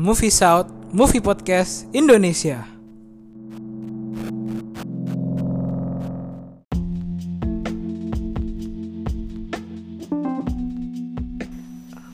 Movie 0.00 0.32
South 0.32 0.72
Movie 0.90 1.20
Podcast 1.20 1.84
Indonesia. 1.92 2.64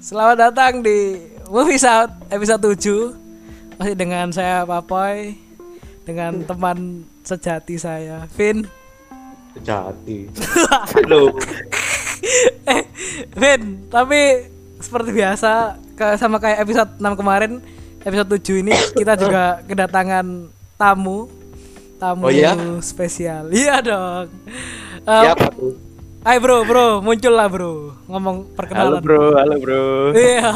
Selamat 0.02 0.50
datang 0.50 0.86
di 0.86 1.18
Movie 1.50 1.78
South 1.82 2.14
episode 2.30 2.62
7 2.78 3.78
Masih 3.78 3.94
dengan 3.98 4.30
saya 4.30 4.62
Papoy 4.62 5.34
Dengan 6.06 6.46
teman 6.46 7.02
sejati 7.26 7.74
saya 7.74 8.26
Vin 8.38 8.66
Sejati. 9.56 10.28
Halo. 10.92 11.32
Eh 13.36 13.38
Vin 13.38 13.62
Tapi 13.86 14.20
seperti 14.78 15.12
biasa 15.12 15.76
Sama 16.16 16.36
kayak 16.36 16.64
episode 16.64 16.90
6 16.96 17.04
kemarin 17.14 17.52
Episode 18.00 18.28
7 18.34 18.62
ini 18.62 18.72
kita 18.98 19.14
juga 19.14 19.60
kedatangan 19.62 20.48
tamu 20.74 21.28
Tamu 21.96 22.22
Oh 22.22 22.32
iya? 22.32 22.56
spesial 22.80 23.52
Iya 23.54 23.80
dong 23.80 24.26
Eh, 24.98 25.22
Siapa 25.22 25.46
tuh? 25.52 25.76
Hai 26.24 26.42
bro 26.42 26.64
bro 26.64 26.98
muncul 26.98 27.30
lah 27.30 27.46
bro 27.46 27.94
Ngomong 28.06 28.36
Halo 28.42 28.56
perkenalan 28.56 28.98
bro, 28.98 29.24
halo 29.36 29.54
bro. 29.56 29.84
Iya 30.10 30.50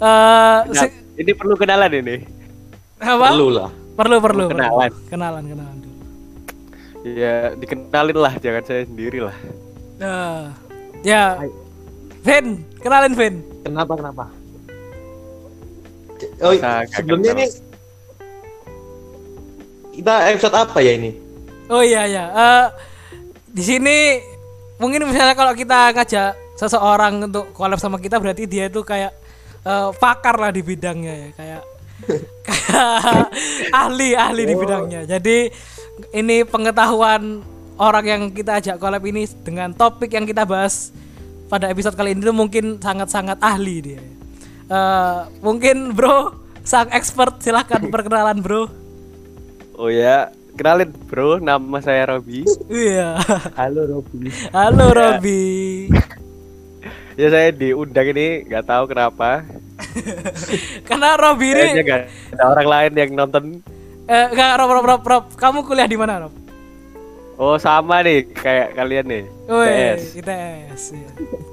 Eh, 0.00 0.58
Nah, 0.64 0.72
si- 0.72 0.96
ini 1.14 1.30
perlu 1.30 1.52
kenalan 1.54 1.92
ini. 1.92 2.24
apa? 2.96 3.30
Perlu 3.30 3.48
lah. 3.52 3.68
Perlu 3.92 4.16
perlu 4.16 4.48
perlu. 4.48 4.56
Kenalan. 4.56 4.90
Kenalan 5.06 5.44
kenalan 5.44 5.76
dulu. 5.76 5.96
Ya 7.04 7.52
dikenalin 7.52 8.16
lah, 8.18 8.32
jangan 8.34 8.64
saya 8.64 8.82
sendiri 8.82 9.20
lah. 9.20 9.36
Eh, 10.00 10.44
ya. 11.04 11.40
Vin, 12.20 12.60
kenalin 12.84 13.14
Vin. 13.16 13.34
Kenapa 13.64 13.92
kenapa? 13.96 14.24
Oh, 16.44 16.52
Nah, 16.52 16.84
sebelumnya 16.84 17.32
ini 17.32 17.46
kita 19.96 20.14
episode 20.32 20.56
apa 20.56 20.78
ya 20.84 20.92
ini? 20.96 21.16
Oh 21.72 21.80
iya 21.80 22.04
ya. 22.04 22.24
Eh, 22.28 22.66
di 23.52 23.62
sini 23.64 24.20
mungkin 24.76 25.08
misalnya 25.08 25.32
kalau 25.32 25.52
kita 25.56 25.96
ngajak 25.96 26.56
seseorang 26.60 27.24
untuk 27.24 27.52
collab 27.56 27.80
sama 27.80 27.96
kita 27.96 28.20
berarti 28.20 28.44
dia 28.44 28.68
itu 28.68 28.84
kayak 28.84 29.12
eh, 29.64 29.88
pakar 29.96 30.36
lah 30.36 30.52
di 30.52 30.60
bidangnya 30.60 31.14
ya 31.14 31.28
kayak 31.36 31.62
kayak 32.48 33.28
ahli 33.72 34.12
ahli 34.12 34.42
di 34.44 34.54
bidangnya. 34.56 35.00
Jadi 35.08 35.48
ini 36.16 36.44
pengetahuan 36.48 37.44
orang 37.80 38.04
yang 38.04 38.22
kita 38.28 38.60
ajak 38.60 38.76
collab 38.76 39.00
ini 39.08 39.24
dengan 39.40 39.72
topik 39.72 40.12
yang 40.12 40.28
kita 40.28 40.44
bahas 40.44 40.92
pada 41.48 41.72
episode 41.72 41.96
kali 41.96 42.12
ini 42.12 42.20
tuh 42.20 42.36
mungkin 42.36 42.76
sangat-sangat 42.76 43.40
ahli 43.40 43.76
dia. 43.80 44.00
Eh, 44.70 45.20
mungkin 45.40 45.96
bro 45.96 46.36
sang 46.62 46.92
expert 46.92 47.40
silahkan 47.40 47.80
perkenalan 47.92 48.38
bro. 48.44 48.68
Oh 49.80 49.88
ya, 49.88 50.28
kenalin 50.60 50.92
bro, 51.08 51.40
nama 51.40 51.80
saya 51.80 52.14
Robi. 52.14 52.44
Iya. 52.68 53.16
Halo 53.56 53.88
Robi. 53.88 54.28
Halo 54.52 54.86
Robi. 54.92 55.42
ya 57.20 57.26
saya 57.32 57.48
diundang 57.48 58.12
ini, 58.12 58.44
nggak 58.44 58.68
tahu 58.68 58.92
kenapa. 58.92 59.40
Karena 60.88 61.16
Robi 61.16 61.56
Kayaknya 61.56 61.72
ini 61.72 61.80
nggak 61.80 62.02
ada 62.36 62.44
orang 62.44 62.68
lain 62.68 62.92
yang 62.92 63.10
nonton. 63.16 63.44
eh 64.10 64.26
enggak 64.26 64.58
Rob, 64.60 64.70
Rob, 64.74 64.84
Rob, 64.84 65.02
Rob, 65.06 65.24
kamu 65.38 65.62
kuliah 65.64 65.88
di 65.88 65.94
mana, 65.96 66.28
Rob? 66.28 66.34
Oh 67.40 67.56
sama 67.56 68.04
nih, 68.04 68.28
kayak 68.36 68.76
kalian 68.76 69.06
nih. 69.08 69.24
Woi, 69.48 69.64
TS. 69.64 70.02
ITS. 70.20 70.82
iya. 70.92 71.10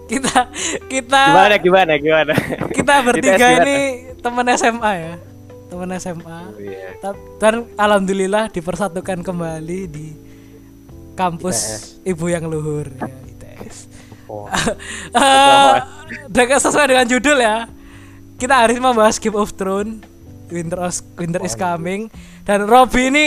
Kita 0.07 0.52
kita 0.91 1.21
Gimana 1.31 1.55
gimana 1.63 1.93
gimana? 1.95 2.33
kita 2.75 3.07
bertiga 3.07 3.47
ITS 3.55 3.59
ini 3.63 3.77
teman 4.19 4.52
SMA 4.59 4.91
ya. 4.99 5.15
Teman 5.71 5.88
SMA. 5.95 6.39
Oh, 6.43 6.59
iya. 6.59 6.92
Dan 7.39 7.71
alhamdulillah 7.80 8.52
dipersatukan 8.52 9.23
kembali 9.23 9.80
di 9.87 10.11
kampus 11.15 11.55
Ibu 12.04 12.36
yang 12.36 12.52
luhur 12.52 12.92
ya, 12.92 13.08
ITS. 13.08 13.77
Oh. 14.27 14.52
Dengan 16.36 16.59
sesuai 16.59 16.92
dengan 16.92 17.08
judul 17.08 17.39
ya. 17.39 17.64
Kita 18.36 18.59
hari 18.59 18.75
ini 18.75 18.83
membahas 18.83 19.23
Game 19.23 19.39
of 19.39 19.55
Thrones 19.55 20.04
Winter, 20.52 20.83
is, 20.83 20.99
Winter 21.15 21.39
is 21.48 21.55
Coming 21.55 22.11
dan 22.43 22.67
Robby 22.67 23.08
ini 23.08 23.25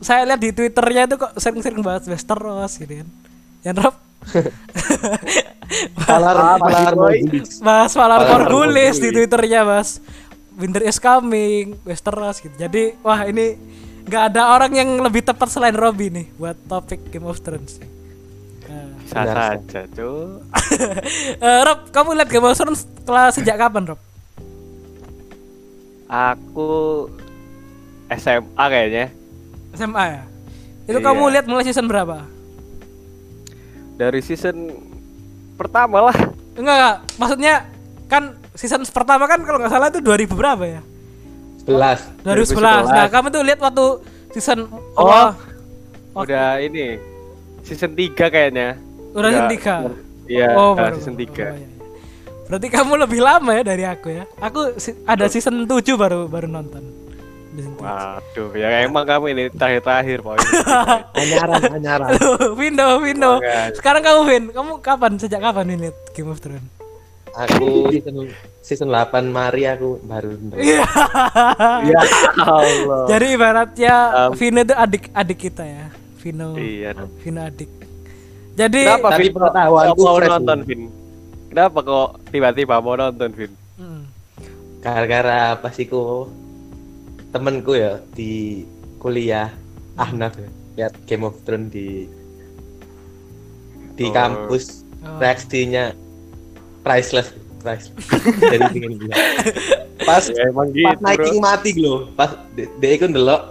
saya 0.00 0.28
lihat 0.28 0.40
di 0.40 0.50
Twitternya 0.52 1.08
itu 1.08 1.16
kok 1.16 1.32
sering-sering 1.40 1.80
bahas 1.80 2.04
Westeros 2.04 2.72
gitu 2.76 3.04
kan. 3.04 3.08
Yang 3.64 3.76
Rob 3.82 3.96
Palar 6.06 6.58
palar 6.58 6.94
boy. 6.94 7.18
Morgulis. 7.22 7.62
bahas 7.62 7.92
Valar 7.94 8.20
Morghulis 8.26 8.96
di. 8.98 9.14
Twitternya 9.14 9.62
mas 9.62 10.02
Winter 10.56 10.82
is 10.82 10.98
Coming 10.98 11.76
Westeros 11.84 12.40
gitu. 12.40 12.54
Jadi 12.56 12.96
wah 13.04 13.22
ini 13.28 13.54
nggak 14.06 14.22
ada 14.32 14.54
orang 14.54 14.72
yang 14.72 14.90
lebih 15.02 15.26
tepat 15.26 15.50
selain 15.50 15.74
Robby 15.74 16.08
nih 16.08 16.26
buat 16.38 16.56
topik 16.70 17.10
Game 17.12 17.26
of 17.26 17.42
Thrones. 17.42 17.82
Nah. 18.66 18.94
Bisa 19.02 19.22
saja, 19.26 19.80
cuy. 19.94 20.42
Eh, 21.46 21.60
Rob, 21.62 21.90
kamu 21.94 22.18
lihat 22.18 22.30
Game 22.30 22.46
of 22.46 22.56
Thrones 22.58 22.86
setelah 22.86 23.30
sejak 23.30 23.56
kapan, 23.58 23.94
Rob? 23.94 24.00
Aku 26.06 26.70
SMA 28.10 28.64
kayaknya. 28.70 29.06
SMA 29.76 30.04
ya. 30.10 30.22
Itu 30.84 30.98
Iya. 30.98 31.04
kamu 31.04 31.22
lihat 31.30 31.46
mulai 31.46 31.62
season 31.62 31.84
berapa? 31.84 32.24
Dari 33.96 34.20
season 34.20 34.56
pertama 35.54 36.04
lah. 36.04 36.16
Enggak, 36.54 36.74
enggak. 36.74 36.96
Maksudnya 37.16 37.54
kan 38.06 38.22
season 38.52 38.84
pertama 38.86 39.24
kan 39.24 39.40
kalau 39.40 39.58
nggak 39.58 39.70
salah 39.70 39.88
itu 39.88 40.00
2000 40.00 40.32
berapa 40.32 40.64
ya? 40.64 40.80
11. 41.64 42.00
2011. 42.22 42.86
2011. 42.86 42.94
Nah, 42.94 43.06
kamu 43.08 43.26
tuh 43.28 43.42
lihat 43.42 43.60
waktu 43.60 43.84
season 44.32 44.58
Oh. 44.94 45.04
apa? 45.04 45.34
Udah 46.14 46.56
ini 46.58 46.96
season 47.62 47.92
3 47.92 48.28
kayaknya. 48.28 48.76
Udah 49.12 49.28
season 49.28 49.48
3. 49.50 49.74
Iya, 50.26 50.48
oh, 50.52 50.72
udah 50.72 50.90
baru- 50.90 50.96
season 50.96 51.14
oh, 51.14 51.18
3. 51.18 51.44
iya, 51.46 51.54
iya. 51.56 51.68
Berarti 52.46 52.68
kamu 52.70 52.92
lebih 52.96 53.20
lama 53.20 53.50
ya 53.52 53.62
dari 53.64 53.82
aku 53.82 54.08
ya. 54.12 54.24
Aku 54.38 54.76
si- 54.76 54.94
ada 55.02 55.26
season 55.26 55.66
7 55.66 55.96
baru 55.96 56.26
baru 56.26 56.46
nonton. 56.46 56.84
Waduh, 57.56 58.50
ya 58.52 58.68
emang 58.84 59.04
kamu 59.08 59.24
ini 59.32 59.44
terakhir-terakhir 59.48 60.18
poin. 60.20 60.40
Anyaran 61.20 61.62
anyaran. 61.80 62.08
Aduh, 62.12 62.52
Vindo, 62.52 62.86
Vindo. 63.00 63.40
Sekarang 63.72 64.02
kamu 64.04 64.20
Vin, 64.28 64.44
kamu 64.52 64.72
kapan 64.84 65.12
sejak 65.16 65.40
kapan 65.40 65.64
nih 65.72 65.76
lihat 65.88 65.96
Game 66.12 66.28
of 66.28 66.40
Thrones? 66.42 66.76
Aku 67.36 67.92
season 67.92 68.32
season 68.64 68.88
8 68.88 69.28
Mari 69.28 69.68
aku 69.68 70.00
baru. 70.08 70.40
Iya. 70.56 70.80
ya 71.84 72.00
Allah. 72.48 73.04
Jadi 73.12 73.26
ibaratnya 73.36 73.94
Um, 74.16 74.30
Vino 74.32 74.64
itu 74.64 74.72
adik-adik 74.72 75.38
kita 75.38 75.64
ya. 75.68 75.86
Vino. 76.16 76.56
Iya. 76.56 76.96
Vino 77.20 77.40
adik. 77.44 77.68
Jadi 78.56 78.88
Kenapa 78.88 79.08
Tapi 79.12 79.28
Vin 79.28 79.32
kok 79.36 79.96
mau 80.00 80.16
nonton 80.16 80.58
Vin. 80.64 80.80
Kenapa 81.52 81.78
kok 81.84 82.08
tiba-tiba 82.32 82.74
mau 82.80 82.96
nonton 82.96 83.30
Vin? 83.36 83.52
Mm. 83.76 84.02
Gara-gara 84.80 85.60
pas 85.60 85.76
iku 85.76 86.32
temenku 87.28 87.72
ya 87.72 87.98
di 88.10 88.62
kuliah 88.96 89.50
Ahnaf 89.94 90.36
ya. 90.36 90.48
Lihat 90.76 90.94
Game 91.04 91.24
of 91.24 91.40
Thrones 91.42 91.68
di 91.68 92.04
di 93.92 94.04
Oh. 94.04 94.12
kampus 94.12 94.84
Oh. 94.98 95.16
reaksinya 95.16 95.94
priceless 96.80 97.30
priceless 97.58 97.94
jadi 98.52 98.66
pengen 98.68 98.92
bilang 98.96 99.18
pas 99.98 100.22
Ya 100.26 100.46
emang 100.46 100.68
pas 100.68 100.76
gitu, 100.92 101.00
naiking 101.00 101.36
Bro. 101.36 101.44
mati 101.44 101.70
lho 101.74 101.94
pas 102.12 102.30
de- 102.52 102.70
dia 102.76 102.90
iku 102.92 103.06
ndelok 103.06 103.42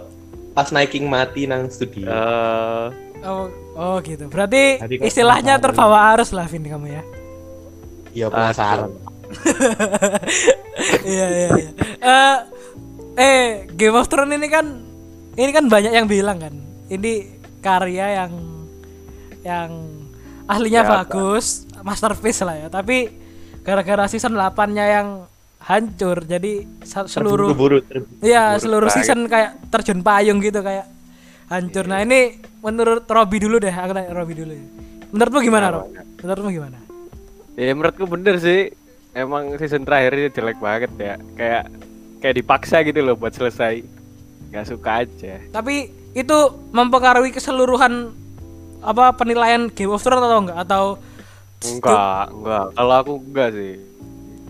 pas 0.52 0.68
naiking 0.68 1.04
mati 1.04 1.44
nang 1.44 1.66
studio 1.66 2.06
Eh, 2.06 2.86
Oh, 3.18 3.48
oh 3.74 3.96
gitu. 4.00 4.28
Berarti 4.28 4.78
Tadi 4.78 4.94
istilahnya 5.02 5.56
terbawa 5.56 6.14
arus 6.14 6.30
lah 6.30 6.46
Vin 6.46 6.62
kamu 6.62 6.86
ya. 6.86 7.02
ya 8.14 8.26
penasaran 8.28 8.92
Iya 11.04 11.26
iya 11.26 11.48
iya. 11.50 11.70
Eh 13.16 13.64
Game 13.72 13.96
of 13.96 14.06
Thrones 14.06 14.30
ini 14.30 14.46
kan 14.46 14.66
ini 15.32 15.50
kan 15.50 15.64
banyak 15.66 15.90
yang 15.90 16.06
bilang 16.06 16.36
kan. 16.36 16.54
Ini 16.86 17.12
karya 17.58 18.22
yang 18.22 18.32
yang 19.42 19.70
ahlinya 20.44 20.82
Ya, 20.82 20.90
bagus, 20.94 21.46
masterpiece 21.80 22.40
lah 22.40 22.56
ya. 22.56 22.68
Tapi 22.68 23.10
gara-gara 23.60 24.06
season 24.06 24.32
8-nya 24.32 24.84
yang 24.86 25.08
hancur 25.58 26.22
jadi 26.22 26.62
seluruh 26.86 27.50
buru 27.50 27.82
ter- 27.82 28.06
Iya, 28.22 28.54
Menurut 28.54 28.62
seluruh 28.62 28.88
saya- 28.88 29.02
season 29.02 29.26
kayak 29.26 29.50
terjun 29.66 30.00
payung 30.00 30.38
gitu 30.38 30.62
kayak 30.62 30.86
hancur. 31.46 31.84
Nah, 31.84 32.00
ini 32.00 32.38
menurut 32.60 33.02
Robi 33.04 33.38
dulu 33.38 33.58
deh, 33.58 33.70
aku 33.70 33.90
nanya 33.90 34.14
Robi 34.14 34.34
dulu. 34.36 34.52
ya. 34.52 34.66
Menurutmu 35.08 35.40
gimana, 35.40 35.66
Rob? 35.72 35.90
Menurutmu 36.20 36.50
gimana? 36.52 36.78
ya 37.56 37.72
menurutku 37.72 38.04
bener 38.04 38.36
sih. 38.36 38.68
Emang 39.10 39.56
season 39.56 39.82
terakhir 39.82 40.12
ini 40.12 40.28
jelek 40.28 40.60
banget 40.60 40.92
ya. 40.94 41.14
Kayak 41.34 41.64
kayak 42.26 42.42
dipaksa 42.42 42.82
gitu 42.82 43.06
loh 43.06 43.14
buat 43.14 43.30
selesai. 43.30 43.86
Gak 44.50 44.66
suka 44.66 45.06
aja. 45.06 45.38
Tapi 45.54 45.86
itu 46.10 46.36
mempengaruhi 46.74 47.30
keseluruhan 47.30 48.10
apa 48.82 49.14
penilaian 49.14 49.70
Game 49.70 49.94
of 49.94 50.02
Thrones 50.02 50.26
atau 50.26 50.42
enggak 50.42 50.58
atau 50.58 50.84
Enggak, 51.56 52.34
enggak. 52.34 52.66
Kalau 52.74 52.94
aku 52.98 53.12
enggak 53.22 53.48
sih. 53.54 53.72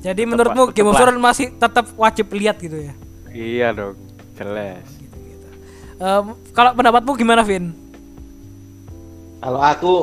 Jadi 0.01 0.21
Tetep- 0.25 0.31
menurutmu 0.33 0.63
tetep 0.65 0.75
Game 0.75 0.89
of. 0.89 0.97
Thrones 0.97 1.21
masih 1.21 1.47
tetap 1.53 1.85
wajib 1.95 2.27
lihat 2.33 2.57
gitu 2.57 2.81
ya? 2.81 2.93
Iya 3.31 3.69
dong, 3.71 3.95
jelas. 4.35 4.89
Em, 5.97 6.25
kalau 6.51 6.73
pendapatmu 6.73 7.13
gimana, 7.13 7.45
Vin? 7.45 7.77
Kalau 9.39 9.61
aku 9.61 9.95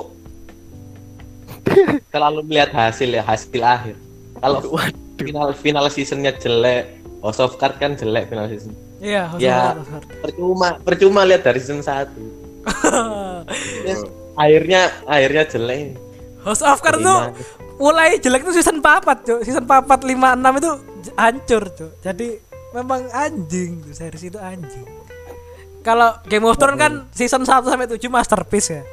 terlalu 2.13 2.45
melihat 2.45 2.69
hasil 2.69 3.09
ya, 3.09 3.25
hasil 3.25 3.61
akhir. 3.61 3.97
Kalau 4.37 4.61
final 5.17 5.49
final 5.53 5.85
seasonnya 5.89 6.33
jelek, 6.37 7.02
House 7.23 7.39
of 7.39 7.55
Cards 7.55 7.79
kan 7.79 7.95
jelek 7.95 8.27
final 8.27 8.51
season. 8.51 8.75
Iya, 8.99 9.31
House 9.31 9.39
Ya. 9.39 9.79
Of 9.79 9.87
Cards. 9.87 10.07
Percuma, 10.19 10.67
percuma 10.83 11.21
lihat 11.23 11.47
dari 11.47 11.59
season 11.63 11.79
1. 11.79 12.11
Yes, 13.87 14.03
akhirnya 14.43 14.91
akhirnya 15.07 15.43
jelek. 15.47 15.95
House 16.43 16.59
of 16.59 16.83
Cards 16.83 16.99
tuh 16.99 17.19
mulai 17.79 18.19
jelek 18.19 18.43
tuh 18.43 18.51
season 18.51 18.83
4, 18.83 19.23
Cuk. 19.23 19.39
Season 19.47 19.63
4, 19.63 19.87
5, 19.87 20.03
6 20.03 20.59
itu 20.59 20.71
hancur, 21.15 21.63
Cuk. 21.71 21.91
Jadi 22.03 22.27
memang 22.75 23.07
anjing 23.15 23.79
tuh 23.79 23.95
series 23.95 24.23
itu 24.27 24.39
anjing. 24.43 24.83
Kalau 25.83 26.15
Game 26.27 26.43
of 26.47 26.59
Thrones 26.59 26.79
kan 26.79 26.93
season 27.15 27.47
1 27.47 27.63
sampai 27.63 27.87
7 27.87 27.99
masterpiece 28.11 28.69
ya. 28.71 28.83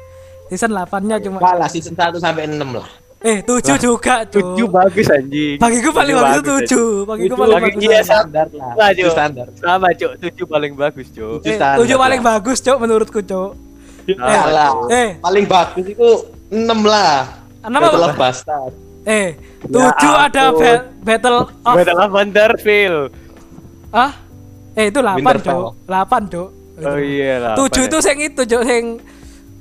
Season 0.51 0.71
8-nya 0.71 1.23
cuma 1.23 1.39
Kalah 1.39 1.67
season 1.71 1.95
1 1.95 2.19
sampai 2.19 2.47
6 2.47 2.59
lah. 2.59 2.87
Eh 3.21 3.37
7 3.39 3.77
juga, 3.77 4.25
Cuk. 4.25 4.33
Tujuh 4.33 4.67
bagus 4.67 5.07
anjing. 5.07 5.55
Bagiku 5.55 5.89
paling 5.91 6.11
Tujuh 6.11 6.25
bagus 6.25 6.41
bagus, 6.41 6.61
7. 6.67 7.05
Bagiku 7.05 7.25
Tujuh 7.27 7.37
paling 7.37 7.55
bagus. 7.55 7.73
tujuh. 7.77 7.91
standar 8.01 8.47
lah. 8.51 8.71
Lah, 8.73 8.87
Itu 8.89 8.99
Cuk. 8.99 9.11
standar. 9.11 9.45
Sama, 9.55 9.87
Cuk. 9.93 10.11
Tujuh 10.17 10.45
paling 10.45 10.73
bagus, 10.73 11.07
Cuk. 11.09 11.39
Eh, 11.39 11.53
standar 11.53 11.77
7 11.79 11.97
paling 11.97 12.19
lah. 12.19 12.29
bagus, 12.31 12.57
Cuk, 12.59 12.77
menurutku, 12.77 13.19
Cuk. 13.21 13.51
Kalah. 14.11 14.71
eh. 14.89 15.09
Paling 15.17 15.45
bagus 15.45 15.85
itu 15.87 16.09
6 16.49 16.81
lah. 16.83 17.45
Enam 17.61 17.77
apa? 17.79 17.85
Battle 17.87 18.03
of 18.03 18.15
Bastard. 18.15 18.73
Eh, 19.03 19.27
7 19.63 19.77
ada 20.11 20.41
ampun. 20.47 20.61
ba- 20.63 20.85
Battle 21.03 21.37
of 21.39 21.47
Battle 21.75 21.99
of 21.99 22.09
Winterfell. 22.11 22.95
Ah? 23.91 24.11
Eh 24.73 24.87
itu 24.87 24.99
8, 24.99 25.13
Winterfell. 25.15 25.61
Cuk. 25.63 25.71
8, 25.85 26.21
Cuk. 26.27 26.49
Oh 26.81 26.97
iya 26.97 27.33
lah. 27.39 27.53
7 27.55 27.85
itu 27.85 27.97
sing 27.99 28.17
itu, 28.19 28.41
Cuk, 28.41 28.61
sing 28.63 28.83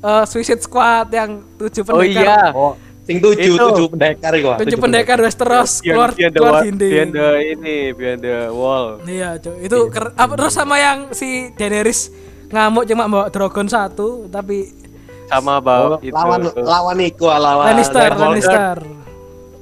eh, 0.01 0.25
Suicide 0.25 0.61
Squad 0.61 1.09
yang 1.11 1.31
7 1.55 1.85
Oh 1.85 2.01
pendekar. 2.01 2.25
iya. 2.25 2.41
Oh, 2.51 2.73
sing 3.11 3.19
7 3.19 3.35
Itu. 3.35 3.67
7 3.83 3.91
pendekar 3.91 4.33
iku. 4.33 4.49
7 4.55 4.71
pendekar 4.79 5.19
Westeros 5.19 5.73
Beyond, 5.77 5.91
keluar 5.91 6.11
beyond 6.13 6.31
the, 6.31 6.39
keluar 6.39 6.53
wa- 6.53 6.63
dinding. 6.63 6.91
beyond 6.91 7.11
the 7.13 7.29
ini, 7.45 7.77
beyond 7.91 8.21
the 8.21 8.37
wall. 8.49 8.87
Iya, 9.03 9.31
Cuk. 9.37 9.55
Itu 9.59 9.79
ker- 9.89 10.15
apa 10.15 10.33
terus 10.33 10.53
sama 10.53 10.77
yang 10.77 11.11
si 11.11 11.29
Daenerys 11.53 12.15
ngamuk 12.47 12.83
cuma 12.85 13.05
bawa 13.05 13.27
dragon 13.29 13.67
satu 13.67 14.27
tapi 14.27 14.79
Sama 15.27 15.53
Oh, 15.53 15.61
bawa 15.61 15.97
itu. 16.01 16.11
lawan 16.11 16.41
lawan 16.57 16.97
iku 17.01 17.27
lawan 17.29 17.65
Lannister. 17.69 18.11
Lannister. 18.13 18.79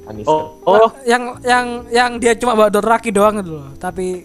Lannister. 0.03 0.25
Oh, 0.27 0.57
oh, 0.65 0.89
yang 1.03 1.37
yang 1.43 1.67
yang 1.89 2.11
dia 2.17 2.33
cuma 2.35 2.53
bawa 2.53 2.69
Dothraki 2.69 3.09
doang 3.09 3.37
loh. 3.39 3.77
Tapi 3.77 4.25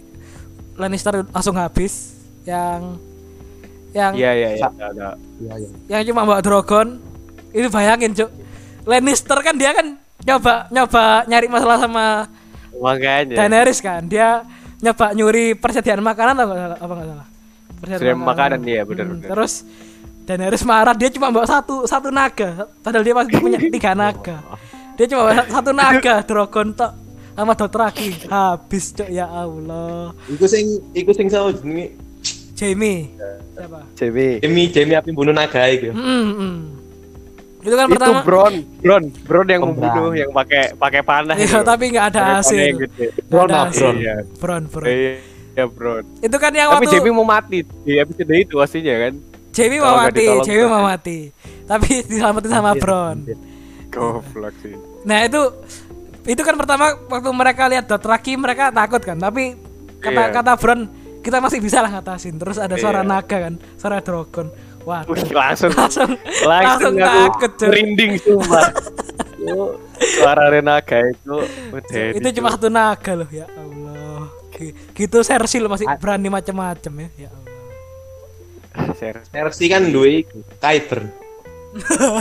Lannister 0.74 1.24
langsung 1.26 1.56
habis. 1.56 2.16
Yang 2.44 2.96
yang 3.92 4.12
iya 4.16 4.32
iya 4.34 4.50
iya. 4.56 4.68
Iya, 5.38 5.54
iya. 5.60 5.70
yang 5.92 6.02
cuma 6.08 6.24
bawa 6.24 6.40
dragon 6.40 7.04
itu 7.52 7.68
bayangin 7.68 8.10
cuk 8.12 8.32
Lannister 8.84 9.38
kan 9.40 9.56
dia 9.56 9.72
kan 9.72 9.96
nyoba 10.22 10.68
nyoba 10.70 11.04
nyari 11.26 11.48
masalah 11.48 11.78
sama 11.80 12.06
Makanya. 12.74 13.36
Daenerys 13.38 13.80
kan 13.80 14.02
dia 14.04 14.44
nyoba 14.80 15.14
nyuri 15.14 15.54
persediaan 15.54 16.02
makanan 16.02 16.36
salah 16.36 16.76
apa 16.76 16.94
nggak 16.94 17.08
salah 17.08 17.28
Persediaan 17.80 18.16
makanan, 18.18 18.60
iya, 18.64 18.82
benar, 18.84 19.06
Hmm, 19.06 19.20
benar. 19.20 19.30
terus 19.30 19.54
Daenerys 20.24 20.64
marah 20.64 20.96
dia 20.96 21.12
cuma 21.12 21.28
bawa 21.30 21.44
satu 21.44 21.84
satu 21.84 22.08
naga 22.08 22.68
padahal 22.80 23.04
dia 23.04 23.12
masih 23.14 23.36
punya 23.38 23.60
tiga 23.76 23.92
naga 23.92 24.40
dia 24.96 25.06
cuma 25.06 25.28
bawa 25.28 25.44
satu 25.46 25.72
naga 25.72 26.14
dragon 26.22 26.72
tok 26.72 26.92
sama 27.34 27.54
Dothraki 27.54 28.10
habis 28.28 28.94
cuk 28.94 29.10
ya 29.10 29.26
Allah 29.26 30.14
Iku 30.28 30.46
sing 30.46 30.64
iku 30.92 31.12
sing 31.12 31.28
sapa 31.28 31.52
jenenge? 31.52 31.92
Jamie 32.54 33.12
siapa 33.52 33.80
Jamie. 33.94 34.38
Jamie 34.40 34.68
Jamie 34.70 34.96
api 34.96 35.10
bunuh 35.12 35.32
naga 35.32 35.66
iku. 35.68 35.90
ya. 35.90 35.94
Hmm, 35.94 36.30
hmm. 36.32 36.58
Itu 37.64 37.76
kan 37.80 37.88
Itu 37.88 37.94
pertama 37.96 38.20
Bron, 38.28 38.54
Bron, 38.84 39.04
Bron 39.24 39.48
yang 39.48 39.62
membunuh 39.64 40.12
yang 40.12 40.30
pakai 40.36 40.76
pakai 40.76 41.02
panah. 41.02 41.36
Iya, 41.40 41.48
itu. 41.48 41.64
tapi 41.64 41.84
nggak 41.96 42.06
ada 42.12 42.22
hasil. 42.38 42.60
Bron 43.32 43.48
Ada 43.48 43.58
hasil. 43.72 43.80
Bron. 43.88 43.96
Iya. 44.04 44.16
Bron, 44.38 44.64
Bron. 44.68 44.88
Iya, 44.92 45.66
Bron. 45.72 46.04
Itu 46.20 46.36
kan 46.38 46.52
yang 46.52 46.70
Tapi 46.76 46.86
waktu 46.86 46.96
Jamie 47.00 47.14
mau 47.16 47.24
mati 47.24 47.60
di 47.64 47.94
episode 47.96 48.34
itu 48.36 48.56
aslinya 48.60 48.96
kan. 49.10 49.14
Jamie 49.54 49.80
mau 49.80 49.96
mati, 49.96 50.26
Jamie 50.44 50.68
mau 50.68 50.84
mati. 50.84 51.18
Tapi 51.64 51.90
diselamatin 52.12 52.52
sama 52.52 52.72
Bron. 52.76 53.18
Goblok 53.88 54.54
sih. 54.60 54.76
Nah, 55.06 55.24
itu 55.24 55.42
itu 56.24 56.42
kan 56.42 56.56
pertama 56.56 56.96
waktu 57.08 57.30
mereka 57.32 57.68
lihat 57.70 57.86
Dothraki 57.88 58.36
mereka 58.36 58.72
takut 58.72 59.00
kan, 59.00 59.16
tapi 59.16 59.56
kata 60.02 60.22
Iya. 60.28 60.34
kata 60.34 60.52
Bron 60.60 60.82
kita 61.24 61.40
masih 61.40 61.64
bisa 61.64 61.80
lah 61.80 61.92
ngatasin. 61.96 62.36
Terus 62.36 62.60
ada 62.60 62.76
suara 62.76 63.00
Iya. 63.04 63.08
naga 63.08 63.38
kan, 63.48 63.54
suara 63.80 64.04
dragon. 64.04 64.52
Waduh. 64.84 65.16
Wih, 65.16 65.24
langsung 65.32 65.72
langsung 65.72 66.12
langsung, 66.12 66.44
langsung 66.44 66.94
aku 67.00 67.48
takut. 67.48 67.52
Merinding. 67.72 68.12
Cuk, 68.20 68.44
Suara 70.20 70.52
Renaga 70.52 71.00
itu 71.00 71.36
udah 71.72 72.12
Itu 72.16 72.28
cuma 72.36 72.52
satu 72.52 72.68
naga 72.68 73.12
loh 73.16 73.30
ya 73.32 73.48
Allah. 73.48 74.28
Gi- 74.52 74.76
Gitu 74.92 75.18
loh 75.60 75.72
masih 75.72 75.88
berani 75.98 76.28
macam-macam 76.28 76.94
ya. 77.08 77.28
Ya 77.28 77.30
Allah. 77.32 77.52
Cersei 79.32 79.68
kan 79.72 79.88
duwe 79.88 80.28
Kyber. 80.60 81.08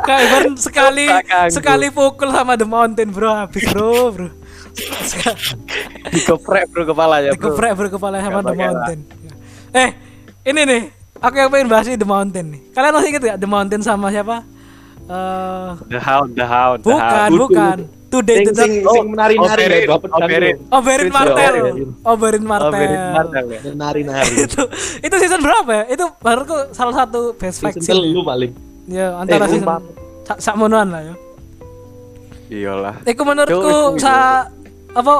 Kyber 0.00 0.42
sekali 0.56 1.06
sekali 1.50 1.86
pukul 1.90 2.30
sama 2.30 2.54
The 2.54 2.66
Mountain 2.66 3.10
bro 3.10 3.30
habis 3.34 3.62
bro 3.70 4.10
bro 4.10 4.28
Dikeprek 6.14 6.70
bro 6.70 6.82
kepalanya 6.86 7.30
bro. 7.34 7.50
dikeprek 7.54 7.72
bro 7.74 7.88
kepala 7.90 8.18
sama 8.18 8.40
The. 8.42 8.54
Mountain 8.54 9.00
eh 9.72 9.90
ini 10.42 10.60
nih 10.62 10.82
aku 11.16 11.34
yang 11.36 11.50
pengen 11.50 11.68
bahas 11.68 11.86
ini 11.86 11.96
The 11.96 12.08
Mountain 12.08 12.46
nih 12.48 12.60
kalian 12.70 12.92
masih 12.92 13.08
inget 13.08 13.22
gak 13.24 13.38
The 13.38 13.48
Mountain 13.48 13.80
sama 13.80 14.08
siapa 14.08 14.42
Eh 15.10 15.70
The 15.90 15.98
Hound, 15.98 16.28
The 16.34 16.46
Hound, 16.46 16.78
The 16.80 16.86
bukan 16.86 17.10
Hound. 17.10 17.32
bukan 17.34 17.78
Today 18.10 18.42
Sing 18.42 18.46
to 18.48 18.54
sing 18.58 18.72
the 18.82 18.90
sing 18.90 19.06
menari-nari 19.06 19.62
Oberyn, 19.62 19.86
bapak 19.86 20.10
Oberyn. 20.10 20.56
Oberyn 20.70 21.06
Itu, 21.06 21.14
Martell 21.14 21.54
Oberyn. 21.54 21.88
Oberyn 22.02 22.42
Martell 22.42 22.70
Oberyn 22.74 23.02
Martell 23.14 23.46
ya. 23.46 23.60
Menari-nari. 23.70 24.34
itu 24.46 24.62
itu 24.98 25.14
season 25.16 25.40
berapa 25.40 25.70
ya 25.70 25.84
itu 25.88 26.04
baruku 26.18 26.54
salah 26.70 26.94
satu 26.96 27.34
best 27.34 27.58
fight 27.58 27.74
Season 27.74 28.02
telu 28.02 28.22
paling. 28.22 28.50
ya 28.86 29.14
antara 29.14 29.46
Eh, 29.46 29.50
season 29.54 29.66
sak 30.26 30.38
sakmonoan 30.38 30.90
lah 30.90 31.02
ya 31.06 31.14
Iyalah. 32.50 32.94
Iku 33.06 33.22
menurutku 33.22 33.94
sa 33.98 34.46
apa 34.90 35.14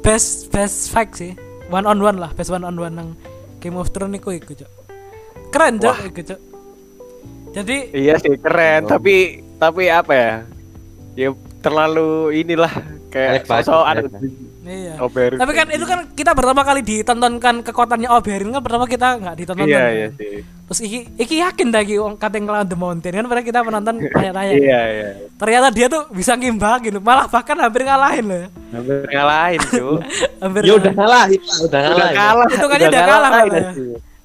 best 0.00 0.48
best 0.48 0.88
fight 0.88 1.12
sih. 1.12 1.36
One 1.68 1.84
on 1.84 1.96
one 1.96 2.16
lah, 2.16 2.32
best 2.32 2.48
one 2.48 2.64
on 2.64 2.72
one 2.72 2.92
nang 2.92 3.08
Game 3.64 3.80
of 3.80 3.88
Thrones 3.88 4.20
iku 4.20 4.36
iku, 4.36 4.52
Cuk. 4.52 4.68
Keren, 5.48 5.80
Cuk, 5.80 5.96
iku, 6.12 6.20
Cuk. 6.20 6.40
Jadi 7.54 7.76
Iya 7.96 8.20
sih 8.20 8.36
keren, 8.36 8.84
tapi 8.84 9.40
tapi 9.56 9.88
apa 9.88 10.12
ya? 10.12 10.32
Ya 11.16 11.28
terlalu 11.64 12.44
inilah 12.44 12.68
kayak 13.08 13.46
sosok 13.46 13.86
ada 13.86 14.04
elek 14.04 14.12
iya. 14.66 14.94
Oberyn. 15.00 15.38
Tapi 15.38 15.52
kan 15.54 15.66
itu 15.70 15.84
kan 15.86 15.98
kita 16.12 16.34
pertama 16.34 16.60
kali 16.66 16.82
ditontonkan 16.82 17.62
kekuatannya 17.62 18.10
Oberyn 18.10 18.50
kan 18.52 18.60
pertama 18.60 18.84
kita 18.90 19.22
nggak 19.22 19.36
ditonton. 19.38 19.64
Iya 19.70 19.80
kan. 19.80 19.92
iya 19.94 20.08
sih. 20.18 20.36
Terus 20.64 20.80
iki 20.80 20.98
iki 21.14 21.34
yakin 21.38 21.68
dah 21.68 21.80
iki 21.80 22.00
wong 22.00 22.16
kate 22.16 22.40
ngelawan 22.40 22.64
The 22.64 22.72
Mountain 22.74 23.12
kan 23.12 23.24
padahal 23.24 23.44
kita 23.44 23.60
penonton 23.60 23.94
tanya-tanya. 24.16 24.52
Iya 24.54 24.80
iya. 24.88 25.08
Ternyata 25.36 25.68
dia 25.68 25.86
tuh 25.86 26.08
bisa 26.08 26.32
ngimbangin, 26.34 26.96
malah 26.98 27.28
bahkan 27.28 27.56
hampir 27.56 27.84
ngalahin 27.84 28.24
loh. 28.24 28.48
Hampir 28.72 28.96
ngalahin 29.06 29.60
cuy. 29.60 29.96
Hampir 30.42 30.62
Ya 30.64 30.72
udah 30.74 30.92
kalah, 30.92 31.24
udah 31.28 31.60
Udah 31.62 31.80
kalah. 31.84 32.08
ya. 32.08 32.16
kalah. 32.16 32.48
Itu 32.48 32.66
kan 32.66 32.78
udah 32.80 33.02
kalah 33.02 33.30
kalah 33.30 33.54
ya. 33.54 33.70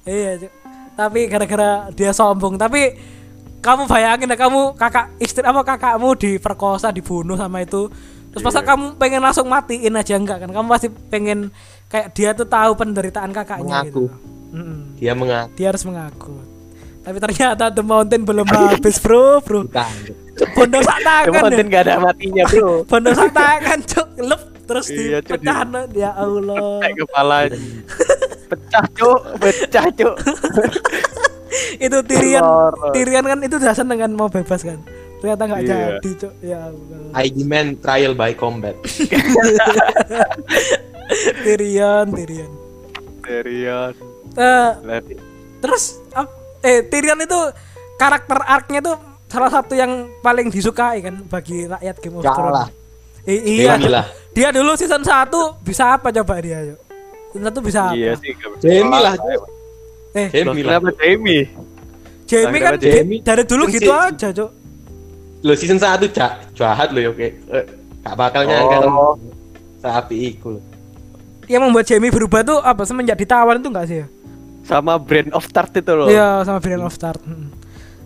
Iya, 0.00 0.30
tapi 0.96 1.20
gara-gara 1.28 1.70
dia 1.92 2.10
sombong. 2.10 2.56
Tapi 2.56 2.80
kamu 3.60 3.84
bayangin 3.84 4.32
deh 4.32 4.40
kamu 4.40 4.72
kakak 4.74 5.12
istri 5.20 5.44
apa 5.44 5.60
kakakmu 5.60 6.16
diperkosa, 6.16 6.88
dibunuh 6.88 7.36
sama 7.36 7.60
itu. 7.60 7.92
Terus 8.32 8.40
masa 8.40 8.64
kamu 8.64 8.96
pengen 8.96 9.20
langsung 9.20 9.44
matiin 9.44 9.92
aja 9.92 10.16
enggak 10.16 10.40
kan? 10.40 10.48
Kamu 10.48 10.66
pasti 10.66 10.88
pengen 10.88 11.52
kayak 11.86 12.16
dia 12.16 12.32
tuh 12.32 12.48
tahu 12.48 12.72
penderitaan 12.72 13.28
kakaknya 13.28 13.84
Mengaku. 13.84 14.08
gitu. 14.08 14.39
Mm-mm. 14.50 14.98
Dia 14.98 15.12
mengaku. 15.14 15.50
Dia 15.54 15.66
harus 15.70 15.84
mengaku. 15.84 16.34
Tapi 17.00 17.16
ternyata 17.16 17.64
The 17.70 17.82
Mountain 17.82 18.22
belum 18.22 18.46
habis, 18.52 18.98
Bro, 18.98 19.40
Bro. 19.42 19.60
Bondo 20.52 20.78
sak 20.80 20.98
tangan. 21.00 21.32
Kemudian 21.32 21.66
ya. 21.66 21.72
gak 21.72 21.82
ada 21.84 21.94
matinya 22.00 22.44
bro. 22.46 22.72
Bondo 22.90 23.10
sak 23.12 23.30
tangan, 23.30 23.78
Cuk. 23.82 24.08
Lep 24.20 24.42
terus 24.64 24.86
Iya, 24.88 25.18
dipecah 25.20 25.66
ya 25.92 26.10
Allah. 26.14 26.78
Kayak 26.80 26.96
kepalanya. 27.00 27.58
Pecah 28.50 28.82
cuk, 28.90 29.20
pecah 29.38 29.86
cuk. 29.94 30.14
itu 31.78 31.98
Tyrion 32.02 32.42
Lorot. 32.42 32.90
Tyrion 32.90 33.22
kan 33.22 33.38
itu 33.42 33.54
udah 33.56 33.74
seneng 33.74 33.98
kan 33.98 34.10
mau 34.10 34.26
bebas 34.26 34.62
kan 34.62 34.82
ternyata 35.20 35.42
nggak 35.46 35.60
Iya. 35.62 35.76
jadi 35.98 36.10
cok 36.16 36.34
ya 36.40 36.58
Allah 36.66 37.22
IG 37.22 37.36
man 37.44 37.78
trial 37.78 38.18
by 38.18 38.34
combat. 38.34 38.74
Tyrion 41.44 42.06
Tyrion 42.10 42.50
Serius. 43.22 43.94
Eh, 44.32 44.70
Berarti 44.78 45.14
terus 45.60 45.84
ap- 46.10 46.32
eh 46.60 46.80
Tyrion 46.82 47.18
itu 47.18 47.36
karakter 47.94 48.38
arc-nya 48.40 48.80
tuh 48.80 48.96
salah 49.26 49.48
satu 49.48 49.74
yang 49.74 49.90
paling 50.18 50.48
disukai 50.48 50.98
kan 51.00 51.20
bagi 51.24 51.64
rakyat 51.64 51.96
Game 51.98 52.16
of. 52.16 52.24
Thrones. 52.24 52.72
I- 53.22 53.44
iya. 53.60 53.76
Lah. 53.76 54.06
Dia 54.30 54.48
dulu 54.50 54.72
season 54.74 55.02
1 55.02 55.28
bisa 55.60 55.92
apa 55.92 56.08
coba 56.10 56.40
dia, 56.40 56.64
yuk? 56.64 56.80
Season 57.30 57.44
1 57.44 57.60
bisa 57.60 57.80
apa? 57.84 57.94
Iya 57.94 58.12
sih. 58.16 58.32
Jamie 58.58 58.88
lah. 58.98 59.14
Eh, 60.10 60.28
Jamie 60.32 60.62
lah. 60.62 60.78
Kenapa 60.78 60.90
Jamie? 60.96 61.44
Jamie 62.24 62.60
kan 62.60 62.72
Jamie? 62.76 63.20
dari 63.20 63.42
dulu 63.44 63.64
Kan 63.64 63.72
gitu 63.72 63.90
aja, 63.90 64.28
Cuk. 64.32 64.50
Lo 65.40 65.52
season 65.52 65.76
1 65.76 65.84
jah, 66.08 66.40
jahat 66.52 66.90
lo 66.90 66.98
ya 66.98 67.10
oke. 67.10 67.26
Eh, 67.26 67.64
Gak 68.00 68.16
bakal 68.16 68.42
nyangka 68.42 68.76
Oh. 68.82 69.12
sapi 69.78 70.32
iku. 70.32 70.56
Yang 71.44 71.62
membuat 71.62 71.84
Jamie 71.84 72.08
berubah 72.08 72.40
tuh 72.40 72.58
apa 72.58 72.82
semenjak 72.82 73.14
ditawan 73.14 73.60
itu 73.60 73.68
enggak 73.68 73.86
sih 73.86 73.96
ya? 74.00 74.06
Sama 74.70 75.02
Brand 75.02 75.34
of 75.34 75.42
Start 75.50 75.74
itu 75.74 75.92
loh. 75.98 76.06
Iya, 76.06 76.46
sama 76.46 76.62
Brian 76.62 76.86
of 76.86 76.94
Start. 76.94 77.18
Hmm. 77.26 77.50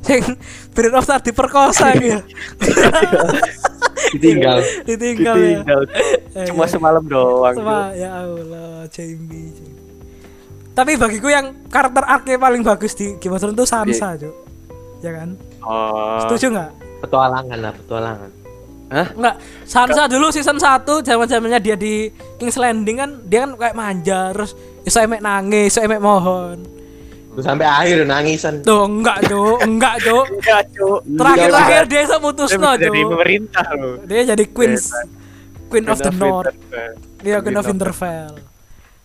Sing 0.01 0.25
Brian 0.73 0.97
of 0.97 1.05
Start 1.05 1.21
diperkosa 1.29 1.93
gitu 2.01 2.17
ya. 2.17 2.21
Ditinggal. 4.17 4.59
Ditinggal 4.89 5.37
ya. 5.37 5.61
Ditinggal. 5.61 5.81
Cuma 6.49 6.65
iya. 6.65 6.73
semalam 6.73 7.05
doang. 7.05 7.53
Sama 7.53 7.93
ya 7.93 8.25
Allah, 8.25 8.89
Jamie. 8.89 9.53
Jamie. 9.53 9.85
Tapi 10.73 10.97
bagiku 10.97 11.29
yang 11.29 11.69
karakter 11.69 12.03
arc 12.03 12.27
paling 12.27 12.65
bagus 12.65 12.97
di 12.97 13.15
Game 13.21 13.37
of 13.37 13.45
Thrones 13.45 13.55
itu 13.55 13.67
Sansa, 13.69 14.17
Cuk. 14.17 14.35
Ya 15.05 15.13
kan? 15.21 15.37
Oh. 15.61 16.19
Setuju 16.25 16.51
nggak? 16.51 16.71
Petualangan 17.05 17.59
lah, 17.61 17.73
petualangan. 17.77 18.31
Hah? 18.89 19.09
Enggak, 19.13 19.37
Sansa 19.69 20.09
dulu 20.09 20.33
season 20.33 20.57
1 20.57 20.83
zaman-zamannya 21.05 21.61
dia 21.61 21.77
di 21.77 22.09
King's 22.41 22.57
Landing 22.57 22.97
kan 22.99 23.11
dia 23.29 23.45
kan 23.45 23.51
kayak 23.55 23.77
manja 23.77 24.33
terus 24.33 24.57
iso 24.85 24.99
emek 25.01 25.21
nangis, 25.21 25.73
iso 25.73 25.81
emek 25.81 26.01
mohon. 26.01 26.61
Terus 27.35 27.45
sampai 27.45 27.67
akhir 27.67 28.07
nangisan. 28.07 28.63
Tuh 28.63 28.87
enggak, 28.87 29.27
Cuk. 29.27 29.59
Enggak, 29.59 29.97
Cuk. 30.07 30.27
Enggak, 30.39 30.63
Cuk. 30.71 31.01
Terakhir-terakhir 31.03 31.83
Dia 31.83 31.91
dia 31.91 32.01
iso 32.07 32.17
mutusno, 32.23 32.71
bisa 32.71 32.79
jadi 32.79 33.01
pemerintah 33.03 33.67
loh. 33.75 33.95
Dia 34.07 34.21
jadi 34.23 34.45
Queen 34.47 34.75
Queen 35.67 35.87
of 35.91 35.99
the 35.99 36.13
North. 36.15 36.55
Winterfell. 36.55 36.93
Iya, 37.25 37.37
Queen 37.43 37.59
of 37.59 37.67
Winterfell. 37.67 38.33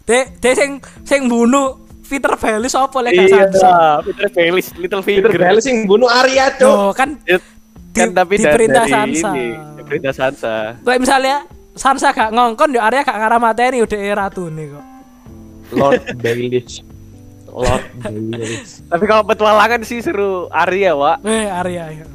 Dia 0.05 0.19
dia 0.29 0.53
sing 0.53 0.71
sing 1.01 1.25
bunuh 1.25 1.81
Peter 2.05 2.33
Baelish 2.35 2.73
apa 2.73 2.97
lek 3.01 3.11
gak 3.13 3.25
Iya, 3.25 3.33
Sansa. 3.49 3.73
Peter 4.01 4.27
Baelish, 4.29 4.69
Little 4.77 5.01
Peter 5.01 5.29
Finger. 5.29 5.41
Baelish 5.49 5.65
sing 5.65 5.77
bunuh 5.85 6.09
Arya. 6.09 6.53
Tuh, 6.53 6.89
kan 6.93 7.17
kan 7.89 8.07
di- 8.09 8.13
tapi 8.13 8.33
di 8.37 8.45
perintah 8.45 8.85
dari 8.85 8.93
Sansa. 8.93 9.29
ini, 9.33 9.47
di 9.73 9.81
perintah 9.81 10.13
Sansa. 10.13 10.55
Kayak 10.81 10.99
misalnya 11.01 11.35
Sansa 11.73 12.09
gak 12.09 12.29
ngongkon 12.29 12.73
yo 12.73 12.81
Arya 12.81 13.01
gak 13.01 13.17
ngarah 13.17 13.37
mateni 13.37 13.81
udah 13.81 13.97
ratu 14.15 14.49
nih 14.49 14.69
kok. 14.69 14.85
Lord 15.71 16.03
Baelish. 16.17 16.81
Lord 17.45 17.85
Baelish. 17.99 18.81
Tapi 18.85 19.03
kalau 19.03 19.23
petualangan 19.23 19.81
sih 19.81 19.99
seru 19.99 20.47
Arya, 20.49 20.93
Wak. 20.93 21.21
Eh 21.23 21.45
Arya 21.45 21.85
ya. 21.93 22.05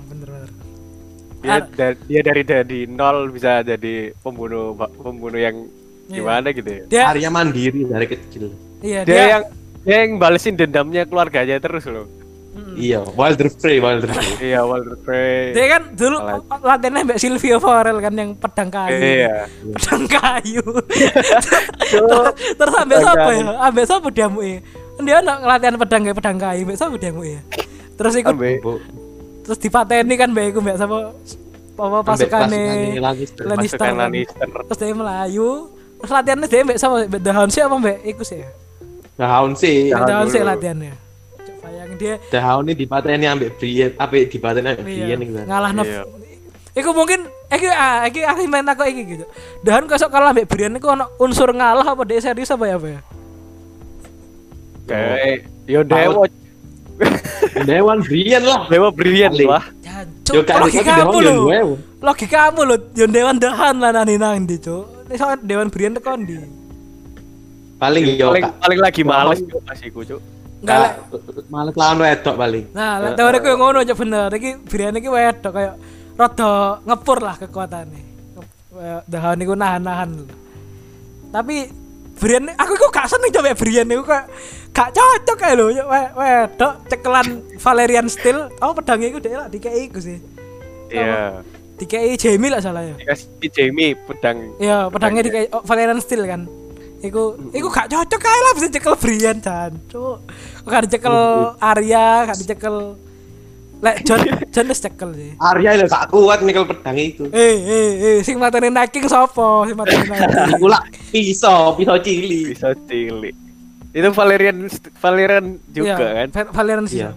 Dia, 1.39 1.61
Ar- 1.61 1.69
da- 1.71 1.99
dia 2.01 2.21
dari 2.25 2.41
dari 2.41 2.79
nol 2.87 3.29
bisa 3.29 3.61
jadi 3.61 4.17
pembunuh 4.17 4.73
pembunuh 4.97 5.37
yang 5.37 5.69
Iya. 6.05 6.15
gimana 6.15 6.49
gitu 6.51 6.71
ya. 6.71 6.83
Dia 6.87 7.03
Arya 7.11 7.29
mandiri 7.29 7.85
dari 7.85 8.07
kecil. 8.07 8.49
iya 8.81 9.05
Dia, 9.05 9.13
dia, 9.13 9.25
yang 9.31 9.45
dia 9.81 9.97
yang 10.05 10.13
balesin 10.17 10.55
dendamnya 10.55 11.05
keluarganya 11.05 11.57
terus 11.59 11.85
loh. 11.85 12.09
Mm. 12.55 12.75
Iya, 12.79 13.03
Wilder 13.19 13.51
Frey, 13.51 13.83
Wilder 13.83 14.15
Frey. 14.15 14.55
Iya, 14.55 14.63
Walter 14.63 14.95
Frey. 15.03 15.51
dia 15.59 15.67
kan 15.75 15.83
dulu 15.91 16.17
latihannya 16.63 17.01
Mbak 17.03 17.19
Silvio 17.19 17.59
Forel 17.59 17.99
kan 17.99 18.15
yang 18.15 18.31
pedang 18.39 18.71
kayu. 18.71 18.95
Iya. 18.95 19.51
Pedang 19.75 20.05
kayu. 20.07 20.63
Terus 22.59 22.73
sampai 22.75 22.95
Pedang 22.95 23.03
siapa 23.11 23.31
ya? 23.35 23.45
Sampai 23.59 23.83
siapa 23.91 24.09
dia 24.15 24.27
mu 24.31 24.41
Dia 25.03 25.19
nak 25.19 25.43
latihan 25.43 25.75
pedang 25.75 26.03
kayak 26.07 26.17
pedang 26.23 26.39
kayu, 26.39 26.63
mbak 26.63 26.77
siapa 26.79 26.95
dia 26.95 27.11
mu 27.11 27.23
ya? 27.27 27.41
Terus 27.99 28.15
ikut 28.23 28.35
Ambe 28.35 28.51
Bu. 28.63 28.73
terus 29.45 29.59
dipateni 29.61 30.15
kan 30.17 30.31
mbak 30.33 30.55
iku 30.55 30.59
mbak 30.65 30.77
sama 30.81 31.13
apa 31.75 31.99
pasukane 32.01 32.07
pasukane 32.07 33.03
Lannister. 33.03 33.43
Lannister. 33.45 33.79
pasukan. 33.83 33.95
Lannister. 33.99 34.47
Terus 34.71 34.79
dia 34.79 34.95
melayu. 34.95 35.51
Terus 35.99 36.11
latihannya 36.15 36.47
dia 36.47 36.61
mbak 36.63 36.79
sama 36.79 36.95
mbak 37.03 37.21
Dahan 37.21 37.49
sih 37.51 37.61
apa 37.67 37.75
mbak 37.75 37.97
iku 38.07 38.23
sih 38.23 38.39
ya? 38.47 38.51
Daun 39.19 39.53
sih. 39.59 39.91
Dahan 39.91 40.27
sih 40.31 40.43
latihannya. 40.47 41.04
Bayangin 41.85 41.99
dia 42.01 42.15
Daun 42.33 42.65
ini 42.65 42.73
dipateni 42.73 43.27
ambek 43.29 43.61
Brienne, 43.61 43.95
apa 44.01 44.15
dipateni 44.25 44.67
ambek 44.73 44.85
iya, 44.89 44.89
Brienne 44.89 45.23
gitu. 45.29 45.39
ngalah 45.45 45.71
naf. 45.77 45.85
Iya. 45.85 46.03
Iku 46.75 46.91
mungkin 46.97 47.21
iki 47.53 47.69
ah 47.69 48.09
iki 48.09 48.21
aku 48.25 48.41
main 48.49 48.67
aku 48.67 48.83
iki 48.89 49.03
gitu. 49.05 49.25
Dahan 49.61 49.85
kok 49.85 50.01
kalah 50.09 50.33
mbak 50.33 50.49
Brian 50.49 50.75
iku 50.81 50.97
ono 50.97 51.13
unsur 51.21 51.53
ngalah 51.53 51.85
apa 51.85 52.03
dia 52.09 52.25
serius 52.25 52.49
apa 52.51 52.65
ya 52.65 52.75
apa 52.81 52.89
ya? 52.89 53.01
Kayak 54.89 55.37
yo 55.69 55.81
Dewa 55.85 56.25
Dewan 57.69 57.99
Brienne 58.01 58.47
lah. 58.49 58.65
Dewa 58.73 58.89
Paling. 58.89 59.45
lah. 59.45 59.65
Yo 60.25 60.41
kan 60.41 60.65
logikamu 60.65 61.19
lho. 61.21 61.37
Dewan. 61.53 61.75
Logikamu 62.01 62.61
lho, 62.65 62.77
yo 62.97 63.07
dewan 63.07 63.37
dahan 63.37 63.77
lah 63.77 63.93
nani 63.93 64.17
nang 64.17 64.49
ndi, 64.49 64.57
Cuk. 64.57 65.05
Nek 65.13 65.17
soal 65.21 65.37
dewan 65.45 65.69
Brian 65.69 65.93
tekan 65.93 66.25
ndi? 66.25 66.41
Paling 67.77 68.17
yo 68.17 68.33
Paling 68.33 68.45
paling 68.57 68.81
lagi 68.81 69.03
males 69.05 69.45
Cuk, 69.45 69.61
pas 69.63 69.79
iku, 69.85 70.01
Cuk. 70.01 70.34
Enggak 70.65 70.97
Males 71.53 71.75
lawan 71.77 71.99
wedok 72.01 72.35
paling. 72.41 72.65
Nah, 72.73 72.93
lek 73.05 73.13
teoriku 73.21 73.47
yang 73.53 73.61
ngono 73.61 73.79
aja 73.85 73.95
bener. 73.95 74.29
Iki 74.33 74.51
Brian 74.65 74.97
iki 74.97 75.09
wedok 75.13 75.53
kayak 75.53 75.75
rada 76.17 76.81
ngepur 76.89 77.19
lah 77.21 77.37
kekuatannya. 77.37 78.03
Kayak 78.73 79.01
Dahan 79.07 79.39
iku 79.45 79.55
nahan-nahan. 79.55 80.11
Tapi 81.29 81.57
Brian 82.17 82.49
aku 82.57 82.73
kok 82.81 82.91
gak 82.97 83.13
seneng 83.13 83.29
coba 83.29 83.53
Brian 83.53 83.93
iku 83.93 84.03
kayak 84.09 84.27
gak 84.73 84.91
cocok 84.97 85.37
kayak 85.37 85.55
lho 85.61 85.67
we- 85.71 86.13
wedok 86.17 86.73
cekelan 86.89 87.29
Valerian 87.61 88.09
Steel. 88.09 88.49
Oh 88.65 88.73
pedangnya 88.73 89.13
iku 89.13 89.21
dhek 89.21 89.37
lah 89.37 89.47
dikei 89.53 89.85
iku 89.87 90.01
sih. 90.01 90.19
Iya. 90.89 91.45
Dikei 91.75 92.15
Jamie 92.17 92.49
lah 92.55 92.63
salah 92.63 92.87
ya. 92.87 92.95
Dikasih 92.97 93.51
Jamie 93.51 93.99
pedang. 93.99 94.55
Iya, 94.63 94.89
pedangnya 94.89 95.23
dikei 95.27 95.45
oh, 95.53 95.61
Valerian 95.67 96.01
Steel 96.01 96.25
kan. 96.25 96.47
Iku 97.05 97.23
iku 97.53 97.69
gak 97.69 97.93
cocok 97.93 98.17
kae 98.17 98.41
lah 98.41 98.53
bisa 98.57 98.69
cekel 98.73 98.95
Brian 98.97 99.37
jancuk. 99.39 100.25
Gak 100.65 100.81
dicekel 100.89 101.17
Arya, 101.61 102.25
gak 102.25 102.39
dicekel 102.41 102.77
Lek 103.85 104.01
John 104.09 104.21
John 104.49 104.67
wis 104.73 104.81
cekel 104.81 105.11
sih. 105.13 105.31
Arya 105.37 105.77
lho 105.77 105.85
gak 105.85 106.09
kuat 106.09 106.41
nikel 106.41 106.65
pedang 106.65 106.97
itu. 106.97 107.29
Eh, 107.29 107.57
eh, 107.61 107.89
eh, 108.01 108.17
sing 108.25 108.41
matane 108.41 108.73
Night 108.73 108.89
King 108.89 109.05
sapa? 109.05 109.69
Sing 109.69 109.77
matane 109.77 110.09
Night 110.09 110.25
King. 110.25 110.53
Iku 110.57 110.67
lah 110.67 110.81
pisau, 111.13 111.77
pisau 111.77 112.01
cili. 112.01 112.57
Bisa 112.57 112.73
cilik. 112.89 113.37
Itu 113.93 114.09
Valerian 114.11 114.65
Valerian 114.99 115.45
juga 115.69 116.01
Iya, 116.01 116.09
kan? 116.17 116.29
Va- 116.33 116.53
Valerian 116.57 116.87
sih. 116.89 117.05
Iya. 117.05 117.13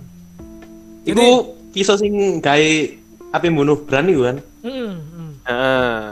Iku 1.08 1.26
pisau 1.72 1.96
sing 1.96 2.44
gawe 2.44 2.70
api 3.32 3.48
bunuh 3.48 3.80
berani 3.82 4.12
kan. 4.14 4.38
Heeh, 4.62 4.92
heeh. 4.92 5.32
Heeh. 5.48 6.04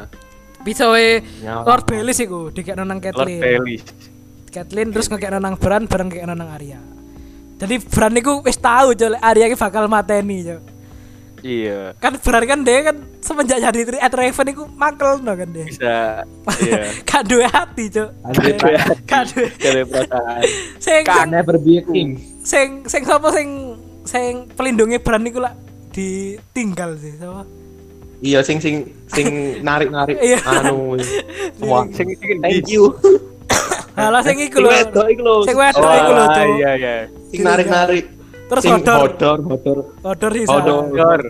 Bisa 0.65 0.89
we 0.89 1.22
Nyawa. 1.45 1.62
Lord 1.62 1.84
Baelish 1.86 2.25
iku 2.25 2.50
dikekno 2.50 2.81
nang 2.81 2.98
Lord 2.98 3.13
Catelyn. 3.13 3.38
Baelish. 3.39 3.86
Catelyn 4.50 4.89
terus 4.89 5.05
ngekekno 5.05 5.38
nang 5.38 5.55
Bran 5.55 5.86
bareng 5.86 6.10
ngekekno 6.10 6.34
nang 6.34 6.50
Arya. 6.50 6.81
Jadi 7.55 7.75
Bran 7.86 8.17
iku 8.17 8.41
wis 8.41 8.57
tahu 8.57 8.98
jole 8.98 9.22
Arya 9.22 9.45
iki 9.45 9.55
bakal 9.55 9.86
mateni, 9.86 10.41
Cuk. 10.41 10.62
Iya. 11.39 11.93
Kan 12.01 12.17
Bran 12.17 12.43
kan 12.43 12.60
dia 12.65 12.81
kan 12.84 12.98
semenjak 13.22 13.62
jadi 13.62 13.79
Tri 13.86 13.98
at 14.01 14.10
Raven 14.10 14.48
iku 14.50 14.63
mangkel 14.74 15.22
no 15.22 15.31
kan 15.31 15.50
dia. 15.53 15.65
Bisa. 15.69 15.95
Iya. 16.57 16.81
Gak 17.07 17.22
duwe 17.29 17.45
hati, 17.45 17.84
Cuk. 17.88 18.10
Aduh, 18.25 18.57
Gak 19.05 19.24
duwe. 19.29 19.48
Ada 19.53 19.81
perasaan. 19.86 20.41
Sing 20.81 21.01
Kan 21.05 21.29
never 21.29 21.55
be 21.55 21.79
king. 21.86 22.17
sing 22.41 22.84
sing 22.86 23.05
sapa 23.05 23.29
sing 23.29 23.77
sing 24.03 24.50
pelindungi 24.51 24.98
Bran 24.98 25.22
iku 25.24 25.39
lah 25.39 25.53
ditinggal 25.93 26.98
sih 26.98 27.13
sapa? 27.15 27.45
Iya 28.25 28.41
sing 28.41 28.58
sing 28.58 28.75
sing 29.05 29.27
narik-narik 29.62 30.17
Iya. 30.17 30.41
anu. 30.41 30.98
Wah, 31.70 31.86
Sing 31.94 32.10
sing 32.17 32.41
thank 32.41 32.65
you. 32.65 32.89
Halah 33.96 34.25
sing 34.25 34.41
iku 34.41 34.60
Sing 34.60 34.65
lho. 34.65 34.74
wedok 34.74 35.05
iku 35.08 35.22
lho. 35.22 35.36
Sing 35.46 35.55
wedok 35.55 35.79
Oh, 35.79 35.94
iku 35.94 36.12
lho, 36.12 36.25
Cuk. 36.25 36.48
iya 36.58 36.72
iya. 36.74 36.94
Sing 37.29 37.41
narik-narik. 37.46 38.05
Terus 38.46 38.63
hodor. 38.67 38.98
hodor, 39.10 39.38
hodor. 39.41 39.77
Odor 40.01 40.32
sih. 40.34 40.46
Odor. 40.46 40.82
Hodor, 40.89 41.22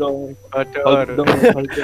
hodor. 0.52 1.08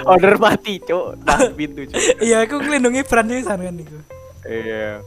Order 0.08 0.34
mati, 0.38 0.76
Cuk. 0.80 1.20
Nah, 1.22 1.40
pintu, 1.52 1.82
Cuk. 1.86 2.00
Iya, 2.26 2.48
aku 2.48 2.56
ngelindungi 2.60 3.02
Bran 3.04 3.28
pisan 3.28 3.60
kan 3.60 3.76
iku. 3.76 3.98
Iya. 4.44 5.04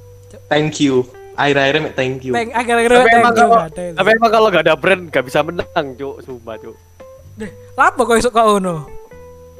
Thank 0.47 0.81
you. 0.81 1.05
Akhir-akhirnya 1.35 1.81
mek 1.83 1.95
thank 1.99 2.23
you. 2.23 2.31
Peng 2.31 2.53
agar-agar 2.53 2.91
Tapi 2.95 3.03
thank 3.03 3.19
emang 3.19 3.33
you, 3.33 3.41
kalau 3.41 3.57
gak 3.59 3.71
tapi 3.91 4.09
emang 4.13 4.31
kalau 4.31 4.49
nggak 4.49 4.65
ada 4.65 4.75
brand 4.77 5.03
nggak 5.09 5.25
bisa 5.25 5.39
menang, 5.41 5.87
Cuk. 5.97 6.17
Sumpah, 6.23 6.57
Cuk. 6.57 6.77
Deh, 7.35 7.51
Lapo 7.75 8.01
kok 8.05 8.15
iso 8.15 8.31
kok 8.31 8.45
ngono? 8.45 8.87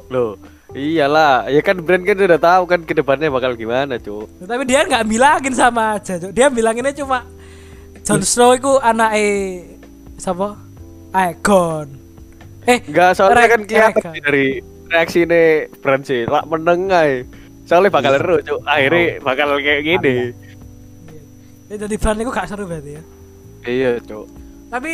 Loh, 0.05 0.37
iyalah. 0.71 1.49
Ya 1.49 1.61
kan 1.61 1.81
brand 1.81 2.03
kan 2.03 2.13
udah 2.15 2.37
tahu 2.37 2.63
kan 2.65 2.79
ke 2.81 2.93
depannya 2.93 3.29
bakal 3.29 3.57
gimana, 3.57 3.97
Cuk. 3.97 4.29
Tapi 4.39 4.63
dia 4.63 4.85
nggak 4.85 5.05
bilangin 5.05 5.53
sama 5.53 5.97
aja, 5.97 6.17
Cuk. 6.17 6.31
Dia 6.31 6.47
bilanginnya 6.47 6.93
cuma 6.93 7.25
Jon 8.05 8.21
Snow 8.21 8.53
iku 8.53 8.77
anake 8.77 9.65
siapa? 10.15 10.53
Aegon. 11.09 11.87
Eh, 12.65 12.81
Enggak, 12.85 13.17
soalnya 13.17 13.45
kan 13.49 13.61
kelihatan 13.63 14.13
dari 14.21 14.45
reaksi 14.89 15.23
ini 15.23 15.43
brand 15.79 16.03
sih. 16.03 16.25
Lah 16.25 16.45
meneng 16.45 16.89
ae. 16.89 17.25
Soalnya 17.65 17.89
bakal 17.89 18.13
Iya. 18.13 18.19
seru, 18.21 18.35
Cuk. 18.41 18.59
Akhirnya 18.61 19.05
bakal 19.21 19.47
kayak 19.57 19.81
gini. 19.81 20.15
Ya, 21.65 21.75
jadi 21.81 21.95
Bran 21.97 22.21
iku 22.21 22.29
gak 22.29 22.45
seru 22.45 22.69
berarti 22.69 22.91
ya. 22.93 23.03
Iya, 23.65 23.91
Cuk. 24.05 24.29
Tapi 24.69 24.91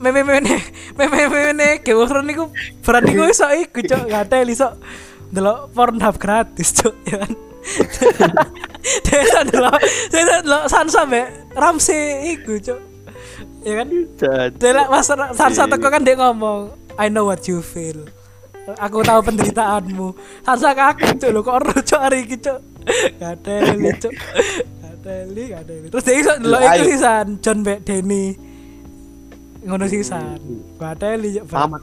meme 0.00 0.20
meme 0.26 0.56
meme 0.98 1.20
meme 1.28 1.68
Game 1.84 2.22
niku 2.26 2.50
berarti 2.82 3.10
gue 3.14 3.28
iso 3.30 3.46
iku 3.54 3.78
cok 3.82 4.02
ngateli 4.10 4.54
sok 4.54 4.74
delok 5.34 5.70
Pornhub 5.74 6.16
gratis 6.18 6.70
cok 6.74 6.94
ya 7.08 7.16
kan? 7.22 7.32
Desa 9.06 9.40
delok 9.48 9.80
desa 10.12 10.34
delok 10.44 10.64
Sansa 10.68 11.08
mbek 11.08 11.56
Ramsey 11.56 12.34
iku 12.38 12.58
cok 12.60 12.80
ya 13.64 13.72
kan? 13.82 13.88
Delok 14.58 14.86
pas 14.90 15.08
Sansa 15.34 15.66
teko 15.70 15.86
kan 15.90 16.02
dia 16.02 16.18
ngomong 16.18 16.74
I 16.94 17.10
know 17.10 17.26
what 17.26 17.42
you 17.50 17.58
feel. 17.58 18.06
Aku 18.78 19.02
tahu 19.02 19.26
penderitaanmu. 19.26 20.14
Sansa 20.46 20.76
kaget 20.76 21.18
cok 21.18 21.30
lho 21.34 21.40
kok 21.42 21.56
ero 21.58 21.74
cok 21.82 22.00
hari 22.00 22.18
iki 22.22 22.38
cok 22.38 22.74
ngateli 23.20 23.90
cok 23.96 24.14
ngateli 24.80 25.44
ngateli 25.52 25.86
terus 25.88 26.04
dia 26.04 26.16
iso 26.20 26.32
delok 26.40 26.60
iku 26.60 26.82
sisan 26.84 27.26
John 27.40 27.58
mbek 27.64 27.78
Denny 27.84 28.36
ngono 29.64 29.84
sisan 29.88 30.36
ngateli 30.76 31.40
cok 31.40 31.46
Pamat. 31.48 31.82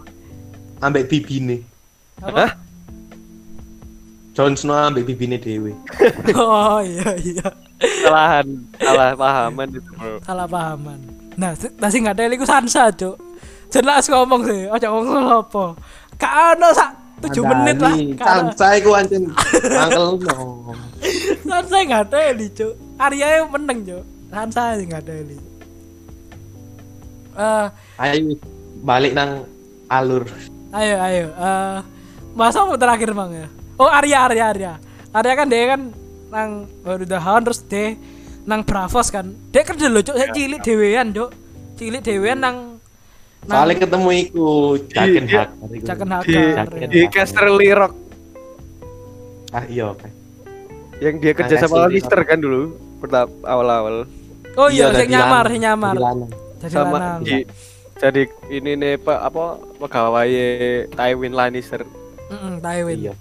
Ambek 0.81 1.09
bibine. 1.09 1.61
apa? 2.21 2.57
Jon 4.31 4.53
Snow 4.55 4.77
ambek 4.77 5.05
bibine 5.09 5.37
dhewe. 5.37 5.73
oh 6.37 6.79
iya 6.81 7.17
iya. 7.19 7.47
Kesalahan, 7.81 8.45
salah 8.77 9.17
pahaman 9.17 9.67
itu 9.73 9.89
bro. 9.97 10.21
salah 10.21 10.45
pahaman. 10.45 10.99
Nah 11.33 11.57
si- 11.57 11.73
nah 11.81 11.89
sing 11.89 12.05
ngateli 12.05 12.37
iku 12.37 12.45
Sansa 12.45 12.93
cok 12.93 13.17
jelas 13.71 14.05
ngomong 14.05 14.45
sih 14.45 14.69
ojo 14.69 14.87
ngomong 14.87 15.27
apa? 15.41 15.65
Gak 16.21 16.33
ono 16.57 16.69
sak. 16.71 16.91
7 17.21 17.37
menit 17.45 17.77
lah. 17.77 17.93
Sansa 18.17 18.67
iku 18.77 18.97
anjen 18.97 19.29
angkel 19.77 20.17
no. 20.21 20.73
Sansa 21.49 21.77
ngateli 21.85 22.49
cok 22.53 22.73
Arya 22.97 23.41
yang 23.41 23.49
menang 23.53 23.81
cok 23.85 24.03
Sansa 24.29 24.77
yang 24.77 24.89
ngateli 24.89 25.37
eh 27.33 27.67
Ayo 27.97 28.35
balik 28.81 29.11
nang 29.11 29.45
alur. 29.87 30.23
ayo 30.71 30.95
ayo 30.99 31.25
eh 31.29 31.77
masa 32.31 32.63
mau 32.63 32.75
terakhir 32.75 33.11
bang 33.11 33.31
ya 33.35 33.47
oh 33.75 33.87
Arya 33.87 34.17
Arya 34.25 34.45
Arya 34.49 34.73
Arya 35.11 35.33
kan 35.35 35.47
dia 35.47 35.63
kan 35.69 35.81
nang 36.27 36.49
baru 36.79 37.03
dahan 37.03 37.43
terus 37.43 37.59
dia 37.61 37.99
nang 38.41 38.63
Bravos 38.63 39.07
kan 39.07 39.35
dia 39.49 39.61
kan 39.61 39.75
dulu 39.75 39.99
cok 40.01 40.15
saya 40.15 40.31
cilik 40.31 40.61
dewean 40.61 41.11
cok 41.11 41.29
cilik 41.75 42.01
dewean 42.01 42.39
nang 42.39 42.57
Soalnya 43.41 43.73
ketemu 43.79 44.09
iku 44.21 44.45
Jaken 44.85 45.25
Iya. 45.25 45.49
Hacker 45.49 45.69
iku. 45.73 45.85
Caken 46.53 46.87
Di- 46.87 47.09
Casterly 47.09 47.69
Rock 47.73 47.93
Ah 49.49 49.65
iya 49.65 49.89
oke. 49.89 50.07
yang 51.01 51.17
dia 51.17 51.33
kerja 51.33 51.55
sama. 51.59 51.89
Lannister 51.89 52.21
kan 52.21 52.37
dulu 52.37 52.71
pertama 52.95 53.33
awal-awal. 53.43 54.05
oh 54.53 54.69
iya 54.69 54.87
Iya, 54.87 54.95
sing 54.95 55.09
dari 55.09 55.13
nyamar 55.17 55.45
sing 55.49 55.61
nyamar. 55.65 55.93
Jadi 56.61 56.71
sama 56.71 56.95
lanang. 56.95 57.21
di 57.21 57.37
jadi 57.97 58.21
ini 58.49 58.71
nih 58.75 58.93
pak 58.97 59.19
apa 59.21 59.43
pegawai 59.77 60.29
Tywin 60.89 61.33
Lannister. 61.33 61.81
Mm-mm, 62.27 62.57
Tywin 62.57 62.97
Iya. 63.01 63.13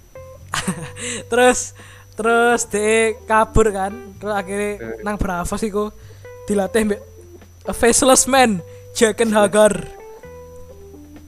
terus 1.31 1.73
terus 2.11 2.65
dia 2.65 3.15
kabur 3.23 3.69
kan 3.69 3.91
terus 4.15 4.33
akhirnya 4.33 4.71
Eh. 4.77 4.97
nang 5.01 5.15
Bravos 5.15 5.61
iku 5.61 5.89
dilatih 6.43 6.85
mbek 6.85 7.01
a 7.63 7.73
faceless 7.73 8.25
man 8.25 8.59
Jaken 8.91 9.31
Hagar. 9.31 9.87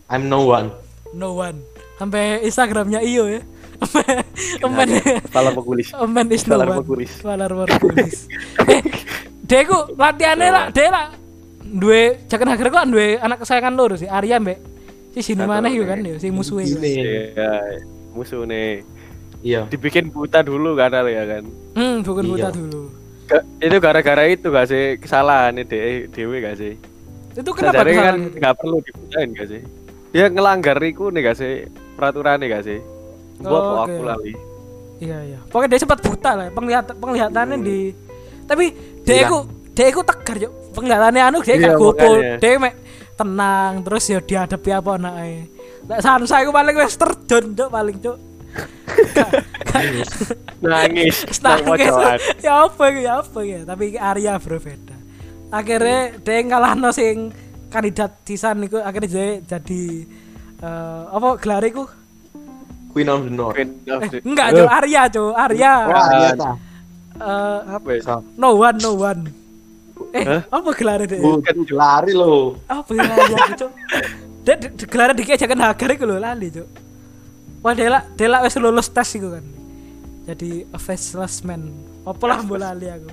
I'm 0.08 0.28
no 0.28 0.46
one. 0.46 0.70
no 1.12 1.34
one. 1.34 1.62
Sampai 1.96 2.42
Instagramnya 2.42 3.00
iyo 3.00 3.30
ya. 3.30 3.42
Emen 4.60 4.88
salah 5.28 5.52
pegulis. 5.58 5.92
Emen 5.94 6.28
is 6.30 6.44
no 6.44 6.58
one. 6.58 6.80
Morghulis. 6.80 7.12
Valar 7.20 7.52
Morghulis 7.52 8.28
eh 8.72 8.82
dia 9.44 9.62
ku 9.64 9.76
latihannya 9.94 10.50
lah 10.50 10.66
dia 10.70 10.88
lah 10.88 11.08
dua 11.74 12.22
Jaken 12.24 12.48
Hagar 12.48 12.68
kok 12.70 12.86
dua 12.88 13.18
anak 13.20 13.38
kesayangan 13.42 13.74
loro 13.74 13.96
sih 13.96 14.06
Arya 14.06 14.38
mbek 14.38 14.60
si 15.12 15.22
sini 15.24 15.44
mana 15.44 15.68
yuk 15.68 15.86
kan 15.86 16.00
ya 16.00 16.16
si 16.16 16.30
musuhnya 16.30 16.70
kan. 16.70 16.80
Ini. 16.80 16.94
iya 17.34 17.54
musuh 18.12 18.46
nih 18.46 18.86
Iya. 19.44 19.68
dibikin 19.68 20.08
buta 20.08 20.40
dulu 20.40 20.74
kan 20.74 20.94
ya 21.04 21.24
kan 21.28 21.44
hmm 21.74 21.96
bukan 22.02 22.24
buta 22.28 22.48
Iya. 22.48 22.56
dulu 22.56 22.82
Ga- 23.24 23.46
itu 23.60 23.78
gara-gara 23.78 24.24
itu 24.26 24.48
gak 24.48 24.68
sih 24.68 24.84
kesalahan 24.98 25.58
de 25.58 25.66
dewe 26.08 26.40
gak 26.40 26.56
sih 26.56 26.74
itu 27.34 27.50
kenapa 27.52 27.82
Sadari 27.82 27.92
kan 27.94 28.16
nggak 28.32 28.56
perlu 28.56 28.78
dibutain 28.80 29.30
gak 29.32 29.48
sih 29.50 29.62
dia 30.10 30.30
ngelanggar 30.30 30.78
iku 30.80 31.10
nih 31.10 31.22
gak 31.24 31.38
sih 31.38 31.66
peraturan 31.94 32.38
nih 32.38 32.50
gak 32.52 32.64
sih 32.64 32.80
buat 33.40 33.62
Oh, 33.62 33.84
aku 33.84 33.98
oke. 33.98 34.08
lali 34.08 34.34
Iya 34.96 35.20
iya. 35.26 35.40
Pokoknya 35.44 35.76
dia 35.76 35.82
sempat 35.84 36.00
buta 36.00 36.32
lah. 36.32 36.48
Penglihatan 36.48 36.96
penglihatannya 36.96 37.58
di 37.60 37.92
tapi 38.46 38.72
dia 39.04 39.14
Iya. 39.14 39.24
iku 39.26 39.38
dia 39.74 39.86
iku 39.86 40.00
tegar 40.00 40.38
yo. 40.40 40.54
Penglihatannya 40.74 41.22
anu 41.24 41.38
dia 41.40 41.56
Iya, 41.56 41.72
gak 41.72 41.80
makanya. 41.80 42.32
Dia 42.42 42.54
mek 42.58 42.74
tenang 43.14 43.74
terus 43.86 44.04
ya 44.10 44.20
dihadapi 44.20 44.70
apa 44.74 44.92
anake. 44.98 45.34
Lek 45.86 46.00
Sansa 46.02 46.42
iku 46.42 46.52
paling 46.52 46.76
wis 46.76 46.96
terjun 46.98 47.46
cuk 47.54 47.70
paling 47.70 47.98
cuk. 48.02 48.18
nangis 50.64 51.18
nang 51.42 51.62
Nangis. 51.66 51.86
ya 52.40 52.66
apa 52.66 52.84
ya 52.90 53.14
apa 53.22 53.40
ya. 53.42 53.60
Tapi 53.64 53.86
Arya 53.96 54.34
bro 54.38 54.58
beda. 54.58 54.96
Akhirnya 55.50 56.00
dia 56.18 56.38
ngalahno 56.42 56.90
sing 56.90 57.30
kandidat 57.70 58.22
sisan 58.24 58.62
niku 58.62 58.78
akhirnya 58.78 59.10
dia 59.10 59.28
jadi 59.58 59.84
eh, 60.62 61.02
apa 61.10 61.38
gelar 61.38 61.64
iku? 61.66 61.86
Queen 62.94 63.10
of 63.10 63.26
the 63.26 63.34
North. 63.34 63.58
Queen 63.58 63.74
of 63.90 64.06
Eh, 64.06 64.22
enggak, 64.22 64.48
Cuk. 64.54 64.70
Arya, 64.70 65.02
Cuk. 65.10 65.34
Arya. 65.34 65.74
Wah, 65.90 66.08
iya 66.14 66.32
ta. 66.38 66.52
Eh, 67.14 67.60
apa 67.74 67.88
ya 67.90 68.00
So, 68.06 68.16
no 68.38 68.50
one, 68.54 68.78
no 68.78 68.92
one. 68.94 69.22
Eh, 70.14 70.26
Hah? 70.30 70.42
apa 70.46 70.70
gelarnya 70.78 71.10
deh? 71.10 71.20
bukan 71.20 71.58
lari 71.74 72.14
lo. 72.14 72.62
Apa 72.70 72.92
gelarnya, 72.94 73.38
di- 74.46 74.72
di- 74.78 74.86
gelarnya 74.86 75.16
dikit 75.18 75.42
jangan 75.42 75.74
hagar 75.74 75.90
iku 75.90 76.06
lho 76.06 76.22
lali, 76.22 76.54
Cuk. 76.54 76.70
Wah, 77.66 77.74
Dela, 77.74 78.06
Dela 78.14 78.46
wis 78.46 78.54
lulus 78.56 78.94
tes 78.94 79.10
iku 79.18 79.34
kan. 79.34 79.46
Jadi 80.24 80.70
a 80.70 80.78
faceless 80.78 81.42
man. 81.42 81.74
Apa 82.06 82.24
lah 82.30 82.46
mbok 82.46 82.62
lali 82.62 82.88
aku. 82.88 83.10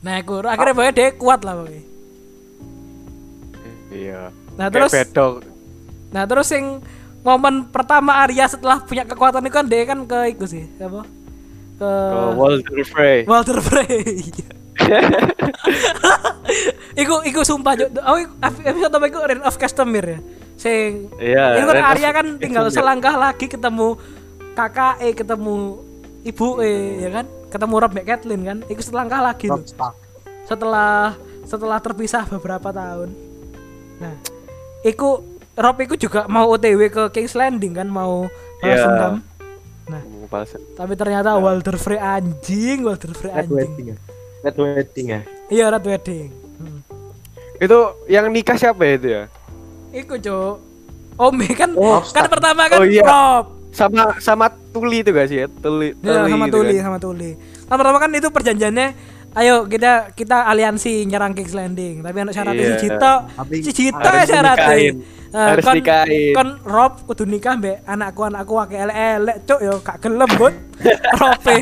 Nah, 0.00 0.22
aku 0.22 0.38
akhirnya 0.40 0.72
pokoknya 0.72 0.94
dia 0.94 1.08
kuat 1.12 1.40
lah 1.42 1.54
pokoknya. 1.58 1.82
iya 3.90 4.30
Nah, 4.56 4.66
terus 4.68 4.92
bedok 4.92 5.44
nah 6.06 6.22
terus 6.24 6.48
yang 6.48 6.78
momen 7.20 7.66
pertama 7.68 8.22
Arya 8.22 8.46
setelah 8.46 8.78
punya 8.80 9.02
kekuatan 9.02 9.42
itu 9.42 9.52
kan 9.52 9.66
dia 9.66 9.82
kan 9.84 9.98
ke 10.06 10.32
iku 10.32 10.46
sih, 10.46 10.64
apa? 10.78 11.02
Ke 11.76 11.90
ke 11.90 12.20
Walter 12.38 12.76
Frey 12.86 13.18
Walter 13.26 13.58
Frey. 13.58 14.22
iku 16.96 17.22
iku 17.22 17.40
sumpah 17.42 17.74
Cuk. 17.74 17.88
Oh, 18.00 18.16
iku- 18.16 18.36
episode 18.62 18.92
apa 18.92 19.06
iku? 19.06 19.18
Reign 19.22 19.42
of 19.42 19.56
Castamere 19.56 20.08
ya. 20.08 20.20
Sing 20.56 21.12
Iya, 21.16 21.60
Itu 21.60 21.68
kan 21.68 21.84
Arya 21.86 22.10
kan 22.10 22.26
tinggal 22.36 22.64
selangkah 22.70 23.12
lagi 23.12 23.46
ketemu 23.46 24.00
kakak 24.52 25.00
eh 25.00 25.12
ketemu 25.12 25.80
ibu 26.22 26.46
eh 26.60 27.04
ya 27.04 27.10
kan? 27.12 27.26
Ketemu 27.46 27.74
Rob 27.76 27.92
Mbak 27.92 28.06
Catelyn 28.06 28.42
kan? 28.42 28.58
Itu 28.66 28.82
selangkah 28.82 29.20
lagi 29.22 29.46
tuh 29.46 29.62
setelah 30.46 31.12
setelah 31.42 31.78
terpisah 31.78 32.24
beberapa 32.26 32.70
tahun. 32.70 33.12
Nah 34.00 34.14
iku 34.82 35.20
Rob 35.52 35.76
iku 35.78 35.96
juga 35.96 36.24
mau 36.26 36.48
OTW 36.48 36.88
ke 36.88 37.02
King's 37.12 37.36
Landing 37.36 37.76
kan? 37.76 37.88
Mau 37.88 38.28
balas 38.58 38.76
Iya. 38.76 38.86
dendam. 38.88 39.14
Nah 39.86 40.02
tapi 40.74 40.92
ternyata 40.96 41.38
Walter 41.38 41.76
Frey 41.76 42.00
anjing 42.00 42.82
Walter 42.82 43.12
Frey 43.12 43.30
anjing. 43.30 43.94
Red 44.46 44.56
wedding 44.56 45.06
ya. 45.10 45.20
iya 45.48 45.64
Red 45.68 45.82
Wedding 45.82 46.26
hmm. 46.30 46.80
itu 47.58 47.78
yang 48.06 48.30
nikah 48.30 48.54
siapa 48.54 48.80
ya 48.80 48.92
itu 48.94 49.08
ya 49.10 49.22
iku 49.92 50.14
cok 50.16 50.54
Ome 51.16 51.48
kan 51.60 51.72
Oh, 51.72 51.98
kan 52.04 52.28
pertama 52.28 52.68
kan 52.68 52.78
Oh, 52.78 52.86
iya. 52.86 53.02
Rob 53.02 53.46
sama 53.72 54.16
sama 54.20 54.46
Tuli 54.70 55.00
itu 55.00 55.10
gak 55.10 55.28
sih 55.28 55.42
ya 55.42 55.46
Tuli 55.50 55.92
Ya, 56.00 56.24
sama 56.24 56.46
itu 56.46 56.54
Tuli, 56.54 56.74
kan? 56.76 56.84
sama 56.86 56.98
Tuli. 56.98 57.30
Nah, 57.66 57.76
pertama 57.76 57.98
kan 57.98 58.10
itu 58.10 58.28
perjanjiannya 58.30 58.86
ayo 59.36 59.64
kita 59.64 59.92
kita 60.10 60.48
aliansi 60.48 61.04
nyerang 61.04 61.30
King's 61.30 61.52
Landing 61.52 62.00
tapi 62.00 62.16
anak 62.18 62.32
syaratnya 62.32 62.56
Iya. 62.62 62.72
si 62.72 62.82
Cito 62.82 63.12
Tapi 63.30 63.54
si 63.60 63.70
Cito 63.70 64.00
harus 64.00 64.16
ya 64.18 64.26
syaratnya. 64.32 64.92
Nah, 65.26 65.46
Harus 65.52 65.64
kon, 65.64 65.74
nikahin. 65.76 66.32
kon 66.32 66.48
Rob 66.64 66.92
kudu 67.04 67.24
nikah 67.24 67.54
mbek 67.54 67.84
anakku 67.84 68.24
anakku 68.24 68.52
wake 68.54 68.72
elek-elek 68.74 69.36
cuk 69.44 69.60
yo 69.60 69.74
gak 69.78 69.96
gelem 70.00 70.30
bot 70.32 70.54
Robe 71.20 71.56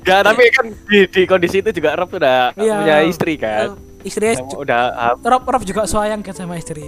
Gak, 0.00 0.20
tapi 0.22 0.42
kan 0.50 0.64
di, 0.84 0.98
di 1.04 1.22
kondisi 1.24 1.58
itu 1.58 1.70
juga 1.72 1.94
Rob 1.94 2.10
udah 2.12 2.54
Iya. 2.54 2.74
punya 2.76 2.96
istri 3.02 3.34
kan. 3.34 3.74
Istrinya 4.00 4.32
Yang 4.34 4.48
ju- 4.48 4.60
udah 4.60 4.80
ah, 4.92 5.14
Rob 5.18 5.42
Rob 5.44 5.62
juga 5.62 5.82
sayang 5.84 6.22
kan 6.22 6.32
sama 6.32 6.54
istri 6.54 6.86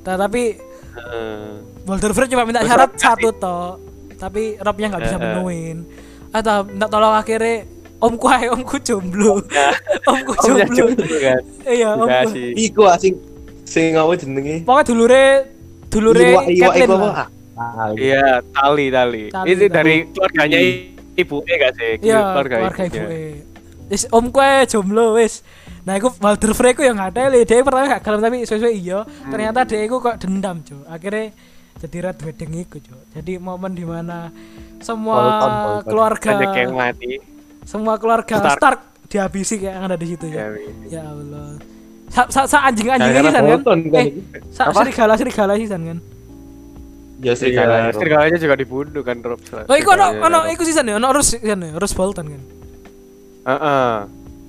nah, 0.00 0.18
tapi 0.18 0.58
eh, 0.92 1.50
Walter 1.86 2.10
Frey 2.10 2.26
cuma 2.26 2.42
minta 2.42 2.60
syarat 2.60 2.92
satu 2.94 3.30
toh 3.32 3.78
tapi 4.16 4.58
Robnya 4.58 4.90
nggak 4.90 5.02
bisa 5.02 5.14
eh. 5.14 5.22
menuin 5.22 5.78
atau 6.28 6.66
minta 6.66 6.84
tolong 6.86 7.14
akhirnya 7.14 7.64
omku 8.00 8.26
ae 8.28 8.46
omku 8.48 8.76
jomblo 8.80 9.44
omku 10.10 10.32
jomblo 10.40 10.84
kan. 11.20 11.42
iya 11.68 11.88
omku 11.94 12.32
iku 12.56 12.82
asing 12.88 13.14
sing 13.68 13.94
apa 13.94 14.12
jenenge? 14.18 14.66
pokoknya 14.66 14.84
dulure 14.88 15.26
dulure? 15.90 16.28
Ah, 17.60 17.92
Iya, 17.92 18.40
tali 18.56 18.88
tali. 18.88 19.28
Itu 19.28 19.68
tali. 19.68 19.68
dari 19.68 19.94
keluarganya 20.08 20.58
ibu 21.12 21.36
eh 21.44 21.56
gak 21.60 21.72
sih? 21.76 21.92
iya 22.00 22.32
keluarga 22.32 22.54
keluarga 22.56 22.82
ibu 22.88 22.96
ibunya. 22.96 23.44
wis 23.92 24.02
omku 24.08 24.38
ae 24.40 24.64
jomblo 24.64 25.14
wis 25.14 25.44
Nah, 25.80 25.96
iku 25.96 26.12
Walter 26.20 26.52
Frey 26.52 26.76
ku 26.76 26.84
yang 26.84 27.00
ngateli, 27.00 27.48
dia 27.48 27.64
pertama 27.64 27.88
gak 27.88 28.04
gelem 28.04 28.20
tapi 28.20 28.44
sesuai 28.44 28.74
iya. 28.76 29.00
Ternyata 29.32 29.64
dia 29.64 29.80
iku 29.80 29.96
kok 29.96 30.20
dendam, 30.20 30.60
Cuk. 30.60 30.84
Akhirnya 30.84 31.32
jadi 31.80 31.96
red 32.04 32.18
wedding 32.20 32.52
iku, 32.60 32.76
Cuk. 32.84 33.00
Jadi 33.16 33.40
momen 33.40 33.72
di 33.72 33.88
mana 33.88 34.28
semua 34.84 35.80
keluarga 35.80 36.36
Banyak 36.36 36.52
yang 36.52 36.72
mati. 36.76 37.16
Semua 37.64 37.94
keluarga 37.96 38.36
Stark. 38.36 38.56
Stark, 38.58 38.80
dihabisi 39.06 39.58
kayak 39.58 39.74
yang 39.74 39.84
ada 39.84 39.96
di 39.96 40.06
situ 40.06 40.24
Ya, 40.28 40.34
ya. 40.34 40.46
iya. 40.54 40.72
Ya 40.88 41.02
Allah. 41.06 41.48
Sa, 42.10 42.22
sa, 42.26 42.40
sa 42.46 42.58
anjing 42.66 42.90
anjing 42.90 43.10
sih 43.12 43.22
San, 43.22 43.46
kan? 43.46 43.60
Kan? 43.62 43.78
Eh, 43.94 44.08
sa, 44.50 44.62
Apa? 44.66 44.82
serigala 44.82 45.12
serigala 45.14 45.52
sih 45.54 45.66
kan? 45.70 45.98
Ya 47.20 47.32
serigala. 47.36 47.74
Iya, 47.86 47.92
serigalanya 47.94 48.38
juga 48.40 48.54
dibunuh 48.56 49.02
kan 49.04 49.20
Rob. 49.20 49.38
Oh, 49.68 49.76
iku 49.76 49.92
ono 49.92 50.06
ono 50.18 50.38
iku 50.48 50.64
sih 50.64 50.72
ya, 50.72 50.96
ono 50.96 51.08
Rus 51.12 51.36
kan 51.36 51.60
ya, 51.60 51.70
Rus 51.76 51.92
Bolton 51.92 52.26
kan. 52.32 52.42
Heeh. 53.46 53.92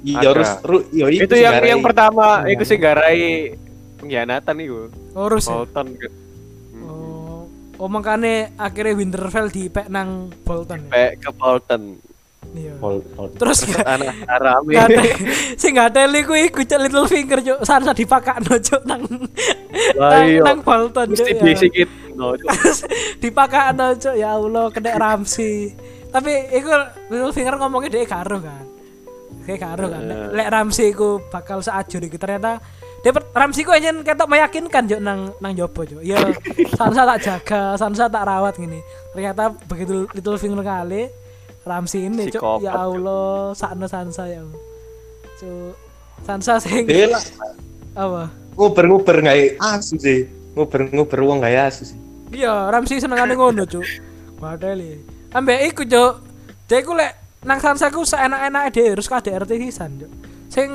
Iya 0.02 0.17
Ada. 0.17 0.30
harus 0.34 0.50
ru- 0.65 0.88
iya, 0.89 1.06
iku 1.13 1.30
Itu 1.30 1.36
sing 1.38 1.45
yang 1.45 1.56
yang 1.62 1.82
pertama, 1.86 2.41
Iya. 2.41 2.58
itu 2.58 2.63
sih 2.65 2.78
garai 2.82 3.54
pengkhianatan 4.02 4.56
itu. 4.58 4.89
Oh, 5.13 5.30
Rus 5.30 5.45
ya. 5.45 5.54
Bolton 5.54 5.86
kan. 5.93 6.12
Oh, 6.82 7.45
oh 7.78 7.89
makanya 7.91 8.50
akhirnya 8.58 8.97
Winterfell 8.97 9.54
dipek 9.54 9.86
nang 9.93 10.34
Bolton 10.41 10.89
ya. 10.89 10.89
Sampai 10.89 11.21
ke 11.21 11.30
Bolton. 11.30 11.82
Iya. 12.51 12.73
Terus 13.38 13.60
gak 13.63 13.86
Anak 13.86 14.12
Arami. 14.36 14.73
gak 14.75 14.86
ada 14.89 15.01
sing 15.56 15.71
gak 15.71 15.95
ada 15.95 16.04
liku 16.04 16.34
iku 16.34 16.60
cek 16.62 16.80
little 16.82 17.08
finger 17.08 17.39
cuk 17.39 17.60
sansa 17.63 17.93
dipakakno 17.93 18.60
cuk 18.60 18.82
nang 18.84 19.08
iya. 20.27 20.43
nang 20.43 20.60
Bolton 20.60 21.15
cuk 21.15 21.21
Mesti 21.21 21.32
ya. 21.32 21.43
disikit. 21.45 21.88
No, 22.12 22.36
dipakakno 23.17 23.95
cuk 23.95 24.15
ya 24.15 24.36
Allah 24.36 24.67
kena 24.67 24.91
Ramsi. 24.93 25.71
Tapi 26.12 26.32
iku 26.51 26.69
little 27.08 27.32
finger 27.32 27.56
ngomongnya 27.56 27.89
dia 27.93 28.04
karo 28.04 28.43
kan. 28.43 28.65
Kayak 29.41 29.60
karo 29.63 29.86
kan. 29.88 30.01
Lek- 30.04 30.32
Lek 30.36 30.47
Ramsi 30.51 30.84
iku 30.91 31.23
bakal 31.23 31.63
seajur 31.63 32.04
iki 32.04 32.19
ternyata 32.19 32.60
dia 32.99 33.10
per- 33.10 33.32
Ramsi 33.32 33.63
ku 33.63 33.71
anjen 33.71 34.04
ketok 34.04 34.27
meyakinkan 34.27 34.84
cuk 34.86 34.99
nang 34.99 35.32
nang 35.39 35.54
jopo 35.56 35.88
cuk. 35.88 36.04
Ya 36.10 36.19
Sansa 36.75 37.08
tak 37.08 37.19
jaga, 37.23 37.62
Sansa 37.73 38.06
tak 38.06 38.27
rawat 38.27 38.60
gini. 38.60 38.84
Ternyata 39.15 39.56
begitu 39.65 40.04
little 40.12 40.36
finger 40.36 40.60
kali 40.60 41.08
Ramsi 41.62 42.10
ini 42.10 42.26
cuk 42.34 42.41
Psikopat, 42.41 42.65
ya. 42.65 42.71
Allah 42.74 43.54
sakno 43.54 43.86
Sansa 43.86 44.26
ya. 44.26 44.41
Allah. 44.41 44.62
Cuk 45.38 45.74
Sansa 46.26 46.54
sing 46.58 46.86
lah 46.89 47.24
apa? 47.97 48.24
nguber-nguber 48.58 49.15
nggak 49.21 49.58
asu 49.58 49.95
sih. 49.97 50.26
Nguber-nguber 50.58 51.19
wong 51.24 51.39
nggak 51.41 51.56
asu 51.69 51.93
sih. 51.93 52.00
Iya, 52.32 52.67
Ramsi 52.71 53.00
senengane 53.00 53.36
ngono, 53.36 53.63
Cuk. 53.67 53.84
Padahal 54.39 54.82
Ambek 55.32 55.60
iku, 55.71 55.84
Cuk. 55.88 56.13
Dia 56.67 56.78
iku 56.82 56.95
lek 56.95 57.13
nang 57.43 57.58
Sansa 57.60 57.89
ku 57.89 58.06
seenak-enake 58.06 58.69
dhewe 58.71 58.89
harus 58.97 59.08
KDRT 59.08 59.52
sisan, 59.69 60.02
Cuk. 60.02 60.12
Sing 60.52 60.69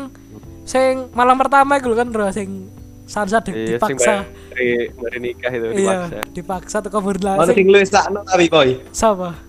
sing 0.67 1.11
malam 1.15 1.39
pertama 1.39 1.79
iku 1.79 1.95
kan 1.95 2.11
bro 2.11 2.31
sing 2.35 2.67
Sansa 3.07 3.39
di, 3.39 3.55
Iya, 3.55 3.79
dipaksa. 3.79 4.27
dari 4.51 5.19
nikah 5.23 5.53
itu 5.55 5.67
Iya, 5.79 6.11
dipaksa. 6.35 6.79
dipaksa 6.83 6.99
berla 6.99 7.33
Mana 7.39 7.55
sing 7.55 7.63
sing 7.63 7.67
lu 7.71 7.79
sakno 7.87 8.21
tapi 8.27 8.51
koi. 8.51 8.83
sapa? 8.91 9.46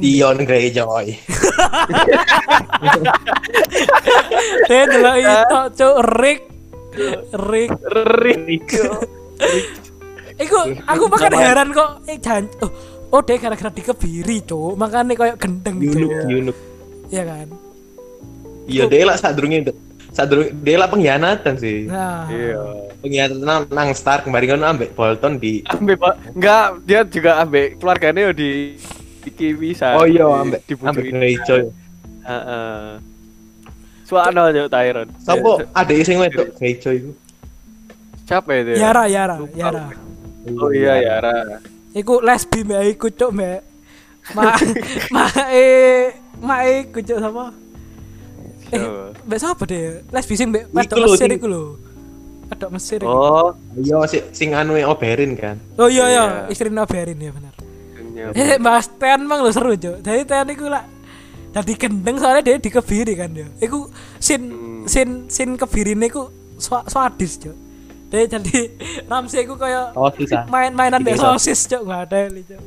Dion 0.00 0.38
Greyjoy. 0.48 1.06
dia 4.68 4.82
delok 4.88 5.16
itu, 5.20 5.60
Cuk, 5.76 5.96
Rick. 6.16 6.40
Rick. 7.36 7.70
Rik. 8.24 8.68
Iku 10.40 10.58
aku 10.88 11.04
makan 11.12 11.32
heran 11.36 11.68
kok 11.76 12.00
eh 12.08 12.16
jan 12.16 12.48
oh, 12.64 12.72
oh 13.12 13.20
dia 13.20 13.36
gara-gara 13.36 13.68
dikebiri, 13.68 14.40
Cuk. 14.48 14.80
Makanya 14.80 15.12
kayak 15.12 15.36
gendeng, 15.36 15.76
Yunuk, 15.76 16.08
Cuk. 16.08 16.28
Yunuk. 16.30 16.56
Iya 17.12 17.22
kan? 17.28 17.48
Iya 18.64 18.84
dia 18.88 19.02
lah 19.04 19.16
sadurunge 19.20 19.74
sadurunge 20.16 20.56
dia 20.64 20.76
lah 20.80 20.88
pengkhianatan 20.88 21.54
sih. 21.60 21.84
Nah. 21.84 22.24
Iya. 22.32 22.88
Pengkhianatan 23.04 23.44
nang, 23.44 23.62
nang 23.68 23.90
Stark 23.92 24.24
kemarin 24.24 24.56
kan 24.56 24.62
ambek 24.72 24.96
Bolton 24.96 25.36
di 25.36 25.60
Ambil 25.68 25.98
Pak. 26.00 26.14
Enggak, 26.32 26.66
dia 26.86 27.00
juga 27.04 27.42
ambil 27.44 27.76
keluarganya 27.76 28.20
yo 28.30 28.32
di 28.32 28.78
iki 29.24 29.54
bisa. 29.54 29.94
Oh 29.94 30.04
iya 30.04 30.26
ambek 30.26 30.60
ambek 30.82 31.04
Greyjoy. 31.10 31.62
Heeh. 32.22 32.98
Suano 34.02 34.42
yo 34.50 34.66
Tyron. 34.68 35.08
Sopo 35.18 35.62
Eh, 35.62 35.66
ada 35.72 35.92
sing 36.02 36.18
wedok 36.18 36.52
Greyjoy 36.58 36.94
iku. 37.00 37.10
Siapa 38.22 38.50
itu? 38.54 38.70
ya? 38.78 38.88
Yara, 38.90 39.04
Yara, 39.06 39.34
Lupa. 39.38 39.56
Yara. 39.56 39.84
Oh 40.58 40.70
iya 40.70 40.94
Yara. 40.98 41.58
Iku 41.92 42.18
lesbi 42.20 42.64
mbak 42.64 42.82
iku 42.90 43.06
cuk 43.10 43.30
mbak. 43.32 43.60
Ma 44.32 44.54
ma 45.10 45.24
eh 45.50 46.14
ma 46.38 46.56
iku 46.64 46.98
cuk 47.00 47.18
sama. 47.18 47.52
Eh, 48.72 48.80
mbak 49.26 49.38
siapa 49.38 49.62
deh? 49.66 50.00
Lesbi 50.08 50.34
sing 50.34 50.48
mbak 50.50 50.70
wedok 50.72 50.96
Mesir 51.04 51.30
iku 51.30 51.46
lho. 51.46 51.64
Wedok 52.48 52.70
Mesir. 52.72 53.00
Oh, 53.04 53.52
Iya 53.76 54.04
sing 54.06 54.22
sing 54.32 54.48
anu 54.52 54.76
Oberyn 54.82 55.36
kan. 55.36 55.56
Oh 55.76 55.88
iya 55.88 56.04
iya, 56.08 56.24
Iya. 56.46 56.52
istri 56.52 56.68
Naberin 56.68 57.16
ya 57.16 57.32
benar. 57.32 57.52
Iya. 58.12 58.28
Eh, 58.32 58.56
Mas 58.56 58.86
Ten 58.92 59.20
mang 59.22 59.40
lo 59.40 59.48
seru 59.48 59.74
cuk. 59.74 60.00
Jadi 60.00 60.22
Ten 60.22 60.46
iku 60.48 60.66
lah 60.66 60.84
Dadi 61.52 61.76
gendeng 61.76 62.16
soalnya 62.16 62.40
dia 62.40 62.56
dikebiri 62.56 63.12
kan 63.12 63.28
dia. 63.28 63.44
Iku 63.58 63.84
sin 64.16 64.42
Hmm. 64.48 64.84
sin 64.84 65.08
sin 65.28 65.54
kebirine 65.54 66.08
iku 66.08 66.32
swa- 66.56 66.86
swadis 66.86 67.36
cuk. 67.36 67.52
Dia 68.08 68.24
jadi 68.26 68.72
Ramsey 69.10 69.44
iku 69.44 69.56
kayak 69.56 69.92
Oh 69.92 70.08
main-mainan 70.48 71.00
Bikin 71.00 71.12
dek 71.12 71.20
sosis 71.20 71.64
cuk 71.66 71.84
nggak 71.84 72.00
ada 72.06 72.18
li 72.28 72.40
cuk. 72.42 72.60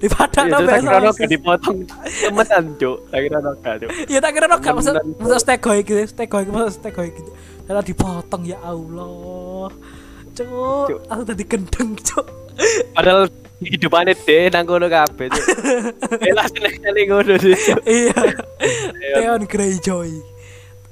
Dipadak 0.00 0.44
Iya, 0.44 0.58
mbek 0.58 0.80
sosis. 0.82 1.28
dipotong 1.30 1.78
temenan, 1.86 2.64
Cuk. 2.74 2.96
Akhirnya 3.14 3.38
gak, 3.38 3.74
Cuk. 3.78 3.90
Ya 4.10 4.18
tak 4.18 4.30
kira 4.34 4.46
gak 4.50 4.74
masuk 4.74 4.92
Temenan. 4.98 5.14
masuk 5.22 5.38
stego 5.38 5.70
iki, 5.72 5.94
stego 6.10 6.36
iki 6.40 6.50
masuk 6.50 6.72
stego 6.74 7.02
iki. 7.06 7.22
Karena 7.62 7.82
dipotong 7.86 8.42
ya 8.42 8.58
Allah. 8.64 9.70
Cuk, 10.34 10.48
Cuk. 10.90 10.98
aku 11.06 11.22
tadi 11.22 11.44
gendeng 11.46 11.90
cuk. 11.94 12.26
Padahal 12.90 13.30
hidupannya 13.64 14.14
deh 14.16 14.48
nang 14.48 14.64
kono 14.64 14.86
kabeh. 14.86 15.28
Elah 16.28 16.46
seneng 16.48 16.74
ngono 17.06 17.34
sih. 17.36 17.56
Iya. 17.84 18.14
Theon 19.14 19.42
Greyjoy. 19.44 20.10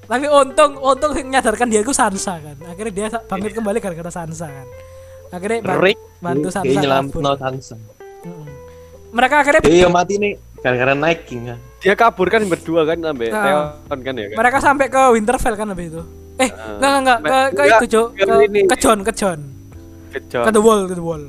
Tapi 0.04 0.26
untung 0.26 0.74
untung 0.76 1.12
sing 1.12 1.26
nyadarkan 1.28 1.66
dia 1.66 1.80
itu 1.80 1.90
Sansa 1.90 2.36
kan. 2.36 2.56
Akhirnya 2.64 2.92
dia 2.92 3.06
bangkit 3.20 3.52
kembali 3.52 3.78
gara-gara 3.78 4.10
Sansa 4.10 4.46
kan. 4.46 4.66
Akhirnya 5.30 5.62
Rick. 5.76 5.98
bantu 6.18 6.50
Sansa. 6.50 6.66
Dia 6.66 6.78
nyelam 6.78 7.06
kabur. 7.08 7.20
no 7.20 7.32
Sansa. 7.34 7.74
Mereka 9.10 9.34
akhirnya 9.38 9.60
Iya 9.64 9.86
mati 9.86 10.14
nih 10.16 10.32
gara-gara 10.56 10.94
Night 10.94 11.26
King 11.26 11.42
kan. 11.46 11.58
Dia 11.78 11.94
kabur 11.94 12.26
kan 12.26 12.42
berdua 12.44 12.82
kan 12.84 12.98
sampai 12.98 13.26
Ah. 13.30 13.74
Theon 13.84 14.00
kan 14.00 14.14
ya 14.14 14.26
kan. 14.28 14.36
mereka 14.36 14.58
sampai 14.60 14.86
ke 14.86 15.02
Winterfell 15.10 15.54
kan 15.54 15.66
habis 15.68 15.86
itu. 15.88 16.02
Eh, 16.36 16.48
Ah. 16.48 16.74
enggak 16.74 16.92
enggak 16.96 17.18
enggak 17.20 17.44
ke 17.46 17.54
ke 17.54 17.62
itu, 17.66 17.86
Cuk. 17.88 18.06
ke 18.10 18.22
Ke, 18.22 18.34
ini. 18.44 18.60
ke 18.64 18.76
John, 18.76 18.98
ke 19.02 19.12
John. 19.12 19.40
Ke 20.10 20.50
The 20.50 20.58
Wall, 20.58 20.82
ke 20.84 20.94
The 20.94 21.04
Wall. 21.04 21.22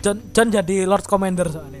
John 0.00 0.16
John 0.32 0.48
jadi 0.48 0.88
Lord 0.88 1.04
Commander 1.04 1.48
soalnya. 1.48 1.80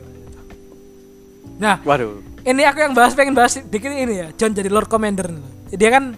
Nah, 1.60 1.76
Waduh. 1.84 2.24
ini 2.48 2.64
aku 2.64 2.80
yang 2.80 2.96
bahas 2.96 3.12
pengen 3.12 3.36
bahas 3.36 3.60
dikit 3.60 3.92
ini 3.92 4.16
ya 4.16 4.28
John 4.32 4.56
jadi 4.56 4.72
Lord 4.72 4.88
Commander 4.88 5.28
dia 5.68 5.90
kan 5.92 6.16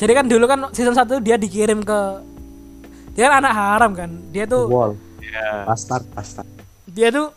jadi 0.00 0.12
kan 0.16 0.24
dulu 0.28 0.44
kan 0.48 0.60
season 0.72 0.96
1 0.96 1.20
dia 1.20 1.36
dikirim 1.36 1.84
ke 1.84 1.98
dia 3.12 3.28
kan 3.28 3.44
anak 3.44 3.52
haram 3.52 3.92
kan 3.92 4.10
dia 4.32 4.48
tuh 4.48 4.64
Wall. 4.68 4.92
Ya. 5.20 5.68
Bastard, 5.68 6.08
bastard. 6.16 6.48
dia 6.88 7.12
tuh 7.12 7.28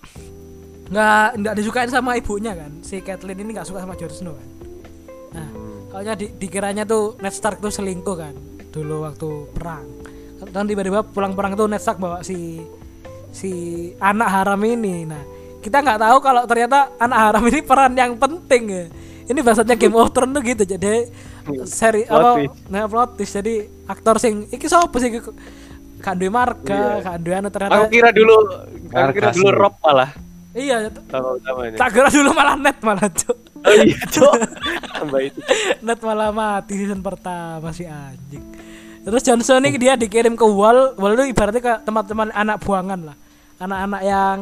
nggak 0.89 1.43
nggak 1.43 1.53
disukain 1.59 1.91
sama 1.91 2.15
ibunya 2.15 2.55
kan 2.55 2.71
si 2.79 3.03
Catelyn 3.03 3.35
ini 3.35 3.51
nggak 3.51 3.67
suka 3.67 3.83
sama 3.83 3.99
Jon 3.99 4.09
Snow 4.09 4.33
kan 4.33 4.49
nah 5.35 5.47
kalau 5.91 6.15
di, 6.15 6.27
dikiranya 6.39 6.87
tuh 6.87 7.19
Ned 7.19 7.35
Stark 7.35 7.59
tuh 7.59 7.69
selingkuh 7.69 8.15
kan 8.15 8.33
dulu 8.71 9.03
waktu 9.03 9.29
perang 9.51 9.85
dan 10.55 10.63
tiba-tiba 10.65 11.03
pulang 11.03 11.35
perang 11.35 11.59
tuh 11.59 11.67
Ned 11.67 11.83
Stark 11.83 11.99
bawa 11.99 12.23
si 12.23 12.63
si 13.31 13.51
anak 13.97 14.29
haram 14.29 14.59
ini. 14.65 15.05
Nah 15.05 15.23
kita 15.59 15.83
nggak 15.83 15.99
tahu 15.99 16.17
kalau 16.23 16.41
ternyata 16.47 16.93
anak 16.97 17.19
haram 17.19 17.43
ini 17.47 17.59
peran 17.63 17.93
yang 17.95 18.13
penting 18.15 18.63
ya. 18.69 18.85
Ini 19.29 19.39
bahasanya 19.45 19.77
Game 19.77 19.93
of 19.93 20.09
Thrones 20.09 20.33
tuh 20.33 20.41
gitu 20.41 20.63
jadi 20.65 21.05
seri 21.69 22.05
Plot 22.09 22.17
apa 22.17 22.49
nah 22.69 22.89
plot 22.89 23.19
twist. 23.21 23.37
Jadi 23.37 23.61
aktor 23.85 24.17
sing 24.17 24.49
iki 24.49 24.65
siapa 24.65 24.97
sih? 24.97 25.21
Kan 26.01 26.17
duwe 26.17 26.31
marga 26.33 27.03
kan 27.05 27.19
duwe 27.21 27.35
anu 27.37 27.51
ternyata 27.53 27.85
Aku 27.85 27.93
kira 27.93 28.09
dulu 28.09 28.35
aku 28.89 29.11
kira 29.13 29.29
dulu. 29.29 29.49
Rob 29.53 29.75
malah. 29.83 30.09
Iya 30.57 30.89
tak 31.77 31.89
kira 31.93 32.09
dulu 32.09 32.29
malah 32.33 32.55
net 32.57 32.81
malah 32.81 33.05
cuk. 33.05 33.37
Oh 33.59 33.75
iya, 33.75 33.99
Cuk. 34.07 34.33
Tambah 34.95 35.19
itu. 35.19 35.39
net 35.85 35.99
malah 35.99 36.31
mati 36.31 36.79
season 36.79 37.03
pertama 37.03 37.69
si 37.75 37.83
anjing 37.83 38.41
terus 39.01 39.21
Johnson 39.21 39.61
ini 39.61 39.77
dia 39.77 39.93
dikirim 39.95 40.33
ke 40.33 40.43
wall 40.43 40.93
wall 40.93 41.13
itu 41.13 41.29
ibaratnya 41.29 41.59
ke 41.59 41.73
teman-teman 41.81 42.29
anak 42.31 42.59
buangan 42.59 42.99
lah 43.03 43.15
anak-anak 43.57 44.01
yang 44.01 44.37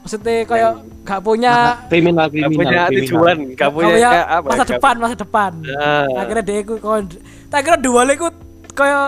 maksudnya 0.00 0.44
kayak 0.44 0.72
gak 1.02 1.20
punya 1.20 1.80
Kriminal, 1.86 2.26
Gak 2.26 2.32
kriminal. 2.34 2.52
punya 2.54 2.80
kriminal. 2.82 2.86
tujuan, 3.00 3.36
gak 3.36 3.56
gak 3.56 3.70
punya 3.70 3.86
punya 3.90 4.08
kayak 4.10 4.26
apa? 4.30 4.46
masa 4.46 4.56
gak- 4.58 4.70
depan 4.70 4.94
masa 4.98 5.16
depan 5.16 5.52
Ah. 5.74 6.06
akhirnya 6.18 6.44
dia 6.44 6.58
ikut 6.60 6.78
kon 6.78 7.04
tak 7.48 7.60
kira 7.62 7.76
dua 7.76 8.00
iku 8.06 8.28
kayak 8.70 9.06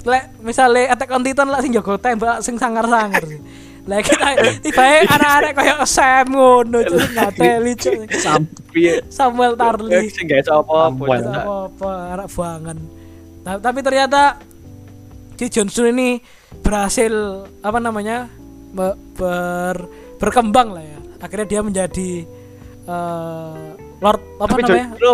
lek 0.00 0.24
misalnya 0.40 0.82
Attack 0.90 1.10
on 1.10 1.22
Titan 1.22 1.46
lah 1.46 1.60
sing 1.60 1.70
jago 1.70 1.94
tembak 1.94 2.40
sing 2.40 2.56
sangar-sangar 2.56 3.22
sih 3.30 3.40
Lah 3.80 3.96
kita 3.98 4.36
tiba 4.60 4.82
anak-anak 5.10 5.52
kayak 5.52 5.78
Sam 5.84 6.28
ngono 6.28 6.78
cuk 6.80 7.00
ngateli 7.10 7.72
cuk. 7.74 7.96
Samuel 9.08 9.56
Tarly. 9.56 10.04
Sing 10.06 10.28
gak 10.28 10.44
apa-apa. 10.44 11.00
Samuel. 11.00 11.22
Cuk. 11.24 11.44
apa 11.72 11.90
anak 12.12 12.26
buangan. 12.28 12.76
Ta- 13.50 13.58
tapi 13.58 13.82
ternyata 13.82 14.38
si 15.34 15.50
Johnson 15.50 15.90
ini 15.90 16.22
berhasil 16.62 17.10
apa 17.58 17.82
namanya 17.82 18.30
be- 18.70 18.94
ber- 19.18 19.90
berkembang 20.22 20.70
lah 20.70 20.84
ya. 20.86 20.98
Akhirnya 21.18 21.48
dia 21.50 21.60
menjadi 21.60 22.10
eh, 22.86 23.62
Lord 23.98 24.22
apa 24.38 24.54
Tapi 24.54 24.62
namanya? 24.62 24.86
justru 24.94 25.10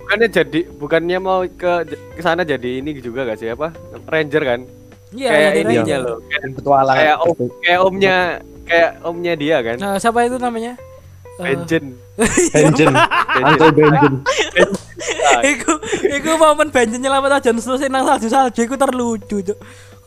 bukannya 0.00 0.28
jadi 0.32 0.60
bukannya 0.80 1.18
mau 1.20 1.44
ke 1.44 1.72
ke 2.16 2.20
sana 2.24 2.40
jadi 2.40 2.80
ini 2.80 2.96
juga 2.96 3.28
gak 3.28 3.36
sih 3.36 3.52
apa? 3.52 3.68
Ranger 4.08 4.42
kan? 4.48 4.60
Iya, 5.12 5.28
kayak 5.28 5.52
ininya 5.54 5.76
ranger. 5.84 6.00
loh. 6.00 6.18
Kayak, 6.24 6.42
petualangan 6.56 6.96
kayak 6.96 7.16
om, 7.20 7.36
kayak 7.60 7.80
omnya 7.84 8.16
kayak 8.64 8.90
omnya 9.04 9.32
dia 9.36 9.56
kan. 9.60 9.76
Nah, 9.76 9.96
siapa 10.00 10.24
itu 10.24 10.40
namanya? 10.40 10.72
Eh, 11.34 11.42
Benjen. 11.50 11.84
Benjen 12.54 12.94
Uncle 13.42 13.72
Benjen 13.74 14.14
iku 15.52 15.72
iku 16.06 16.30
momen 16.38 16.70
Benjen 16.70 17.02
nyelamat 17.02 17.42
Snow 17.58 17.74
sing 17.74 17.90
nang 17.90 18.06
salju 18.06 18.30
salju 18.30 18.62
iku 18.62 18.78
terlucu 18.78 19.42
cuk. 19.42 19.58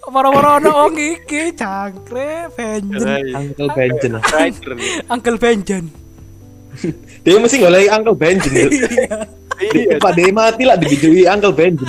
Moro-moro 0.07 0.55
ono 0.63 0.71
wong 0.71 0.95
iki 0.95 1.51
jangkrik 1.51 2.55
Benjen. 2.55 3.35
Uncle 3.35 3.69
Benjen. 3.75 4.13
Uncle 5.11 5.37
Benjen. 5.37 5.85
dia 7.27 7.35
mesti 7.41 7.59
ngoleh 7.59 7.91
Uncle 7.91 8.15
Benjen 8.15 8.53
Cuk. 8.55 8.71
Iya. 9.57 9.97
Pak 9.99 10.11
dia 10.15 10.31
mati 10.31 10.63
lah 10.63 10.79
dibijui 10.79 11.27
Uncle 11.27 11.51
Benjen. 11.51 11.87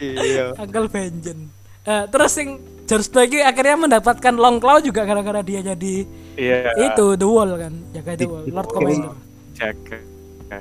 Iya. 0.00 0.56
Uncle 0.56 0.88
Benjen. 0.88 1.38
Eh, 1.84 2.04
terus 2.08 2.32
sing 2.32 2.56
Snow 2.88 3.28
iki 3.28 3.44
akhirnya 3.44 3.76
mendapatkan 3.76 4.32
Long 4.32 4.56
Claw 4.56 4.80
juga 4.80 5.04
gara-gara 5.04 5.44
dia 5.44 5.60
jadi 5.60 6.08
Iya. 6.38 6.70
itu 6.80 7.04
The 7.14 7.26
Wall 7.26 7.50
kan, 7.56 7.74
jaga 7.90 8.10
The 8.14 8.26
Wall, 8.26 8.44
Lord 8.46 8.70
Commander. 8.70 9.12
Jaga. 9.52 9.98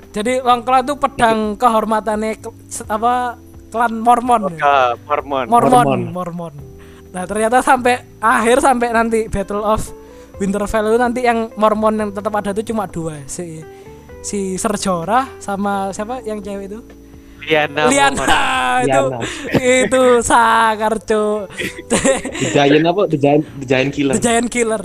Jadi 0.09 0.41
Long 0.41 0.61
Claw 0.61 0.81
itu 0.81 0.93
pedang 0.95 1.55
kehormatannya 1.55 2.31
ke- 2.35 2.55
apa 2.83 3.37
klan 3.67 3.93
Mormon. 3.95 4.41
ya? 4.51 4.97
Mormon. 4.99 5.45
Mormon, 5.45 5.71
Mormon. 5.71 6.01
Mormon. 6.11 6.53
Nah 7.07 7.23
ternyata 7.23 7.61
sampai 7.61 7.95
akhir 8.17 8.59
sampai 8.59 8.91
nanti 8.91 9.19
Battle 9.27 9.61
of 9.61 9.85
Winterfell 10.37 10.85
itu 10.87 10.97
nanti 10.97 11.21
yang 11.21 11.49
Mormon 11.53 11.95
yang 11.95 12.09
tetap 12.11 12.29
ada 12.31 12.51
itu 12.51 12.67
cuma 12.67 12.85
dua 12.85 13.21
si 13.25 13.63
si 14.19 14.39
Ser 14.53 14.75
Jorah 14.75 15.29
sama 15.37 15.89
siapa 15.89 16.19
yang 16.21 16.41
cewek 16.41 16.67
itu 16.67 16.79
Liana. 17.39 17.87
Liana 17.87 18.17
Mormon. 18.17 18.83
itu 18.83 18.91
Liana. 18.99 19.19
itu 19.79 20.01
sakar 20.19 20.93
cu 20.99 21.47
The 21.87 22.49
Giant 22.51 22.85
apa 22.85 23.01
The 23.07 23.17
Giant 23.17 23.43
The 23.55 23.65
Giant 23.65 23.89
Killer 23.89 24.13
The 24.13 24.21
Giant 24.21 24.49
Killer 24.51 24.83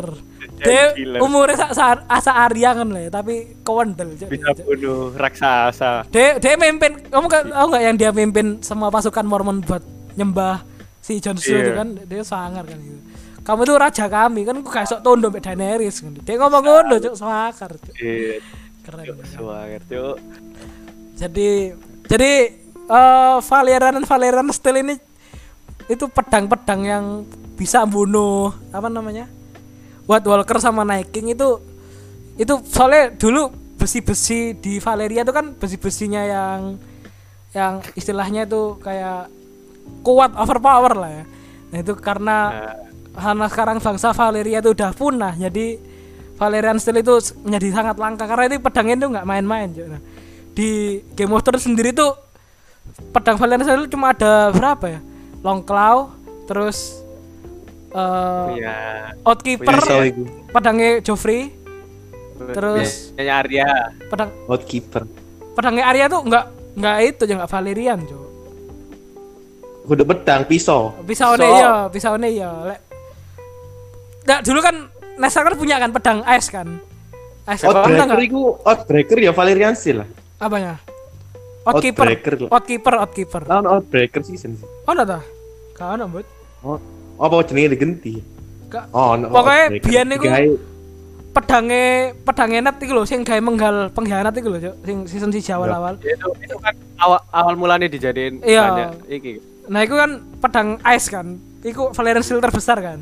Killer. 0.94 1.18
umurnya 1.18 1.56
sa, 1.56 1.66
sa, 1.74 1.84
asa 2.06 2.32
Arya 2.46 2.70
kan 2.72 2.86
lah 2.86 3.10
tapi 3.10 3.58
kewendel. 3.60 4.14
Bisa 4.14 4.54
bunuh 4.58 5.10
raksasa. 5.12 6.06
dia 6.08 6.38
dia 6.38 6.54
mimpin 6.54 7.02
kamu 7.06 7.26
kan 7.26 7.42
tahu 7.46 7.66
nggak 7.68 7.82
yang 7.82 7.96
dia 7.96 8.10
mimpin 8.10 8.46
semua 8.60 8.88
pasukan 8.88 9.26
Mormon 9.26 9.58
buat 9.60 9.82
nyembah 10.14 10.62
si 10.98 11.18
Jon 11.18 11.34
Snow 11.34 11.56
Iya. 11.56 11.62
itu 11.64 11.72
kan 11.74 11.88
dia 12.06 12.22
sangar 12.22 12.62
kan 12.62 12.78
gitu 12.78 13.00
kamu 13.42 13.60
tuh 13.66 13.74
raja 13.74 14.06
kami 14.06 14.46
kan 14.46 14.54
gak 14.62 14.86
sok 14.86 15.02
tondo 15.02 15.26
mbek 15.26 15.42
Daenerys 15.42 15.98
kan 15.98 16.14
dia 16.14 16.34
ngomong 16.38 16.62
ngono 16.62 16.94
cuk 17.02 17.14
sangar. 17.18 17.74
Iya. 17.98 18.38
keren 18.86 19.02
Cuk, 19.02 19.18
Suwanger, 19.26 19.82
cuk. 19.82 20.16
jadi 21.14 21.50
jadi 22.06 22.32
eh 22.82 23.36
Valerian 23.40 23.98
dan 23.98 24.06
Valerian 24.06 24.46
Steel 24.50 24.78
ini 24.78 24.94
itu 25.86 26.06
pedang-pedang 26.06 26.80
yang 26.82 27.04
bisa 27.52 27.82
bunuh 27.82 28.54
apa 28.70 28.86
namanya 28.86 29.26
White 30.06 30.26
Walker 30.26 30.58
sama 30.58 30.82
Night 30.82 31.10
King 31.14 31.34
itu 31.34 31.58
itu 32.40 32.54
soalnya 32.68 33.12
dulu 33.14 33.52
besi-besi 33.76 34.56
di 34.56 34.78
Valeria 34.78 35.26
itu 35.26 35.32
kan 35.34 35.52
besi-besinya 35.58 36.22
yang 36.22 36.58
yang 37.52 37.72
istilahnya 37.98 38.48
itu 38.48 38.78
kayak 38.80 39.28
kuat 40.00 40.32
overpower 40.38 40.94
lah 40.96 41.10
ya. 41.10 41.24
Nah 41.74 41.78
itu 41.82 41.92
karena 41.98 42.38
karena 43.12 43.46
sekarang 43.50 43.78
bangsa 43.82 44.14
Valeria 44.16 44.64
itu 44.64 44.70
udah 44.72 44.90
punah 44.96 45.34
jadi 45.36 45.76
Valerian 46.40 46.78
Steel 46.80 47.02
itu 47.04 47.14
menjadi 47.44 47.68
sangat 47.70 47.96
langka. 48.00 48.24
Karena 48.26 48.50
itu 48.50 48.56
pedangnya 48.58 48.94
itu 48.98 49.06
nggak 49.12 49.26
main-main 49.28 49.68
Cuk. 49.70 49.86
Nah, 49.86 50.00
di 50.52 51.00
Game 51.14 51.30
of 51.30 51.44
Thrones 51.44 51.62
sendiri 51.62 51.94
tuh 51.94 52.16
pedang 53.14 53.36
Valerian 53.38 53.62
Steel 53.62 53.86
cuma 53.86 54.10
ada 54.10 54.50
berapa 54.50 54.98
ya? 54.98 55.00
Long 55.42 55.62
claw 55.62 56.14
terus 56.46 57.01
Iya. 57.92 58.76
Outkeeper 59.20 59.74
Pisau 59.76 60.00
itu 60.02 60.22
pedangnya 60.48 61.00
Joffrey 61.00 61.52
terus 62.42 63.12
Nyanyi 63.14 63.32
Arya. 63.32 63.68
pedang 64.08 64.30
Outkeeper 64.48 65.02
pedangnya 65.52 65.84
Arya 65.86 66.04
tuh 66.08 66.20
nggak 66.24 66.44
nggak 66.72 66.96
itu 67.04 67.22
ya 67.28 67.34
nggak 67.36 67.52
Valerian 67.52 67.98
Cuk. 68.08 68.22
Kudu 69.82 70.02
pedang 70.06 70.46
pisau 70.46 70.94
Pisaunya 71.04 71.42
So- 71.42 71.56
iya, 71.58 71.72
pisaunya 71.90 72.28
iya. 72.30 72.50
Lek. 72.64 72.80
Nah, 74.22 74.38
dulu 74.40 74.62
kan 74.62 74.76
Nesa 75.18 75.42
kan 75.42 75.54
punya 75.58 75.76
kan 75.76 75.90
pedang 75.92 76.18
ice 76.24 76.48
kan. 76.48 76.78
Apa 77.44 77.82
Outbreaker 77.82 78.18
itu 78.22 78.40
Outbreaker 78.62 79.18
ya 79.18 79.34
Valerian 79.34 79.74
Steel 79.74 80.06
lah 80.06 80.08
Apanya? 80.38 80.78
Outkeeper. 81.66 82.06
Outbreaker. 82.06 82.34
Outkeeper, 82.50 82.94
outkeeper. 83.02 83.42
Lawan 83.46 83.66
Outbreaker 83.66 84.22
season 84.22 84.54
sih 84.58 84.66
Oh? 84.66 84.94
Gak 85.74 85.88
ono, 85.98 86.06
Bud. 86.06 86.26
Oh, 87.22 87.30
apa 87.30 87.46
jenenge 87.46 87.78
digenti? 87.78 88.18
Oh, 88.90 89.14
no, 89.14 89.30
Pokoknya 89.30 89.70
Outbreaker. 89.70 89.86
biyen 89.86 90.06
niku- 90.10 90.58
Pedangnya 91.32 91.84
pedangnya 92.28 92.60
net 92.60 92.76
iku 92.76 92.92
lho 92.92 93.08
sing 93.08 93.24
gawe 93.24 93.40
menggal 93.40 93.88
pengkhianat 93.88 94.36
iku 94.36 94.52
lho, 94.52 94.58
Cuk. 94.60 94.74
Sing 94.84 94.96
season 95.06 95.30
1 95.30 95.40
awal-awal. 95.54 95.96
Itu 95.96 96.28
itu 96.36 96.56
kan 96.58 96.74
awal 96.98 97.24
awal 97.32 97.54
mulanya 97.56 97.88
dijadiin 97.88 98.44
Iya. 98.44 98.92
iki. 99.08 99.40
Nah, 99.64 99.80
itu 99.80 99.94
kan 99.94 100.10
pedang 100.42 100.76
ice 100.84 101.08
kan. 101.08 101.40
Iku 101.62 101.94
Valerian 101.94 102.20
Steel 102.20 102.36
terbesar 102.36 102.76
kan. 102.78 103.00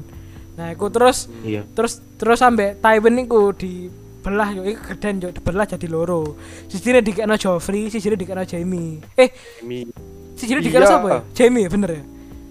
Nah, 0.55 0.71
iku 0.71 0.87
terus 0.87 1.27
Iya. 1.43 1.67
terus 1.75 1.99
terus 2.15 2.39
sampai 2.39 2.77
Tywin 2.77 3.19
niku 3.19 3.51
dibelah 3.51 4.53
yo 4.53 4.63
iku 4.63 4.95
geden 4.95 5.19
yo 5.19 5.33
dibelah 5.33 5.67
jadi 5.67 5.89
loro. 5.89 6.39
Sisine 6.69 7.03
dikekno 7.03 7.35
Joffrey, 7.35 7.91
sisine 7.91 8.15
dikekno 8.15 8.47
Jaime. 8.47 9.03
Eh, 9.19 9.33
Mi. 9.67 9.91
sisine 10.39 10.63
dikekno 10.63 10.87
Iya. 10.87 10.93
sapa 10.93 11.07
ya? 11.09 11.21
Jaime 11.35 11.67
ya 11.67 11.69
bener 11.69 11.91
ya? 11.99 12.03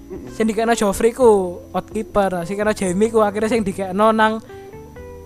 Sing 0.10 0.50
dikekno 0.50 0.74
Joffrey 0.74 1.14
ku 1.14 1.62
Outkeeper, 1.70 2.42
sing 2.42 2.58
kena 2.58 2.74
Jaime 2.74 3.14
ku 3.14 3.22
akhirnya 3.22 3.50
sing 3.50 3.62
dikekno 3.62 4.10
nang 4.10 4.42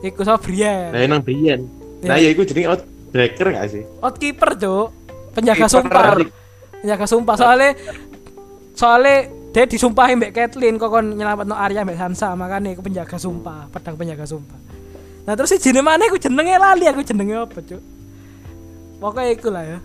iku 0.04 0.28
sapa 0.28 0.44
Brienne. 0.44 0.92
Nah, 0.92 1.08
nang 1.08 1.24
Brian. 1.24 1.64
Nah, 2.04 2.20
ya 2.20 2.28
iku 2.28 2.44
jenenge 2.44 2.68
Outbreaker 2.68 3.48
gak 3.56 3.66
sih? 3.72 3.84
Outkeeper, 4.04 4.60
Cuk. 4.60 4.88
Penjaga 5.32 5.72
sumpah. 5.72 6.20
Penjaga 6.84 7.06
sumpah 7.08 7.36
soalnya 7.40 7.72
soalnya 8.76 9.32
dia 9.56 9.64
disumpahin 9.70 10.20
Mbak 10.20 10.34
Catelyn 10.36 10.76
kok 10.76 10.90
kon 10.92 11.16
nyelametno 11.16 11.56
Arya 11.56 11.86
Mbak 11.88 11.96
Sansa 11.96 12.36
makanya 12.36 12.76
aku 12.76 12.84
penjaga 12.84 13.16
sumpah, 13.16 13.72
pedang 13.72 13.96
penjaga 13.96 14.26
sumpah. 14.28 14.60
Nah 15.24 15.34
terus 15.40 15.56
si 15.56 15.64
jenenge 15.64 15.88
mana 15.88 16.04
aku 16.12 16.20
jenenge 16.20 16.60
lali 16.60 16.86
aku 16.92 17.06
jenenge 17.06 17.40
apa, 17.40 17.60
Cuk? 17.64 17.82
Pokoknya 19.00 19.32
iku 19.32 19.48
lah 19.48 19.64
ya. 19.64 19.80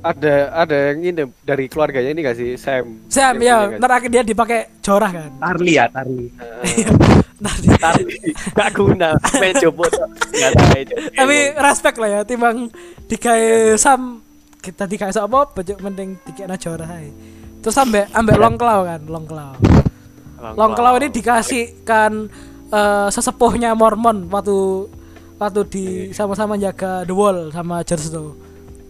Ada 0.00 0.34
ada 0.54 0.76
yang 0.92 1.00
ini 1.02 1.22
dari 1.42 1.66
keluarganya 1.66 2.10
ini 2.14 2.20
gak 2.22 2.36
sih 2.38 2.54
Sam? 2.54 3.08
Sam 3.10 3.36
ya, 3.42 3.74
akhirnya 3.74 4.08
dia 4.08 4.22
dipakai 4.22 4.78
jorah 4.78 5.10
kan. 5.10 5.30
Tarli 5.34 5.72
ya, 5.74 5.84
Tarli. 5.90 6.26
Ntar 7.36 7.56
di- 7.58 7.68
Tapi 7.74 8.02
gak 8.54 8.70
guna, 8.72 9.08
main 9.36 9.52
itu. 9.52 10.94
Tapi 11.10 11.36
respect 11.58 11.96
lah 11.98 12.08
ya, 12.08 12.20
timbang 12.22 12.70
digawe 13.10 13.74
Sam 13.74 14.22
kita 14.62 14.86
digawe 14.86 15.10
apa 15.10 15.36
apa, 15.42 15.58
Cuk, 15.62 15.78
mending 15.82 16.18
dikena 16.22 16.54
jorah 16.54 16.86
ae. 16.96 17.10
Terus 17.58 17.74
sampai 17.74 18.06
ambek 18.14 18.38
long 18.38 18.54
claw 18.54 18.86
kan, 18.86 19.00
long 19.10 19.26
claw. 19.26 19.58
Long 20.36 20.72
Claw 20.76 20.94
ini 21.00 21.08
dikasihkan 21.10 22.12
eh, 22.68 23.08
sesepuhnya 23.10 23.72
Mormon 23.72 24.28
waktu 24.28 24.86
waktu 25.36 25.60
di 25.66 25.84
sama-sama 26.12 26.54
jaga 26.54 27.02
The 27.02 27.14
Wall 27.16 27.50
sama 27.50 27.82
Snow. 27.82 28.45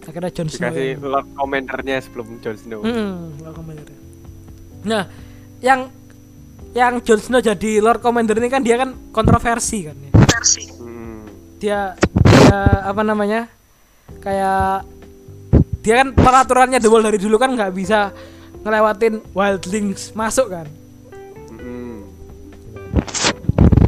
Akhirnya 0.07 0.31
Jon 0.31 0.47
Snow. 0.47 0.71
dikasih 0.71 0.87
yang- 0.95 1.03
Lord 1.03 1.27
Commandernya 1.35 1.97
sebelum 1.99 2.27
Jon 2.39 2.55
Snow. 2.55 2.79
Mm, 2.79 3.43
Lord 3.43 3.55
Commander. 3.59 3.87
Nah, 4.87 5.03
yang 5.59 5.91
yang 6.71 6.93
Jon 7.03 7.19
Snow 7.19 7.43
jadi 7.43 7.83
Lord 7.83 7.99
Commander 7.99 8.39
ini 8.39 8.47
kan 8.47 8.63
dia 8.63 8.79
kan 8.79 8.95
kontroversi 9.11 9.91
kan 9.91 9.95
ya. 9.99 10.11
Hmm. 10.79 11.27
Dia 11.59 11.79
dia 12.23 12.57
apa 12.87 13.03
namanya? 13.03 13.51
Kayak 14.23 14.87
dia 15.83 16.03
kan 16.03 16.15
peraturannya 16.15 16.79
The 16.79 16.87
Wall 16.87 17.03
dari 17.03 17.19
dulu 17.19 17.35
kan 17.35 17.51
nggak 17.51 17.75
bisa 17.75 18.15
ngelewatin 18.63 19.19
wildlings 19.35 20.15
masuk 20.15 20.55
kan. 20.55 20.67
Hmm. 21.51 22.07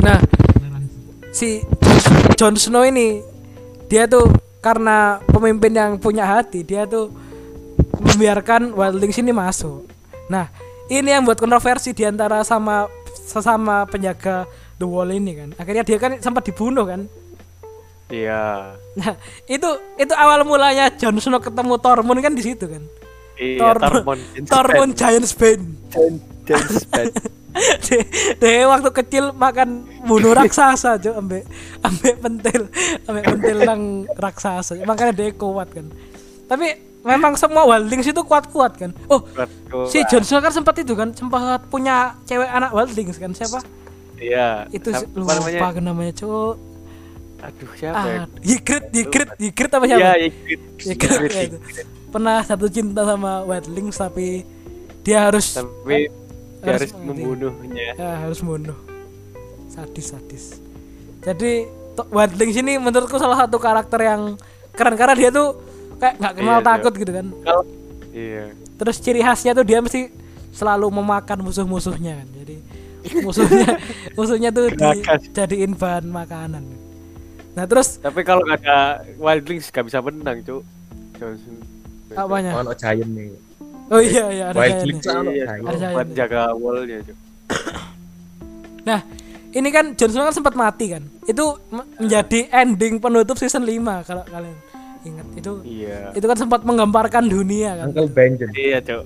Nah, 0.03 0.19
si 1.31 1.63
Jon 2.35 2.59
Snow 2.59 2.83
ini 2.83 3.23
dia 3.87 4.03
tuh 4.03 4.48
karena 4.59 5.23
pemimpin 5.31 5.71
yang 5.71 5.91
punya 5.95 6.27
hati, 6.27 6.63
dia 6.63 6.83
tuh 6.83 7.11
membiarkan 7.99 8.75
wildlings 8.75 9.19
ini 9.19 9.31
masuk. 9.31 9.87
Nah, 10.27 10.51
ini 10.91 11.09
yang 11.11 11.23
buat 11.23 11.39
kontroversi 11.39 11.95
di 11.95 12.03
antara 12.03 12.43
sama 12.43 12.87
sesama 13.07 13.87
penjaga 13.87 14.43
The 14.79 14.85
Wall 14.87 15.15
ini 15.15 15.31
kan. 15.35 15.49
Akhirnya 15.55 15.83
dia 15.83 15.97
kan 15.99 16.19
sempat 16.19 16.47
dibunuh 16.47 16.83
kan. 16.87 17.07
Iya. 18.09 18.73
Nah, 18.97 19.13
itu 19.45 19.69
itu 20.01 20.13
awal 20.17 20.41
mulanya 20.41 20.89
Jon 20.97 21.15
Snow 21.21 21.37
ketemu 21.37 21.77
Tormund 21.77 22.19
kan 22.25 22.33
di 22.33 22.41
situ 22.41 22.65
kan. 22.65 22.83
Iya, 23.37 23.77
Tormund 23.77 24.21
Tormund 24.49 24.91
Giant 24.97 25.29
Bane. 25.37 25.65
James 26.49 26.83
Bond. 26.89 27.13
dia 28.39 28.65
waktu 28.65 28.89
kecil 28.93 29.33
makan 29.33 29.69
bunuh 30.03 30.33
raksasa 30.33 30.95
cok 30.95 31.15
ambek 31.15 31.43
ambek 31.81 32.15
pentil 32.17 32.61
ambek 33.05 33.23
pentil 33.27 33.57
nang 33.59 33.81
raksasa 34.11 34.77
makanya 34.83 35.13
dia 35.15 35.33
kuat 35.33 35.69
kan 35.69 35.89
tapi 36.45 36.73
memang 36.99 37.33
semua 37.33 37.63
wildlings 37.65 38.05
itu 38.05 38.21
kuat-kuat 38.21 38.73
kan 38.75 38.91
oh 39.07 39.23
si 39.85 40.03
Jon 40.05 40.21
Snow 40.21 40.39
kan 40.39 40.51
sempat 40.51 40.75
itu 40.77 40.93
kan 40.93 41.09
sempat 41.11 41.65
punya 41.65 42.13
cewek 42.23 42.45
anak 42.45 42.71
wildlings 42.71 43.17
kan 43.17 43.31
siapa 43.31 43.61
Iya. 44.19 44.67
itu 44.69 44.91
lupa 45.15 45.39
namanya? 45.39 45.79
namanya, 45.79 46.11
cok 46.11 46.55
Aduh, 47.39 47.71
siapa 47.71 48.03
ya? 48.03 48.19
ah 48.19 48.25
Ygritte 48.43 48.91
Ygritte 48.91 49.33
Ygritte 49.39 49.73
apa 49.73 49.85
siapa 49.87 50.01
Iya, 50.03 50.11
Ygritte. 50.27 50.91
Ygritte 50.91 51.31
ya 51.31 51.43
itu. 51.47 51.57
pernah 52.11 52.43
satu 52.43 52.67
cinta 52.67 53.07
sama 53.07 53.47
wildlings 53.47 53.95
tapi 53.95 54.43
dia 54.99 55.31
harus 55.31 55.55
Tapi 55.55 56.11
dia 56.59 56.75
Harus 56.75 56.91
membunuhnya. 56.93 57.87
ya 57.93 58.11
harus 58.19 58.39
bunuh 58.39 58.75
sadis 59.67 60.07
sadis 60.09 60.45
jadi 61.19 61.65
to- 61.93 62.09
Wildlings 62.09 62.57
ini 62.57 62.75
menurutku 62.75 63.15
salah 63.15 63.39
satu 63.39 63.55
karakter 63.55 63.99
yang 64.01 64.21
keren 64.71 64.95
karena 64.95 65.15
dia 65.15 65.29
tuh 65.29 65.55
kayak 65.95 66.15
nggak 66.15 66.33
kenal 66.33 66.57
Iya, 66.57 66.65
takut 66.65 66.93
gitu 66.93 67.11
kan 67.11 67.25
iya. 68.09 68.45
terus 68.75 68.95
ciri 68.97 69.19
khasnya 69.19 69.51
tuh 69.51 69.63
dia 69.63 69.79
mesti 69.79 70.11
selalu 70.49 70.87
memakan 70.89 71.39
musuh-musuhnya 71.41 72.13
kan 72.17 72.27
jadi 72.33 72.55
musuhnya 73.21 73.67
musuhnya 74.17 74.49
tuh 74.49 74.67
dijadiin 74.69 75.73
bahan 75.73 76.05
makanan 76.05 76.63
nah 77.51 77.63
terus 77.63 77.97
Tapi 77.97 78.21
kalau 78.21 78.43
nggak 78.43 78.59
ada 78.61 78.77
Wildlings 79.15 79.67
gak 79.67 79.83
bisa 79.83 79.99
menang, 79.99 80.39
Cuk. 80.41 80.63
Johnson. 81.15 81.55
apanya 82.11 82.55
Ono 82.55 82.71
giant 82.71 83.09
nih. 83.09 83.35
Oh 83.89 83.99
iya 83.99 84.25
iya 84.29 84.43
ada 84.49 84.57
Wild 84.57 84.71
giant 84.71 84.85
Link 84.85 84.99
nih. 84.99 85.09
Iya. 85.33 85.45
Cuk. 85.49 85.67
Ada 85.69 85.87
buat 85.91 86.07
jaga 86.13 86.41
wallnya. 86.53 86.97
Nah, 88.81 88.99
ini 89.49 89.69
kan 89.69 89.85
Jon 89.93 90.09
Snow 90.09 90.25
kan 90.25 90.35
sempat 90.35 90.53
mati 90.53 90.85
kan. 90.89 91.03
Itu 91.25 91.57
me- 91.69 91.87
menjadi 91.97 92.49
ending 92.49 92.97
penutup 92.97 93.35
season 93.35 93.61
5 93.61 93.77
kalau 94.03 94.23
kalian 94.25 94.57
ingat 94.99 95.27
itu. 95.31 95.53
Iya. 95.63 96.11
Itu 96.11 96.25
kan 96.25 96.37
sempat 96.37 96.61
menggemparkan 96.61 97.23
dunia 97.25 97.77
kan. 97.77 97.85
Uncle 97.89 98.09
Benjen. 98.09 98.49
Iya, 98.51 98.77
Cuk. 98.81 99.03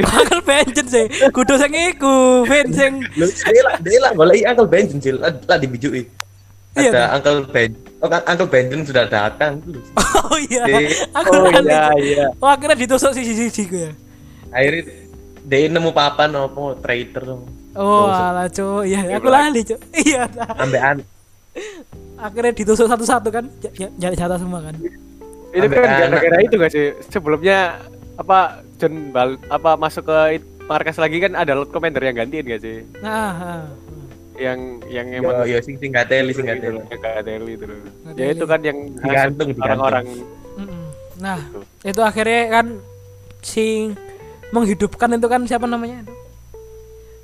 Bakal 0.00 0.38
benjen 0.42 0.86
sih. 0.86 1.06
Kudu 1.30 1.54
sing 1.54 1.72
iku, 1.72 2.42
Ben 2.44 2.66
sing 2.70 2.92
dia 3.14 3.62
lah, 3.62 3.76
lah 3.78 4.10
golek 4.12 4.42
Uncle 4.42 4.66
Benjen 4.66 4.98
sih, 4.98 5.12
lah 5.14 5.56
dibijui. 5.56 6.02
Iya, 6.76 6.90
Ada 6.92 7.02
Uncle 7.16 7.48
Ben. 7.48 7.70
Oh, 8.02 8.08
kan 8.10 8.20
Uncle 8.26 8.48
Benjen 8.48 8.84
sudah 8.84 9.06
datang. 9.06 9.60
Oh 10.26 10.42
iya. 10.42 10.66
Aku 11.14 11.32
Oh 11.32 11.46
lali. 11.46 11.70
iya, 11.70 11.86
iya. 12.02 12.26
Oh, 12.42 12.50
akhirnya 12.50 12.74
ditusuk 12.74 13.14
sisi-sisi 13.14 13.62
ku 13.70 13.78
ya. 13.78 13.94
Akhirnya 14.56 14.82
dia 15.44 15.68
nemu 15.68 15.90
papan 15.92 16.32
apa 16.32 16.62
traitor 16.80 17.44
Oh, 17.76 18.08
alah 18.08 18.48
cuy. 18.48 18.96
Iya, 18.96 19.20
aku 19.20 19.28
lali, 19.28 19.60
cuy. 19.60 19.76
Iya. 20.08 20.24
dah. 20.32 20.48
ambekan 20.64 20.96
Akhirnya 22.16 22.52
ditusuk 22.56 22.88
satu-satu 22.88 23.28
kan. 23.28 23.44
Jadi 23.76 24.16
jatah 24.16 24.40
semua 24.40 24.64
kan. 24.64 24.74
Itu 25.52 25.68
kan 25.68 26.08
gara-gara 26.08 26.36
itu 26.40 26.56
gak 26.56 26.72
sih? 26.72 26.96
Sebelumnya 27.12 27.84
apa 28.16 28.64
John 28.80 29.12
Bal 29.12 29.36
apa 29.52 29.76
masuk 29.76 30.08
ke 30.08 30.40
markas 30.64 30.96
lagi 30.96 31.20
kan 31.20 31.36
ada 31.36 31.52
Lord 31.52 31.68
Commander 31.68 32.00
yang 32.00 32.16
gantiin 32.16 32.48
gak 32.48 32.64
sih? 32.64 32.80
Nah, 33.04 33.32
ah. 33.36 33.62
Yang 34.36 34.60
yang 34.88 35.06
emang 35.12 35.48
yo 35.48 35.60
sing 35.60 35.76
sing 35.80 35.92
gateli 35.92 36.32
sing 36.32 36.48
gateli 36.48 36.80
loh, 36.80 36.84
yang 36.88 37.00
gak 37.00 37.24
teli 37.24 37.52
itu 37.56 37.64
loh. 37.68 37.78
Ya 38.16 38.26
itu 38.32 38.44
kan 38.48 38.60
yang 38.64 38.78
Digantung, 39.00 39.48
orang-orang. 39.60 40.04
Nah, 41.16 41.40
itu 41.80 42.00
akhirnya 42.04 42.42
kan 42.52 42.66
si 43.40 43.92
menghidupkan 44.50 45.10
itu 45.12 45.26
kan 45.26 45.42
siapa 45.44 45.66
namanya 45.66 46.02
itu? 46.02 46.14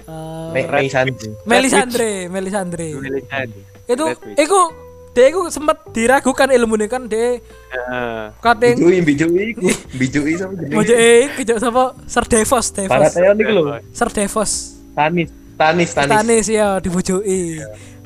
Eh, 0.02 0.48
Me 0.50 0.60
Meisandre. 0.66 1.28
Melisandre, 1.46 2.10
Melisandre. 2.26 2.88
Militan. 2.98 3.48
Itu 3.86 4.04
iku 4.34 4.60
dia 5.12 5.28
iku 5.28 5.52
sempat 5.52 5.92
diragukan 5.92 6.48
ilmunya 6.50 6.88
kan 6.88 7.04
dia 7.04 7.36
Heeh. 7.38 8.20
kating 8.40 8.80
Bijui, 8.80 8.98
bijui, 9.04 9.46
bijui 9.92 10.32
sama 10.40 10.56
jenenge. 10.56 10.72
mojo 10.72 10.94
eh 10.96 11.28
kejauh 11.36 11.60
sama 11.60 11.92
Sir 12.08 12.24
Devos, 12.24 12.66
Devos. 12.72 13.12
Sir 13.92 14.08
Devos. 14.08 14.52
Tanis, 14.96 15.28
Tanis, 15.54 15.90
Tanis. 15.92 16.10
Tanis 16.16 16.46
ya 16.48 16.80
dibujui. 16.80 17.60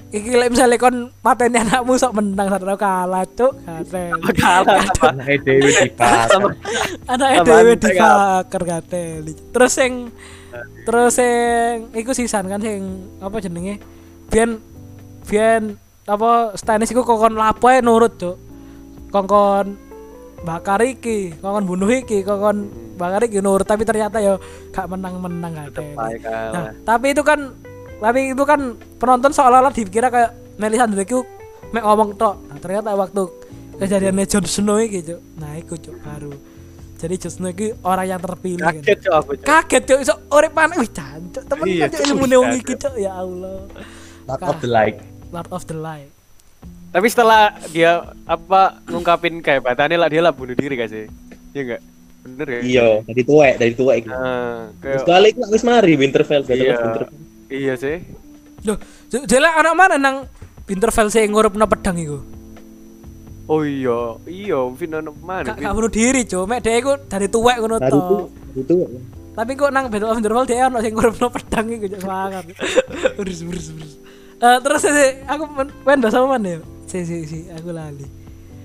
Iki 0.06 0.38
lek 0.38 0.54
misalnya 0.54 0.78
kon 0.78 1.10
mateni 1.18 1.58
anakmu 1.58 1.98
sok 1.98 2.14
menang 2.14 2.46
satu 2.46 2.64
kalah 2.78 3.26
cuk 3.26 3.52
katen. 3.66 4.14
Kalah? 4.38 4.86
Anake 5.02 5.34
dhewe 5.42 5.70
dibakar. 5.74 6.42
Anake 7.10 7.38
dhewe 7.42 7.72
dibakar 7.74 8.62
kateli. 8.62 9.32
Terus 9.50 9.72
sing 9.74 10.14
terus 10.86 11.18
sing 11.18 11.90
iku 11.90 12.14
sisan 12.14 12.46
kan 12.46 12.62
sing 12.62 13.02
apa 13.18 13.42
jenenge? 13.42 13.82
Biyen 14.30 14.62
biyen 15.26 15.74
apa 16.06 16.54
Stannis 16.54 16.94
iku 16.94 17.02
kokon 17.02 17.34
lapo 17.34 17.66
ae 17.66 17.82
nurut 17.82 18.14
cuk. 18.14 18.38
Kongkon 19.10 19.74
bakar 20.46 20.86
iki, 20.86 21.34
kongkon 21.42 21.66
bunuh 21.66 21.90
iki, 21.90 22.22
kongkon 22.22 22.70
bakar 22.94 23.26
iki 23.26 23.42
nurut 23.42 23.66
tapi 23.66 23.82
ternyata 23.82 24.22
ya 24.22 24.38
gak 24.70 24.86
menang-menang. 24.86 25.66
Baik 25.74 26.22
Nah, 26.26 26.70
tapi 26.86 27.10
itu 27.10 27.26
kan 27.26 27.50
tapi 28.00 28.36
itu 28.36 28.42
kan 28.44 28.60
penonton 29.00 29.32
seolah-olah 29.32 29.72
dikira 29.72 30.08
kayak 30.12 30.30
Melisandre 30.56 31.04
itu 31.04 31.20
mek 31.72 31.84
ngomong 31.84 32.16
tok. 32.16 32.34
Nah, 32.48 32.56
ternyata 32.56 32.96
waktu 32.96 33.28
kejadiannya 33.76 34.24
Jon 34.24 34.46
Snow 34.48 34.80
Cuk. 34.80 35.20
Nah, 35.36 35.52
iku 35.60 35.76
Cuk 35.76 35.96
baru. 36.00 36.32
Jadi 36.96 37.14
Jon 37.20 37.32
Snow 37.32 37.50
iki 37.52 37.76
orang 37.84 38.06
yang 38.08 38.20
terpilih 38.24 38.64
kan. 38.64 38.80
Kaget 38.80 38.98
cok 39.04 39.14
aku. 39.20 39.30
Cok. 39.36 39.44
Kaget 39.44 39.82
Cuk, 39.84 39.98
iso 40.00 40.14
urip 40.32 40.52
maneh. 40.56 40.76
Wih, 40.80 40.90
jancuk. 40.90 41.42
Temen 41.44 41.64
Iya, 41.68 41.84
kan 41.84 41.88
Cuk, 41.92 42.00
Cuk, 42.00 42.08
ilmu 42.08 42.26
wong 42.40 42.52
iki, 42.56 42.74
Cuk. 42.80 42.94
Ya 42.96 43.12
Allah. 43.20 43.58
Lord 44.26 44.42
of 44.42 44.56
the 44.64 44.70
Light. 44.70 44.96
Lord 45.28 45.48
of 45.52 45.62
the 45.68 45.76
Light. 45.76 46.10
Tapi 46.96 47.06
setelah 47.12 47.52
dia 47.68 48.00
apa 48.24 48.80
ngungkapin 48.88 49.44
kehebatannya 49.44 50.00
lah 50.00 50.08
dia 50.08 50.24
lah 50.24 50.32
bunuh 50.32 50.56
diri 50.56 50.80
gak 50.80 50.88
sih? 50.88 51.04
Iya 51.52 51.60
enggak? 51.60 51.82
Bener 52.24 52.46
ya? 52.48 52.60
Iya, 52.64 52.86
dari 53.04 53.22
tuwek, 53.22 53.54
dari 53.60 53.72
iki. 53.76 54.08
Nah, 54.08 54.72
Terus 54.80 55.04
kayak 55.04 55.20
lah 55.36 55.48
wis 55.52 55.62
mari 55.62 55.92
Winterfell, 56.00 56.42
gak 56.48 56.56
Iya. 56.56 56.80
Winterfell. 56.80 57.35
Iya 57.48 57.74
sih. 57.78 58.02
Loh, 58.64 58.76
jelek 59.10 59.54
anak 59.54 59.74
mana 59.76 59.94
nang 60.00 60.16
Winterfell 60.66 61.12
sing 61.12 61.30
ngurupna 61.30 61.70
pedang 61.70 61.94
iku? 61.94 62.18
Oh 63.46 63.62
iya, 63.62 64.18
iya, 64.26 64.58
Vin 64.74 64.98
ono 64.98 65.14
mana? 65.22 65.54
Gak 65.54 65.62
gak 65.62 65.74
bunuh 65.78 65.92
diri, 65.92 66.26
Cuk. 66.26 66.50
Mek 66.50 66.66
dhek 66.66 66.82
iku 66.82 66.92
dari 67.06 67.30
tuwek 67.30 67.62
ngono 67.62 67.78
itu, 67.78 67.86
tok. 67.94 68.26
dari 68.50 68.62
tuwek. 68.66 68.88
Tapi 69.36 69.52
kok 69.54 69.70
nang 69.70 69.86
Battle 69.86 70.10
of 70.10 70.18
Winterfell 70.18 70.46
dia 70.50 70.66
ono 70.66 70.78
sing 70.82 70.92
ngurupno 70.96 71.26
pedang 71.30 71.66
iku 71.70 71.86
cok 71.86 72.00
semangat. 72.02 72.44
Urus 73.20 73.38
urus 73.46 73.66
urus. 73.70 73.92
Eh 74.42 74.58
terus 74.60 74.82
sih 74.82 75.10
aku 75.30 75.42
main 75.86 76.00
bahasa 76.02 76.26
mana 76.26 76.58
ya? 76.58 76.60
Si 76.90 77.06
si 77.06 77.16
si 77.28 77.38
aku 77.54 77.70
lali. 77.70 78.04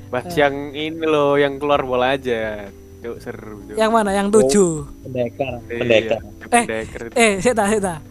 Bahas 0.09 0.33
yang 0.35 0.75
ini 0.75 1.05
loh, 1.07 1.37
yang 1.37 1.61
keluar 1.61 1.85
bola 1.85 2.17
aja. 2.17 2.67
Cuk, 3.05 3.17
seru. 3.21 3.61
Cuk. 3.69 3.77
Yang 3.77 3.91
mana? 3.93 4.09
Yang 4.11 4.27
tujuh. 4.35 4.71
Pendekar, 5.05 5.53
Iya, 5.69 5.79
pendekar. 5.79 6.19
Eh, 6.51 6.65
pendekar 6.65 7.01
itu. 7.07 7.13
Eh, 7.15 7.31
saya 7.39 7.53
tak, 7.55 7.67
saya 7.69 7.81
tak. 7.81 7.99
Ini 8.01 8.11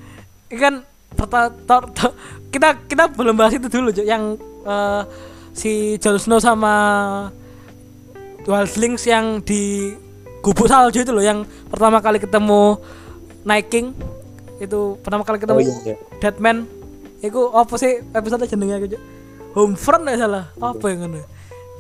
kan 0.51 0.83
kita 2.51 2.69
kita 2.91 3.05
belum 3.15 3.35
bahas 3.39 3.55
itu 3.55 3.71
dulu, 3.71 3.95
Cok. 3.95 4.07
Yang 4.07 4.23
eh, 4.67 5.03
si 5.55 5.73
Jon 5.99 6.19
Snow 6.19 6.39
sama 6.43 6.75
Wildlings 8.45 9.05
yang 9.07 9.39
di 9.45 9.95
gubuk 10.41 10.67
salju 10.67 11.05
itu 11.05 11.13
loh, 11.13 11.23
yang 11.23 11.45
pertama 11.69 12.01
kali 12.01 12.17
ketemu 12.19 12.81
Night 13.45 13.69
King 13.69 13.93
itu 14.61 14.97
pertama 15.01 15.25
kali 15.25 15.41
ketemu 15.41 15.57
Oh, 15.57 15.65
iya, 15.65 15.77
iya. 15.93 15.97
Deadman 16.21 16.69
itu 17.21 17.41
apa 17.53 17.75
sih 17.77 18.01
episode 18.13 18.45
jenenge 18.45 18.77
aku 18.77 18.87
Cok? 18.93 19.03
Homefront 19.51 20.05
ya 20.07 20.17
salah 20.21 20.45
apa 20.57 20.85
yang 20.89 21.09
ngono 21.09 21.21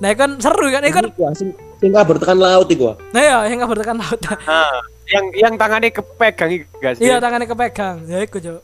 nah 0.00 0.08
itu 0.08 0.16
kan 0.16 0.30
seru 0.40 0.66
kan 0.72 0.80
itu 0.80 0.96
kan 0.96 1.06
ah, 1.12 1.34
sing 1.36 1.52
sing 1.76 1.92
kabur 1.92 2.16
tekan 2.16 2.40
laut 2.40 2.64
iku. 2.72 2.92
ah. 2.92 2.96
nah 3.12 3.20
ya 3.20 3.36
yang 3.52 3.60
kabar 3.60 3.76
tekan 3.84 4.00
laut 4.00 4.16
Nah, 4.48 4.80
yang 5.10 5.24
yang 5.34 5.54
tangannya 5.58 5.90
kepegang 5.90 6.50
itu 6.54 6.66
sih? 6.94 7.02
Iya 7.02 7.18
tangannya 7.18 7.46
kepegang. 7.50 8.06
Ya 8.06 8.22
iku, 8.22 8.38
Cuk. 8.38 8.62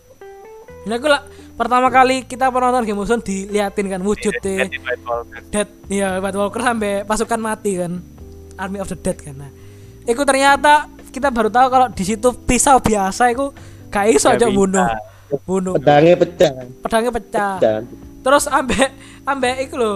Nah, 0.86 1.02
aku 1.02 1.10
lah 1.10 1.26
pertama 1.58 1.90
kali 1.90 2.22
kita 2.22 2.46
penonton 2.46 2.86
Game 2.86 3.02
of 3.02 3.10
Thrones 3.10 3.26
diliatin 3.26 3.90
kan 3.90 4.00
wujud 4.06 4.38
Iya, 4.38 4.70
deh 4.70 4.70
Dead, 5.50 5.68
iya 5.90 6.22
White 6.22 6.38
Walker 6.38 6.62
sampai 6.62 7.02
pasukan 7.02 7.40
mati 7.42 7.82
kan. 7.82 7.98
Army 8.54 8.78
of 8.78 8.86
the 8.86 8.94
Dead 8.94 9.18
kan. 9.18 9.34
Nah, 9.34 9.50
itu 10.06 10.22
ternyata 10.22 10.86
kita 11.10 11.34
baru 11.34 11.50
tahu 11.50 11.66
kalau 11.66 11.86
di 11.90 12.04
situ 12.06 12.30
pisau 12.46 12.78
biasa 12.78 13.34
itu 13.34 13.50
gak 13.90 14.06
iso 14.14 14.30
aja 14.30 14.46
bunuh. 14.46 14.86
Bunuh. 15.42 15.74
Pedangnya 15.74 16.14
pecah. 16.14 16.52
Pedangnya 16.78 17.10
pecah. 17.10 17.52
Terus 18.22 18.44
ambek 18.46 18.94
ambek 19.26 19.54
iku 19.66 19.74
lho. 19.74 19.94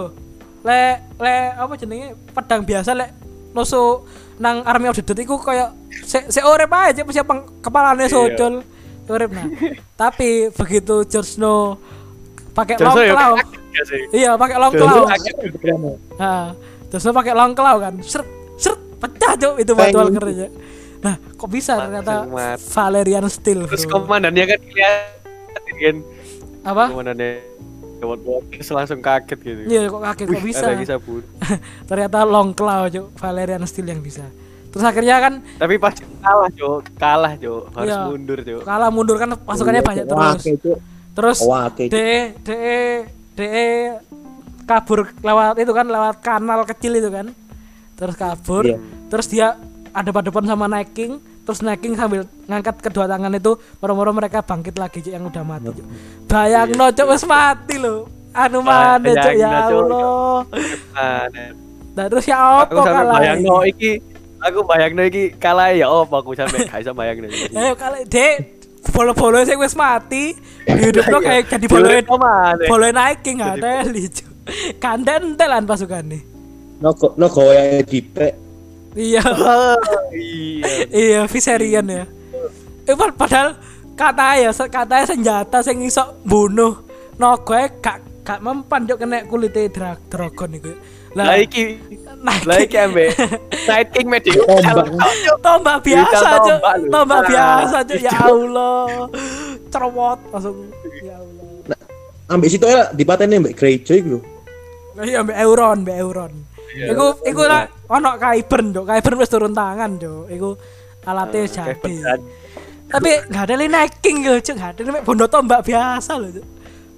Le 0.66 0.99
le 1.22 1.35
apa 1.55 1.72
jenenge 1.79 2.18
pedang 2.35 2.66
biasa 2.66 2.99
lek 2.99 3.14
nusuk 3.55 4.05
nang 4.41 4.64
Army 4.64 4.88
of 4.88 4.97
the 4.97 5.05
Dead 5.05 5.20
iku 5.20 5.36
koyo 5.36 5.68
se, 5.93 6.24
se 6.26 6.41
urip 6.41 6.72
aja 6.72 7.05
mesti 7.05 7.20
peng, 7.20 7.45
kepalanya 7.61 8.09
Iya. 8.09 8.11
socol. 8.11 8.55
Urip 9.07 9.30
nah. 9.30 9.47
Tapi 10.01 10.49
begitu 10.49 11.05
Jon 11.05 11.22
Snow 11.22 11.76
pakai 12.51 12.80
long 12.80 12.97
ya 12.97 13.12
claw. 13.12 13.32
Iya, 14.11 14.30
pakai 14.34 14.57
long 14.59 14.72
claw. 14.72 15.05
Nah, 16.16 16.57
terus 16.88 17.05
pakai 17.05 17.32
long 17.36 17.53
claw 17.53 17.76
kan. 17.78 17.95
Seret, 18.01 18.26
seret, 18.57 18.80
pecah 18.99 19.32
cok 19.36 19.55
itu 19.61 19.72
batu 19.76 19.97
walkernya. 19.99 20.49
Nah, 21.01 21.14
kok 21.16 21.49
bisa 21.49 21.78
ternyata. 21.78 22.24
Valerian 22.61 23.24
Steel, 23.28 23.64
Terus 23.68 23.84
bro. 23.88 24.05
komandannya 24.05 24.45
kan 24.47 24.61
kelihatan 24.61 25.74
kan. 25.80 25.97
Apa? 26.61 26.84
Komandannya 26.93 27.30
lewat 28.01 28.19
terus 28.57 28.69
langsung 28.73 29.01
kaget 29.05 29.39
gitu. 29.39 29.61
Iya, 29.69 29.81
kok 29.87 30.03
kaget 30.03 30.27
kok 30.27 30.43
bisa. 30.43 30.65
Ada 30.73 30.97
bun. 30.97 31.23
ternyata 31.89 32.19
long 32.25 32.51
claw 32.57 32.89
cok, 32.89 33.07
Valerian 33.21 33.63
Steel 33.69 33.89
yang 33.93 34.01
bisa. 34.01 34.25
Terus 34.71 34.85
akhirnya 34.87 35.19
kan 35.19 35.33
Tapi 35.59 35.75
pasti 35.83 36.07
kalah, 36.23 36.47
Cok. 36.55 36.95
Kalah, 36.95 37.33
Cok. 37.35 37.63
Harus 37.75 37.91
Iya. 37.91 38.03
mundur, 38.07 38.39
Cok. 38.39 38.63
kalah 38.63 38.91
mundur 38.95 39.17
kan 39.19 39.29
pasukannya 39.35 39.83
banyak 39.83 40.07
terus. 40.07 40.43
Terus 41.11 41.39
Wake, 41.43 41.85
Cuk. 41.91 41.95
DE 41.99 42.19
DE 42.47 42.79
DE 43.35 43.69
kabur 44.71 45.11
lewat 45.11 45.59
itu 45.59 45.73
kan 45.75 45.87
lewat 45.91 46.23
kanal 46.23 46.63
kecil 46.63 46.95
itu 46.95 47.11
kan. 47.11 47.35
Terus 47.99 48.15
kabur. 48.15 48.63
Iya. 48.63 48.79
Terus 49.11 49.27
dia 49.27 49.59
ada 49.91 50.11
depan 50.15 50.47
sama 50.47 50.71
Night 50.71 50.95
King, 50.95 51.19
terus 51.51 51.67
Night 51.67 51.83
King 51.83 51.99
sambil 51.99 52.23
ngangkat 52.47 52.79
kedua 52.79 53.11
tangan 53.11 53.35
itu 53.35 53.59
moro-moro 53.83 54.15
mereka 54.15 54.39
bangkit 54.39 54.79
lagi 54.79 55.03
Cuk, 55.03 55.11
yang 55.11 55.27
udah 55.27 55.43
mati 55.43 55.75
Cuk. 55.75 55.87
Bayang 56.31 56.79
no 56.79 56.95
Cuk 56.95 57.11
wis 57.11 57.27
mati 57.27 57.75
loh. 57.75 58.07
Anu 58.31 58.63
mana 58.63 59.03
Cuk 59.03 59.35
ya. 59.35 59.67
Allah. 59.67 60.47
Nah, 61.91 62.07
terus 62.07 62.31
ya 62.31 62.39
apa 62.39 62.71
kalah? 62.71 63.19
bayangno 63.19 63.67
iki 63.67 63.99
aku 64.39 64.63
bayangno 64.63 65.03
iki 65.11 65.35
kalah 65.43 65.75
ya 65.75 65.91
apa 65.91 66.23
aku 66.23 66.39
sampe 66.39 66.71
gak 66.71 66.87
bisa 66.87 66.95
bayangno 66.95 67.27
iki. 67.27 67.51
Ayo 67.59 67.75
kalah 67.75 68.07
Dek 68.07 68.35
bolo-bolo 68.95 69.43
sing 69.43 69.59
wis 69.59 69.75
mati 69.75 70.39
hidupno 70.71 71.19
kayak 71.19 71.51
jadi 71.51 71.67
boloin 71.67 72.07
boloin 72.71 72.95
Night 72.95 73.27
King 73.27 73.43
nggak 73.43 73.59
ada 73.59 73.91
lucu. 73.91 74.27
Kandang 74.79 75.35
telan 75.35 75.67
pasukannya. 75.67 76.23
Nogo 76.79 77.11
nogo 77.19 77.43
yang 77.51 77.83
dipek. 77.83 78.50
Iya. 78.93 79.22
Oh, 79.30 79.76
iya. 80.11 80.66
iya 80.91 81.20
Viserion 81.24 81.86
ya 81.86 82.05
eh, 82.82 82.95
pad- 82.95 83.14
padahal 83.14 83.55
kata 83.95 84.34
ya 84.36 84.51
se- 84.51 84.66
katanya 84.68 85.07
senjata 85.07 85.59
sing 85.61 85.78
iso 85.80 86.18
bunuh 86.22 86.82
nogo 87.14 87.55
gak 87.78 87.99
gak 88.20 88.41
mempan 88.41 88.84
juk 88.84 88.99
kena 88.99 89.22
kulite 89.24 89.68
dra 89.68 89.95
dragon 90.05 90.51
iku 90.53 90.74
Lah 91.11 91.34
iki 91.36 91.74
lah 92.22 92.55
iki 92.57 92.76
ambe 92.76 93.11
Night 93.68 93.91
King 93.91 94.07
Medic. 94.07 94.30
Tombak. 94.38 94.86
tombak 95.41 95.76
biasa 95.82 96.14
cuk 96.38 96.47
tombak 96.55 96.74
lu. 96.76 96.88
tombak 96.88 97.18
Ah, 97.18 97.26
biasa 97.26 97.76
cuk 97.82 97.99
ya. 98.01 98.11
Allah 98.14 98.86
cerewot 99.66 100.18
langsung 100.30 100.57
ya 101.01 101.14
Allah 101.14 101.51
Nah, 101.66 101.78
ambek 102.28 102.49
situ 102.49 102.62
ya 102.64 102.91
dipateni 102.91 103.38
mbek 103.38 103.55
Greyjoy 103.55 103.99
iku 103.99 104.09
lho. 104.09 104.20
Nah, 104.93 105.03
iya 105.03 105.18
mbak 105.20 105.34
Euron 105.36 105.76
mbak 105.82 105.97
Euron. 105.99 106.32
Iku 106.77 107.07
iku 107.27 107.43
lah 107.47 107.66
ono 107.91 108.11
Kaibern 108.16 108.71
cuk 108.71 108.85
Kaibern 108.87 109.16
wis 109.18 109.31
turun 109.31 109.53
tangan 109.53 109.99
cuk 109.99 110.31
iku 110.31 110.51
alatnya 111.05 111.49
jadi. 111.49 111.75
Kayak 111.75 112.21
tapi 112.91 113.11
nggak 113.31 113.43
ada 113.47 113.55
Night 113.55 113.95
King 114.03 114.27
yo 114.27 114.35
cuk. 114.43 114.55
Nggak 114.59 114.71
ada 114.77 114.91
mek 114.95 115.05
bondo 115.07 115.27
tombak 115.31 115.62
biasa 115.62 116.12
loh 116.18 116.31
cuk. 116.31 116.47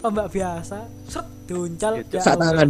Tombak 0.03 0.27
biasa. 0.33 0.77
Seret 1.07 1.29
diuncal 1.47 1.93
Gitu. 2.01 2.17
ya 2.19 2.23
Sak 2.25 2.37
tangan. 2.41 2.69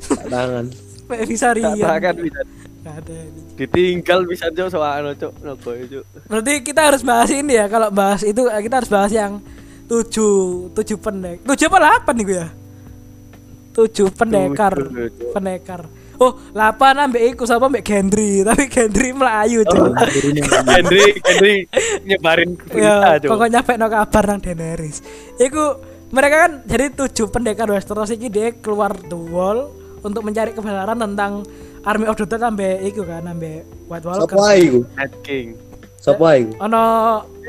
Sak 0.00 0.22
tangan. 0.30 0.64
mek 1.10 1.20
bisa 1.26 1.50
rian 1.52 1.98
kan 1.98 2.14
bisa. 2.14 2.40
Nggak 2.80 2.96
ada 3.04 3.16
ditinggal 3.60 4.18
bisa 4.24 4.46
Cok 4.48 4.68
soalnya 4.72 5.12
Cok 5.12 5.32
nopo 5.44 5.70
Cok. 5.76 6.04
berarti 6.32 6.52
kita 6.64 6.80
harus 6.80 7.02
bahas 7.04 7.28
ini 7.28 7.52
ya 7.60 7.68
kalau 7.68 7.92
bahas 7.92 8.24
itu 8.24 8.48
eh, 8.48 8.62
kita 8.64 8.80
harus 8.80 8.88
bahas 8.88 9.12
yang 9.12 9.36
tujuh 9.90 10.70
tujuh 10.72 10.96
pendek. 10.96 11.44
Tujuh 11.44 11.66
apa 11.68 11.78
delapan 11.82 12.14
nih 12.16 12.24
gue 12.24 12.38
ya? 12.40 12.48
Tujuh 13.76 14.08
pendekar. 14.16 14.74
Tujuh, 14.80 15.12
Cuk. 15.12 15.30
pendekar 15.36 15.82
oh 16.20 16.32
delapan 16.52 16.94
ambek 17.02 17.22
iku 17.32 17.42
sama 17.44 17.66
ambek 17.66 17.82
Gendry 17.82 18.40
tapi 18.46 18.68
Gendry 18.68 19.10
melayu 19.10 19.64
Oh, 19.64 19.72
cuk 19.88 19.92
Henry 20.68 21.04
Henry 21.18 21.54
nyebarin 22.08 22.54
ya 22.70 23.00
berita 23.00 23.10
Cok. 23.18 23.28
pokoknya 23.28 23.52
nyampe 23.58 23.72
no 23.74 23.86
kabar 23.88 24.24
nang 24.26 24.38
Daenerys 24.38 25.00
iku 25.36 25.80
mereka 26.10 26.36
kan 26.38 26.52
jadi 26.64 26.90
tujuh 26.92 27.26
pendekar 27.28 27.66
Westeros 27.66 28.10
iki 28.10 28.26
dia 28.26 28.52
keluar 28.52 28.92
the 29.00 29.16
wall 29.16 29.70
untuk 30.00 30.20
mencari 30.20 30.50
kebenaran 30.50 30.96
tentang 30.96 31.44
Army 31.80 32.04
of 32.04 32.14
the 32.14 32.26
Dead 32.26 32.40
sampai 32.40 32.84
iku 32.84 33.02
kan 33.02 33.22
sampai 33.22 33.62
White 33.86 34.04
Walker 34.04 34.28
Sapa 34.28 34.52
iku? 34.54 34.80
Night 34.92 35.14
King. 35.22 35.46
Sapa 35.96 36.28
iku? 36.34 36.52
ono 36.58 36.84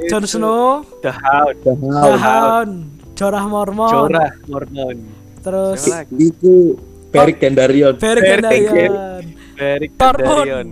Jon 0.05 0.23
Snow 0.23 0.83
The 0.99 1.11
Hound. 1.11 1.55
The 1.63 1.73
Dahal. 1.75 2.15
Hound 2.17 2.71
Jorah 3.13 3.45
Mormon 3.45 3.91
Jorah 3.91 4.31
Mormon. 4.45 4.95
terus? 5.39 5.81
Iku 6.11 6.75
Beric 7.11 7.37
Dendarion. 7.37 7.93
Beric 7.99 8.23
Beric 8.23 8.41
Dondarrion 8.41 9.21
Beric 9.61 9.91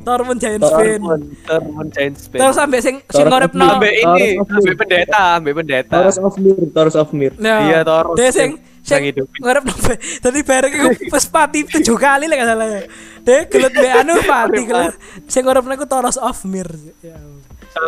Tormund 0.02 0.40
Giant 0.42 0.64
Spin 0.66 1.02
Tormund 1.46 1.90
Giant 1.94 2.16
Spin. 2.18 2.40
terus 2.42 2.56
sampai 2.58 2.80
sing 2.82 2.96
sing 3.06 3.26
ngorepno 3.30 3.66
Sampai 3.78 3.94
ini, 4.02 4.28
sampai 4.42 4.66
Mir. 4.66 4.76
pendeta, 4.82 5.24
sampai 5.38 5.54
pendeta. 5.54 5.94
Taurus 5.94 6.18
of 6.18 6.36
Mir, 6.42 6.58
Taurus 6.74 6.96
of 6.98 7.10
Mir. 7.14 7.34
Iya, 7.38 7.80
Taurus 7.86 8.18
Dia 8.18 8.30
sing 8.34 8.58
sing 8.82 9.06
yang 9.06 9.14
hidupin. 9.14 9.40
ngarep 9.46 9.64
nopo. 9.70 9.92
Dadi 9.94 10.40
bareng 10.42 10.72
iku 10.74 10.90
wis 11.14 11.26
pati 11.36 11.60
tujuh 11.70 11.98
kali 12.02 12.26
lah 12.26 12.36
gak 12.42 12.50
salah 12.50 12.66
ya. 12.66 12.82
Dia 13.22 13.38
gelut 13.46 13.74
mbek 13.78 13.92
anu 13.94 14.14
pati 14.26 14.60
gelut. 14.66 14.94
Sing 15.30 15.42
ngarepno 15.46 15.72
iku 15.78 15.86
Taurus 15.86 16.18
of 16.18 16.42
Mir. 16.50 16.66
Ya. 17.06 17.20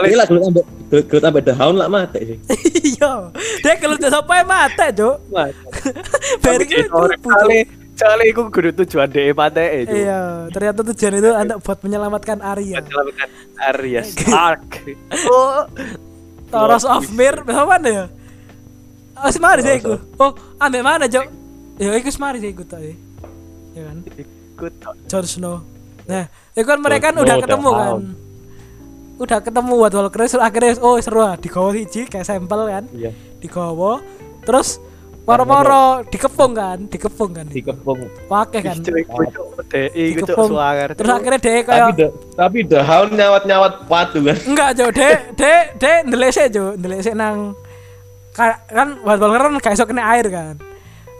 Ini 0.06 0.14
lah 0.14 0.30
gelut 0.30 0.43
ambek 0.54 0.66
gelut 0.93 1.06
gelut 1.10 1.24
ambek 1.26 1.43
The 1.49 1.54
Hound 1.58 1.82
lah 1.82 1.89
mati 1.89 2.20
sih. 2.22 2.38
Iya. 2.93 3.34
Dia 3.66 3.74
gelut 3.82 3.97
sapa 3.97 4.34
ya 4.38 4.45
mate, 4.45 4.86
Cuk. 4.93 5.18
Bareng 6.45 6.70
iku 6.78 7.02
kali 8.02 8.24
iku 8.34 8.41
kudu 8.49 8.70
tujuan 8.82 9.08
DE 9.14 9.32
mate 9.38 9.66
itu. 9.86 9.93
Iya, 9.93 10.49
ternyata 10.49 10.82
tujuan 10.82 11.14
itu 11.22 11.30
untuk 11.30 11.58
buat 11.62 11.80
menyelamatkan 11.86 12.38
Arya. 12.41 12.82
Menyelamatkan 12.82 13.30
Arya 13.62 14.02
Stark. 14.12 14.66
Oh, 15.30 15.70
Taurus 16.49 16.84
of 16.89 17.06
Mir, 17.14 17.45
mana 17.45 17.88
ya? 17.88 18.06
Oh, 19.22 19.30
semari 19.30 19.62
sih 19.62 19.78
iku. 19.78 20.02
Oh, 20.18 20.34
ambek 20.58 20.82
mana, 20.82 21.06
Cuk? 21.06 21.30
Ya 21.78 21.93
iku 21.93 22.10
semari 22.10 22.41
sih 22.41 22.49
iku 22.49 22.66
tadi. 22.66 22.97
Ya 23.78 23.86
kan? 23.86 23.97
ikut. 24.06 24.74
Jon 25.10 25.26
Snow. 25.26 25.58
Nah, 26.10 26.26
itu 26.58 26.66
kan 26.66 26.80
mereka 26.82 27.14
kan 27.14 27.16
udah 27.22 27.36
ketemu 27.38 27.70
kan. 27.70 27.93
Udah 29.22 29.39
ketemu 29.41 29.74
White 29.78 29.95
Walker 29.97 30.22
akhirnya 30.41 30.82
oh 30.82 30.97
seru 30.97 31.22
ah 31.22 31.38
digawa 31.38 31.70
siji 31.78 32.10
kayak 32.10 32.26
sampel 32.26 32.66
kan. 32.66 32.89
Iya. 32.89 33.14
Digawa. 33.38 34.02
Terus 34.41 34.82
moro-moro 35.22 35.84
dikepung 36.08 36.52
kan, 36.52 36.78
dikepung 36.86 37.32
kan. 37.32 37.46
Dikepung. 37.46 38.00
Pakai 38.26 38.60
kan. 38.62 38.76
Dikepung. 38.78 40.52
Terus 40.98 41.10
akhirnya 41.10 41.40
kayak 41.40 41.88
The 41.94 42.08
tapi 42.34 42.60
The 42.66 42.82
Hound 42.82 43.14
nyawat-nyawat 43.14 43.74
watu 43.86 44.20
kan. 44.22 44.38
enggak 44.44 44.70
Jo, 44.76 44.86
dek 44.90 45.38
dek 45.38 45.64
dek 45.78 45.98
ndelese 46.06 46.44
Jo, 46.50 46.74
ndelese 46.74 47.14
nang 47.14 47.54
ka- 48.32 48.60
kan 48.66 48.98
Walker 49.02 49.30
kan 49.32 49.54
kayak 49.60 49.76
iso 49.76 49.86
kena 49.86 50.04
air 50.10 50.28
kan. 50.28 50.56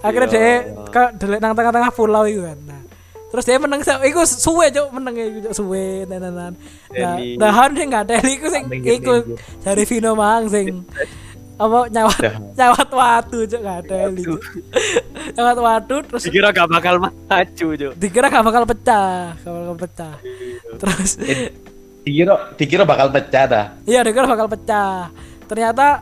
Akhirnya 0.02 0.28
Iya. 0.28 0.34
dia 0.34 0.49
ke 0.89 1.04
delek 1.16 1.39
nang 1.39 1.54
tengah-tengah 1.54 1.91
pulau 1.93 2.26
itu 2.26 2.41
kan. 2.41 2.58
Nah, 2.66 2.82
terus 3.30 3.45
dia 3.45 3.62
menang 3.62 3.80
iku 3.80 4.26
suwe 4.26 4.68
cok 4.68 4.88
menang 4.91 5.14
iku 5.14 5.39
Cuk, 5.45 5.54
suwe 5.56 6.10
tenanan. 6.10 6.58
Nah, 6.89 7.16
dahan 7.38 7.70
sing 7.72 7.88
enggak 7.88 8.04
ada 8.10 8.16
iku 8.26 8.47
sing 8.49 8.66
Minggir, 8.66 8.97
iku 8.97 9.14
minggir. 9.24 9.38
dari 9.62 9.84
Vino 9.86 10.18
Mang 10.18 10.49
sing 10.49 10.82
apa 11.62 11.80
nyawat 11.93 12.18
nyawat 12.57 12.89
watu 12.89 13.38
cok 13.45 13.59
enggak 13.62 13.78
ada 13.86 13.97
iku. 14.09 14.36
nyawat 15.38 15.57
watu 15.62 15.95
terus 16.09 16.22
Dikira 16.26 16.49
gak 16.49 16.66
bakal 16.66 16.95
maju 16.97 17.68
cuk. 17.78 17.93
dikira 18.01 18.28
gak 18.28 18.41
bakal 18.41 18.64
pecah, 18.66 19.38
gak 19.38 19.53
bakal 19.53 19.76
pecah. 19.78 20.14
Terus 20.82 21.12
Dikira 22.01 22.34
dikira 22.57 22.84
bakal 22.84 23.14
pecah 23.14 23.43
dah. 23.45 23.66
iya 23.86 24.01
dikira 24.01 24.26
bakal 24.26 24.49
pecah. 24.49 25.14
Ternyata 25.45 26.01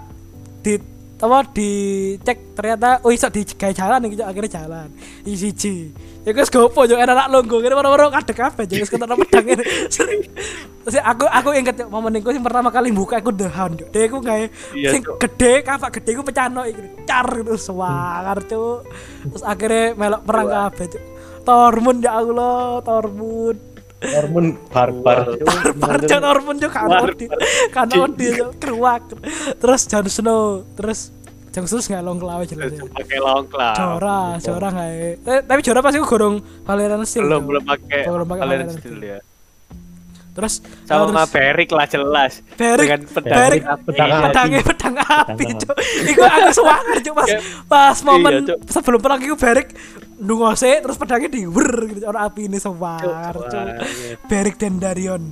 di 0.64 0.80
apa 1.20 1.44
dicek 1.52 2.56
ternyata 2.56 3.04
oh 3.04 3.12
iso 3.12 3.28
digawe 3.28 3.74
jalan 3.76 4.00
Cuk. 4.08 4.24
akhirnya 4.24 4.52
jalan. 4.64 4.88
Siji. 5.28 5.92
Ya 6.30 6.38
wis 6.38 6.54
gopo 6.54 6.86
yo 6.86 6.94
enak 6.94 7.26
longgo 7.34 7.58
kene 7.58 7.74
ora-ora 7.74 8.14
kadek 8.22 8.38
kabeh 8.38 8.70
jadi 8.70 8.86
wis 8.86 8.94
ketemu 8.94 9.18
pedang 9.26 9.46
ngene. 9.50 9.66
Terus 9.90 10.96
aku 11.02 11.26
aku 11.26 11.50
inget 11.58 11.82
momen 11.90 12.22
iku 12.22 12.30
sing 12.30 12.46
pertama 12.46 12.70
kali 12.70 12.94
buka 12.94 13.18
aku 13.18 13.34
The 13.34 13.50
Hound. 13.50 13.82
Cuk. 13.82 13.90
Dia 13.90 14.06
iku 14.06 14.22
gawe 14.22 14.46
sing 14.78 15.02
gede, 15.02 15.66
kapak 15.66 15.90
gede 15.98 16.10
iku 16.14 16.22
pecahno 16.22 16.70
iki 16.70 17.02
car 17.10 17.26
gitu 17.34 17.58
sewangar 17.58 18.46
cuk. 18.46 18.86
Terus 19.26 19.42
akhirnya 19.42 19.98
melok 19.98 20.22
perang 20.22 20.48
kabeh 20.54 20.86
cuk. 20.94 21.04
Tormund 21.50 22.06
ya 22.06 22.12
Allah, 22.22 22.78
Tormund. 22.86 23.58
Hormon 24.00 24.56
barbar. 24.72 25.36
Barbar 25.44 25.98
Jon 26.08 26.24
Ormond 26.24 26.64
juga 26.64 26.88
kan 26.88 27.10
odi. 27.10 27.26
Kan 27.74 27.90
odi 27.92 28.32
keruak. 28.62 29.12
Terus 29.60 29.82
Jon 29.90 30.06
Snow, 30.08 30.64
terus 30.78 31.12
Jon 31.50 31.66
Snow 31.66 31.82
nggak 31.82 32.02
long 32.02 32.18
claw 32.18 32.40
jelas. 32.44 32.72
ya. 32.72 32.84
Pakai 32.86 33.18
long 33.18 33.46
claw. 33.46 33.74
Jora, 33.74 34.20
Jora 34.38 34.68
nggak 34.70 34.90
eh, 35.26 35.42
Tapi 35.42 35.60
Jora 35.62 35.80
pasti 35.82 35.98
gorong 36.00 36.36
Valerian 36.64 37.02
Steel. 37.04 37.26
Belum 37.26 37.44
belum 37.44 37.64
pakai 37.64 38.02
Belum 38.06 38.26
pakai 38.26 38.42
Valerian 38.42 38.70
Steel 38.70 39.00
ya. 39.00 39.20
terus 40.30 40.64
Sama 40.88 41.10
terus 41.10 41.30
Berik 41.36 41.70
lah 41.70 41.84
jelas. 41.84 42.34
Berik, 42.56 42.88
Dengan 42.88 43.02
pedang. 43.12 43.36
Berik, 43.36 43.62
pedang 43.66 43.80
pedang 43.84 44.10
api. 44.10 44.24
pedangnya 44.24 44.60
pedang 44.64 44.96
api, 44.96 45.46
cuk. 45.58 45.76
Iku 46.06 46.22
aku 46.22 46.50
semangat 46.54 46.98
cuk 47.02 47.16
pas 47.18 47.30
pas 47.66 47.98
momen 48.02 48.32
Iya, 48.40 48.56
sebelum 48.72 49.00
perang 49.02 49.20
iku 49.20 49.36
Berik 49.36 49.68
ndungose 50.16 50.80
terus 50.80 50.96
pedangnya 50.96 51.28
diwer 51.28 51.72
gitu 51.90 52.06
orang 52.06 52.24
api 52.30 52.42
ini 52.48 52.56
semangat, 52.56 53.36
cuk. 53.36 53.68
Berik 54.28 54.56
dan 54.56 54.80
Darion. 54.80 55.24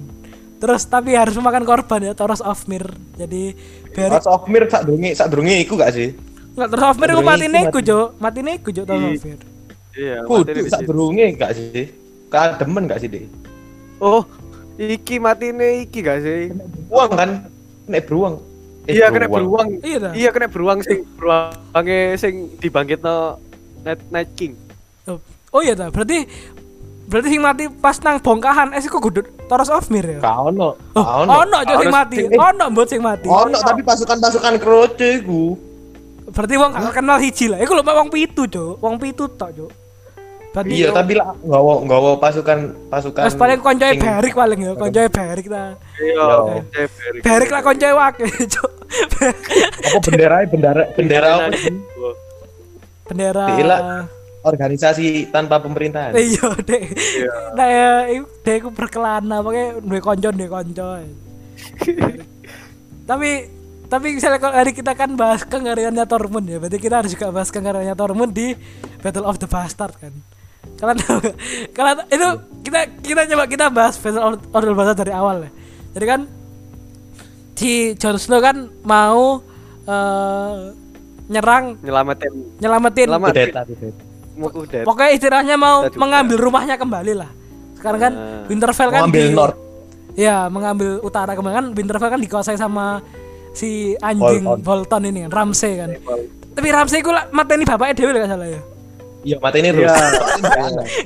Terus 0.57 0.81
tapi 0.85 1.13
harus 1.13 1.37
memakan 1.37 1.63
korban 1.63 2.01
ya 2.01 2.13
Toros 2.13 2.41
of 2.41 2.65
Mir. 2.65 2.85
Jadi 3.13 3.53
Berik 3.93 4.09
House 4.11 4.25
of 4.25 4.49
Mir 4.49 4.65
sak 4.65 4.83
durunge 4.83 5.11
sak 5.13 5.27
durunge 5.29 5.55
iku 5.61 5.77
gak 5.77 5.93
sih? 5.93 6.17
enggak 6.57 6.69
Toros 6.73 6.89
of 6.89 6.97
Mir 6.97 7.09
iku 7.09 7.21
Darion 7.21 7.29
mati 7.29 7.45
iku. 7.45 7.79
Cuk. 7.79 8.07
Mati 8.17 8.39
niku, 8.41 8.69
Cuk, 8.73 8.85
Toros 8.85 9.01
Iya. 9.01 9.13
of 9.13 9.23
Mir. 9.23 9.39
Iya, 9.97 10.15
mati 10.21 10.29
Kudu 10.29 10.51
di 10.53 10.61
sak 10.69 10.81
durunge 10.83 11.25
gak 11.37 11.51
sih? 11.53 11.85
Kademen 12.27 12.83
gak 12.85 12.99
sih, 12.99 13.09
Dek? 13.09 13.25
Oh, 13.97 14.21
iki 14.75 15.15
mati 15.17 15.49
nih 15.49 15.85
iki 15.85 15.99
gak 16.01 16.21
sih? 16.21 16.53
Beruang 16.89 17.11
kan? 17.13 17.29
Nek 17.85 18.01
beruang. 18.05 18.35
Eh, 18.87 18.93
Iya 18.95 19.11
kena 19.11 19.27
beruang. 19.27 19.69
Iya 19.83 19.97
dah. 19.99 20.11
Iya 20.15 20.29
kena 20.31 20.47
beruang 20.47 20.79
sing 20.81 21.03
beruangnya 21.15 22.15
sing 22.15 22.33
dibangkitno 22.57 23.35
Night 23.83 24.01
Night 24.09 24.31
King. 24.33 24.53
Oh, 25.05 25.19
Oh 25.47 25.63
iya 25.63 25.73
dah, 25.73 25.87
berarti 25.87 26.27
berarti 27.07 27.27
sing 27.31 27.41
mati 27.41 27.71
pas 27.71 27.95
nang 28.03 28.19
bongkahan 28.19 28.75
es 28.75 28.83
iku 28.83 28.99
kudu 28.99 29.23
Toros 29.47 29.71
of 29.71 29.87
Mir 29.87 30.03
ya. 30.03 30.19
Gak 30.19 30.37
ono. 30.51 30.75
Oh, 30.91 31.01
Gak 31.01 31.17
ono. 31.23 31.31
ono 31.39 31.57
Cuk 31.63 31.75
sing 31.79 31.91
mati. 31.91 32.17
Ono 32.27 32.65
mbot 32.67 32.87
sing 32.87 32.99
mati. 32.99 33.27
Ono 33.31 33.57
tapi 33.57 33.81
pasukan-pasukan 33.81 34.53
kroce 34.59 35.23
iku. 35.23 35.55
Berarti 36.27 36.55
wong 36.59 36.71
gak 36.75 36.93
kenal 36.93 37.17
hiji 37.17 37.47
lah. 37.47 37.63
Iku 37.63 37.71
lho 37.71 37.83
wong 37.87 38.11
pitu, 38.11 38.43
Cuk. 38.45 38.83
Wong 38.83 38.99
pitu 38.99 39.23
tok, 39.31 39.55
Cuk. 39.55 39.71
Berarti 40.51 40.73
Iya, 40.73 40.89
tapi 40.91 41.13
lah 41.15 41.31
nggawa 41.39 41.73
nggawa 41.87 42.09
pasukan 42.19 42.57
pasukan. 42.91 43.23
Terus 43.29 43.37
paling 43.39 43.59
koncoe 43.63 43.93
Berik 43.95 44.33
paling 44.35 44.59
ya, 44.59 44.71
koncoe 44.75 45.07
Berik 45.07 45.47
ta. 45.47 45.79
Iya. 45.95 46.27
Berik. 46.75 47.21
Berik 47.23 47.49
lah 47.55 47.61
koncoe 47.63 47.91
wake, 47.93 48.25
Cuk. 48.57 48.71
apa 48.87 49.99
bendera 49.99 50.35
bendera 50.47 50.83
bendera 50.95 51.29
apa 51.39 51.55
sih? 51.55 51.75
Bendera. 53.07 54.07
Organisasi 54.45 55.33
tanpa 55.33 55.57
pemerintahan. 55.59 56.13
Iya, 56.13 56.53
Dek. 56.61 56.81
Iya. 56.93 57.33
Nah, 57.57 57.67
ya, 57.67 57.91
Dek 58.45 58.55
iku 58.63 58.69
berkelana, 58.71 59.41
pokoknya 59.41 59.67
duwe 59.81 59.99
konco, 59.99 60.29
duwe 60.29 60.47
konco. 60.49 60.87
tapi 63.09 63.29
tapi 63.87 64.07
misalnya 64.19 64.39
kalau 64.43 64.55
hari 64.59 64.75
kita 64.75 64.91
kan 64.93 65.15
bahas 65.15 65.47
kengeriannya 65.47 66.03
Tormund 66.03 66.47
ya, 66.47 66.59
berarti 66.59 66.77
kita 66.77 66.99
harus 66.99 67.11
juga 67.15 67.31
bahas 67.31 67.49
kengeriannya 67.49 67.95
Tormund 67.95 68.35
di 68.35 68.51
Battle 68.99 69.23
of 69.23 69.39
the 69.39 69.47
Bastard 69.47 69.95
kan. 69.95 70.11
Kalian 70.77 70.97
tahu? 70.99 71.19
Kalian 71.71 71.97
itu 72.11 72.27
kita 72.67 72.79
kita 72.99 73.21
coba 73.31 73.43
kita 73.47 73.65
bahas 73.71 73.95
Battle 73.95 74.23
of, 74.23 74.33
of 74.51 74.61
the 74.61 74.75
Bastard 74.75 74.99
dari 74.99 75.13
awal 75.15 75.47
ya. 75.47 75.51
Jadi 75.95 76.05
kan 76.05 76.21
si 77.57 77.95
Jon 77.95 78.19
Snow 78.19 78.43
kan 78.43 78.69
mau 78.83 79.41
eh, 79.87 80.55
nyerang 81.27 81.79
Nyelamatin 81.79 82.33
nyelamatin 82.59 83.07
Nyelamat. 83.07 83.31
Kudeta, 83.33 83.61
kudeta. 83.67 84.03
Mau 84.37 84.49
udah. 84.49 84.81
Pokoknya 84.83 85.11
istilahnya 85.11 85.55
mau 85.55 85.77
Kita 85.81 85.89
juga. 85.89 85.99
mengambil 85.99 86.37
rumahnya 86.39 86.75
kembali 86.75 87.13
lah. 87.13 87.29
Sekarang 87.73 87.99
kan 87.99 88.13
Nah. 88.13 88.45
Winterfell 88.45 88.89
kan 88.89 89.01
Mengambil 89.03 89.23
di- 89.23 89.33
North. 89.33 89.57
Ya, 90.13 90.37
mengambil 90.47 90.89
utara 90.99 91.31
kembali 91.31 91.53
kan 91.53 91.65
Winterfell 91.71 92.09
kan 92.09 92.17
dikuasai 92.17 92.55
sama 92.55 93.01
si 93.51 93.69
anjing 93.99 94.41
Bolton. 94.41 94.61
Bolton, 94.61 95.01
ini 95.03 95.19
kan, 95.23 95.31
Ramsay 95.31 95.73
kan. 95.75 95.89
Tapi 96.51 96.67
Ramsay 96.67 96.99
ku 96.99 97.09
lah 97.09 97.29
mateni 97.29 97.61
bapaknya 97.63 97.93
Dewi 97.95 98.11
gak 98.15 98.31
salah 98.31 98.47
ya. 98.47 98.61
Iya, 99.19 99.37
mata 99.37 99.55
ini 99.55 99.69
Rus. 99.71 99.91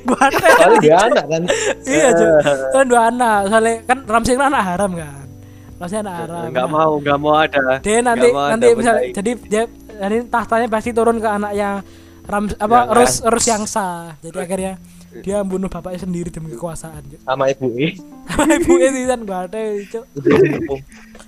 Gua 0.04 0.20
ada. 0.28 0.46
Soalnya 0.54 0.78
dia 0.78 0.96
anak 0.98 1.24
kan. 1.26 1.42
iya. 1.84 2.08
Kan 2.70 2.84
dua 2.86 3.02
anak. 3.06 3.38
Soalnya 3.48 3.74
kan 3.82 3.98
Ramsay 4.06 4.32
kan 4.34 4.46
anak 4.46 4.62
haram 4.64 4.90
kan. 4.94 5.24
Ramsay 5.76 5.98
anak 5.98 6.14
haram. 6.16 6.42
Enggak 6.46 6.62
Nah, 6.62 6.70
mau, 6.70 6.92
enggak 6.96 7.18
mau 7.18 7.32
ada. 7.34 7.62
Dia 7.78 7.98
nanti 8.00 8.28
nanti 8.30 8.66
misalnya 8.72 9.02
jadi 9.12 9.30
dia 9.42 9.62
nanti 9.94 10.16
tahtanya 10.26 10.66
pasti 10.68 10.90
turun 10.90 11.18
ke 11.18 11.26
anak 11.26 11.52
yang 11.52 11.74
Ram 12.22 12.44
apa 12.54 12.76
Yang 12.86 12.88
Rus 12.94 13.14
kan. 13.18 13.30
Rus 13.34 13.46
yang 13.50 13.64
sah. 13.66 14.14
Jadi 14.22 14.38
akhirnya 14.38 14.72
dia 15.20 15.44
membunuh 15.44 15.68
bapaknya 15.68 16.00
sendiri 16.06 16.32
demi 16.32 16.54
kekuasaan. 16.56 17.02
Sama 17.20 17.50
ibu 17.52 17.68
E. 17.76 17.98
ibu 18.62 18.72
itu 18.80 19.04
kan 19.04 19.20
gak 19.26 19.40
ada 19.52 19.60
Cuk. 19.90 20.04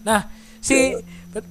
Nah, 0.07 0.20
si 0.62 0.97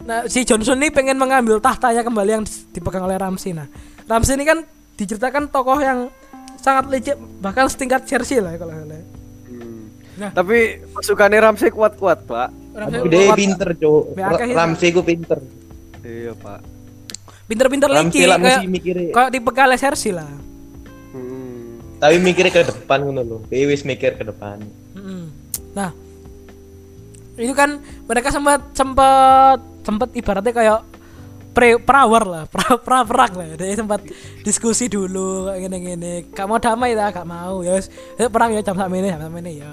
nah, 0.08 0.26
si 0.26 0.41
Johnson 0.48 0.80
ini 0.82 0.89
pengen 0.89 1.20
mengambil 1.20 1.62
tahtanya 1.62 2.02
kembali 2.02 2.32
yang 2.41 2.44
dipegang 2.74 3.06
oleh 3.06 3.20
Ramsay. 3.20 3.54
Nah, 3.54 3.68
Ramsay 4.10 4.39
ini 4.39 4.46
kan 4.48 4.66
diceritakan 4.98 5.52
tokoh 5.52 5.78
yang 5.78 6.10
sangat 6.58 6.88
licik 6.89 7.18
bahkan 7.44 7.68
setingkat 7.68 8.08
Cersei 8.08 8.39
lah 8.39 8.56
kalau 8.56 8.72
salah. 8.74 9.04
Hmm. 9.52 9.91
Nah. 10.18 10.32
Tapi 10.32 10.88
pasukannya 10.96 11.39
Ramsey 11.44 11.70
kuat-kuat, 11.70 12.26
Pak. 12.26 12.50
Kuat- 12.74 13.38
pinter, 13.38 13.70
Cuk. 13.78 14.18
Itu. 14.18 14.56
Ramsey 14.56 14.89
ku 14.96 15.02
pinter. 15.06 15.38
Iya, 16.02 16.34
Pak. 16.34 16.60
Pinter-pinter 17.54 17.89
Ramsey 17.93 18.26
lah 18.26 18.41
kayak 18.41 18.62
kayak 19.14 19.30
dipegang 19.30 19.70
oleh 19.70 19.78
Cersei 19.78 20.10
lah. 20.10 20.30
Hmm. 21.14 21.78
Tapi 22.01 22.18
mikirnya 22.18 22.49
ke 22.49 22.66
depan 22.66 23.06
ngono 23.06 23.22
lho. 23.22 23.38
Dia 23.54 23.70
wis 23.70 23.86
mikir 23.86 24.18
ke 24.18 24.26
depan. 24.26 24.58
Mm-mm. 24.97 25.30
Nah, 25.78 25.93
itu 27.38 27.54
kan 27.54 27.78
mereka 28.10 28.34
sempat 28.34 28.74
sempat 28.74 29.62
sempat 29.86 30.10
ibaratnya 30.18 30.54
kayak 30.54 30.80
pre 31.54 31.78
prawar 31.78 32.24
lah, 32.26 32.43
pra, 32.54 32.76
pra 32.82 33.06
perang 33.06 33.34
lah. 33.38 33.45
Dia 33.54 33.78
sempat 33.78 34.01
diskusi 34.41 34.89
dulu 34.89 35.54
kayak 35.54 35.70
gini-gini. 35.70 36.14
Gak 36.34 36.49
mau 36.49 36.58
damai 36.58 36.97
lah, 36.97 37.14
gak 37.14 37.30
mau. 37.30 37.62
Ya 37.62 37.78
wis, 37.78 37.93
"Ayo 38.18 38.28
perang 38.34 38.49
ya 38.51 38.66
jam 38.66 38.76
sama 38.76 38.97
ini, 38.97 39.14
jam 39.14 39.22
sama 39.22 39.38
ini 39.39 39.62
ya. 39.62 39.72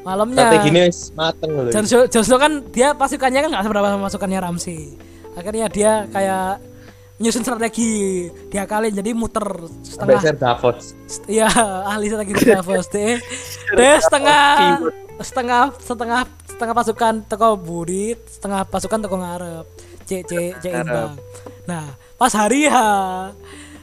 Malamnya 0.00 0.48
Strateginya 0.48 0.82
wis 0.88 0.98
mateng 1.12 1.50
Snow, 1.84 2.08
Jon 2.08 2.24
Snow 2.24 2.40
kan 2.40 2.52
dia 2.72 2.96
pasukannya 2.96 3.40
kan 3.46 3.50
gak 3.52 3.64
seberapa 3.68 3.86
sama 3.88 4.02
pasukannya 4.10 4.38
Ramsay. 4.42 4.80
Akhirnya 5.38 5.66
dia 5.70 6.04
kayak 6.10 6.69
nyusun 7.20 7.44
strategi 7.44 8.26
dia 8.48 8.64
kali 8.64 8.88
jadi 8.88 9.12
muter 9.12 9.44
Sampai 9.84 10.16
setengah 10.16 10.22
Ser 10.24 10.36
Davos. 10.40 10.84
Iya, 11.28 11.48
ahli 11.92 12.08
strategi 12.08 12.32
di 12.32 12.44
Davos 12.56 12.86
deh. 12.88 13.20
Deh 13.76 13.96
setengah 14.00 14.48
setengah 15.20 15.62
setengah 15.76 16.20
setengah 16.48 16.74
pasukan 16.74 17.14
teko 17.28 17.60
burit, 17.60 18.18
setengah 18.24 18.64
pasukan 18.64 18.98
teko 19.04 19.16
ngarep. 19.20 19.66
C 20.08 20.24
C 20.26 20.56
C 20.58 20.64
imbang. 20.72 21.14
Nah, 21.68 21.86
pas 22.18 22.32
hari 22.34 22.66
H 22.66 22.76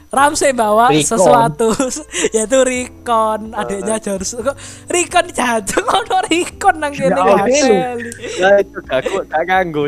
Ramsey 0.08 0.56
bawa 0.56 0.88
Rikon. 0.88 1.04
sesuatu 1.04 1.68
yaitu 2.36 2.58
Rikon 2.64 3.52
adiknya 3.52 4.00
George 4.00 4.40
kok 4.40 4.56
Rikon 4.88 5.26
jatuh 5.36 5.84
kok 5.84 6.24
Rikon 6.32 6.76
nang 6.80 6.92
kene 6.96 7.12
Allah, 7.12 7.44
Hazel. 7.44 8.08
Ya 8.40 8.56
itu 8.60 8.78
gak 8.88 9.04
gak 9.04 9.42
nganggo. 9.44 9.84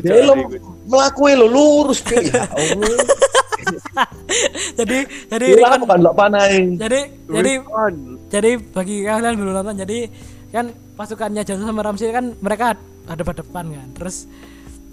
Dia 0.90 1.38
lo 1.38 1.46
lurus. 1.46 2.02
Ya 2.10 2.44
Allah. 2.44 2.98
jadi 4.78 4.98
jadi 5.28 5.46
Dia 5.46 5.58
Rikon 5.60 5.80
bukan 5.84 5.98
lo 6.00 6.12
panain. 6.12 6.66
jadi 6.76 7.00
jadi 7.28 7.52
Rikon. 7.60 7.94
jadi 8.26 8.50
bagi 8.72 8.96
kalian 9.04 9.34
belum 9.36 9.52
nonton 9.52 9.76
jadi 9.78 9.98
kan 10.50 10.66
pasukannya 10.96 11.42
Johnson 11.44 11.68
sama 11.68 11.82
Ramsey 11.84 12.10
kan 12.10 12.34
mereka 12.40 12.74
ada 13.06 13.22
pada 13.22 13.42
depan 13.42 13.70
kan 13.70 13.88
terus 13.94 14.26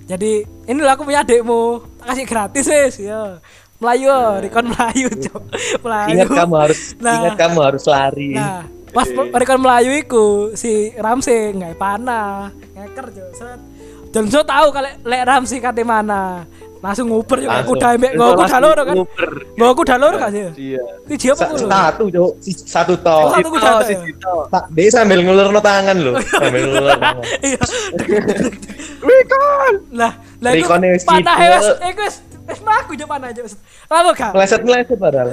jadi 0.05 0.45
ini 0.67 0.79
aku 0.83 1.03
punya 1.03 1.21
adikmu 1.21 1.81
tak 1.99 2.05
kasih 2.13 2.25
gratis 2.25 2.65
wes 2.67 2.95
ya 2.99 3.39
Melayu 3.77 4.09
Rikon 4.41 4.65
Melayu 4.67 5.07
cok 5.29 5.43
Melayu 5.81 6.13
Ingat 6.13 6.29
kamu 6.33 6.55
harus 6.57 6.79
Nah. 6.97 7.15
ingat 7.15 7.35
kamu 7.37 7.59
harus 7.61 7.83
lari. 7.85 8.29
nah 8.33 8.61
pas 8.89 9.07
Rikon 9.09 9.61
Melayu 9.61 9.91
iku 9.97 10.25
si 10.53 10.91
Ramsey 10.93 11.55
nggak 11.55 11.77
panah 11.77 12.49
ngeker 12.73 13.05
cok 13.15 13.29
set 13.33 13.59
Johnson 14.19 14.43
tahu 14.43 14.67
kalau 14.71 14.89
lek 15.03 15.21
Ramsey 15.23 15.57
kate 15.57 15.83
mana 15.83 16.41
langsung 16.77 17.09
Langsung. 17.09 17.73
udah 17.73 17.89
ambek 17.91 18.11
ngau 18.13 18.29
aku 18.31 18.43
udah 18.45 18.59
loro 18.59 18.81
kan 18.81 18.95
aku 19.67 19.81
udah 19.81 19.97
loro 19.97 20.15
gak 20.15 20.29
sih 20.29 20.41
Iya. 20.53 20.81
dia 21.09 21.31
apa 21.33 21.43
kulo 21.47 21.65
Satu. 21.67 22.03
Si- 22.37 22.65
Satu 22.69 22.93
toh. 22.97 23.33
satu 23.33 23.47
kuda 23.49 23.69
Cito. 23.81 24.35
Tak, 24.47 24.63
dia 24.71 24.89
sambil 24.93 25.19
ngulurno 25.19 25.57
tangan 25.57 25.97
loh. 25.97 26.13
Sambil 26.37 26.61
ngulur 26.63 26.93
tangan. 26.93 27.23
iya 27.41 27.61
Rikon. 28.99 29.73
lah 29.91 30.11
lah 30.37 30.51
itu 30.53 30.65
wis 30.69 31.03
wes 31.03 31.65
eh 31.81 31.93
wes 31.95 32.15
wes 32.45 32.59
mlaku 32.61 32.93
jo 32.93 33.05
panah 33.05 33.29
jo 33.31 33.41
lapo 33.87 34.09
gak 34.13 34.31
Meleset 34.33 34.61
meleset 34.61 34.97
padahal. 34.97 35.27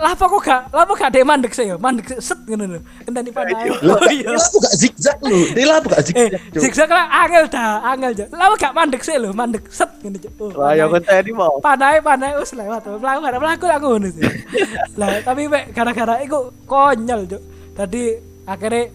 Lapo 0.00 0.24
kok 0.32 0.40
gak 0.48 0.62
lapo 0.72 0.92
gak 0.96 1.12
dek 1.12 1.24
mandek 1.28 1.52
sih 1.52 1.68
ya? 1.68 1.76
Mandek 1.76 2.16
set 2.16 2.40
ngono 2.48 2.64
lho. 2.76 2.80
Enteni 3.04 3.28
panah 3.28 3.52
Lah, 3.84 4.00
oh 4.00 4.08
iya. 4.08 4.32
gak 4.40 4.74
zigzag 4.80 5.18
lu. 5.20 5.44
Dia 5.52 5.64
lah 5.68 5.78
gak 5.84 6.00
eh 6.00 6.04
zigzag. 6.08 6.30
Cuk. 6.56 6.60
zigzag 6.64 6.88
lah 6.88 7.04
angel 7.12 7.44
dah 7.52 7.70
angel 7.92 8.12
jo 8.16 8.24
lapo 8.32 8.54
gak 8.56 8.72
mandek 8.72 9.02
sih 9.04 9.20
lho? 9.20 9.30
Mandek 9.36 9.68
set 9.68 9.92
ngono 10.00 10.16
jo 10.16 10.30
oh, 10.40 10.72
ya 10.72 10.88
kan 10.88 11.02
tadi 11.04 11.30
mau. 11.36 11.60
panah 11.60 12.00
panah 12.00 12.32
wis 12.40 12.56
lewat 12.56 12.80
mlaku 12.88 13.18
mlaku 13.20 13.38
mlaku 13.44 13.64
lah 13.68 13.78
ngono 13.78 14.08
sih. 14.08 14.24
Lah 15.00 15.20
tapi 15.20 15.46
mek 15.46 15.76
gara-gara 15.76 16.24
iku 16.24 16.48
konyol 16.64 17.28
jo. 17.28 17.38
Tadi 17.76 18.16
akhirnya 18.48 18.88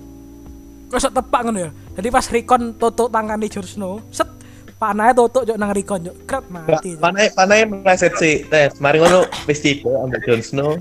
kok 0.90 1.14
tepak 1.14 1.42
ngono 1.46 1.60
ya? 1.70 1.72
Jadi 1.96 2.08
pas 2.12 2.26
tutuk 2.82 3.08
tangan 3.14 3.38
di 3.40 3.48
Jon 3.48 3.64
Snow 3.64 3.94
set 4.10 4.28
panahnya 4.76 5.14
tutuk 5.16 5.46
jo 5.48 5.54
nang 5.56 5.70
Rikon 5.72 6.10
jo. 6.10 6.14
Kret 6.26 6.44
Gak, 6.44 6.52
mati 6.52 6.92
panai 6.98 7.30
panai 7.32 7.64
meleset 7.64 8.14
sih. 8.18 8.44
Tes, 8.50 8.82
mari 8.82 8.98
ngono 9.00 9.30
wis 9.46 9.62
tiba 9.62 9.94
ambek 10.02 10.26
Jon 10.26 10.42
Snow. 10.42 10.72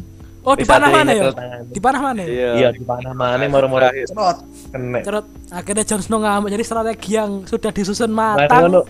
Oh, 0.45 0.53
di 0.53 0.61
Wis 0.61 0.69
panah 0.69 0.93
mana 0.93 1.11
ya? 1.17 1.33
Di 1.65 1.81
panah 1.81 2.01
mana 2.05 2.21
ya? 2.21 2.29
Iya. 2.29 2.51
Iya 2.53 2.69
di 2.77 2.85
panah 2.85 3.17
mana 3.17 3.45
moro-moro 3.49 3.89
cerot 3.89 4.39
kena. 4.69 5.01
Cerut 5.01 5.27
akhirnya 5.49 5.85
Jon 5.89 6.01
Snow 6.05 6.21
ngamuk 6.21 6.53
jadi 6.53 6.65
strategi 6.65 7.11
yang 7.17 7.31
sudah 7.49 7.73
disusun 7.73 8.13
Nah, 8.13 8.37
matang. 8.45 8.85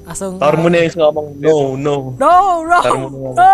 Langsung 0.00 0.40
Tormund 0.40 0.72
yang 0.72 0.88
ngomong 0.96 1.36
no 1.36 1.76
no. 1.76 2.16
No, 2.16 2.64
no, 2.64 2.80
no. 3.36 3.52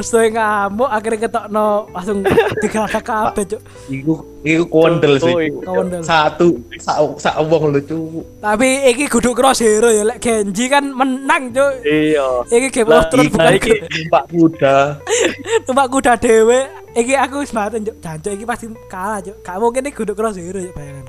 Snow 0.00 0.24
yang 0.24 0.34
ngamuk 0.40 0.88
akhirnya 0.88 1.28
ketokno 1.28 1.84
langsung 1.92 2.24
digerak 2.64 3.04
kabeh, 3.04 3.44
Cuk. 3.44 3.60
Iku 3.92 4.12
iku 4.40 4.64
kondel 4.72 5.20
Oh, 5.20 5.24
sih. 5.28 5.52
iku. 5.52 5.58
Kawendel. 5.68 6.00
Satu 6.00 6.64
sak 6.80 6.96
sak 7.20 7.36
wong 7.44 7.76
lho 7.76 7.80
cu. 7.84 8.24
Tapi 8.40 8.88
iki 8.88 9.04
kudu 9.12 9.36
cross 9.36 9.60
hero 9.60 9.92
ya, 9.92 10.00
lek 10.08 10.24
Genji 10.24 10.64
kan 10.72 10.88
menang, 10.88 11.52
Cuk. 11.52 11.84
Iya. 11.84 12.48
Iki 12.48 12.68
Game 12.72 12.88
of 12.88 13.04
Thrones 13.12 13.30
bukan 13.36 13.52
iki 13.60 13.72
numpak 13.84 14.24
kuda. 14.32 14.76
numpak 15.68 15.86
kuda 15.92 16.12
dhewe. 16.16 16.60
Iki 16.96 17.14
aku 17.20 17.44
wis 17.44 17.52
mati, 17.52 17.84
Cuk. 17.84 18.00
Jancuk 18.00 18.32
iki 18.32 18.44
pasti 18.48 18.64
kalah, 18.88 19.20
Cuk. 19.20 19.44
Gak 19.44 19.60
mungkin 19.60 19.84
iki 19.84 19.92
kudu 19.92 20.16
cross 20.16 20.40
hero, 20.40 20.56
Cuk, 20.56 20.72
bayangan. 20.72 21.04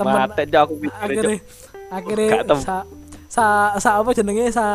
Mate 0.00 0.44
cok 0.48 0.60
aku 0.68 0.74
mikir 0.80 1.40
Akhirnya 1.94 2.30
sa, 2.56 2.76
sa, 3.26 3.44
sa 3.76 3.88
apa 3.98 4.10
jenenge 4.10 4.50
sa 4.50 4.66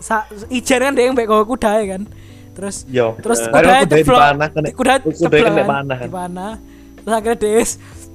sa 0.00 0.24
ijen 0.48 0.80
kan 0.80 0.92
dia 0.92 1.06
yang 1.06 1.14
baik 1.14 1.28
kuda 1.28 1.70
ya 1.78 1.98
kan. 1.98 2.02
Terus 2.50 2.76
Yo. 2.88 3.14
terus 3.20 3.40
Eh, 3.40 3.48
kuda 3.48 3.84
dipanah 3.84 4.48
kena. 4.48 4.68
Kuda 4.72 4.94
Kuda 5.00 5.36
kan, 5.38 5.64
panah 5.64 5.96
kan. 5.96 6.06
dipanah. 6.08 6.52
Terus 7.00 7.14
akhirnya 7.14 7.36
des 7.38 7.70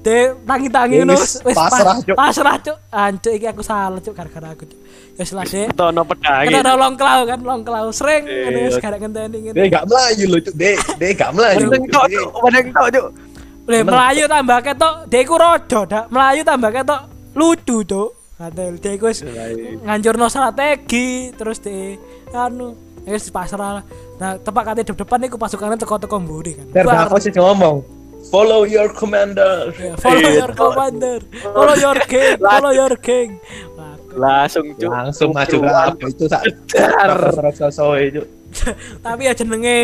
de 0.06 0.18
tangi-tangi 0.46 0.96
Wis 0.96 1.02
ngono 1.02 1.14
wis 1.18 1.34
pasrah, 1.58 1.82
pas- 1.98 2.06
Cuk. 2.06 2.14
pasrah 2.14 2.56
cuk 2.62 2.78
ancuk 2.94 3.34
iki 3.34 3.48
aku 3.50 3.66
salah 3.66 3.98
cuk 3.98 4.14
gara-gara 4.14 4.54
aku 4.54 4.70
cuk 4.70 4.78
ya 5.18 5.26
wis 5.26 5.34
lah 5.34 5.42
dek 5.42 5.74
tono 5.74 6.06
pedangi 6.06 6.46
kita 6.46 6.62
ada 6.62 6.74
long 6.78 6.94
klau 6.94 7.22
kan 7.26 7.40
long 7.42 7.62
klau 7.66 7.90
sering 7.90 8.22
ngono 8.22 8.58
wis 8.70 8.78
gara 8.78 9.02
ngenteni 9.02 9.50
ngene 9.50 9.58
Dia 9.58 9.66
gak 9.74 9.86
melayu 9.90 10.26
lho 10.30 10.38
cu. 10.46 10.52
Dia 10.54 10.78
dia 11.02 11.10
gak 11.18 11.32
melayu. 11.34 11.66
Tok 11.90 12.06
cok 12.06 12.06
padeng 12.38 12.66
tok 12.70 13.08
Lha 13.66 13.78
melayu 13.82 14.24
tambah 14.30 14.60
ketok 14.62 14.96
dek 15.10 15.22
iku 15.26 15.36
rodo 15.42 15.80
dak 15.90 16.06
melayu 16.14 16.42
tambah 16.46 16.70
ketok 16.70 17.02
lucu 17.34 17.78
cuk 17.82 18.10
Dek 18.36 19.00
iku 19.00 19.08
wis 19.08 19.24
ngancurno 19.88 20.28
strategi 20.28 21.32
terus 21.32 21.64
di 21.64 21.96
anu 22.36 22.76
ya 23.08 23.16
wis 23.16 23.32
pasrah 23.32 23.80
lah. 23.80 23.84
Nah, 24.20 24.36
tepak 24.36 24.76
kate 24.76 24.84
depan 24.84 25.24
iku 25.24 25.40
pasukannya 25.40 25.80
teko-teko 25.80 26.20
mburi 26.20 26.60
kan. 26.60 26.68
Ter 26.76 26.84
Bar- 26.84 27.08
aku 27.08 27.16
sih 27.24 27.32
ngomong. 27.32 27.80
Follow 28.28 28.66
your 28.68 28.90
commander. 28.92 29.70
Ya, 29.78 29.94
follow 30.02 30.20
Iya. 30.20 30.42
your 30.44 30.52
commander, 30.58 31.20
follow 31.46 31.78
your 31.78 32.00
king, 32.10 32.36
follow 32.42 32.72
your 32.74 32.94
king. 33.00 33.30
Langsung 34.18 34.66
cok 34.74 34.90
Langsung 34.90 35.30
maju 35.32 35.56
ke 35.62 35.72
apa 35.72 36.06
itu 36.10 36.26
itu. 38.02 38.22
tapi 39.06 39.22
ya 39.28 39.34
jenenge 39.36 39.78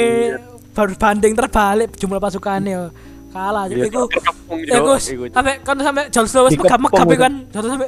baru 0.72 0.96
banding 0.96 1.36
terbalik 1.36 1.92
jumlah 2.00 2.20
pasukannya 2.20 2.72
ya. 2.72 2.84
Kalah 3.32 3.64
jadi 3.66 3.80
Iya, 3.80 3.88
iku 3.88 4.02
dikepung, 4.06 4.60
ya 4.62 4.74
Cok. 4.74 4.84
Gus 4.86 5.04
Iku, 5.08 5.24
Cok. 5.24 5.34
sampai 5.34 5.54
kan 5.60 5.76
sampai 5.78 6.04
Jon 6.08 6.26
Snow 6.26 6.46
Dikepung, 6.46 6.68
megap-megap 6.84 7.08
Cok. 7.08 7.18
kan 7.18 7.34
Snow 7.50 7.70
sampai 7.70 7.88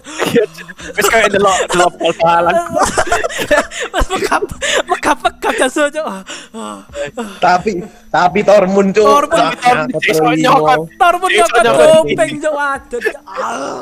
wis 0.94 1.08
kayak 1.08 1.28
delok 1.30 1.58
delok 1.68 1.91
bal-balan 1.98 2.54
Mas 3.94 4.06
megap 4.10 4.41
megap-megap 4.86 5.54
Jon 5.54 5.70
Snow 5.70 5.88
Cok. 5.89 6.06
Ah, 6.54 6.80
Tapi 7.38 7.72
tapi 8.08 8.39
Tormund 8.41 8.89
cu. 8.91 9.04
Tormund, 9.04 9.89
Tormund, 9.91 10.39
nyokot. 10.39 10.80
Tormund 10.96 11.32
nyokot 11.32 11.66
kuping 12.02 12.34
Cok 12.39 12.54
waduh 12.54 13.02
ah 13.24 13.82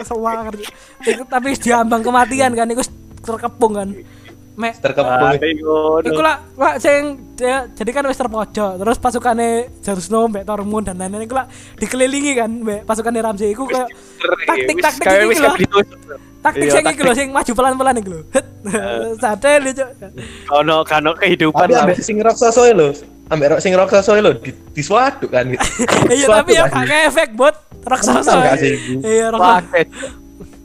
sewangar 0.00 0.54
Iku 1.00 1.22
tapi 1.26 1.54
diambang 1.54 2.00
kematian 2.00 2.52
kan 2.52 2.66
iku 2.66 2.82
terkepung 3.20 3.72
kan 3.74 3.88
Mek 4.60 4.74
Terkepung. 4.84 5.40
Iku 6.04 6.20
lah, 6.20 6.36
lah 6.60 6.76
sing 6.76 7.32
dia, 7.32 7.64
jadi 7.72 7.90
kan 7.96 8.04
wis 8.04 8.20
terpojok, 8.20 8.76
terus 8.76 8.96
pasukannya 9.00 9.80
Jon 9.80 9.96
Snow, 9.96 10.28
Mbak 10.28 10.44
Tormund 10.44 10.84
dan 10.84 11.00
lain-lain 11.00 11.24
iku 11.24 11.40
lah 11.40 11.48
dikelilingi 11.80 12.32
kan 12.36 12.50
Mbak 12.52 12.80
pasukannya 12.84 13.24
Ramsay 13.24 13.56
iku 13.56 13.64
kayak 13.64 13.88
taktik-taktik 14.44 15.04
kayak 15.08 15.24
iki 15.24 15.30
wis 15.32 15.40
lho. 15.40 15.56
ditusuk 15.56 15.88
Taktik 16.40 16.68
Iya, 16.68 16.72
sing 16.72 16.84
iki 16.88 17.02
lho 17.04 17.12
sing 17.12 17.28
maju 17.36 17.52
pelan-pelan 17.52 17.94
iku 18.00 18.08
lho. 18.16 18.20
Sate 19.20 19.60
lho, 19.60 19.70
Cuk. 19.76 19.88
kono 20.48 20.76
kano 20.88 21.12
kehidupan 21.16 21.68
lah 21.68 21.84
ambek 21.84 22.00
sing 22.00 22.16
raksasa 22.20 22.72
lho. 22.72 22.96
Ambek 23.28 23.60
sing 23.60 23.72
raksasa 23.76 24.16
lho 24.16 24.32
di 24.40 24.52
disuaduk 24.72 25.28
kan. 25.32 25.48
Iya 26.16 26.26
tapi 26.28 26.56
ya 26.56 26.64
gak 26.68 26.84
ngefek 26.88 27.30
bot 27.36 27.56
raksasa. 27.84 28.56
Iya 29.04 29.36
raksasa. 29.36 29.80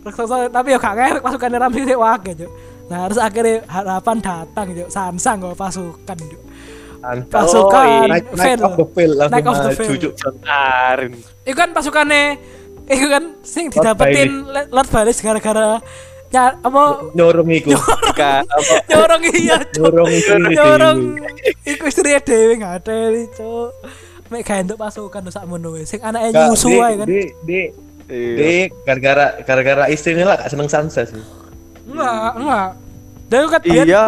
Raksasa 0.07 0.35
tapi 0.47 0.67
ya 0.71 0.79
gak 0.79 1.19
pasukannya 1.23 1.57
Ramsay 1.59 1.83
sik 1.87 1.99
Cuk. 1.99 2.51
Nah, 2.85 3.09
terus 3.09 3.17
akhirnya 3.17 3.65
harapan 3.65 4.17
datang, 4.21 4.65
Cuk. 4.69 4.89
Sansa 4.89 5.31
nggo 5.33 5.57
pasukan, 5.57 6.17
Cuk. 6.17 6.41
Pasukan 7.29 8.09
Night, 8.09 8.25
night 8.33 8.57
Veil. 8.57 8.65
of 8.65 8.73
the 8.73 9.05
langsung 9.13 9.29
Night 9.29 9.45
of 9.45 9.55
the 9.61 9.69
maju, 9.69 9.77
Veil. 9.77 10.01
Cuk. 10.01 10.13
Jontarin 10.17 11.11
Iku 11.45 11.53
kan 11.53 11.69
pasukannya 11.69 12.23
Iku 12.85 13.05
kan 13.09 13.23
sing 13.45 13.69
didapetin 13.69 14.41
Lord 14.73 14.89
Baelish 14.89 15.21
gara-gara 15.21 15.77
ya, 16.33 16.57
apa 16.57 16.81
Nyorong 17.13 17.45
iku. 17.53 17.77
Nyorong 18.89 19.21
iya 19.37 19.57
Nyorong 19.77 20.09
istri 20.09 20.41
nyorong 20.49 20.99
iku 21.61 21.83
istri 21.85 22.17
dhewe 22.17 22.57
ngateli 22.57 23.29
cuk 23.37 23.69
mek 24.33 24.41
gawe 24.41 24.57
entuk 24.65 24.81
pasukan 24.81 25.29
tuh 25.29 25.33
sakmono 25.33 25.77
wis 25.77 25.85
sing 25.85 26.01
anake 26.01 26.33
Gak, 26.33 26.49
nyusu 26.49 26.73
ae 26.81 26.93
kan 26.97 27.05
Dek, 27.05 27.29
Dek. 27.45 27.69
Iya. 28.09 28.33
Dek, 28.33 28.67
gara-gara 28.81 29.25
gara-gara 29.45 29.83
istrinya 29.93 30.25
lah 30.25 30.35
gak 30.41 30.49
seneng 30.49 30.69
Sansa 30.69 31.05
sih. 31.05 31.21
Enggak 31.85 32.31
enggak 32.35 32.69
dia 33.25 33.39
kan 33.49 33.61
iya 33.65 34.03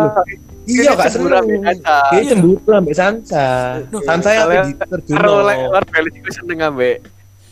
Iya 0.67 0.91
gak 0.99 1.15
ambek 1.15 1.63
Sansa. 1.63 1.95
Dia 2.11 2.19
Iya. 2.19 2.31
cemburu 2.35 2.71
ambek 2.75 2.95
Sansa. 2.99 3.45
Sansa 4.03 4.29
yang 4.35 4.67
di 4.67 4.75
terjun. 4.75 5.15
karo 5.15 5.47
lek 5.47 5.57
iku 6.11 6.29
seneng 6.35 6.59
ambek 6.59 6.95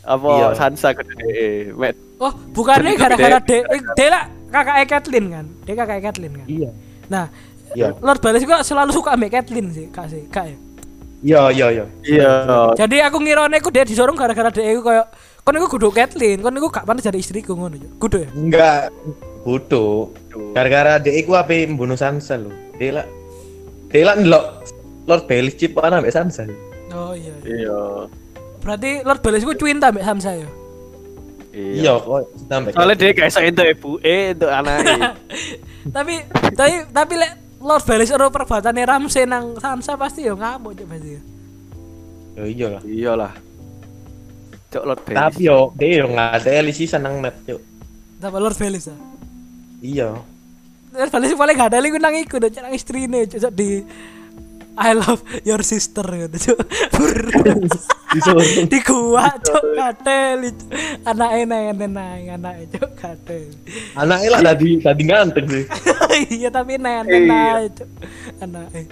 apa 0.04 0.28
Iya. 0.36 0.48
Sansa 0.54 0.92
gede 0.92 1.72
mek 1.74 1.96
oh 2.20 2.32
bukannya 2.52 2.94
gara-gara 3.00 3.40
de 3.40 3.64
dia 3.96 4.08
lah 4.12 4.24
kakaknya 4.52 4.86
Catelyn 4.86 5.26
kan 5.32 5.46
dia 5.64 5.74
kakaknya 5.74 6.02
Catelyn 6.12 6.34
kan 6.44 6.48
Iya. 6.52 6.70
nah 7.08 7.26
Iya. 7.72 7.96
Lord 8.04 8.20
Baelish 8.20 8.44
gua 8.44 8.62
selalu 8.62 8.92
suka 8.92 9.16
ambek 9.16 9.32
Catelyn 9.32 9.72
sih 9.72 9.88
kak 9.88 10.12
sih 10.12 10.28
kak 10.28 10.52
ya 10.52 10.58
Iya, 11.26 11.42
iya, 11.50 11.68
iya. 11.74 11.86
iya 12.06 12.32
Jadi 12.78 13.02
aku 13.02 13.18
ngirone 13.18 13.58
iku 13.58 13.74
dia 13.74 13.82
disorong 13.82 14.14
gara-gara 14.14 14.52
dia 14.52 14.76
iku 14.76 14.86
koyo 14.86 15.08
kon 15.42 15.56
iku 15.56 15.68
kudu 15.72 15.90
Catelyn, 15.90 16.38
kon 16.38 16.54
iku 16.54 16.70
gak 16.70 16.86
pantes 16.86 17.02
jadi 17.02 17.18
istriku 17.18 17.58
ngono 17.58 17.78
yo. 17.78 17.90
Kudu 17.98 18.18
ya. 18.22 18.30
Enggak 18.34 18.94
bodoh. 19.46 20.10
Gara-gara 20.58 20.98
dia 20.98 21.14
iku 21.14 21.38
ape 21.38 21.70
membunuh 21.70 21.96
Sansa 21.96 22.36
lho. 22.41 22.50
Dia 22.82 23.00
lah 23.00 23.06
dia 23.93 24.04
lah 24.04 24.18
ndelok 24.18 24.46
Lord 25.06 25.24
Baelish 25.30 25.62
cipokan 25.62 26.02
ambek 26.02 26.12
Sansa. 26.12 26.50
Oh 26.91 27.14
iya. 27.14 27.32
iya. 27.46 27.70
iya 27.70 27.80
Berarti 28.66 29.06
Lord 29.06 29.22
Baelish 29.22 29.46
iku 29.46 29.54
cuinta 29.54 29.93
mbek 29.93 30.04
Sansa 30.04 30.34
ya. 30.34 30.50
Iya, 31.56 31.96
kok 32.04 32.28
sampai. 32.52 32.76
soalnya 32.76 32.96
dia 33.00 33.16
kayak 33.16 33.32
iso 33.32 33.39
entuk 33.39 33.64
ibu 33.64 33.91
eh 34.04 34.36
untuk 34.36 34.52
anaknya 34.52 35.16
tapi 35.96 36.20
tapi 36.52 36.84
tapi 36.91 37.14
lek 37.16 37.32
Lord 37.64 37.84
Baelish 37.88 38.12
ora 38.12 38.28
perbuatane 38.28 38.84
Ramsay 38.84 39.24
nang 39.24 39.56
Sansa 39.64 39.96
pasti 39.96 40.28
yo 40.28 40.36
ngamuk 40.36 40.76
cuk 40.76 40.88
pasti. 40.91 41.16
Ya 42.36 42.43
iya 42.43 42.68
lah. 42.76 42.82
iyalah 42.84 43.34
cok 44.68 44.84
Lord 44.84 45.02
Baelish 45.08 45.20
Tapi 45.24 45.41
yo 45.48 45.58
dia 45.80 46.04
yo 46.04 46.06
ada 46.12 46.50
LC 46.52 46.80
seneng 46.91 47.24
map 47.24 47.39
yuk. 47.48 47.64
Tapi 48.20 48.36
Lord 48.36 48.60
Baelish 48.60 48.91
ah. 48.91 49.14
Iya. 49.82 50.22
Lord 50.96 51.12
Baelish 51.12 51.36
paling 51.36 51.56
gak 51.60 51.70
ada 51.76 51.80
liku 51.84 52.00
nang 52.00 52.16
iku 52.16 52.40
cuk 52.40 52.56
nang 52.56 52.72
istrine 52.72 53.28
cuk 53.28 53.52
di 53.52 53.84
I 54.76 54.92
love 54.92 55.24
your 55.48 55.64
sister 55.64 56.04
gitu. 56.28 56.52
Disuruh. 58.12 58.68
di 58.68 58.80
gua 58.84 59.32
cuk 59.40 59.64
katel 59.76 60.52
cuk. 60.52 60.68
Anake 61.08 61.42
nang 61.48 61.64
nang 61.92 62.24
anake 62.40 62.64
cuk 62.76 62.92
katel. 62.96 63.52
Anaknya 63.96 64.30
lah 64.36 64.42
tadi 64.52 64.80
tadi 64.80 65.02
nganteng 65.04 65.46
sih. 65.48 65.64
iya 66.40 66.50
tapi 66.52 66.76
nenen 66.80 67.28
Iya. 67.28 67.68
aja 67.72 67.86
anaknya 68.44 68.84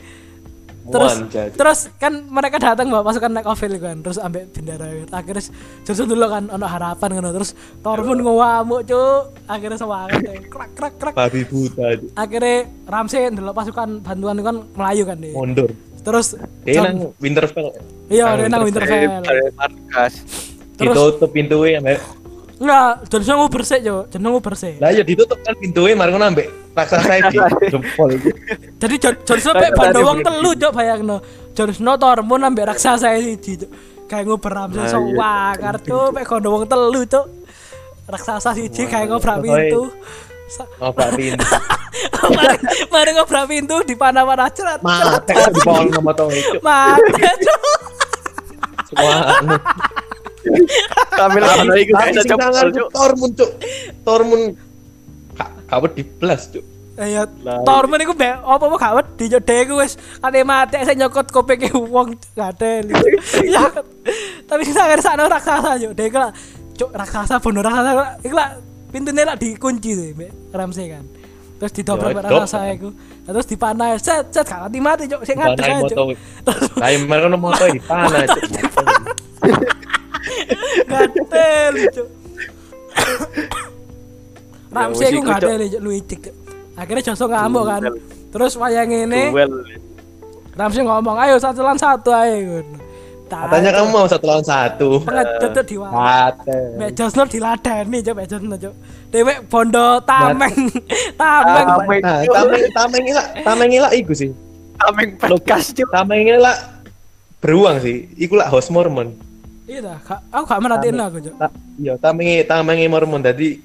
terus 0.84 1.14
Wanjat. 1.16 1.50
terus 1.56 1.80
kan 1.96 2.14
mereka 2.28 2.60
datang 2.60 2.92
bawa 2.92 3.08
pasukan 3.08 3.32
naik 3.32 3.48
ovel 3.48 3.74
kan 3.80 3.98
terus 4.04 4.20
ambek 4.20 4.52
bendera 4.52 4.88
akhirnya 5.16 5.44
justru 5.88 6.04
dulu 6.04 6.26
kan 6.28 6.44
ono 6.52 6.68
harapan 6.68 7.10
kan 7.16 7.32
terus 7.32 7.56
Tormund 7.80 8.20
ngamuk 8.20 8.82
cuk. 8.84 9.22
Akhirnya 9.48 9.78
semangat 9.80 10.20
ya. 10.20 10.36
krak 10.52 10.70
krak 10.76 10.94
krak 11.00 11.14
Babi 11.16 11.42
buta 11.48 11.88
akhirnya 12.16 12.68
Ramsay 12.84 13.32
dulu 13.32 13.52
pasukan 13.56 14.04
bantuan 14.04 14.36
itu 14.36 14.44
kan 14.44 14.58
melayu 14.76 15.04
kan 15.08 15.18
deh 15.20 15.32
Mundur. 15.32 15.70
terus 16.04 16.36
Dia 16.68 16.84
nang 16.84 17.16
Winterfell. 17.24 17.72
iya 18.12 18.36
dia 18.36 18.48
nang 18.52 18.68
Winterfell. 18.68 19.24
Markas. 19.56 20.14
Terus 20.74 20.96
Ditutup 20.98 21.30
pintunya 21.32 21.80
enggak 22.58 22.90
Jon 23.08 23.22
Snow 23.22 23.48
bersih 23.48 23.80
cuk 23.80 24.04
Jon 24.10 24.22
Snow 24.22 24.38
bersih 24.38 24.74
Lah 24.78 24.90
ya 24.90 25.02
ditutup 25.02 25.38
kan 25.42 25.54
pintunya 25.56 25.94
mari 25.94 26.12
ngono 26.12 26.26
ambek 26.28 26.48
raksasa 26.74 27.30
di 27.30 27.38
jempol. 27.70 28.10
Jadi 28.78 28.96
Snow 29.22 29.54
pek 29.54 29.72
bando 29.74 30.00
wong 30.02 30.20
telu 30.22 30.52
cok 30.54 30.72
bayangno. 30.72 31.18
Jon 31.54 31.70
Snow 31.70 31.96
Tormund 31.96 32.44
ambek 32.44 32.66
raksasa 32.68 33.14
siji 33.16 33.62
cok. 33.62 33.72
Kayak 34.04 34.24
ngobrol 34.28 34.54
Ramsay 34.54 34.78
Nah, 34.78 34.90
so 34.90 35.00
iya. 35.00 35.14
wakar 35.16 35.76
cok 35.80 36.08
pek 36.12 36.26
kondo 36.26 36.50
wong 36.50 36.66
telu 36.66 37.02
cok. 37.04 37.26
Raksasa 38.04 38.50
siji 38.54 38.84
kayak 38.86 39.08
ngobrol 39.08 39.38
Pokoknya- 39.38 39.58
pintu. 39.70 39.84
ngobrak 40.54 41.18
pintu 41.18 41.50
mari 42.94 43.10
ngobrak 43.12 43.46
pintu 43.50 43.82
di 43.82 43.98
panah-panah 43.98 44.54
cerat 44.54 44.78
kok 45.26 45.50
di 45.50 45.62
bawah 45.66 45.82
nama 45.90 46.12
tau 46.14 46.30
itu 46.30 46.62
mati 46.62 47.26
Cuk. 47.42 47.62
semua 48.86 49.18
anu 50.46 50.64
Kami 51.12 51.38
lagi 51.40 51.60
Tapi 51.64 51.80
ikut 51.82 51.96
bisa 51.96 52.22
sing 52.22 52.36
tangan 52.36 52.66
cepol, 52.68 52.70
Cuk. 52.76 52.88
Tormun 52.92 53.30
cuk 53.34 53.52
Tormun 54.04 54.42
Kak 55.34 55.50
kawet 55.66 55.92
di 55.94 56.04
blas 56.06 56.42
cuk 56.48 56.66
Ya, 56.94 57.26
Lah, 57.42 57.58
Tormen 57.66 57.98
iku 58.06 58.14
mbek 58.14 58.38
apa 58.46 58.64
apa 58.70 58.76
gak 58.78 58.94
wedi 59.02 59.26
cuk 59.26 59.42
dhek 59.42 59.60
iku 59.66 59.74
wis 59.82 59.94
ate 60.22 60.46
mati 60.46 60.78
sing 60.78 61.02
nyokot 61.02 61.26
kupinge 61.28 61.74
wong 61.74 62.14
gak 62.38 62.54
ada 62.54 62.86
ya 63.42 63.66
tapi 64.46 64.62
sing 64.62 64.78
sangar 64.78 65.02
sakno 65.02 65.26
raksasa 65.26 65.82
cuk 65.82 65.98
dhek 65.98 66.14
iku 66.14 66.22
lah 66.22 66.30
cuk 66.78 66.94
raksasa 66.94 67.42
bono 67.42 67.66
raksasa 67.66 68.22
iku 68.22 68.38
lah 68.38 68.62
pintunya 68.94 69.26
lah 69.26 69.34
dikunci 69.34 69.90
sih 69.90 70.14
mbek 70.14 70.54
Ramsey 70.54 70.86
kan 70.94 71.02
terus 71.58 71.74
didobrak 71.74 72.14
Ya, 72.14 72.22
mbek 72.22 72.26
raksasa 72.30 72.60
iku 72.78 72.94
terus 73.26 73.46
dipanah 73.50 73.98
set 73.98 74.30
set 74.30 74.46
gak 74.46 74.62
mati 74.62 74.78
mati 74.78 75.04
cuk 75.10 75.22
sing 75.26 75.42
ngadeg 75.42 75.66
moto 75.82 75.94
cuk 75.98 76.78
Lah 76.78 76.90
mereka 76.94 77.26
no 77.26 77.38
moto 77.42 77.64
di 77.74 77.82
panah 77.82 78.22
cuk 78.30 78.44
gatel 80.90 81.74
cuk 81.92 82.08
Ramsey 84.74 85.06
wis 85.06 85.14
iku, 85.14 85.22
gak 85.28 85.40
ada 85.46 85.54
luicik 85.82 86.20
cuk 86.30 86.36
akhirnya 86.74 87.04
Joso 87.06 87.26
ngamuk 87.30 87.64
kan. 87.70 87.82
Terus 88.34 88.58
wayang 88.58 88.90
ini. 88.90 89.30
Ramsey 90.54 90.82
ngomong, 90.86 91.18
ayo 91.22 91.38
satu 91.38 91.62
lawan 91.66 91.78
satu 91.78 92.10
ayo. 92.14 92.66
Katanya 93.30 93.74
kamu 93.74 93.90
mau 93.90 94.06
satu. 94.06 94.26
Lawan 94.30 94.46
satu 94.46 95.02
Tengah 95.02 95.26
tutup 95.42 95.66
di 95.66 95.78
Mek 96.78 96.94
Josnor 96.94 97.26
diladeni 97.26 98.06
coba 98.06 98.22
Mek 98.22 98.28
Josnor 98.30 98.58
cok. 98.62 98.74
Dewek 99.10 99.38
bondo 99.50 100.02
tameng, 100.06 100.54
tameng. 101.22 101.66
Tameng. 101.66 102.02
Nah, 102.02 102.22
tameng 102.26 102.62
tameng 102.74 103.04
ilah 103.10 103.26
tameng 103.42 103.70
ilah 103.70 103.92
iku 103.94 104.14
sih. 104.14 104.30
Tameng 104.78 105.18
bekas 105.18 105.74
cuk. 105.74 105.90
Tameng 105.90 106.30
ilah 106.30 106.58
beruang 107.42 107.82
sih. 107.82 108.10
Iku 108.18 108.38
lah 108.38 108.50
host 108.50 108.70
Mormon 108.70 109.14
Iya 109.64 109.80
dah, 109.82 109.98
aku 110.28 110.44
gak 110.44 110.60
merhatiin 110.60 111.00
aku 111.00 111.18
cok. 111.22 111.36
Ta- 111.38 111.56
Iya 111.74 111.94
tamengi 111.96 112.44
tamengi 112.44 112.86
Mormon 112.86 113.20
tadi 113.20 113.58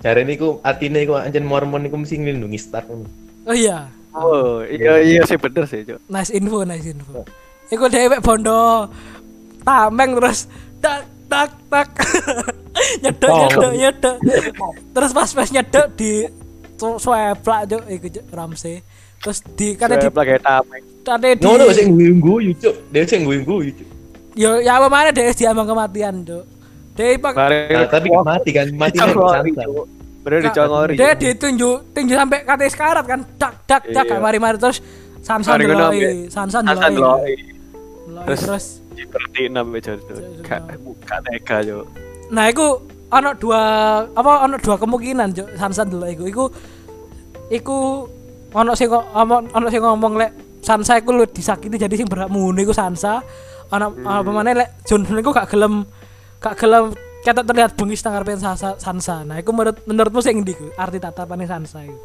Jare 0.00 0.20
niku 0.20 0.60
artine 0.60 1.00
iku 1.00 1.14
anjen 1.14 1.42
Mormon 1.42 1.80
iku 1.82 1.96
mesti 1.96 2.16
nglindungi 2.16 2.56
Stark 2.56 2.88
Oh 3.44 3.52
iya, 3.52 3.88
Oh, 4.10 4.60
iya 4.62 5.00
iya 5.00 5.20
sih 5.22 5.34
bener 5.34 5.64
sih, 5.64 5.82
Cuk. 5.82 5.98
nice 6.06 6.30
info, 6.30 6.62
nice 6.62 6.86
info. 6.86 7.24
Iku 7.66 7.84
dewek 7.86 8.20
bondo 8.20 8.88
tameng 9.60 10.14
terus 10.14 10.46
tak 10.78 11.02
tak 11.26 11.50
tak 11.66 11.88
nyedok 13.02 13.28
Oh. 13.28 13.38
nyedok 13.42 13.72
nyedok. 13.74 14.16
Terus 14.90 15.10
pas 15.10 15.30
pas 15.30 15.48
nyedok 15.50 15.86
di 15.94 16.12
sweplak 16.78 17.60
cok 17.66 17.82
iku 17.90 18.06
cok 18.10 18.24
Ramsey. 18.30 18.80
Terus 19.18 19.38
di 19.50 19.72
karena 19.74 19.96
di 19.96 20.04
Saya 20.04 20.12
pakai 20.14 20.38
tameng. 20.38 20.82
karena 21.00 21.26
di 21.30 21.42
Ngono 21.42 21.64
sing 21.70 21.88
guyu-guyu 21.90 22.50
cuk 22.54 22.74
Dia 22.88 23.04
sing 23.04 23.20
guyu-guyu 23.22 23.72
cuk 23.72 23.88
Yo 24.34 24.58
ya 24.58 24.82
apa 24.82 24.90
mana 24.90 25.14
deh 25.14 25.30
diambang 25.30 25.66
kematian 25.70 26.26
cok. 26.26 26.44
Dia 26.94 27.18
pak 27.18 27.32
Mari. 27.34 27.58
Nah, 27.74 27.86
tapi 27.90 28.06
gak 28.10 28.26
mati 28.26 28.50
kan 28.54 28.66
mati 28.74 28.98
Cuk. 28.98 29.86
Bener 30.24 30.40
dicongori. 30.48 30.94
Dia 30.96 31.10
ditunjuk 31.14 31.76
tinju 31.94 32.14
sampai 32.16 32.42
kata 32.42 32.64
sekarat 32.70 33.04
kan. 33.06 33.20
Dak 33.38 33.54
dak 33.66 33.82
dak 33.92 34.06
Iya. 34.08 34.18
mari 34.18 34.38
mari 34.42 34.56
terus 34.58 34.78
Sansan 35.24 35.56
deloi. 35.56 36.28
Sansan 36.28 36.62
deloi. 36.64 36.92
Deloi, 36.94 37.32
Terus 38.28 38.40
Terus 38.44 38.64
seperti 38.94 39.40
namanya 39.50 39.94
jodoh. 39.94 40.18
Gak 40.46 40.60
gak 41.06 41.18
tega, 41.30 41.56
Cuk. 41.66 41.84
nah 42.32 42.48
iku 42.48 42.80
ono 43.12 43.30
dua 43.36 43.62
apa 44.10 44.32
ono 44.48 44.56
dua 44.58 44.76
kemungkinan 44.80 45.28
Cuk, 45.34 45.48
Sansan 45.58 45.86
deloi 45.92 46.14
iku. 46.14 46.24
Iku 46.26 46.44
iku 47.50 47.78
ono 48.54 48.72
sing 48.74 48.88
kok 48.90 49.04
ono 49.14 49.44
ono 49.50 49.66
sing 49.70 49.82
ngomong 49.82 50.14
lek 50.18 50.30
Sansa 50.64 50.96
iku 50.96 51.12
lu 51.12 51.28
disakiti 51.28 51.76
jadi 51.76 51.92
sing 51.92 52.08
berhak 52.08 52.32
ngono 52.32 52.58
iku 52.62 52.72
Sansa. 52.72 53.20
Ono 53.74 53.86
apa 54.04 54.30
mana 54.30 54.54
lek 54.54 54.68
Johnson 54.84 55.18
iku 55.18 55.30
gak 55.30 55.50
gelem 55.50 55.82
gak 56.38 56.54
gelem 56.56 56.94
kata 57.20 57.40
terlihat 57.40 57.72
bengis 57.74 58.04
nang 58.04 58.12
ngarepe 58.14 58.36
Sansa, 58.36 58.76
Sansa. 58.76 59.24
Nah, 59.24 59.40
iku 59.40 59.50
menurut 59.50 59.80
menurutmu 59.84 60.20
sing 60.20 60.44
ndi 60.44 60.52
ku 60.52 60.68
arti 60.74 61.00
tatapane 61.00 61.44
Sansa 61.44 61.80
iku? 61.80 61.96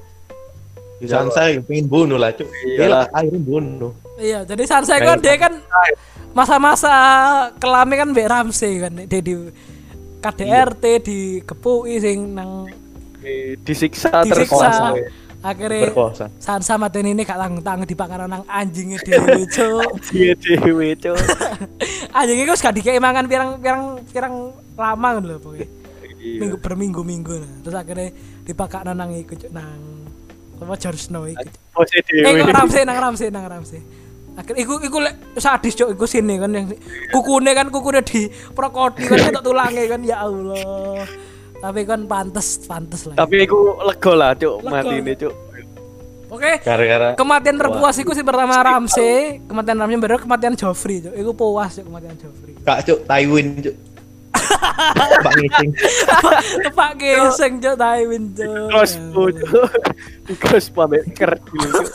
Sansa 1.01 1.51
yang 1.51 1.63
pengen 1.63 1.87
bunuh 1.87 2.15
lah 2.15 2.31
cuk 2.31 2.47
Dia 2.47 2.87
Iyalah. 2.87 3.07
lah 3.07 3.15
akhirnya 3.15 3.39
bunuh 3.39 3.91
Iya, 4.15 4.43
jadi 4.43 4.63
Sansa 4.63 4.95
kan 4.97 5.15
dia 5.17 5.35
kan 5.35 5.53
masa-masa 6.31 6.91
kelame 7.55 7.95
kan 7.95 8.11
Mbak 8.11 8.27
Ramsey 8.27 8.79
kan 8.79 8.93
dia 8.95 9.19
di 9.19 9.33
KDRT 10.19 10.83
di 10.99 11.19
Kepui 11.41 11.99
sing 11.99 12.35
nang 12.35 12.67
Eh, 13.19 13.59
Disiksa 13.59 14.23
terus. 14.23 14.47
Ya. 15.39 15.47
Akhirnya 15.47 15.87
Berkuasa. 15.87 16.25
Sansa 16.35 16.75
mateni 16.75 17.11
ini 17.11 17.23
gak 17.23 17.35
tanggung 17.35 17.63
tanggung 17.63 17.87
dipakan 17.87 18.27
nang 18.27 18.43
anjingnya 18.45 18.99
dhewe, 19.05 19.47
Cuk. 19.47 20.11
Iya 20.11 20.33
dewe, 20.35 20.93
Cuk. 20.93 21.15
Anjingnya 22.11 22.51
wis 22.51 22.61
gak 22.65 22.75
dikei 22.75 22.99
mangan 22.99 23.23
pirang-pirang 23.25 23.83
pirang 24.05 24.35
lama 24.75 25.07
ngono 25.15 25.25
lho 25.25 25.37
pokoknya. 25.39 25.67
Iya. 26.19 26.37
Minggu 26.37 26.57
berminggu-minggu 26.59 27.33
nah. 27.39 27.53
Terus 27.63 27.75
akhirnya 27.75 28.07
dipakakno 28.43 28.91
nang 28.91 29.15
iku 29.15 29.33
Cuk, 29.33 29.51
nang 29.51 29.79
apa 30.59 30.75
Jon 30.75 30.95
Snow 30.95 31.23
iku. 31.23 31.47
Pose 31.71 31.95
Eh, 31.95 32.03
dewe. 32.03 32.43
nang 32.43 32.51
Ramsey, 32.99 33.31
nang 33.31 33.47
Ramsey. 33.47 33.79
Akhir 34.35 34.55
iku 34.55 34.79
iku 34.79 35.03
lek 35.03 35.35
sadis 35.35 35.75
cok 35.75 35.95
iku 35.95 36.07
sini 36.07 36.39
kan 36.39 36.47
yang 36.51 36.71
kukune 37.11 37.51
kan 37.51 37.67
kukune 37.67 37.99
di 38.03 38.27
prokoti 38.55 39.03
kan 39.03 39.19
ketok 39.31 39.43
tulange 39.43 39.83
kan 39.83 39.99
ya 39.99 40.23
Allah. 40.23 41.03
Tapi 41.59 41.81
kan 41.83 42.07
pantes, 42.07 42.63
pantes 42.63 43.03
lah. 43.03 43.15
Tapi 43.19 43.43
aku 43.43 43.83
lega 43.83 44.11
lah, 44.15 44.31
Cuk, 44.35 44.55
mati 44.63 44.95
ini, 44.95 45.13
Cuk. 45.15 45.35
Oke. 46.29 46.61
gara-gara 46.61 47.17
Kematian 47.17 47.57
terpuas 47.57 47.97
iku 47.97 48.13
sih 48.13 48.21
pertama 48.21 48.61
Ramsey, 48.61 49.41
kematian 49.49 49.81
Ramsey 49.81 49.97
baru 49.97 50.21
kematian 50.21 50.53
Joffrey 50.53 51.01
cok. 51.01 51.13
Iku 51.17 51.31
puas 51.33 51.73
cok 51.73 51.85
kematian 51.89 52.15
Joffrey. 52.21 52.53
kak 52.61 52.85
cuk 52.85 52.99
Tywin 53.09 53.47
cuk 53.65 53.75
Pak 55.25 55.33
ngicing 55.41 55.69
Tepak 56.69 56.91
geseng 57.01 57.53
cok 57.57 57.75
Tywin 57.81 58.23
cok. 58.37 58.69
Crossbow, 58.69 59.27
Cuk. 59.33 59.69
Crossbow 60.37 60.85
kerdil, 61.17 61.65
Cuk. 61.65 61.89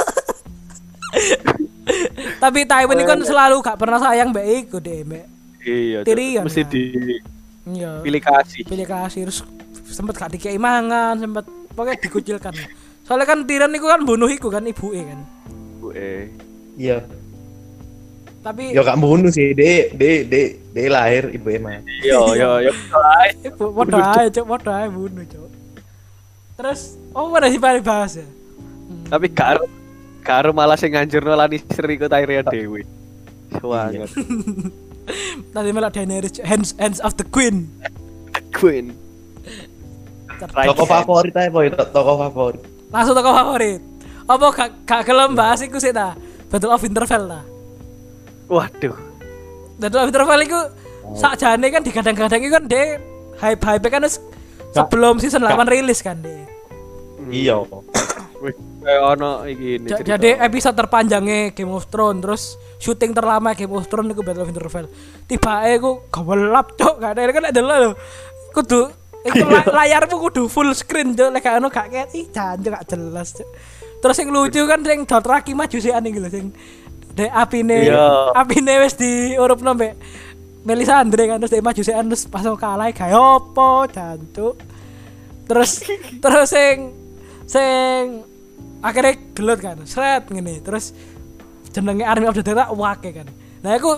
Tapi 2.43 2.61
Tywin 2.67 2.97
itu 2.99 3.07
kan 3.07 3.21
selalu 3.23 3.63
gak 3.63 3.79
pernah 3.79 4.03
sayang 4.03 4.35
mbak 4.35 4.47
iku 4.67 4.83
deh 4.83 5.07
mbak. 5.07 5.31
Iya, 5.63 6.03
Cuk. 6.03 6.07
Tyrion, 6.11 6.43
Mesti 6.43 6.63
kan? 6.67 6.75
Iya. 7.65 8.05
kasih. 8.05 8.63
pilih 8.69 8.87
kasih 8.89 9.21
terus 9.29 9.41
sempet 9.89 10.15
gak 10.17 10.33
dikei 10.37 10.61
mangan 10.61 11.17
sempet 11.17 11.45
pokoknya 11.73 11.97
dikucilkan. 12.01 12.53
Soalnya 13.05 13.27
kan 13.29 13.45
Tyrion 13.45 13.73
itu 13.77 13.85
kan 13.89 14.01
bunuh 14.05 14.29
iku 14.29 14.49
kan 14.49 14.65
ibu 14.65 14.93
kan. 14.93 15.21
Bu, 15.81 15.93
eh. 15.93 16.29
iya. 16.77 17.05
Tapi 18.45 18.77
ya 18.77 18.85
gak 18.85 19.01
bunuh 19.01 19.33
sih 19.33 19.57
de 19.57 19.89
de 19.97 20.29
de 20.29 20.43
de 20.77 20.83
lahir 20.93 21.33
ibu 21.33 21.49
emang 21.49 21.81
Iya, 22.05 22.21
iya, 22.37 22.51
iya. 22.69 22.73
ibu 23.49 23.73
podo 23.73 23.97
aja 23.97 24.29
cok 24.29 24.45
podo 24.45 24.69
aja 24.69 24.89
bunuh 24.93 25.25
cok 25.25 25.49
terus 26.55 27.01
oh 27.17 27.33
mana 27.33 27.51
sih 27.51 27.59
paling 27.59 27.83
bahas 27.83 28.21
ya 28.21 28.29
Tapi 29.09 29.27
karo 29.33 29.65
karo 30.21 30.53
malah 30.53 30.77
sing 30.77 30.93
nganjurno 30.93 31.33
Lannister 31.33 31.89
iku 31.89 32.05
Tyrion 32.09 32.45
dhewe. 32.45 32.85
Sewanget. 33.53 34.13
Tadi 35.55 35.69
malah 35.71 35.91
Daenerys 35.93 36.41
hands 36.43 36.73
hands 36.77 36.99
of 37.01 37.15
the 37.21 37.27
queen. 37.27 37.69
Queen. 38.55 38.95
Right 40.53 40.69
toko 40.69 40.85
favorit 40.85 41.35
aja 41.37 41.51
boy. 41.51 41.69
To- 41.73 41.91
toko 41.91 42.13
favorit. 42.29 42.61
Langsung 42.91 43.15
toko 43.17 43.31
favorit. 43.33 43.81
Apa 44.25 44.47
gak 44.53 44.71
gak 44.89 45.03
gelem 45.05 45.37
bahas 45.37 45.61
iku 45.61 45.77
sih 45.77 45.93
ta? 45.93 46.17
Battle 46.49 46.73
of 46.73 46.81
Winterfell 46.81 47.25
ta? 47.29 47.41
Waduh. 48.49 48.97
Battle 49.81 50.01
of 50.01 50.07
Winterfell 50.11 50.43
iku 50.45 50.61
sakjane 51.13 51.67
kan 51.69 51.83
digadang-gadang 51.85 52.41
iku 52.41 52.53
kan 52.57 52.65
dia 52.65 52.97
hype 53.37 53.61
hype 53.61 53.87
kan 53.93 54.09
sebelum 54.73 55.21
season 55.21 55.45
8 55.45 55.69
rilis 55.69 56.01
kan 56.01 56.17
dia 56.25 56.49
iya 57.29 57.61
kayak 58.85 59.03
ono 59.11 59.31
iki 59.45 59.69
ini. 59.77 59.89
Jadi 59.89 60.37
episode 60.37 60.77
terpanjangnya 60.77 61.51
Game 61.51 61.73
of 61.73 61.89
Thrones 61.89 62.21
terus 62.21 62.43
syuting 62.77 63.11
terlama 63.11 63.53
Game 63.53 63.73
of 63.73 63.89
Thrones 63.89 64.13
itu 64.13 64.21
Battle 64.21 64.45
of 64.45 64.49
Winterfell. 64.49 64.87
Tiba 65.25 65.65
aku 65.65 66.07
gawelap 66.09 66.77
cok 66.77 66.95
gak 66.97 67.11
ada 67.13 67.33
kan 67.33 67.45
ada 67.49 67.61
lo 67.61 67.97
kudu 68.53 68.87
itu 69.25 69.41
la- 69.51 69.73
layarmu 69.75 70.21
kudu 70.21 70.47
full 70.47 70.69
screen 70.71 71.13
cok 71.13 71.33
lek 71.33 71.49
ono 71.51 71.67
gak 71.67 72.13
ih 72.13 72.29
janjo 72.29 72.69
gak 72.69 72.85
jelas 72.87 73.33
cok 73.33 73.49
terus 73.99 74.21
yang 74.21 74.29
lucu 74.29 74.61
kan 74.63 74.85
yang 74.85 75.03
Dothraki 75.03 75.57
maju 75.57 75.75
sih 75.75 75.89
aneh 75.89 76.13
gitu 76.13 76.29
sing 76.29 76.53
de 77.11 77.25
apine 77.27 77.89
Iya. 77.89 78.37
apine 78.37 78.79
wis 78.79 78.95
di 78.95 79.33
urup 79.35 79.59
nombe 79.59 79.97
Melisandre 80.61 81.25
kan 81.25 81.37
terus 81.39 81.51
dia 81.51 81.61
maju 81.61 81.79
sih 81.79 81.93
terus 81.93 82.25
pas 82.25 82.41
mau 82.43 82.55
kalah 82.55 82.89
kayak 82.91 83.17
opo 83.17 83.85
jancuk 83.87 84.61
terus 85.45 85.81
terus 86.21 86.47
sing 86.47 86.93
sing 87.45 88.25
akhirnya 88.85 89.17
gelut 89.33 89.59
kan 89.65 89.81
seret 89.89 90.29
ngene 90.29 90.61
terus 90.61 90.93
jenenge 91.73 92.05
Army 92.05 92.29
of 92.29 92.37
the 92.37 92.45
Dead 92.45 92.53
tak 92.53 92.69
wake 92.77 93.09
kan 93.17 93.27
nah 93.65 93.73
aku 93.73 93.97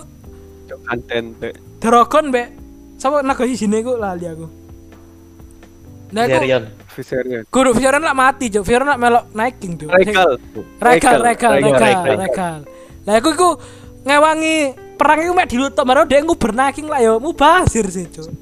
konten 0.87 1.35
tuh. 1.35 1.51
Dragon 1.83 2.31
mbek 2.31 2.47
sapa 2.95 3.19
naga 3.19 3.43
sini 3.43 3.83
aku 3.83 3.99
lali 3.99 4.25
aku 4.31 4.47
nah 6.15 6.23
aku 6.23 6.39
Tyrion 6.39 6.65
Viserion. 6.97 7.45
Kudu 7.53 7.77
Viserion 7.77 8.01
lah 8.01 8.17
mati, 8.17 8.49
Cuk. 8.49 8.65
Viserion 8.65 8.89
lah 8.89 8.97
melok 8.97 9.29
naiking, 9.37 9.77
Cuk. 9.77 9.93
Regal. 9.93 10.41
Regal, 10.81 11.21
regal, 11.21 11.53
regal, 11.61 11.77
regal. 11.77 12.17
regal. 12.17 12.59
Lah 13.05 13.13
aku 13.21 13.29
iku 13.37 13.49
ngewangi 14.01 14.73
perang 14.97 15.21
iku 15.21 15.33
mek 15.37 15.45
dilutuk 15.45 15.85
baru 15.85 16.09
dia 16.09 16.25
nguber 16.25 16.57
naiking 16.57 16.89
lah 16.89 16.97
yo 17.05 17.21
mubazir 17.21 17.85
sih, 17.93 18.09
Cuk. 18.09 18.33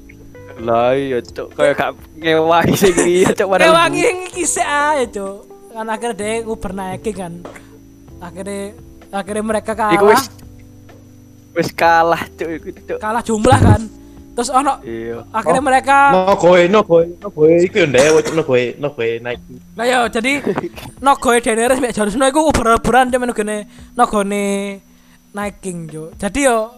Lah 0.64 0.96
iya 0.96 1.20
cuk 1.20 1.52
kayak 1.52 1.76
gak 1.76 1.92
ngewangi 2.16 2.74
sing 2.80 2.96
iya 3.04 3.28
cuk 3.36 3.44
padahal 3.44 3.68
Ngewangi 3.68 4.32
kisah 4.32 4.96
aja, 4.96 5.04
Cuk. 5.12 5.55
Kan 5.76 5.92
akhirnya 5.92 6.16
dia 6.16 6.40
nguber 6.40 6.72
naiking 6.72 7.12
kan. 7.12 7.32
Akhirnya 8.16 8.72
akhirnya 9.12 9.44
mereka 9.44 9.72
Iku 9.76 9.76
kalah. 9.76 10.08
wis 10.08 10.22
wis 11.52 11.68
kalah 11.70 12.22
cuk 12.32 12.48
iku 12.48 12.68
cuk. 12.88 12.98
Kalah 12.98 13.20
jumlah 13.20 13.60
kan. 13.60 13.82
Terus 14.32 14.48
ono 14.48 14.80
Iya. 14.80 15.24
akhirnya 15.32 15.60
Oh. 15.60 15.68
mereka 15.68 15.96
No 16.12 16.36
goe, 16.36 16.64
no 16.68 16.80
goe, 16.80 17.04
no 17.20 17.28
goe, 17.28 17.56
iku 17.60 17.84
yo 17.84 17.86
ndewe, 17.88 18.20
no 18.32 18.42
goe, 18.42 18.64
no 18.76 18.88
goe 18.92 19.20
naik. 19.20 19.40
Lah 19.76 19.84
yo 19.84 20.00
jadi 20.08 20.32
Nogoe 21.00 21.40
Daenerys 21.40 21.80
mek 21.80 21.92
Jon 21.92 22.08
Snow 22.08 22.28
iku 22.28 22.48
uber-uberan 22.48 23.08
cuman 23.08 23.32
gene 23.32 23.56
nogone 23.92 24.44
Night 25.32 25.60
King 25.60 25.88
yo. 25.88 26.08
Jadi 26.16 26.48
yo 26.48 26.72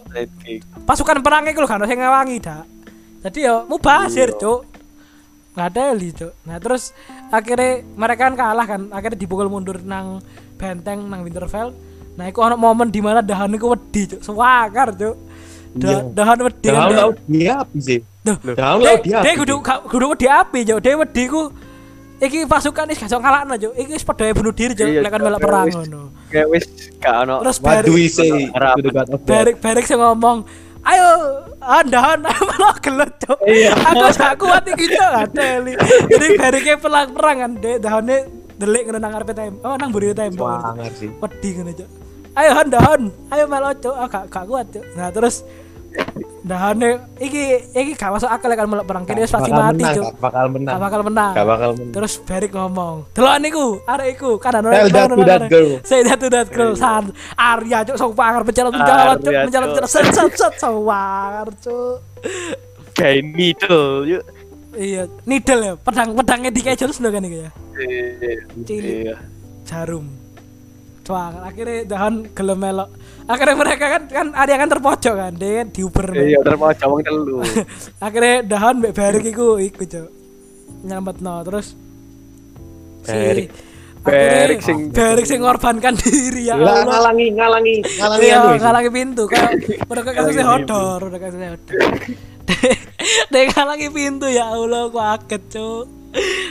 pasukan 0.83 1.23
perang 1.23 1.47
iku 1.47 1.63
lho 1.63 1.67
kan 1.67 1.83
sing 1.83 1.99
ngewangi 1.99 2.37
dak. 2.39 2.63
Jadi 3.23 3.47
yo 3.47 3.63
mubazir, 3.63 4.35
Cuk. 4.35 4.63
Ngadeli, 5.55 6.15
Cuk. 6.15 6.31
Nah, 6.47 6.55
terus 6.55 6.95
akhirnya 7.29 7.85
mereka 7.95 8.21
kan 8.29 8.35
kalah 8.35 8.65
kan, 8.65 8.81
akhirnya 8.89 9.17
dipukul 9.17 9.47
mundur 9.47 9.77
nang 9.81 10.19
benteng 10.57 11.05
nang 11.07 11.23
Winterfell. 11.23 11.71
Nah, 12.19 12.27
ono 12.27 12.59
momen 12.59 12.91
di 12.91 12.99
mana 12.99 13.23
dahan 13.23 13.55
iku 13.55 13.71
wedi, 13.71 14.11
Cuk. 14.11 14.19
Sewakar, 14.19 14.91
Cuk. 14.91 15.15
Da, 15.71 15.87
Iya. 15.87 15.97
dahan 16.11 16.37
wedi 16.43 16.67
kan. 16.67 16.81
Dek. 16.89 16.97
laut 16.99 17.17
dia 17.29 17.53
api 17.63 17.77
sih. 17.79 17.99
Dia, 18.25 18.33
laut 18.75 19.01
dia 19.05 19.17
dia 19.23 19.33
kudu 19.39 19.55
kudu 19.63 20.05
wedi 20.11 20.27
api, 20.27 20.59
Cuk. 20.67 20.79
Dia 20.83 20.99
wedi 20.99 21.23
ku 21.31 21.41
iki 22.19 22.43
pasukan 22.43 22.91
wis 22.91 22.99
gak 22.99 23.15
ngalahno, 23.15 23.55
Cuk. 23.55 23.73
Iki 23.77 23.91
wis 23.95 24.03
padha 24.03 24.35
bunuh 24.35 24.51
diri, 24.51 24.75
Cuk. 24.75 24.83
Iya, 24.83 24.99
Lek 24.99 25.11
kan 25.15 25.19
Cuk. 25.23 25.27
melok 25.31 25.39
perang 25.39 25.67
ngono. 25.71 26.01
Kayak 26.27 26.47
wis 26.51 26.65
gak 26.99 27.15
ono. 27.23 27.35
Terus 27.39 27.57
itu. 27.95 28.35
Berik 29.23 29.55
Berik 29.63 29.85
sing 29.87 29.97
ngomong, 30.01 30.43
"Ayo, 30.85 31.09
andahan 31.59 32.19
malah 32.49 32.75
gelut, 32.79 33.13
Cuk." 33.19 33.39
Iya. 33.43 33.73
Aku 33.75 34.05
gak 34.15 34.35
kuat 34.39 34.63
iki, 34.67 34.85
Cuk. 34.95 35.11
Adeli. 35.27 35.73
Jadi 36.07 36.27
Beriknya 36.39 36.75
perang-perang 36.79 37.37
kan, 37.39 37.51
dia 37.59 37.75
dahane 37.79 38.17
delik 38.59 38.87
ngono 38.87 38.99
nang 38.99 39.11
ngarepe 39.15 39.33
tem. 39.35 39.53
Oh, 39.63 39.75
nang 39.75 39.89
mburi 39.91 40.11
sih. 40.95 41.09
Wedi 41.09 41.49
ngono, 41.59 41.71
Cuk. 41.75 41.89
Ayo 42.37 42.49
handahan, 42.55 43.01
ayo 43.33 43.43
melok, 43.47 43.73
Cuk. 43.83 43.95
Ah, 43.95 44.07
gak 44.07 44.25
gak 44.31 44.45
kuat, 44.47 44.65
Cuk. 44.71 44.85
Nah, 44.95 45.09
terus 45.11 45.43
dahane 46.39 46.97
iki 47.19 47.43
iki 47.75 47.91
gak 47.93 48.15
masuk 48.15 48.29
akal 48.31 48.49
kan 48.49 48.65
melok 48.65 48.87
perang 48.87 49.05
kene 49.05 49.27
pasti 49.27 49.51
Bakal 49.51 49.75
mati, 49.75 49.83
Cuk. 49.93 50.03
gak 50.07 50.17
bakal 50.23 50.45
menang. 50.49 50.73
Gak 50.73 50.81
bakal 50.81 51.01
menang. 51.05 51.33
Gak 51.35 51.47
bakal 51.47 51.69
menang. 51.75 51.93
Terus 51.93 52.13
Berik 52.23 52.51
ngomong, 52.55 52.95
"Delokan 53.13 53.39
niku, 53.43 53.65
arek 53.85 54.07
iku 54.17 54.31
kan 54.41 54.53
ana 54.57 54.69
Tell 54.71 54.89
that 54.89 55.07
to 55.11 55.23
that 55.27 55.43
girl." 55.51 55.71
Say 55.83 55.99
that 56.07 56.17
to 56.17 56.27
that 56.31 56.49
girl. 56.49 56.73
San 56.73 57.11
Arya 57.35 57.85
cuk 57.85 57.97
sok 57.99 58.11
pangar 58.15 58.41
mencolot 58.41 58.71
mencolot 58.73 59.19
cuk 59.19 59.33
Cuk. 59.35 59.43
mencolot 59.45 59.69
set 59.85 60.07
set 60.09 60.31
set 60.33 60.53
sok 60.57 60.75
pangar 60.87 61.47
cuk. 61.59 61.95
kayak 62.97 63.19
needle 63.31 64.03
yuk. 64.07 64.23
Iya, 64.79 65.11
needle 65.25 65.61
ya, 65.65 65.73
pedang 65.75 66.13
pedangnya 66.13 66.49
di 66.53 66.61
kayak 66.61 66.87
Snow 66.93 67.09
kan 67.11 67.25
iki 67.25 67.37
ya. 67.41 67.51
Cilik. 68.63 68.95
Iya. 69.11 69.15
Jarum. 69.65 70.05
Cuang, 71.03 71.41
akhirnya 71.41 71.89
dahan 71.89 72.29
gelem 72.37 72.59
melok. 72.61 72.89
Akhirnya 73.29 73.55
mereka 73.55 73.85
kan 73.87 74.03
kan 74.09 74.27
Arya 74.33 74.57
kan 74.57 74.67
terpojok 74.67 75.13
kan, 75.13 75.31
dia 75.37 75.61
kan 75.61 75.67
diuber. 75.69 76.07
Iya, 76.11 76.41
terus 76.41 76.57
jawang 76.75 77.01
telu. 77.05 77.37
akhirnya 78.05 78.35
dahan 78.43 78.81
mbek 78.81 78.91
Berik 78.91 79.25
iku 79.29 79.61
iku 79.61 79.85
cuk. 79.85 80.09
Nyelametno 80.81 81.45
terus 81.45 81.77
Berik. 83.05 83.49
akhirnya 83.99 84.33
Berik 84.33 84.59
sing- 84.63 84.89
Berik 84.89 85.25
sing 85.25 85.39
ngorbankan 85.39 85.93
diri 85.93 86.47
ya 86.47 86.55
Lah 86.55 86.81
Allah. 86.81 86.85
ngalangi, 86.87 87.27
ngalangi, 87.29 87.75
ngalangi 87.99 88.23
Iya, 88.23 88.35
anu. 88.39 88.49
ngalangi 88.57 88.89
pintu 88.89 89.23
udah 89.27 90.01
kayak 90.01 90.15
kasusnya 90.17 90.45
hodor, 90.47 90.99
udah 91.05 91.19
kasusnya 91.19 91.49
hodor. 91.53 91.77
Dia 93.31 93.41
ngalangi 93.45 93.87
pintu 93.91 94.25
ya 94.25 94.49
Allah, 94.49 94.89
aku 94.89 94.97
kaget 94.97 95.43
cuk. 95.53 95.85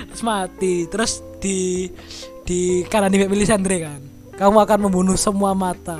Terus 0.09 0.22
mati, 0.22 0.87
terus 0.87 1.12
di 1.43 1.91
di 2.45 2.61
kanan 2.87 3.11
di 3.11 3.18
Melisandre 3.18 3.76
kan. 3.83 4.01
Kamu 4.39 4.62
akan 4.62 4.79
membunuh 4.87 5.18
semua 5.18 5.51
mata. 5.51 5.99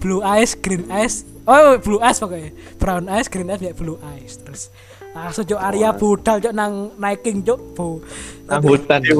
Blue 0.00 0.20
eyes, 0.20 0.52
green 0.54 0.84
eyes. 0.92 1.24
Oh, 1.46 1.78
blue 1.78 2.02
eyes 2.02 2.18
pokoknya. 2.18 2.50
Brown 2.76 3.06
eyes, 3.06 3.30
green 3.30 3.48
eyes, 3.48 3.62
ya 3.62 3.72
blue 3.72 3.96
eyes. 4.02 4.36
Terus 4.42 4.68
langsung 5.16 5.48
cuk 5.48 5.56
Arya 5.56 5.96
budal 5.96 6.36
cuk 6.42 6.52
nang 6.52 6.92
naiking 7.00 7.40
cuk. 7.40 7.58
Bu. 7.72 8.04
Nang 8.50 8.60
hutan. 8.60 9.00
Ya. 9.00 9.14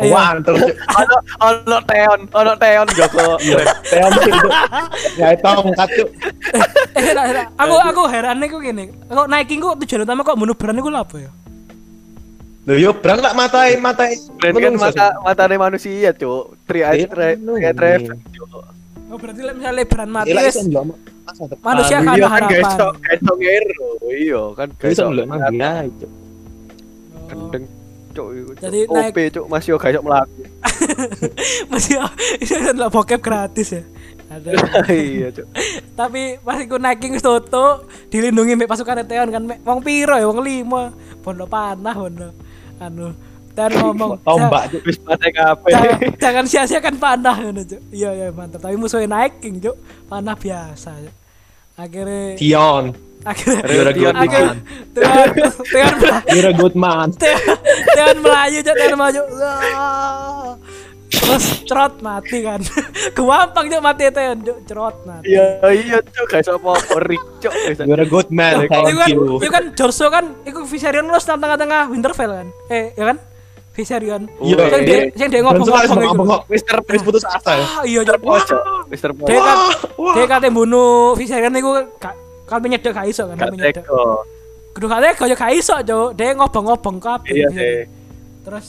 Iya. 0.00 0.40
Cuk. 0.40 0.56
Ono 1.02 1.16
ono 1.44 1.78
teon, 1.84 2.20
ono 2.32 2.52
teon 2.56 2.86
Joko. 2.94 3.36
Itu. 3.42 4.48
Ya 5.20 5.26
itu. 5.34 5.50
Eh, 6.94 7.02
heran, 7.02 7.26
heran. 7.26 7.46
aku 7.58 7.74
aku 7.74 8.02
heran 8.08 8.36
nih 8.40 8.48
kok 8.48 8.62
gini. 8.62 8.84
Kok 9.10 9.28
naiking 9.28 9.58
kok 9.60 9.76
tujuan 9.84 10.06
utama 10.06 10.22
kok 10.22 10.38
bunuh 10.38 10.56
berani 10.56 10.80
gue 10.80 10.94
apa 10.94 11.16
ya? 11.20 11.30
Lho 12.64 12.74
yo 12.80 12.90
brang 12.96 13.20
tak 13.20 13.36
matai 13.36 13.76
matai. 13.76 14.16
Dan 14.40 14.56
kan 14.56 14.74
mata 14.80 15.06
matane 15.20 15.60
manusia, 15.60 16.16
Cuk. 16.16 16.56
Tri 16.64 16.80
Iya, 16.80 17.04
tri 17.12 17.36
menunggu. 17.36 18.72
Oh 19.14 19.18
berarti 19.18 19.40
misalnya 19.46 19.70
lebaran 19.70 20.10
mati 20.10 20.34
Iya, 20.34 20.50
iso 20.50 20.66
depan. 21.46 21.62
manusia 21.62 21.96
kan 21.96 22.12
Iya 22.12 22.26
ada 22.26 22.26
kan 22.26 22.42
guys, 22.44 22.66
harapan. 22.66 22.94
guys 22.98 23.20
ngero. 23.38 23.88
Iya 24.04 24.42
kan 24.52 24.68
guys. 24.74 24.92
Iso 24.92 25.02
ndelok 25.06 25.26
nang 25.30 25.40
dia 25.48 25.70
cuk. 25.88 26.10
Oh. 26.10 27.26
Gendeng. 27.30 27.64
Cuk, 28.10 28.28
iku, 28.30 28.50
Cuk. 28.50 28.58
Jadi 28.60 28.78
OP, 28.84 28.94
naik- 29.16 29.32
Cuk, 29.32 29.46
Mas 29.46 29.64
yo 29.64 29.74
gak 29.74 29.90
iso 29.90 30.02
mlaku. 30.02 30.42
Masih 31.70 31.96
itu 32.36 32.52
adalah 32.56 32.90
bokep 32.94 33.20
gratis 33.20 33.68
ya. 33.70 33.82
Ada. 34.26 34.50
Iya, 34.90 35.28
Cuk. 35.32 35.46
Tapi 35.94 36.22
pas 36.38 36.58
iku 36.58 36.76
naiking 36.76 37.14
wis 37.14 37.22
toto 37.22 37.66
dilindungi 38.10 38.54
mek 38.54 38.66
pasukan 38.66 38.98
Eteon 39.00 39.30
kan 39.30 39.42
mek 39.44 39.62
wong 39.62 39.78
piro 39.78 40.18
ya 40.18 40.26
wong 40.26 40.42
lima. 40.42 40.90
Bondo 41.22 41.46
panah 41.46 41.94
bondo. 41.94 42.34
Anu 42.76 43.14
dan 43.54 43.70
ngomong 43.78 44.18
Tombak 44.26 44.62
cuk. 44.74 44.82
Wis 44.84 44.98
jangan, 46.18 46.44
sia-siakan 46.44 46.94
panah 46.98 47.36
ngono 47.38 47.62
Cuk. 47.62 47.80
Iya 47.94 48.10
iya 48.12 48.26
mantap. 48.34 48.60
Tapi 48.60 48.74
musuhnya 48.74 49.08
naiking 49.08 49.62
Cuk. 49.62 49.78
Panah 50.10 50.34
biasa. 50.34 50.90
Cuk. 50.98 51.14
Akhirnya 51.74 52.38
Dion. 52.38 52.84
akhirnya 53.24 53.64
akhirnya 53.64 54.12
man. 54.12 54.56
Teon 54.92 55.28
Teon 55.64 55.94
You're 56.28 56.50
a 56.50 56.54
good 56.54 56.76
man. 56.76 57.08
Teon 57.94 58.16
melayu 58.20 58.58
Cuk. 58.66 58.76
Maju. 58.98 59.22
Wah. 59.38 60.52
Terus 61.14 61.44
cerot 61.64 61.94
mati 62.02 62.42
kan. 62.42 62.60
Gampang 63.16 63.66
Cuk 63.70 63.80
mati 63.80 64.02
Teon 64.10 64.38
Cuk. 64.42 64.58
Cerot 64.66 64.96
mati. 65.06 65.30
Iya, 65.30 65.46
iya, 65.72 65.98
Cuk, 66.02 66.26
gak 66.26 66.42
iso 66.42 66.58
apa-apa 66.58 67.00
Rik, 67.06 67.22
Cuk. 67.38 67.54
You're 67.86 68.02
a 68.02 68.08
good 68.10 68.28
man. 68.34 68.66
Itu 68.66 68.74
Thank 68.74 68.98
kan, 68.98 69.08
you. 69.14 69.38
itu 69.38 69.48
kan 69.48 69.64
Jorso 69.78 70.06
kan, 70.10 70.24
itu 70.42 70.58
Viserion 70.66 71.06
nang 71.06 71.22
tengah-tengah 71.22 71.88
Winterfell 71.88 72.32
kan, 72.34 72.48
eh 72.68 72.92
ya 72.98 73.14
kan, 73.14 73.16
Viserion. 73.74 74.22
Iya, 74.38 74.70
yang 74.70 74.82
dia, 74.86 74.98
yang 75.18 75.28
dia 75.34 75.40
ngobong-ngobong 75.42 76.46
Mister 76.46 76.78
Wis 76.86 77.02
putus 77.02 77.26
asa 77.26 77.58
ya. 77.58 77.66
Ah 77.66 77.82
iya 77.82 78.00
Cuk. 78.06 78.22
Pojok, 78.22 78.86
Mister 78.86 79.10
Dia 79.10 79.18
Pojok. 79.18 79.42
kan, 79.42 79.56
dia 80.14 80.24
kate 80.30 80.48
bunuh 80.54 81.18
Viserion 81.18 81.50
itu 81.50 81.70
gak 81.98 82.14
kan 82.46 82.62
menyedek 82.62 82.94
gak 82.94 83.10
iso 83.10 83.26
kan, 83.26 83.34
Gak 83.34 83.50
menyedek. 83.50 83.82
teko. 83.82 84.22
Kudu 84.72 84.86
kate 84.86 85.08
gak 85.18 85.34
gak 85.34 85.52
iso 85.58 85.74
Cuk. 85.82 86.14
Dia 86.14 86.38
ngobong-ngobong 86.38 87.02
kabeh. 87.02 87.34
Iya, 87.34 87.48
gitu. 87.50 87.58
sih. 87.58 87.78
Terus 88.46 88.66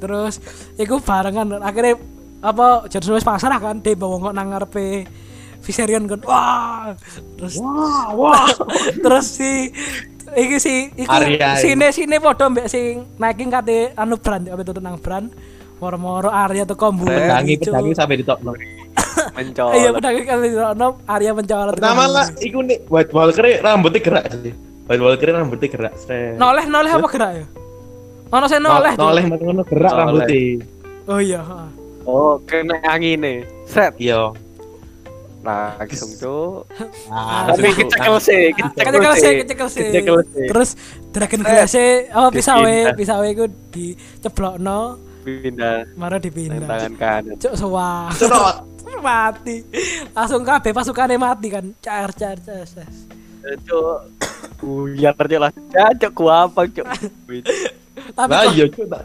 terus 0.00 0.34
iku 0.78 0.96
barengan 1.02 1.60
akhirnya 1.60 1.98
apa 2.40 2.88
Jorso 2.88 3.12
wis 3.12 3.26
pasrah 3.26 3.58
kan, 3.58 3.82
dia 3.82 3.98
bawa 3.98 4.16
ngok 4.22 4.34
nang 4.38 4.54
ngarepe 4.54 5.02
Viserion 5.60 6.06
kan. 6.06 6.22
Wah. 6.24 6.94
Terus 7.36 7.58
Wah, 7.58 8.14
wah. 8.14 8.46
terus 9.04 9.26
si 9.34 9.68
iki 10.36 10.56
si 10.58 10.74
iku 10.94 11.10
Arya. 11.10 11.58
sine 11.58 11.88
sine 11.90 12.16
padha 12.18 12.46
mbek 12.50 12.66
sing 12.66 13.06
naiking 13.16 13.50
kate 13.50 13.94
anu 13.94 14.14
brand 14.18 14.46
apa 14.46 14.62
tutut 14.62 14.82
nang 14.82 14.98
brand 15.00 15.30
moro-moro 15.80 16.28
Arya 16.28 16.68
teko 16.68 16.92
mburi 16.92 17.16
Pedangi, 17.16 17.54
pedangi 17.58 17.92
sampai 17.96 18.16
di 18.20 18.24
top 18.26 18.38
Mencolot. 19.36 19.74
iya 19.74 19.90
pedangi 19.90 20.22
kate 20.22 20.46
ono 20.54 20.88
Arya 21.08 21.30
mencolot 21.32 21.74
Pertama 21.76 22.04
lah, 22.06 22.26
iku 22.38 22.58
nih, 22.62 22.78
White 22.86 23.12
Walker 23.14 23.44
rambutnya 23.64 24.00
gerak 24.00 24.24
sih. 24.32 24.52
White 24.90 25.02
Walker 25.02 25.26
rambutnya 25.30 25.68
gerak. 25.70 25.92
Noleh 26.36 26.64
noleh 26.66 26.90
apa 26.90 27.08
gerak 27.08 27.32
ya 27.38 27.46
ono 28.30 28.46
sing 28.46 28.62
noleh 28.62 28.94
noleh 28.94 29.22
ngono 29.26 29.62
gerak 29.66 29.90
rambutnya. 29.90 30.62
oh 31.10 31.18
iya 31.18 31.42
heeh. 31.42 31.68
Oh, 32.08 32.40
kena 32.48 32.80
angin 32.88 33.20
nih. 33.20 33.38
Set. 33.68 33.92
Iya. 34.00 34.32
Langsung, 35.40 36.10
Cuk. 36.14 36.68
Ah, 37.08 37.48
Tapi 37.48 37.64
sih 37.64 37.72
sih. 39.24 39.34
kecekel 39.40 39.68
sih 39.68 39.82
Kecekel 39.88 40.16
sih. 40.22 40.46
terus 40.46 40.70
Dragon 41.08 41.40
Glass 41.40 41.72
apa 42.06 42.28
pisawe 42.28 42.60
Dipindah. 42.60 42.92
pisawe 42.94 43.26
iku 43.26 43.44
diceblokno 43.70 44.80
Pindah 45.20 45.84
maro 45.94 46.16
nang 46.16 46.22
dipindah 46.22 46.64
tangan 46.66 46.94
kanan. 46.96 47.36
cuk 47.36 47.52
sewah 47.52 48.08
Cerot. 48.12 48.56
mati 49.00 49.64
langsung 50.12 50.40
kabeh 50.42 50.72
pasukannya 50.72 51.16
mati 51.16 51.48
kan 51.48 51.64
car 51.78 52.12
car 52.12 52.36
car. 52.36 52.68
Cuk. 53.64 53.98
Buyar 54.58 55.16
aja 55.16 55.38
lah. 55.38 55.50
Ya, 55.72 55.88
Cuk, 55.94 56.12
gua 56.14 56.44
apa, 56.44 56.68
Cuk. 56.68 56.84
Tapi 58.16 58.28
kok- 58.30 58.52
iya 58.52 58.64
tak. 58.68 59.02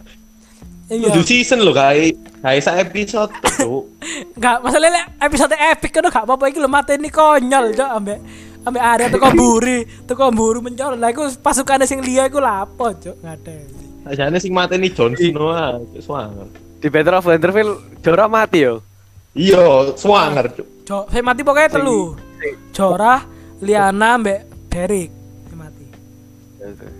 Iya. 0.90 1.10
Tujuh 1.10 1.24
season 1.26 1.66
loh 1.66 1.74
kayak 1.74 2.18
kayak 2.42 2.62
sak 2.62 2.76
episode 2.86 3.32
cuk. 3.58 3.84
Enggak, 4.38 4.58
masalah 4.62 4.90
lek 4.94 5.06
episode 5.18 5.56
epic 5.58 5.92
kan 5.94 6.06
gak 6.14 6.26
apa-apa 6.30 6.46
iki 6.54 6.60
lho 6.62 6.70
mateni 6.70 7.10
konyol 7.10 7.74
cok 7.74 7.90
ambek 7.90 8.20
ambek 8.66 8.84
area 8.84 9.08
teko 9.10 9.28
mburi, 9.34 9.80
teko 10.10 10.24
mburu 10.30 10.60
mencol. 10.62 10.94
Lah 10.98 11.10
iku 11.10 11.26
pasukane 11.42 11.90
sing 11.90 12.06
liya 12.06 12.30
iku 12.30 12.38
lapo 12.38 12.94
cok 12.94 13.18
ngadeli. 13.26 13.86
Ajane 14.06 14.38
sing 14.38 14.54
mateni 14.54 14.94
Jon 14.94 15.18
Snow 15.18 15.50
ah, 15.50 15.82
swanger. 15.98 16.48
Di 16.78 16.88
Battle 16.94 17.18
of 17.18 17.26
Winterfell 17.26 17.72
Jorah 18.06 18.30
mati 18.30 18.62
yo. 18.62 18.86
Iya, 19.34 19.98
swanger 19.98 20.54
cuk. 20.54 20.68
Cok, 20.86 21.06
saya 21.10 21.24
mati 21.26 21.42
pokoknya 21.42 21.82
telu. 21.82 22.14
Jorah, 22.70 23.26
Liana, 23.66 24.22
mbek 24.22 24.70
Derek. 24.70 25.25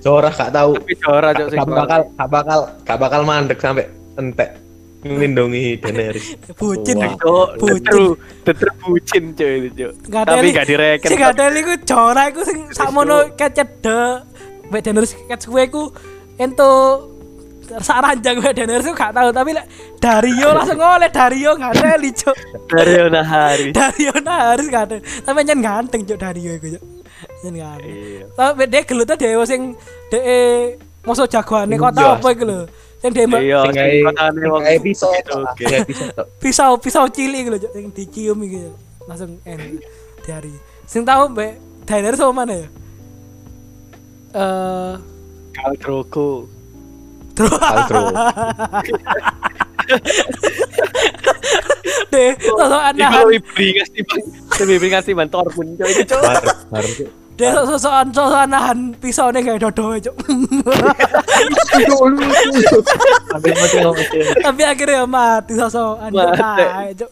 Jorah 0.02 0.32
gak 0.34 0.52
tahu. 0.54 0.72
Tapi 0.78 0.94
Jorah 1.00 1.32
cok 1.34 1.48
sing 1.52 1.60
Gak 1.60 1.70
bakal 1.70 2.02
gak 2.14 2.30
bakal 2.30 2.60
gak 2.86 3.00
bakal 3.00 3.22
mandek 3.26 3.60
sampai 3.60 3.86
entek 4.16 4.50
ngelindungi 5.06 5.78
Daenerys. 5.78 6.34
Bucin. 6.58 6.98
Cok, 6.98 7.62
Bucin. 7.62 8.18
tetru 8.42 8.72
bucin 8.82 9.24
cok 9.38 9.50
itu 9.62 9.70
cok. 9.78 9.94
Tapi 10.26 10.48
gak 10.50 10.66
direken. 10.66 11.10
Sing 11.14 11.20
gak 11.22 11.38
ada 11.38 11.46
iku 11.54 11.74
Jorah 11.86 12.26
iku 12.34 12.42
sing 12.42 12.60
sakmono 12.74 13.30
kecedek. 13.38 14.26
Mbek 14.74 14.82
Daenerys 14.82 15.14
ket 15.30 15.40
suwe 15.46 15.70
iku 15.70 15.94
ento 16.42 16.72
sak 17.66 18.02
ranjang 18.02 18.42
mbek 18.42 18.54
Daenerys 18.58 18.86
iku 18.90 18.98
gak 18.98 19.14
tahu 19.14 19.30
tapi 19.30 19.54
lek 19.54 19.66
Dario 20.02 20.50
langsung 20.54 20.82
oleh 20.82 21.10
Dario 21.14 21.54
gak 21.54 21.72
ada 21.78 21.98
li 22.02 22.10
cok. 22.10 22.38
Dario 22.66 23.06
nah 23.14 23.26
harus 23.26 24.68
gak 24.74 24.84
ada. 24.90 24.98
Tapi 25.02 25.40
nyen 25.46 25.62
ganteng 25.62 26.02
cok 26.02 26.18
Dario 26.18 26.58
iku 26.58 26.68
cok. 26.78 26.95
Ganteng. 27.52 27.86
Iya. 27.86 28.26
Tapi 28.34 28.64
dia 28.66 28.82
gelutnya 28.82 29.16
dewa 29.16 29.46
sing 29.46 29.62
de 30.10 30.20
mosok 31.02 31.30
jagoane 31.30 31.76
kota 31.76 32.02
Iya. 32.02 32.14
apa 32.18 32.28
iku 32.32 32.44
lho. 32.44 32.60
Sing 32.98 33.12
dia 33.14 33.30
mbak 33.30 33.42
Iya, 33.44 33.60
Sing 33.62 33.70
sing 33.70 33.78
kayak 33.78 34.06
kotane 34.08 34.46
wong 34.50 34.64
episode 34.66 35.26
gitu, 35.54 35.78
pisau 36.40 36.72
pisau 36.80 37.06
cilik 37.06 37.42
gitu 37.46 37.58
Cok, 37.68 37.74
yang 37.76 37.88
dicium 37.94 38.38
gitu 38.42 38.72
langsung 39.06 39.38
en 39.46 39.78
dari 40.26 40.50
sing 40.84 41.06
tahu 41.06 41.30
mbak 41.30 41.54
Daenerys 41.86 42.18
sama 42.18 42.34
mana 42.42 42.56
ya 42.58 42.68
eh 44.34 44.94
Drogo. 45.78 46.50
terus 47.36 47.52
Paltrow. 47.52 48.10
deh 52.10 52.32
sosok 52.40 52.82
bang. 52.96 53.12
Lebih 54.56 54.76
beringas 54.80 55.06
di 55.06 55.14
bang 55.14 55.30
Tormund 55.30 55.78
cok 55.78 55.88
itu 55.92 56.04
cok. 56.10 56.24
Baru, 57.36 57.52
baru 57.52 57.68
cuk. 57.68 57.76
deh 57.76 57.76
sosok 57.76 57.94
sosok 58.12 58.40
anahan 58.42 58.80
pisau 58.96 59.28
nih 59.30 59.42
kayak 59.42 59.60
dodo 59.62 59.86
ngomong. 59.92 60.16
tapi 64.42 64.62
akhirnya 64.64 64.96
ya 64.96 65.06
mati 65.06 65.54
sosok 65.54 66.00
anu 66.02 66.16
Mati. 66.16 66.96
cok 66.96 67.12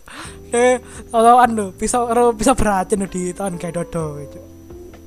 eh 0.53 0.73
sosok 1.09 1.37
anu 1.39 1.65
pisau 1.73 2.03
ero 2.07 2.31
pisau 2.31 2.55
beracun 2.55 3.03
di 3.05 3.33
tahun 3.33 3.57
kayak 3.57 3.75
dodo 3.75 4.05
cok 4.23 4.43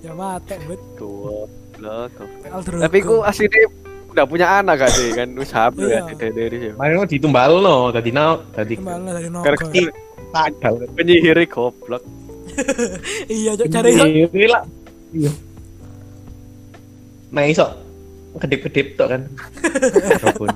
ya 0.03 0.13
mati 0.13 0.55
bet 0.63 0.83
Goblok. 0.97 2.13
Aldro 2.49 2.77
Tapi 2.81 2.99
ku 3.01 3.21
aslinya 3.21 3.69
udah 4.09 4.25
punya 4.25 4.47
anak 4.61 4.81
gak 4.81 4.93
sih 4.93 5.13
kan 5.13 5.29
wis 5.37 5.53
Iya. 5.53 6.09
ya 6.09 6.29
dari 6.33 6.57
sih. 6.57 6.71
Main 6.73 6.97
kok 6.97 7.09
ditumbal 7.11 7.61
no, 7.61 7.93
tadi 7.93 8.09
nau, 8.09 8.41
tadi 8.49 8.81
dari 8.81 9.29
nogo 9.29 9.45
Gara-gara 9.45 9.93
tagal. 10.33 10.75
penyihir 10.97 11.37
goblok. 11.45 12.01
iya 13.29 13.53
cok 13.53 13.67
cari 13.69 13.93
lah. 14.49 14.65
Iya. 15.17 15.33
Nah 17.29 17.43
iso 17.43 17.67
kedip-kedip 18.37 18.95
tok 18.95 19.09
kan. 19.09 19.23
Apa 20.13 20.29
pun. 20.37 20.49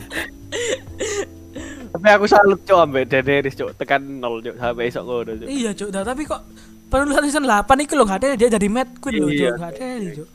Tapi 1.90 2.06
aku 2.08 2.24
salut 2.24 2.60
cok 2.62 2.78
ambek 2.78 3.08
Daenerys 3.08 3.56
cok 3.56 3.74
tekan 3.74 4.20
nol 4.20 4.38
cok 4.38 4.56
sampai 4.56 4.84
esok 4.86 5.02
ngono 5.02 5.32
cok. 5.34 5.48
Iya, 5.48 5.70
Cuk. 5.72 5.88
Nah, 5.90 6.02
tapi 6.02 6.22
kok 6.22 6.40
penulisan 6.86 7.24
season 7.24 7.44
8 7.44 7.66
itu 7.80 7.92
loh 7.94 8.04
nggak 8.04 8.20
ada 8.20 8.36
dia 8.36 8.48
jadi 8.48 8.68
Mad 8.68 8.88
Queen 8.98 9.18
loh, 9.18 9.28
Iya. 9.28 9.50
Cuk. 9.50 9.58
Nggak 9.58 9.70
ada 9.72 9.88
Cuk. 10.14 10.28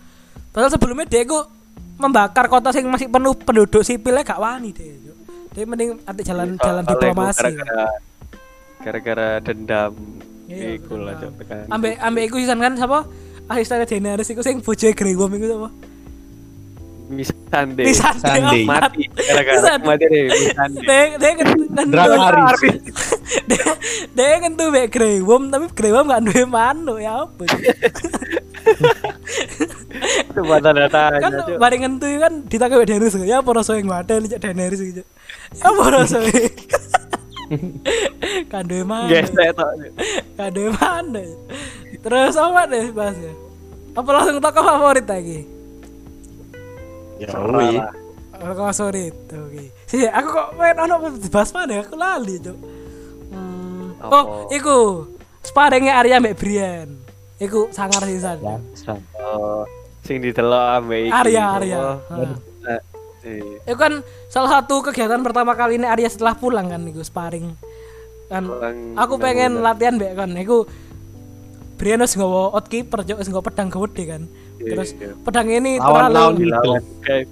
Padahal 0.51 0.71
sebelumnya 0.71 1.05
dia 1.05 1.21
itu 1.21 1.38
membakar 1.95 2.45
kota 2.47 2.69
yang 2.71 2.91
masih 2.91 3.07
penuh 3.07 3.34
penduduk 3.34 3.82
sipilnya 3.82 4.21
gak 4.21 4.36
wani 4.38 4.69
deh, 4.69 4.84
Cuk. 4.99 5.15
Dia 5.53 5.63
mending 5.63 5.89
nanti 6.01 6.21
jalan 6.21 6.47
jalan 6.55 6.84
Soalnya 6.84 6.91
diplomasi. 6.91 7.39
gara-gara 7.39 7.88
gara-gara 8.78 9.28
dendam 9.39 9.93
Iya, 10.45 10.78
iku 10.78 10.93
lah 10.97 11.13
cok 11.15 11.32
tekan. 11.39 11.65
Ambek 11.71 11.93
ambek 11.97 12.23
iku 12.28 12.36
season 12.38 12.59
kan 12.59 12.73
siapa? 12.76 12.99
Asistennya 13.45 13.85
Daenerys 13.85 14.29
iku 14.33 14.41
sing 14.41 14.57
bojoe 14.61 14.93
Grey 14.97 15.13
Worm 15.13 15.37
iku 15.37 15.45
apa? 15.61 15.69
Misande. 17.05 17.85
Misande. 17.85 18.25
Sande. 18.25 18.59
Mati 18.65 19.05
gara-gara 19.13 19.77
mati 19.77 20.05
deh 20.09 20.25
Misande. 20.25 20.81
Dia 24.17 24.41
kan 24.41 24.51
tuh 24.57 24.67
mek 24.73 24.89
Grey 24.89 25.21
Worm 25.21 25.53
tapi 25.53 25.69
Grey 25.77 25.93
Worm 25.93 26.09
gak 26.09 26.25
duwe 26.25 26.43
manuk 26.49 26.97
ya 26.97 27.29
apa. 27.29 27.43
Coba 30.33 30.57
tanda 30.57 30.89
tanya 30.89 31.21
kan 31.21 31.33
bareng 31.61 31.81
ngentu 31.85 32.07
kan 32.17 32.33
Daenerys 32.49 33.15
ya 33.21 33.45
apa 33.45 33.49
rasa 33.53 33.77
yang 33.77 33.93
Daenerys 34.09 34.81
gitu 34.81 35.05
ya 35.05 35.65
apa 35.69 35.83
rasa 35.93 36.17
kan 38.49 38.65
duwe 38.69 38.81
mana 38.81 39.05
Gesek 39.05 39.53
tok. 39.53 39.69
Kan 40.33 40.49
mana 40.73 41.21
terus 42.06 42.38
apa 42.38 42.62
deh 42.66 42.93
bahasnya 42.93 43.34
apa 43.91 44.10
langsung 44.12 44.38
tokoh 44.38 44.62
favorit 44.64 45.06
lagi 45.06 45.39
Ya 47.16 47.32
lah. 47.32 47.89
tokoh 48.36 48.66
favorit 48.70 49.16
oke 49.28 49.64
sih 49.88 50.06
aku 50.06 50.28
kok 50.30 50.47
main 50.53 50.78
ono 50.78 50.95
bahas 51.32 51.49
mana 51.49 51.82
aku 51.82 51.95
lali 51.95 52.36
cok 52.38 52.58
hmm. 53.32 53.84
Oh 54.06 54.45
iku 54.51 55.10
sparringnya 55.41 55.97
Arya 55.97 56.22
mbak 56.22 56.38
Brian 56.38 56.93
iku 57.36 57.72
sangar 57.72 58.06
sisan 58.06 58.38
Ya. 58.38 58.56
Oh, 59.18 59.66
sing 60.06 60.22
didelok 60.22 60.62
ambek 60.78 61.10
iki. 61.10 61.12
Arya 61.12 61.43
Arya 61.58 61.78
Oh, 61.82 61.97
Heeh. 62.14 62.38
eh, 62.70 62.82
eh. 63.26 63.41
Itu 63.66 63.74
kan 63.74 64.06
salah 64.30 64.62
satu 64.62 64.86
kegiatan 64.86 65.18
pertama 65.20 65.58
kali 65.58 65.82
ini 65.82 65.89
Arya 65.89 66.06
setelah 66.06 66.38
pulang 66.38 66.70
kan 66.70 66.86
itu 66.86 67.01
sparring. 67.01 67.58
Kan 68.30 68.45
aku 68.93 69.18
pengen 69.18 69.58
latihan 69.60 69.97
mbek 69.97 70.14
kan 70.14 70.30
iku 70.38 70.70
Brian 71.76 71.99
wis 71.99 72.13
nggawa 72.13 72.53
outkeeper 72.53 72.99
cok 73.01 73.17
wis 73.17 73.28
nggawa 73.28 73.43
pedang 73.43 73.67
gede 73.67 74.03
kan. 74.05 74.21
Iya, 74.55 74.69
Terus 74.71 74.89
iya. 74.93 75.11
pedang 75.17 75.47
ini 75.49 75.71
Lawan- 75.76 76.09
lawan 76.09 76.34
terlalu 76.36 76.73
kayak 77.01 77.26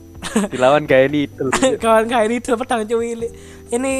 dilawan 0.49 0.83
kayak 0.83 1.03
ini 1.07 1.19
itu. 1.25 1.43
kawan 1.77 2.05
kayak 2.05 2.25
ini 2.25 2.35
tuh 2.39 2.55
pedang 2.61 2.83
cuwili. 2.83 3.27
Ini 3.69 3.93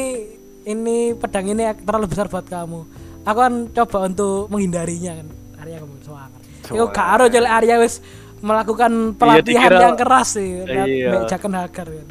ini 0.64 0.96
pedang 1.14 1.44
ini 1.46 1.62
terlalu 1.78 2.06
besar 2.06 2.26
buat 2.26 2.44
kamu. 2.44 2.80
Aku 3.22 3.38
kan 3.38 3.54
coba 3.70 3.98
untuk 4.04 4.48
menghindarinya 4.48 5.16
kan. 5.16 5.28
Arya 5.58 5.76
kamu 5.80 5.94
semangat. 5.98 6.30
Iku 6.66 6.84
gak 6.88 7.08
aro 7.10 7.24
jelek 7.26 7.52
Arya 7.54 7.74
wis 7.78 8.00
melakukan 8.40 8.92
pelatihan 9.14 9.68
dikira- 9.68 9.82
yang 9.82 9.96
keras 9.96 10.28
sih. 10.30 10.60
Iya. 10.62 11.08
Mbak 11.10 11.22
Jaken 11.26 11.54
Hagar 11.54 11.86
kan. 11.88 12.08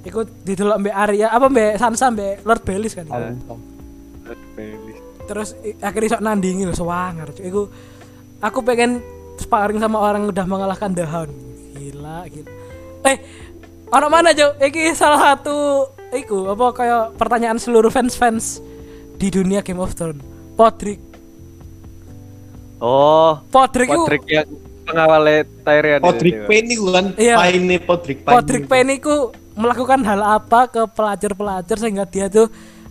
Iku 0.00 0.18
didelok 0.42 0.76
mbek 0.78 0.94
Arya 0.94 1.26
apa 1.28 1.46
mbek 1.46 1.76
Sansa 1.76 2.08
mbek 2.08 2.40
Lord 2.42 2.62
Baelish 2.64 2.96
kan. 2.96 3.04
Terus 5.28 5.52
akhirnya 5.78 6.16
sok 6.16 6.24
nandingi 6.24 6.64
lho 6.64 6.72
sewangar. 6.72 7.36
Cuk. 7.36 7.44
Iku 7.44 7.60
aku 8.40 8.58
pengen 8.64 9.04
sparring 9.36 9.78
sama 9.78 10.00
orang 10.00 10.24
yang 10.24 10.32
udah 10.32 10.46
mengalahkan 10.48 10.90
The 10.96 11.04
Hound. 11.04 11.32
Gila, 11.76 12.24
gila. 12.32 12.50
Eh, 13.04 13.16
orang 13.92 14.10
mana, 14.10 14.32
Cuk? 14.32 14.56
Iki 14.58 14.96
salah 14.96 15.20
satu 15.20 15.86
iku 16.08 16.48
apa 16.48 16.66
kayak 16.72 17.04
pertanyaan 17.20 17.60
seluruh 17.60 17.92
fans-fans 17.92 18.64
di 19.20 19.28
dunia 19.28 19.60
Game 19.60 19.78
of 19.78 19.92
Thrones. 19.92 20.24
Podrick. 20.56 20.98
Oh, 22.78 23.42
Podrick 23.50 23.90
itu 23.90 24.00
Podrick 24.06 24.26
yang 24.30 24.48
pengawalnya 24.86 25.42
Tyrion. 25.66 25.98
itu, 25.98 26.06
Podrick. 26.06 26.36
Payne 26.46 26.74
kan 26.78 27.06
Iya. 27.18 27.34
Payne 27.36 27.76
Podrick 27.82 28.18
Payne. 28.22 28.34
Podrick 28.34 28.64
Payne 28.70 28.92
itu 28.96 29.14
melakukan 29.58 30.00
hal 30.06 30.22
apa 30.22 30.70
ke 30.70 30.82
pelajar-pelajar 30.86 31.76
sehingga 31.76 32.06
dia 32.06 32.30
tuh 32.30 32.46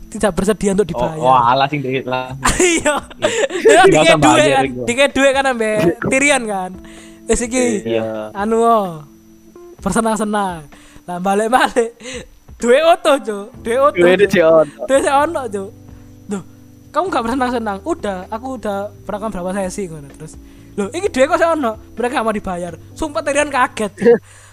tidak 0.07 0.31
bersedia 0.33 0.71
untuk 0.71 0.87
Oh, 0.87 0.89
dibayar. 0.89 1.19
oh 1.19 1.35
alah 1.35 1.67
sing 1.67 1.79
dikit 1.79 2.05
lah. 2.05 2.31
Iya. 2.57 2.95
Usah 3.59 3.85
duit 3.85 4.15
bayar 4.17 4.47
kan, 4.49 4.65
dikei 4.83 5.07
duit 5.09 5.31
kan 5.31 5.45
ambek 5.45 5.77
Tyrion 6.07 6.43
kan. 6.43 6.71
Wis 7.25 7.41
iki 7.41 7.83
Iya. 7.85 8.31
anu 8.31 8.57
oh, 8.59 9.03
bersenang-senang. 9.77 10.63
Lah 11.03 11.17
balik-balik 11.17 11.95
duit 12.57 12.81
oto, 12.81 13.13
Cuk. 13.19 13.45
Duit 13.61 13.77
oto. 13.77 13.95
Di 13.95 14.41
on. 14.41 14.65
Duit 14.83 14.99
sik 14.99 15.13
ono, 15.13 15.41
Cuk. 15.45 15.69
Duh, 16.25 16.43
kamu 16.89 17.05
gak 17.07 17.23
bersenang-senang. 17.23 17.77
Udah, 17.83 18.25
aku 18.27 18.57
udah 18.57 18.77
berangkat 19.03 19.29
berapa 19.31 19.51
sesi 19.61 19.87
ngono 19.87 20.07
terus. 20.09 20.33
Loh, 20.73 20.89
ini 20.89 21.07
duit 21.07 21.25
kok 21.25 21.37
sik 21.37 21.51
ono. 21.51 21.71
Mereka 21.93 22.13
gak 22.13 22.25
mau 22.25 22.33
dibayar. 22.33 22.73
Sumpah 22.93 23.21
Tyrion 23.21 23.47
kaget. 23.47 23.91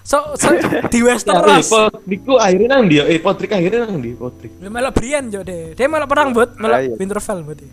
So, 0.04 0.36
so 0.36 0.52
di 0.86 1.00
Ya, 1.00 1.04
Westeros. 1.08 1.64
Podrick 1.66 2.20
ku 2.22 2.36
akhirnya 2.36 2.68
nang 2.70 2.86
dia, 2.86 3.08
eh 3.08 3.16
Podrick 3.16 3.48
akhirnya 3.50 3.88
nang 3.88 3.98
dia 3.98 4.12
Podrick. 4.14 4.52
Dia 4.52 4.68
melok 4.68 4.92
Brian 4.92 5.24
jo 5.26 5.40
deh. 5.40 5.72
Dia 5.72 5.88
melok 5.88 6.06
perang 6.06 6.28
buat 6.30 6.52
melok 6.54 6.78
Ayo. 6.78 6.92
Winterfell 6.94 7.40
buat 7.40 7.56
dia. 7.56 7.72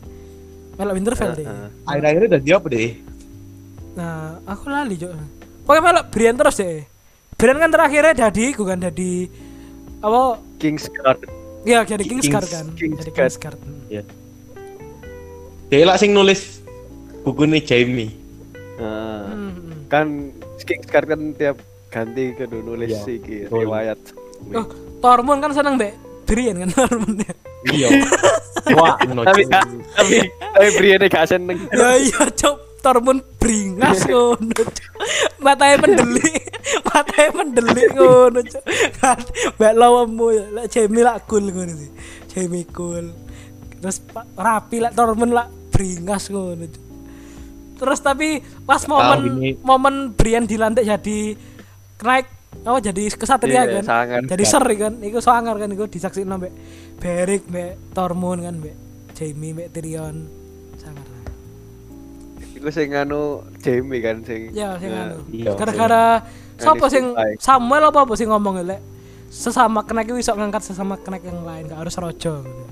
Melok 0.74 0.94
Winterfell 0.96 1.32
deh. 1.36 1.48
Akhir-akhirnya 1.84 2.28
udah 2.32 2.42
dia 2.42 2.56
apa 2.56 2.68
deh? 2.68 2.92
Nah, 3.92 4.16
aku 4.48 4.66
lali 4.66 4.96
jo. 4.96 5.12
Pokoknya 5.62 5.84
melok 5.84 6.06
Brian 6.08 6.36
terus 6.36 6.56
deh. 6.56 6.88
Brian 7.36 7.58
kan 7.58 7.68
terakhirnya 7.70 8.14
jadi, 8.22 8.46
gue 8.50 8.66
kan 8.66 8.80
jadi 8.80 9.12
apa 10.00 10.22
Kingsguard. 10.58 11.20
ya 11.62 11.84
jadi 11.84 12.02
Kingsguard 12.02 12.42
Kings- 12.42 12.56
kan 12.56 12.66
jadi 12.74 13.12
Kingsguard 13.12 13.60
Hmm. 13.60 13.82
Ya. 13.88 14.04
Dia 15.68 15.84
lah 15.84 15.96
sing 15.96 16.10
nulis 16.10 16.64
buku 17.22 17.44
nih 17.44 17.62
Jamie. 17.62 18.16
Nah, 18.78 19.28
Hmm, 19.28 19.52
hmm. 19.52 19.80
kan 19.86 20.08
Kingsguard 20.58 21.08
kan 21.08 21.22
tiap 21.34 21.58
ganti 21.92 22.32
ke 22.32 22.48
nulis 22.48 22.90
Iya, 22.90 23.04
iki 23.12 23.36
betul. 23.46 23.60
riwayat. 23.62 24.00
oh 24.50 24.66
Tormund 24.98 25.40
kan 25.40 25.52
seneng 25.52 25.76
mbak. 25.76 25.94
Brian 26.24 26.56
kan 26.58 26.70
Tormund 26.72 27.20
ya 27.20 27.34
Iya. 27.68 27.88
Wah, 28.78 28.96
no, 29.06 29.22
tapi 29.22 29.44
tapi 29.46 30.18
tapi 30.32 30.68
Brienne 30.78 31.06
gak 31.06 31.28
seneng. 31.28 31.58
ya 31.70 31.98
iya 32.00 32.24
cok 32.26 32.56
Tormund 32.80 33.22
bringas 33.38 34.06
ngono 34.10 34.50
cok 34.50 34.70
matanya 35.38 35.78
mendelik 35.80 36.42
matanya 36.84 37.30
mendelik 37.36 37.90
ngono 37.92 38.40
cok 38.42 38.64
kan 38.98 39.18
mbak 39.56 39.74
lawamu 39.76 40.26
lek 40.56 40.66
Jamie 40.70 41.02
lak 41.02 41.26
cool 41.26 41.46
ngono 41.46 41.74
sih. 41.76 41.92
Jamie 42.28 42.66
cool 42.68 43.12
terus 43.78 44.00
rapi 44.34 44.78
lek 44.80 44.94
Tormund 44.94 45.30
lak 45.32 45.50
bringas 45.70 46.30
ngono 46.30 46.66
terus 47.76 48.00
tapi 48.00 48.38
pas 48.64 48.82
momen 48.86 49.22
momen 49.60 49.96
Brian 50.14 50.46
dilantik 50.46 50.86
jadi 50.86 51.34
naik 52.02 52.26
oh 52.62 52.78
jadi 52.78 53.04
kesatria 53.10 53.64
Iya, 53.64 53.74
kan 53.78 53.86
sangar. 53.86 54.22
jadi 54.26 54.44
ser 54.44 54.66
kan 54.66 54.94
iku 55.00 55.20
sangar 55.20 55.56
kan 55.56 55.70
iku 55.70 55.86
disaksikan 55.86 56.36
mbek 56.36 56.54
Beric 56.98 57.44
mbek 57.46 57.72
Tormund 57.92 58.42
kan 58.42 58.56
mbek 58.56 58.76
Jamie 59.14 59.52
mbek 59.52 59.70
Tyrion 59.70 60.26
sangar 60.76 61.06
lah. 61.06 61.24
Iku 62.52 62.68
sing 62.70 62.92
anu 62.92 63.22
Jamie 63.58 64.00
kan 64.00 64.22
sing. 64.22 64.50
Ya, 64.52 64.76
sing 64.76 64.90
Nah, 64.90 65.06
anu. 65.08 65.18
iya, 65.30 65.54
Gara-gara 65.54 66.26
sapa 66.56 66.86
sing 66.88 67.12
Anistia. 67.12 67.58
Samuel 67.58 67.84
apa 67.84 68.00
apa 68.02 68.14
sing 68.14 68.28
ngomong 68.28 68.62
lek 68.62 68.82
sesama 69.28 69.82
kenek 69.82 70.06
iku 70.06 70.18
iso 70.18 70.32
ngangkat 70.32 70.62
sesama 70.64 70.96
kenek 70.96 71.24
yang 71.24 71.42
lain, 71.42 71.66
gak 71.66 71.80
harus 71.80 71.96
rojo. 71.96 72.44
gitu. 72.44 72.66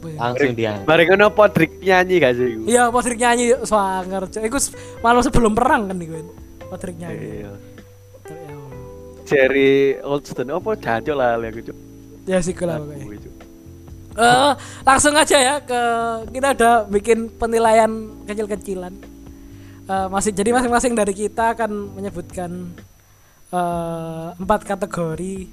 Langsung 0.00 0.54
dia. 0.54 0.80
Bareng 0.80 1.10
ngono 1.10 1.28
Podrick 1.30 1.76
nyanyi 1.78 2.16
gak 2.18 2.32
sih? 2.34 2.46
iku? 2.50 2.62
Iya, 2.64 2.88
Patrick 2.88 3.18
nyanyi 3.18 3.44
yuk, 3.50 3.60
swanger. 3.64 4.22
Cuk. 4.26 4.42
Iku 4.42 4.56
s- 4.56 4.72
malam 4.98 5.20
sebelum 5.20 5.52
perang 5.52 5.90
kan 5.90 5.98
iku. 5.98 6.24
Patrick 6.66 6.96
nyanyi. 6.96 7.44
Jerry 9.30 10.02
Oldston 10.02 10.50
apa 10.50 10.74
jancuk 10.74 11.14
lah 11.14 11.38
aku 11.38 11.62
cuk. 11.70 11.76
Ya 12.26 12.42
sih 12.42 12.54
lah 12.58 12.82
pokoknya. 12.82 13.30
Eh, 14.10 14.52
langsung 14.82 15.14
aja 15.14 15.38
ya 15.38 15.54
ke 15.62 15.80
kita 16.34 16.48
udah 16.58 16.74
bikin 16.90 17.30
penilaian 17.38 18.10
kecil-kecilan. 18.26 18.90
Eh, 19.86 20.06
masih 20.10 20.34
jadi 20.34 20.50
masing-masing 20.50 20.98
dari 20.98 21.14
kita 21.14 21.54
akan 21.54 21.94
menyebutkan 21.94 22.74
eh, 23.54 24.26
empat 24.34 24.66
kategori. 24.66 25.46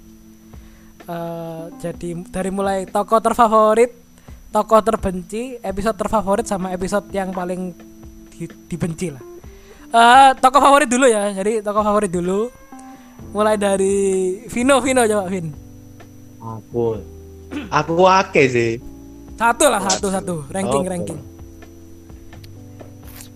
Eh, 1.07 1.63
jadi 1.77 2.09
dari 2.33 2.49
mulai 2.49 2.89
tokoh 2.89 3.21
terfavorit, 3.21 3.93
tokoh 4.49 4.81
terbenci, 4.81 5.61
episode 5.61 5.95
terfavorit 5.95 6.49
sama 6.49 6.73
episode 6.73 7.05
yang 7.13 7.29
paling 7.29 7.77
di- 8.33 8.57
dibenci 8.67 9.13
lah. 9.13 9.21
Eh, 9.87 10.31
tokoh 10.41 10.59
favorit 10.59 10.89
dulu 10.89 11.05
ya. 11.05 11.29
Jadi 11.29 11.61
tokoh 11.61 11.85
favorit 11.85 12.09
dulu. 12.09 12.49
Mulai 13.35 13.55
dari 13.59 13.95
Vino, 14.47 14.79
Vino 14.79 15.03
coba 15.03 15.25
Vin. 15.29 15.51
Aku. 16.41 16.97
Aku 17.69 17.93
akeh 18.07 18.45
sih. 18.49 18.71
Satu 19.37 19.69
lah 19.69 19.81
satu 19.85 20.07
satu 20.09 20.35
ranking 20.49 20.83
Apa? 20.83 20.91
ranking. 20.97 21.19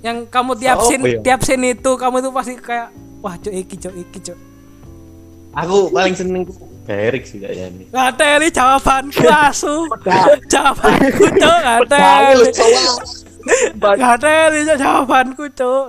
Yang 0.02 0.18
kamu 0.34 0.52
tiap 0.58 0.78
scene 0.82 1.04
ya? 1.06 1.20
tiap 1.22 1.42
scene 1.46 1.78
itu 1.78 1.92
kamu 1.94 2.26
itu 2.26 2.30
pasti 2.34 2.54
kayak 2.58 2.90
wah 3.22 3.38
cok 3.38 3.54
iki 3.54 3.76
cok 3.78 3.94
iki 3.94 4.20
cok. 4.32 4.40
Aku 5.54 5.92
paling 5.94 6.16
seneng 6.18 6.48
Beric 6.82 7.30
sih 7.30 7.38
kayaknya 7.38 7.70
nih. 7.78 7.88
Ngateli 7.94 8.48
jawabanku 8.50 9.26
asu. 9.30 9.86
jawabanku 10.50 11.26
cok 11.38 11.58
ngateli. 11.62 12.46
Ngateli 13.82 14.60
cok 14.70 14.78
jawabanku 14.78 15.44
cok. 15.58 15.86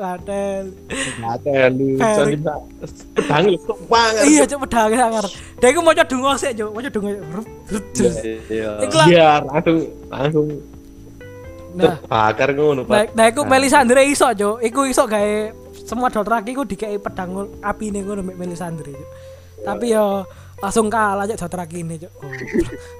Beric. 1.42 1.98
Soalnya 2.00 2.54
pedang 3.16 3.44
lu 3.52 3.74
banget. 3.88 4.22
Iya 4.28 4.42
cok 4.48 4.60
pedang 4.68 4.90
sangar. 4.96 5.26
Dia 5.60 5.68
iku 5.70 5.80
mau 5.84 5.92
dongo 5.94 6.32
sih 6.40 6.50
cok, 6.56 6.70
mau 6.72 6.80
dongo. 6.80 7.10
Rup, 7.12 7.46
rup, 7.68 7.84
jus. 7.92 8.14
Iya. 8.48 8.80
Lah. 8.80 9.06
Iya, 9.08 9.30
langsung 9.44 9.78
langsung 10.08 10.46
Nah, 11.72 11.96
terbakar 11.96 12.52
ngono, 12.52 12.84
Nah, 12.84 13.08
Pak. 13.08 13.16
nah 13.16 13.26
iku 13.32 13.48
Melisandre 13.48 14.04
iso, 14.04 14.28
Cuk. 14.28 14.60
Iku 14.60 14.84
iso 14.84 15.08
gawe 15.08 15.32
semua 15.88 16.12
dot 16.12 16.28
lagi 16.28 16.52
iku 16.52 16.68
dikei 16.68 17.00
pedang 17.00 17.48
api 17.64 17.88
ning 17.88 18.04
ngono 18.04 18.20
mek 18.20 18.36
Melisandre, 18.36 18.92
Cuk. 18.92 19.08
Tapi 19.64 19.96
yo 19.96 20.20
langsung 20.60 20.92
kalah 20.92 21.24
Cuk 21.24 21.40
dot 21.40 21.54
lagi 21.56 21.80
ini, 21.80 21.96
Cuk. 21.96 22.12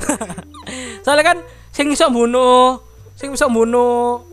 Soalnya 1.05 1.36
kan 1.36 1.38
sing 1.68 1.92
iso 1.92 2.09
bunuh, 2.09 2.80
sing 3.12 3.36
iso 3.36 3.44
bunuh 3.53 4.24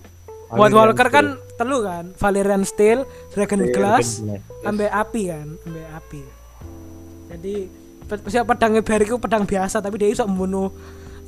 White 0.50 0.74
Walker 0.74 1.08
kan 1.14 1.26
telu 1.56 1.86
kan, 1.86 2.10
Valerian 2.18 2.66
Steel, 2.66 3.06
Dragon 3.30 3.62
Iya, 3.62 3.70
Glass, 3.70 4.26
ambe 4.66 4.90
api 4.90 5.22
kan, 5.30 5.48
ambe 5.66 5.82
api. 5.94 6.22
Jadi 7.30 7.56
siapa 8.26 8.58
pedangnya 8.58 8.82
Barry 8.82 9.06
iku 9.06 9.22
pedang 9.22 9.46
biasa 9.46 9.78
tapi 9.78 10.02
dia 10.02 10.10
iso 10.10 10.26
membunuh 10.26 10.74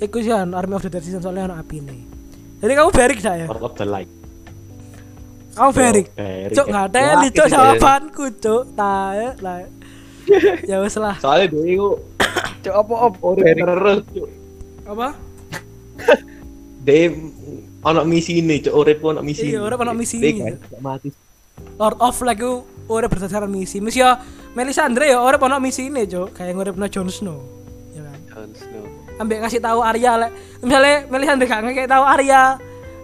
iku 0.02 0.18
sih 0.18 0.34
kan, 0.34 0.50
Army 0.58 0.74
of 0.74 0.82
the 0.82 0.90
Dead 0.90 1.06
Season 1.06 1.22
soalnya 1.22 1.54
ono 1.54 1.56
api 1.62 1.78
nih. 1.86 2.02
Jadi 2.62 2.72
kamu 2.78 2.90
Beric 2.94 3.20
dah 3.22 3.36
ya? 3.38 3.46
Lord 3.50 3.66
of 3.66 3.74
the 3.78 3.86
Light. 3.86 4.10
Kamu. 5.58 5.70
Beric. 5.74 6.08
Cuk 6.54 6.66
nggak 6.70 6.86
ada 6.94 7.00
itu 7.26 7.44
jawabanku 7.46 8.26
cuk. 8.42 8.64
Tae 8.74 9.28
lah. 9.42 9.58
Ya 10.70 10.80
wes 10.80 10.96
lah. 10.96 11.18
Soalnya 11.18 11.50
dia 11.50 11.76
itu 11.76 11.98
Cuk 12.64 12.74
apa 12.78 12.94
op 13.10 13.14
terus, 13.42 14.00
Cuk. 14.14 14.30
Apa? 14.86 15.08
Dia 16.86 17.14
ono 17.82 18.02
misi 18.06 18.42
ini, 18.42 18.62
Cuk. 18.62 18.74
Urip 18.74 19.00
ono 19.02 19.22
misi. 19.26 19.50
Iya, 19.50 19.66
urip 19.66 19.80
ono 19.82 19.94
misi 19.98 20.18
ini, 20.22 20.54
mati. 20.82 21.10
Lord 21.78 21.98
of 21.98 22.14
Flag 22.18 22.38
ku 22.38 22.66
ora 22.92 23.08
berdasarkan 23.10 23.50
misi. 23.50 23.82
Misi 23.82 24.02
ya 24.02 24.20
Melisandre 24.54 25.10
ya 25.10 25.22
ono 25.22 25.58
misi 25.58 25.88
ini 25.88 26.06
cuk. 26.06 26.36
Kayak 26.36 26.54
nguripno 26.58 26.86
Jon 26.92 27.10
Snow. 27.10 27.40
Ya 27.96 28.02
kan. 28.06 28.20
Jon 28.30 28.52
Snow. 28.54 28.86
Ambek 29.22 29.38
ngasih 29.46 29.62
tahu 29.62 29.80
Arya 29.86 30.12
lek 30.18 30.32
misalnya 30.66 30.96
Melisandre 31.08 31.46
gak 31.46 31.62
ngasih 31.62 31.90
tahu 31.90 32.04
Arya 32.04 32.42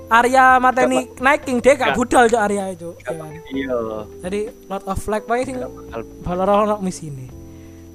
Arya 0.07 0.45
mateni 0.57 1.05
Night 1.19 1.43
King 1.45 1.59
dia 1.61 1.77
gak 1.77 1.93
budal 1.93 2.25
cuk 2.27 2.41
Arya 2.41 2.63
itu. 2.73 2.89
Ya 3.01 3.13
kan. 3.15 3.31
Iya. 3.53 3.77
Jadi 4.25 4.39
Lord 4.67 4.85
of 4.85 4.97
Flag 4.99 5.23
paling 5.25 5.45
sing 5.45 5.57
ono 5.61 6.75
misi 6.83 7.09
ini. 7.09 7.27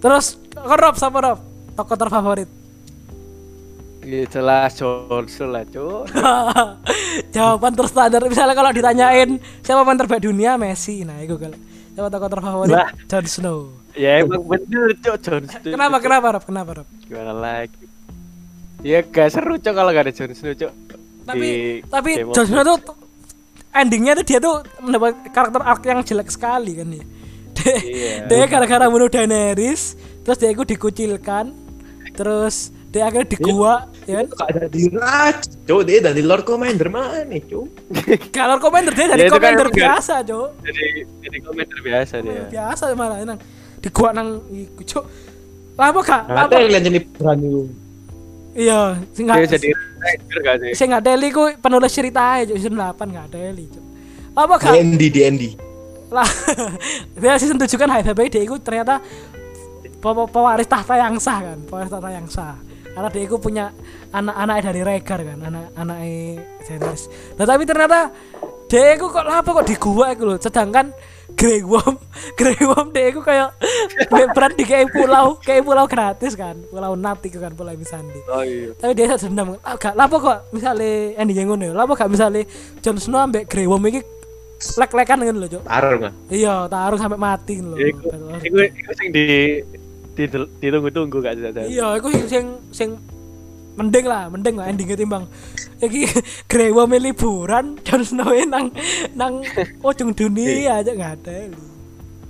Terus 0.02 0.40
kok 0.50 0.78
Rob 0.78 0.96
sapa 0.98 1.18
Rob? 1.22 1.38
Tokoh 1.72 1.96
terfavorit. 1.96 2.50
Iya 4.02 4.26
jelas 4.26 4.74
Jon 4.74 5.24
Snow 5.30 5.48
lah 5.54 5.62
cuk. 5.62 6.10
Jawaban 7.30 7.72
terstandar 7.78 8.22
misalnya 8.26 8.54
kalau 8.58 8.74
ditanyain 8.74 9.38
siapa 9.62 9.86
pemain 9.86 9.98
terbaik 9.98 10.26
dunia 10.26 10.58
Messi. 10.58 11.06
Nah, 11.06 11.22
itu 11.22 11.38
kalau 11.38 11.54
siapa 11.94 12.08
tokoh 12.10 12.28
terfavorit 12.28 12.74
Lah. 12.74 12.90
Jon 13.06 13.26
Snow. 13.30 13.58
Ya 13.94 14.18
emang 14.18 14.42
bener 14.42 14.98
cuk 14.98 15.16
Jon 15.22 15.42
Snow. 15.46 15.70
Kenapa 15.70 15.96
kenapa 16.02 16.26
Rob? 16.34 16.44
Kenapa 16.44 16.70
Rob? 16.82 16.88
Gimana 17.06 17.30
lagi? 17.30 17.84
Ya 18.82 19.06
gak 19.06 19.30
seru 19.30 19.54
cuk 19.62 19.70
kalau 19.70 19.90
gak 19.94 20.10
ada 20.10 20.12
Jon 20.12 20.34
Snow 20.34 20.54
cuk. 20.58 20.72
Tapi 21.22 21.46
Di 21.46 21.54
tapi 21.86 22.10
Jon 22.26 22.46
Snow 22.50 22.64
tuh 22.66 22.78
endingnya 23.70 24.18
tuh 24.18 24.24
dia 24.26 24.38
tuh 24.42 24.66
mendapat 24.82 25.30
karakter 25.30 25.62
arc 25.62 25.82
yang 25.86 26.02
jelek 26.02 26.28
sekali 26.28 26.74
kan 26.74 26.90
ya. 26.90 27.04
Dia, 27.52 27.76
Iya. 27.78 28.14
dia 28.26 28.44
gara-gara 28.48 28.88
bunuh 28.88 29.12
Daenerys, 29.12 29.94
terus 30.24 30.40
dia 30.40 30.48
ikut 30.50 30.64
dikucilkan, 30.64 31.52
terus 32.16 32.72
dia 32.88 33.04
akhirnya 33.04 33.28
di 33.28 33.38
gua, 33.44 33.91
ya 34.04 34.14
kan? 34.18 34.26
Ada 34.48 34.66
di 34.66 34.82
Raj. 34.88 35.38
Cuk, 35.62 35.80
dia 35.82 35.98
dari 35.98 36.20
Lord 36.20 36.42
Commander 36.42 36.88
mana, 36.88 37.38
Cuk? 37.42 37.66
Kalau 38.36 38.56
commander 38.58 38.92
dia 38.92 39.06
Ya, 39.06 39.10
dari 39.10 39.22
itu 39.24 39.32
kan 39.32 39.40
commander 39.54 39.68
biasa, 39.70 40.14
Cok. 40.22 40.48
Jadi 40.60 40.84
jadi 41.20 41.38
komentar 41.40 41.78
biasa 41.80 42.14
dia. 42.18 42.42
Biasa 42.48 42.82
malah 42.92 43.18
nang 43.22 43.38
di 43.78 43.88
gua 43.88 44.10
nang 44.10 44.28
iku, 44.48 44.82
Cok. 44.82 45.04
Apa 45.74 46.00
gak? 46.00 46.22
Nggak 46.26 46.44
Apa? 46.44 46.52
tahu 46.52 46.62
kalian 46.64 46.84
jadi 46.84 47.00
berani. 47.08 47.48
Iya, 48.52 48.80
sing 49.10 49.24
Dia 49.24 49.34
gak 49.34 49.50
jadi 49.50 49.68
ranger 49.96 50.38
gak 50.44 50.56
sih? 50.60 50.72
sing 50.76 50.86
gak 50.92 51.02
deli 51.02 51.28
ku 51.30 51.42
penulis 51.56 51.88
cerita 51.88 52.36
aja 52.36 52.52
season 52.52 52.76
8 52.76 53.00
gak 53.08 53.28
deli, 53.30 53.64
Cok. 53.66 53.84
Apa 54.32 54.54
gak? 54.58 54.72
DND, 54.76 55.02
DND. 55.08 55.44
lah 56.12 56.28
dia 57.16 57.40
season 57.40 57.56
7 57.56 57.72
kan 57.72 57.88
dia 57.88 58.12
itu 58.44 58.52
ternyata 58.60 59.00
pe- 59.80 60.12
pe- 60.12 60.28
pewaris 60.28 60.68
tahta 60.68 61.00
yang 61.00 61.16
sah 61.16 61.40
kan 61.40 61.58
pewaris 61.64 61.88
tahta 61.88 62.08
yang 62.12 62.28
sah 62.28 62.60
karena 62.92 63.08
dia 63.08 63.22
itu 63.24 63.36
punya 63.36 63.64
anak-anak 64.10 64.56
dari 64.62 64.80
Rhaegar 64.80 65.20
kan 65.24 65.38
anak-anak 65.40 65.98
Daenerys 66.62 67.02
nah 67.34 67.44
tapi 67.44 67.62
ternyata 67.64 68.12
dia 68.68 68.96
itu 68.96 69.04
kok 69.04 69.24
apa 69.24 69.48
kok 69.52 69.66
di 69.68 69.76
gua 69.76 70.16
itu 70.16 70.24
loh 70.24 70.38
sedangkan 70.40 70.92
Grey 71.32 71.60
Worm 71.64 71.96
Grey 72.40 72.56
Worm 72.60 72.92
dia 72.92 73.08
itu 73.08 73.20
kayak 73.20 73.52
berat 74.32 74.52
di 74.56 74.64
kayak 74.64 74.92
pulau 74.92 75.36
kayak 75.40 75.64
pulau 75.64 75.84
gratis 75.84 76.32
kan 76.32 76.56
pulau 76.68 76.92
Nat 76.96 77.20
itu 77.24 77.36
kan 77.36 77.52
pulau 77.52 77.72
Misandi 77.72 78.20
Oh 78.28 78.44
iya. 78.44 78.72
tapi 78.76 78.92
dia 78.92 79.12
sadar 79.12 79.28
dendam 79.28 79.56
ah 79.60 79.76
gak 79.76 79.96
lapo 79.96 80.20
kok 80.20 80.52
misalnya 80.52 81.16
Andy 81.16 81.32
yang 81.32 81.52
ngono 81.52 81.64
ya 81.68 81.74
lapo 81.76 81.92
gak 81.96 82.08
misalnya 82.12 82.44
Jon 82.80 82.96
Snow 82.96 83.20
ambek 83.24 83.48
Grey 83.48 83.64
Worm 83.68 83.84
ini 83.88 84.00
lek-lekan 84.62 85.18
ngono 85.20 85.38
lho 85.42 85.48
Cuk 85.58 85.62
Taruh 85.66 85.92
nggak? 85.98 86.14
Iya, 86.30 86.70
taruh 86.70 86.94
sampai 86.94 87.18
mati. 87.18 87.58
Ya, 87.58 87.90
Iku 88.46 88.62
iku 88.62 88.92
sing 88.94 89.10
di 89.10 89.58
ditunggu-tunggu 90.14 91.18
gak 91.18 91.34
sih 91.36 91.44
Iya, 91.72 91.96
iku 91.96 92.08
sing 92.12 92.26
sing 92.28 92.44
sing 92.70 92.90
mending 93.72 94.04
lah, 94.04 94.28
mending 94.28 94.54
lah 94.60 94.66
endingnya 94.68 94.96
timbang. 94.96 95.24
Iki 95.80 96.04
Grewa 96.50 96.84
me 96.84 97.00
liburan 97.00 97.80
Jon 97.80 98.04
Snow 98.04 98.30
nang 98.44 98.68
nang 99.16 99.40
ujung 99.80 100.12
dunia 100.12 100.78
aja 100.78 100.92
nggak 100.92 101.12
ada. 101.24 101.48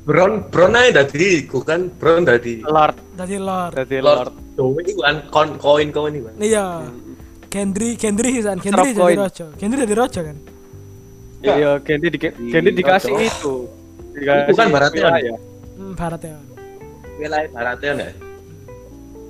Bron 0.03 0.43
Bron 0.51 0.75
aja 0.75 1.03
dadi 1.03 1.43
iku 1.43 1.63
kan 1.63 1.87
Bron 1.95 2.27
dadi 2.27 2.59
Lord 2.67 2.99
Tadi 3.15 3.39
Lord. 3.39 3.73
dadi 3.79 3.99
Lord 4.03 4.35
Dowe 4.59 4.83
iku 4.83 4.99
kan 4.99 5.17
koin 5.31 5.51
koin 5.59 6.13
iku 6.15 6.27
kan. 6.27 6.35
Iya. 6.39 6.67
Gendry, 7.53 8.01
Gendry 8.01 8.41
sih 8.41 8.49
kan, 8.49 8.57
jadi 8.59 8.97
coin. 8.97 9.17
rojo. 9.21 9.47
Gendry 9.61 9.79
jadi 9.85 9.95
rojo 9.95 10.21
kan. 10.25 10.37
iya 11.43 11.71
Gendi 11.83 12.07
di 12.09 12.19
Gendi 12.23 12.71
dikasih 12.73 13.13
Cocok. 13.13 13.29
itu 13.29 13.55
Itu 14.15 14.53
kan 14.55 14.67
Baratheon. 14.71 15.13
ya 15.19 15.37
Barat 15.99 16.23
ya. 16.23 16.39
Wilayah 17.23 17.49
baratnya 17.49 17.90
enggak? 17.94 18.12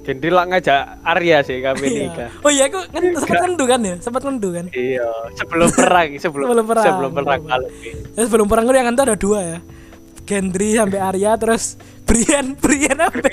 Lah 0.02 0.44
ngajak 0.50 0.80
Arya 1.06 1.36
sih 1.46 1.62
kami 1.62 1.86
Iya. 1.86 2.00
nikah 2.02 2.30
Oh 2.42 2.50
iya, 2.50 2.66
aku 2.66 2.78
kan 2.90 3.02
sempat 3.14 3.38
ngendu 3.38 3.64
kan 3.64 3.80
ya, 3.80 3.94
sempat 4.02 4.22
ngendu 4.26 4.48
kan. 4.50 4.66
iya 4.74 5.06
sebelum 5.36 5.68
perang 5.70 6.08
sebelum 6.24 6.46
Sebelum 6.48 6.66
perang. 6.66 6.84
sebelum 6.84 7.10
perang 7.14 7.40
kalau 7.46 7.68
Ya, 8.12 8.20
sebelum 8.26 8.46
perang 8.50 8.64
itu 8.66 8.74
yang 8.74 8.88
ada 8.90 9.14
dua 9.14 9.40
ya. 9.40 9.58
Gendry 10.22 10.74
sampai 10.74 10.98
Arya 10.98 11.34
terus 11.34 11.78
Brian, 12.02 12.54
Brian 12.62 12.98
apa? 12.98 13.26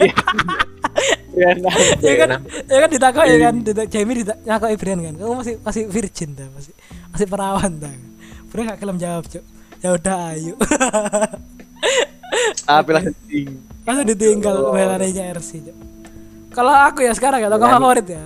Iya, 1.29 1.49
nah. 1.57 1.73
ya 2.01 2.13
kan, 2.17 2.29
Enak. 2.35 2.41
ya 2.65 2.77
kan 2.77 2.89
ditakoi 2.89 3.27
ya 3.29 3.37
kan, 3.39 3.55
ditak 3.61 3.87
Jamie 3.87 4.15
ditakoi 4.19 4.75
Brian 4.75 4.99
kan. 4.99 5.13
Kamu 5.15 5.33
masih 5.37 5.55
masih 5.61 5.83
virgin 5.85 6.33
dah, 6.33 6.49
masih 6.51 6.73
masih 7.09 7.25
perawan 7.25 7.71
dah. 7.77 7.93
Brian 8.49 8.65
gak 8.67 8.77
kelem 8.77 8.97
jawab, 8.97 9.25
Cuk. 9.25 9.41
Ya 9.79 9.89
udah 9.95 10.17
ayo. 10.33 10.53
tapi 12.61 12.89
lah 12.91 13.03
ting 13.79 13.87
Langsung 13.87 14.07
ditinggal 14.07 14.55
belananya 14.71 15.23
RC. 15.39 15.51
Kalau 16.49 16.73
aku 16.73 17.05
ya 17.05 17.13
sekarang 17.13 17.39
ya 17.45 17.49
tokoh 17.49 17.69
favorit 17.69 18.07
ya. 18.09 18.25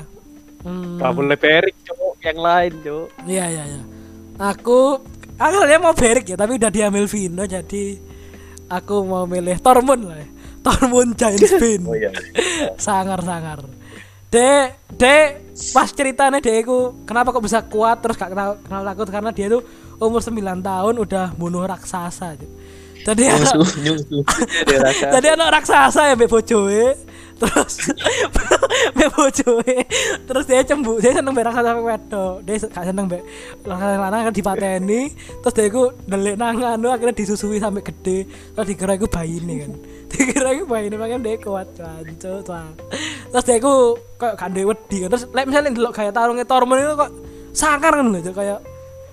Hmm. 0.64 0.96
Gak 0.96 1.12
boleh 1.12 1.36
Berik 1.36 1.76
cowok 1.84 2.14
yang 2.24 2.40
lain 2.40 2.72
cowok 2.80 3.08
Iya 3.28 3.46
iya 3.52 3.64
iya. 3.68 3.82
Aku 4.40 5.04
aku 5.36 5.54
sebenarnya 5.60 5.82
mau 5.84 5.96
Berik 5.96 6.26
ya, 6.32 6.38
tapi 6.40 6.56
udah 6.56 6.72
diambil 6.72 7.06
Vino 7.06 7.44
jadi 7.44 8.00
aku 8.72 8.96
mau 9.04 9.28
milih 9.28 9.60
Tormund 9.60 10.04
lah. 10.08 10.18
Ya. 10.24 10.28
Tormund 10.64 11.12
Giant 11.20 11.44
Spin. 11.52 11.82
Oh 11.84 11.96
iya. 11.96 12.10
sangar 12.80 13.20
sangar. 13.22 13.68
Dek, 14.34 14.82
dek 14.98 15.28
pas 15.78 15.90
ceritanya 15.94 16.42
dek 16.42 16.66
aku 16.66 17.06
kenapa 17.06 17.30
kok 17.30 17.44
bisa 17.46 17.62
kuat 17.70 18.02
terus 18.02 18.18
gak 18.18 18.34
kenal, 18.34 18.58
kenal 18.66 18.82
takut 18.82 19.08
karena 19.14 19.30
dia 19.30 19.46
tuh 19.46 19.62
umur 20.02 20.26
9 20.26 20.42
tahun 20.64 20.96
udah 20.98 21.36
bunuh 21.38 21.62
raksasa. 21.68 22.40
Cuk. 23.04 23.12
Jadi 23.12 23.24
anak, 23.28 23.54
Nyusu 23.84 24.18
rasa 24.80 25.06
jadi 25.20 25.28
anak 25.36 25.48
raksasa 25.60 26.02
ya 26.08 26.14
mbek 26.16 26.32
bojoe. 26.32 26.96
Terus 27.34 27.74
mbek 28.96 29.10
bojoe. 29.12 29.76
Terus 30.24 30.44
dia 30.48 30.64
cembu, 30.64 31.04
dia 31.04 31.12
seneng 31.12 31.36
mbek 31.36 31.46
raksasa 31.52 31.76
wedok. 31.84 32.36
Dia 32.48 32.56
gak 32.64 32.86
seneng 32.88 33.06
mbek 33.12 33.22
raksasa 33.68 33.96
lanang 34.00 34.32
kan 34.32 34.34
dipateni. 34.34 35.12
Terus 35.44 35.54
dia 35.54 35.66
iku 35.68 35.84
ndelik 36.08 36.36
nang 36.40 36.56
anu 36.64 36.88
akhirnya 36.96 37.12
disusui 37.12 37.60
sampai 37.60 37.84
gede. 37.84 38.24
Terus 38.56 38.68
dikira 38.72 38.96
iku 38.96 39.08
bayine 39.12 39.54
kan. 39.68 39.72
Dikira 40.14 40.50
iku 40.56 40.66
bayine 40.70 40.96
makanya 40.96 41.20
dia 41.28 41.36
kuat 41.44 41.68
kanco 41.76 42.32
Terus 43.36 43.44
dia 43.44 43.56
iku 43.60 44.00
kayak 44.16 44.34
gak 44.40 44.50
duwe 44.56 44.66
wedi 44.72 44.98
kan. 45.04 45.10
Terus 45.12 45.24
lek 45.28 45.46
misalnya 45.52 45.70
ndelok 45.76 45.92
kayak 45.92 46.16
tarungnya 46.16 46.48
Tormund 46.48 46.80
itu 46.80 46.96
kok 46.96 47.12
sangar 47.52 48.00
kan 48.00 48.08
lho 48.08 48.32
kayak 48.32 48.60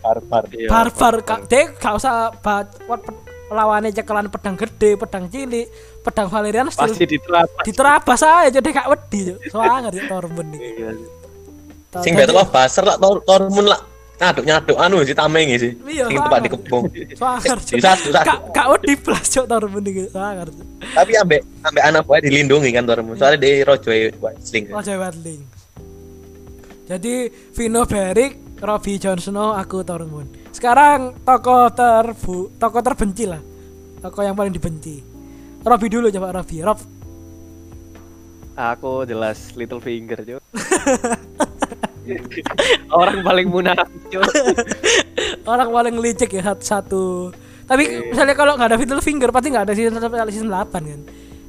Barbar. 0.00 0.44
Iya, 0.48 0.68
barbar 0.72 1.14
kak 1.20 1.40
dia 1.44 1.76
gak 1.76 1.94
usah 2.00 2.32
bat 2.40 2.72
lawannya 3.50 3.90
cekelan 3.90 4.30
pedang 4.30 4.54
gede 4.54 4.94
pedang 4.94 5.26
cilik 5.26 5.66
pedang 6.06 6.30
Valerian 6.30 6.70
pasti 6.70 7.04
diterapkan 7.04 7.64
diterabas 7.66 8.20
aja 8.22 8.48
jadi 8.62 8.68
gak 8.70 8.88
wedi 8.88 9.20
soalnya 9.50 9.90
dia 9.90 10.06
Torben 10.06 10.46
nih. 10.54 10.60
Sing 12.00 12.14
betul 12.14 12.38
lah 12.38 12.46
baser 12.46 12.86
lah 12.86 12.96
tor 12.96 13.18
tormun 13.26 13.66
lah. 13.66 13.82
Ngaduk 14.20 14.44
nyaduk 14.44 14.76
anu 14.76 15.00
sih 15.00 15.16
tamengi 15.16 15.56
sih. 15.56 15.72
Iya, 15.88 16.04
Sing 16.06 16.20
tempat 16.20 16.44
dikepung. 16.44 16.84
soalnya 17.16 17.56
Bisa 17.56 17.90
bisa. 17.98 18.20
gak 18.22 18.38
gak 18.54 18.66
wedi 18.78 18.94
plus 18.94 19.26
cok 19.26 19.46
Torben 19.50 19.82
nih 19.82 20.06
soalnya 20.06 20.46
Tapi 20.94 21.12
ambek 21.18 21.40
ambek 21.66 21.82
anak 21.82 22.02
buah 22.06 22.20
dilindungi 22.22 22.70
kan 22.70 22.84
tormun. 22.86 23.18
Soalnya 23.18 23.42
dia 23.42 23.66
rojo 23.66 23.90
sling. 24.38 24.70
Raja 24.70 24.94
Wetling 24.94 25.60
jadi 26.90 27.30
Vino 27.54 27.86
Beric 27.86 28.49
Robbie 28.60 29.00
Jon 29.00 29.18
Snow 29.18 29.56
aku 29.56 29.80
Tormund 29.82 30.40
sekarang 30.50 31.16
tokoh 31.24 31.72
terbu 31.72 32.52
tokoh 32.60 32.82
terbenci 32.84 33.24
lah. 33.24 33.40
Tokoh 34.04 34.20
yang 34.20 34.36
paling 34.36 34.52
dibenci. 34.52 35.00
Robbie 35.64 35.92
dulu 35.92 36.12
coba 36.12 36.36
Robbie 36.36 36.60
Rob. 36.60 36.76
Aku 38.60 39.08
jelas 39.08 39.56
Little 39.56 39.80
Finger 39.80 40.20
cowok 40.20 40.44
orang 43.00 43.24
paling 43.24 43.46
munafik 43.48 44.02
cowok 44.12 44.34
orang 45.52 45.68
paling 45.70 45.94
licik 45.96 46.36
ya 46.36 46.52
satu, 46.58 47.30
tapi 47.64 48.10
misalnya 48.10 48.36
kalau 48.36 48.58
nggak 48.58 48.74
ada 48.74 48.76
Little 48.76 49.00
Finger 49.00 49.32
pasti 49.32 49.48
nggak 49.48 49.64
ada 49.64 49.72
season 49.72 49.96
sampai 49.96 50.28
season 50.28 50.52
8 50.52 50.76
kan? 50.76 51.00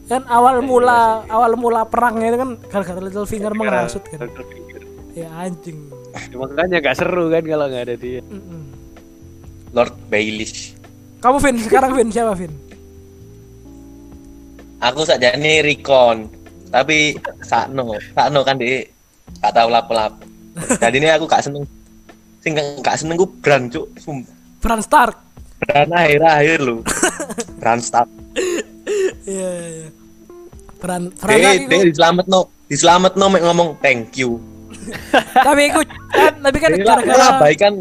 Kan 0.08 0.22
awal 0.32 0.64
mula 0.64 1.28
awal 1.28 1.60
mula 1.60 1.84
perangnya 1.84 2.32
itu 2.32 2.38
kan 2.40 2.50
gara-gara 2.70 3.02
Little 3.04 3.28
Finger 3.28 3.52
menghasut 3.58 4.08
kan? 4.08 4.24
Little 4.24 4.48
Finger. 4.48 4.82
ya 5.12 5.28
anjing 5.36 5.92
Ya, 6.12 6.36
makanya 6.36 6.78
gak 6.84 6.98
seru 7.00 7.32
kan 7.32 7.44
kalau 7.44 7.66
nggak 7.72 7.84
ada 7.88 7.96
dia. 7.96 8.22
Lord 9.72 9.96
Baelish. 10.12 10.76
kamu 11.22 11.38
Vin 11.38 11.58
sekarang 11.64 11.92
Vin 11.96 12.10
siapa 12.12 12.34
Vin 12.34 12.52
Aku 14.82 15.06
sakjane 15.06 15.62
Recon. 15.62 16.26
Tapi 16.74 17.14
sakno, 17.46 17.94
sakno 18.18 18.42
kan 18.42 18.58
dia 18.58 18.82
gak 19.40 19.54
tahu 19.54 19.70
lapo-lapo. 19.70 20.26
Jadi 20.82 20.98
ini 20.98 21.08
aku 21.14 21.30
gak 21.30 21.46
seneng. 21.46 21.64
Sing 22.42 22.58
gak 22.58 22.98
seneng 22.98 23.22
ku 23.22 23.30
Bran 23.30 23.70
cuk. 23.70 23.86
Sumpah. 24.02 24.34
Bran 24.62 24.82
Stark 24.82 25.18
Bran 25.62 25.90
akhir-akhir 25.94 26.60
lu. 26.66 26.82
Bran 27.62 27.80
Stark. 27.82 28.10
iya 29.30 29.50
iya 29.54 29.68
iya. 29.70 29.90
Bran 30.82 31.14
Bran 31.14 31.38
Dia 31.38 31.46
lagi 31.54 31.70
dia 31.70 31.86
diselamet 31.86 32.26
no, 32.26 32.50
diselamet 32.66 33.14
no 33.14 33.26
ngomong 33.30 33.78
thank 33.78 34.18
you. 34.18 34.42
tapi 35.48 35.62
ikut 35.70 35.88
kan 36.10 36.34
tapi 36.40 36.58
kan 36.58 36.70
gara-gara 36.74 37.02
mengabaikan 37.06 37.74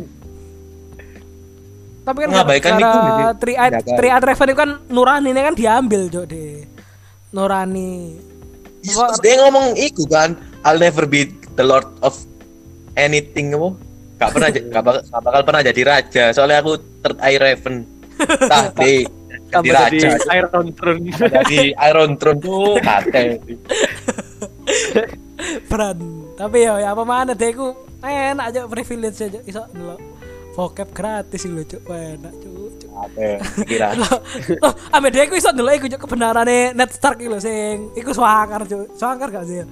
tapi 2.00 2.18
kan 2.18 2.28
mengabaikan 2.32 2.70
itu 2.72 2.80
gara-gara 2.80 3.18
gitu. 3.20 3.32
tri 3.38 3.52
Eye- 3.54 3.72
Jaga. 3.76 3.94
tri 3.94 4.08
Eye 4.08 4.22
Raven 4.22 4.48
itu 4.48 4.58
kan 4.58 4.70
Nurani 4.88 5.28
ini 5.30 5.40
kan 5.40 5.54
diambil 5.54 6.02
Jok 6.08 6.26
deh 6.26 6.64
Nurani 7.30 7.92
Terus 8.80 9.20
dia 9.20 9.36
ngomong 9.44 9.76
iku 9.76 10.08
kan, 10.08 10.32
I'll 10.64 10.80
never 10.80 11.04
be 11.04 11.28
the 11.52 11.60
lord 11.60 11.84
of 12.00 12.16
anything 12.96 13.52
apa? 13.52 13.76
Gak 14.16 14.30
pernah 14.32 14.48
gak 14.72 14.82
bakal, 14.82 15.02
gak 15.04 15.20
bakal 15.22 15.40
pernah 15.44 15.60
jadi 15.60 15.82
raja. 15.84 16.24
Soalnya 16.32 16.64
aku 16.64 16.80
third 17.04 17.18
eye 17.20 17.36
raven. 17.36 17.84
Tah 18.40 18.72
di 18.80 19.04
jadi 19.52 19.68
raja. 19.68 20.16
jadi 20.16 20.32
Iron 20.32 20.66
Throne 20.72 21.00
Jadi 21.12 21.60
Iron 21.76 22.10
Throne 22.16 22.38
tuh 22.40 22.80
kate. 22.80 23.44
Bran 25.68 25.98
tapi 26.40 26.64
ya, 26.64 26.80
ya 26.80 26.88
apa 26.96 27.04
mana 27.04 27.36
deh 27.36 27.52
aku 27.52 27.68
enak 28.00 28.44
aja 28.48 28.60
privilege 28.64 29.20
aja 29.20 29.40
iso 29.44 29.60
lo 29.76 30.00
vocab 30.56 30.88
gratis 30.90 31.44
sih 31.44 31.52
lucu 31.52 31.76
enak 31.84 32.32
cuk 32.40 32.80
cuk. 32.80 32.90
Kate. 32.90 33.30
Kira. 33.64 33.96
Loh, 34.64 34.72
ame 34.92 35.08
dia 35.08 35.24
aku 35.24 35.36
iso 35.36 35.52
ndelok 35.52 35.74
iku 35.78 35.86
cuk 35.94 36.00
kebenarane 36.04 36.72
Ned 36.72 36.90
Stark 36.90 37.20
lho 37.20 37.38
sing 37.38 37.92
iku 37.92 38.10
swangar 38.12 38.64
cuk. 38.64 38.92
Swangar 38.96 39.28
gak 39.30 39.44
sih? 39.46 39.62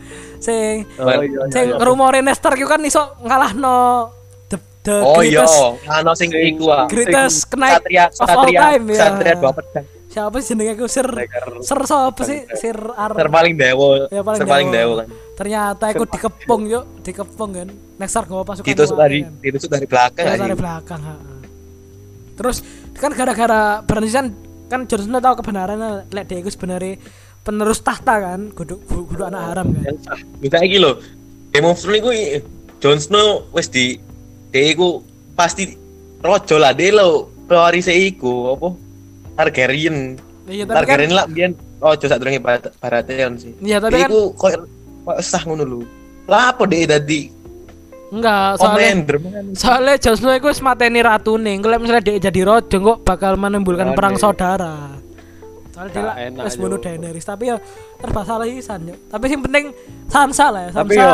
Sing 0.40 0.84
oh 1.00 1.20
iya 1.24 1.44
sing 1.50 1.66
rumore 1.76 2.20
Ned 2.20 2.36
Stark 2.36 2.60
kan 2.62 2.84
iso 2.84 3.16
ngalahno 3.20 4.12
the, 4.48 4.56
the 4.86 4.96
Oh 5.02 5.20
iya, 5.20 5.44
greatest 5.44 5.88
ano 5.88 6.10
sing 6.14 6.28
iku 6.32 6.64
ah. 6.72 6.84
greatest 6.86 7.48
knight 7.56 7.82
Satria, 7.82 8.04
of 8.08 8.28
all 8.28 8.28
satria, 8.46 8.60
time 8.60 8.84
ya. 8.88 9.00
satria 9.02 9.34
dua 9.40 9.52
pedang. 9.56 9.86
Siapa 10.08 10.36
sih 10.40 10.56
jenenge 10.56 10.72
aku 10.72 10.86
Sir. 10.88 11.08
Sir 11.60 11.80
sapa 11.84 12.22
sih? 12.24 12.48
Sir 12.56 12.78
Ar 12.96 13.12
Terpaling 13.12 13.60
dewo, 13.60 14.08
Ya, 14.08 14.24
paling 14.24 14.40
terpaling 14.40 14.68
dewo. 14.72 14.94
dewo 14.96 15.02
kan. 15.04 15.08
Ternyata 15.38 15.94
aku 15.94 16.04
dikepung 16.10 16.66
yuk, 16.66 16.84
dikepung 17.06 17.50
kan. 17.54 17.68
Next 17.94 18.10
Stark 18.10 18.26
gak 18.26 18.42
pasukan 18.42 18.66
kuat, 18.66 18.98
dari 18.98 19.18
kan. 19.22 19.32
ditusuk 19.38 19.70
dari 19.70 19.86
belakang 19.86 20.24
dari 20.26 20.56
belakang 20.58 21.00
ha. 21.02 21.14
Terus 22.34 22.56
kan 22.98 23.10
gara-gara 23.14 23.78
berarti 23.82 24.10
kan 24.10 24.26
kan 24.66 24.80
Jon 24.90 25.02
Snow 25.06 25.22
tahu 25.22 25.34
kebenarannya 25.38 26.10
lek 26.10 26.24
dia 26.26 26.38
itu 26.42 26.50
sebenarnya 26.50 26.98
penerus 27.46 27.78
tahta 27.80 28.18
kan, 28.18 28.50
kudu 28.50 28.82
kudu 28.82 29.22
anak 29.22 29.42
haram 29.54 29.66
kan. 29.70 29.94
Minta 30.42 30.58
iki 30.58 30.82
lho. 30.82 30.98
Game 31.48 31.64
of 31.64 31.78
Thrones 31.80 32.04
i- 32.12 32.42
Jon 32.78 32.98
Snow 32.98 33.46
wis 33.54 33.70
di 33.70 33.98
dia 34.50 34.74
iku 34.74 35.02
pasti 35.34 35.70
rojo 36.18 36.58
lah 36.58 36.74
dia 36.74 36.90
lo 36.94 37.30
pewarise 37.46 37.94
iku 37.94 38.58
apa 38.58 38.68
Targaryen. 39.38 40.18
Iya 40.50 40.66
tapi 40.66 40.74
kan 40.74 40.76
Targaryen 40.82 41.12
lah 41.14 41.24
biyen 41.26 41.52
rojo 41.78 42.04
sak 42.06 42.18
durunge 42.18 42.42
Bar- 42.42 42.74
Baratheon 42.78 43.38
sih. 43.38 43.54
Iya 43.58 43.78
tapi 43.78 44.02
Dia 44.02 44.06
kan 44.10 44.62
sah 45.20 45.42
ngono 45.44 45.64
lho. 45.64 45.80
Lah 46.28 46.52
apa 46.52 46.68
dia 46.68 46.84
dadi 46.86 47.32
enggak 48.08 48.56
soalnya 48.56 49.20
man. 49.20 49.52
soalnya 49.52 50.00
Jon 50.00 50.16
Snow 50.16 50.32
itu 50.32 50.48
wis 50.48 50.64
mateni 50.64 51.04
ratu 51.04 51.36
nih. 51.36 51.60
Kalau 51.60 51.76
misalnya 51.76 52.04
dia 52.04 52.16
jadi 52.32 52.40
rojo 52.40 52.76
kok 52.80 52.98
bakal 53.04 53.36
menimbulkan 53.36 53.92
Oh, 53.92 53.96
perang 53.96 54.16
nih. 54.16 54.22
saudara. 54.24 54.96
Soalnya 55.76 56.16
dia 56.16 56.44
wis 56.44 56.56
bunuh. 56.56 56.80
Daenerys 56.80 57.28
tapi 57.28 57.52
ya 57.52 57.60
salah 58.24 58.48
isan 58.48 58.88
yo. 58.88 58.96
Tapi 59.12 59.24
yang 59.28 59.44
penting 59.44 59.64
Sansa 60.08 60.48
lah 60.48 60.60
ya. 60.64 60.70
Sansa 60.72 60.80
Tapi 60.88 60.94
yo, 60.96 61.10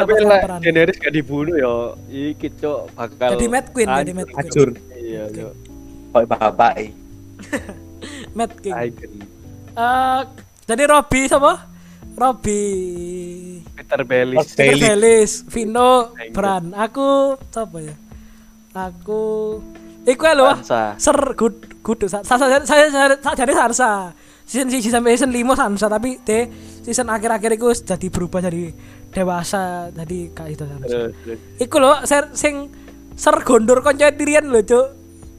tapi 0.00 0.10
lah. 0.24 0.58
Daenerys 0.64 0.96
gak 0.96 1.12
dibunuh 1.12 1.56
yo. 1.60 1.74
Iki 2.08 2.48
cok 2.56 2.80
bakal 2.96 3.28
Jadi 3.36 3.44
Mad 3.44 3.66
Queen, 3.76 3.88
jadi. 3.92 4.10
Mad 4.16 4.28
Queen. 4.32 4.38
Hancur. 4.40 4.68
Iya, 4.96 5.22
yo. 5.36 5.48
Kok 6.10 6.24
bapak 6.24 6.72
eh. 6.80 6.90
Mad 8.36 8.52
King. 8.64 8.74
Icon. 8.74 9.10
Eh, 9.76 10.20
jadi 10.64 10.82
Robby 10.88 11.28
sama? 11.28 11.69
Robby 12.20 12.60
Peter 13.72 14.04
Bellis. 14.04 14.52
Peter. 14.52 14.76
Bellis, 14.76 15.30
Vino. 15.48 16.12
Bran. 16.36 16.76
Aku 16.76 17.40
siapa 17.48 17.80
ya? 17.80 17.96
Aku 18.76 19.56
Iku 20.04 20.22
ya 20.24 20.34
lho. 20.36 20.48
Ser 21.00 21.18
good 21.36 21.80
good 21.80 22.00
saya 22.08 22.36
saya 22.36 22.60
saya 22.64 22.84
saya 23.16 23.34
jadi 23.36 23.52
Sansa. 23.56 24.12
Season 24.44 24.68
siji 24.68 24.90
sampai 24.90 25.14
season 25.14 25.32
5 25.32 25.60
Sansa 25.60 25.86
tapi 25.86 26.18
de 26.26 26.50
season 26.82 27.06
akhir-akhir 27.06 27.54
iku 27.54 27.70
wis 27.70 27.86
jadi 27.86 28.10
berubah 28.10 28.42
jadi 28.42 28.74
dewasa 29.14 29.88
jadi 29.92 30.18
kayak 30.32 30.50
itu 30.56 30.64
Sansa. 30.68 30.98
Terus. 31.24 31.38
Iku 31.60 31.76
lho 31.80 31.92
ser 32.04 32.32
sing 32.36 32.68
ser 33.16 33.36
gondor 33.44 33.84
konco 33.84 34.08
Tyrion 34.12 34.48
lho, 34.48 34.60
Cuk. 34.64 34.86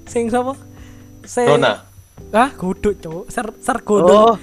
Sing 0.09 0.29
sapa? 0.29 0.53
Sing 1.25 1.45
Rona. 1.45 1.85
Hah, 2.31 2.49
kudu, 2.53 2.97
Cuk. 3.01 3.29
Ser 3.29 3.49
ser 3.61 3.81
Oh. 3.85 4.37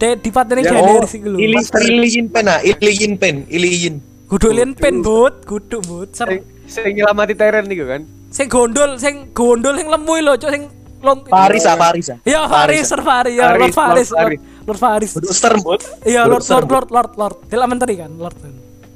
Gondor. 0.00 0.16
De 0.16 0.24
dipateni 0.24 0.64
Ya, 0.64 0.72
Daenerys 0.72 1.12
iku 1.12 1.28
lho. 1.28 1.38
Ili 1.38 1.60
Iliyin 1.60 2.26
pen 2.32 2.48
ah, 2.48 2.58
Iliyin 2.64 3.12
pen, 3.20 3.44
Iliyin. 3.52 4.00
Kudu 4.32 4.48
lien 4.56 4.72
pen 4.72 5.02
but, 5.04 5.44
kudu 5.44 5.84
but. 5.84 6.16
Ser 6.16 6.40
Sing 6.70 6.86
sing 6.86 6.92
nyelamati 6.96 7.34
Tyrion 7.34 7.66
niku 7.68 7.84
kan. 7.84 8.02
sing 8.30 8.46
gondol, 8.46 8.94
sing 8.94 9.34
gondol 9.34 9.74
sing 9.74 9.90
lemu 9.90 10.14
lho, 10.22 10.38
Cuk, 10.38 10.50
sing 10.54 10.70
long 11.02 11.18
Paris 11.26 11.66
ah, 11.66 11.74
Paris 11.74 12.06
ah. 12.14 12.18
Ya 12.22 12.46
Faris, 12.46 12.86
Sir 12.86 13.02
Faris, 13.02 13.34
ya 13.34 13.58
Lord 13.58 13.74
Faris, 13.74 14.08
Faris, 14.08 14.10
Lord 14.14 14.14
Faris. 14.14 14.38
Lord, 14.38 14.66
Lord 14.70 14.78
Faris. 14.78 15.10
Kudu 15.18 15.28
Stermut. 15.34 15.80
Iya 16.06 16.30
Lord 16.30 16.46
Lord 16.46 16.68
Lord 16.70 16.88
Lord 16.94 17.12
Lord. 17.18 17.36
Tidak 17.50 17.66
menteri 17.66 17.98
kan, 17.98 18.14
Lord 18.14 18.38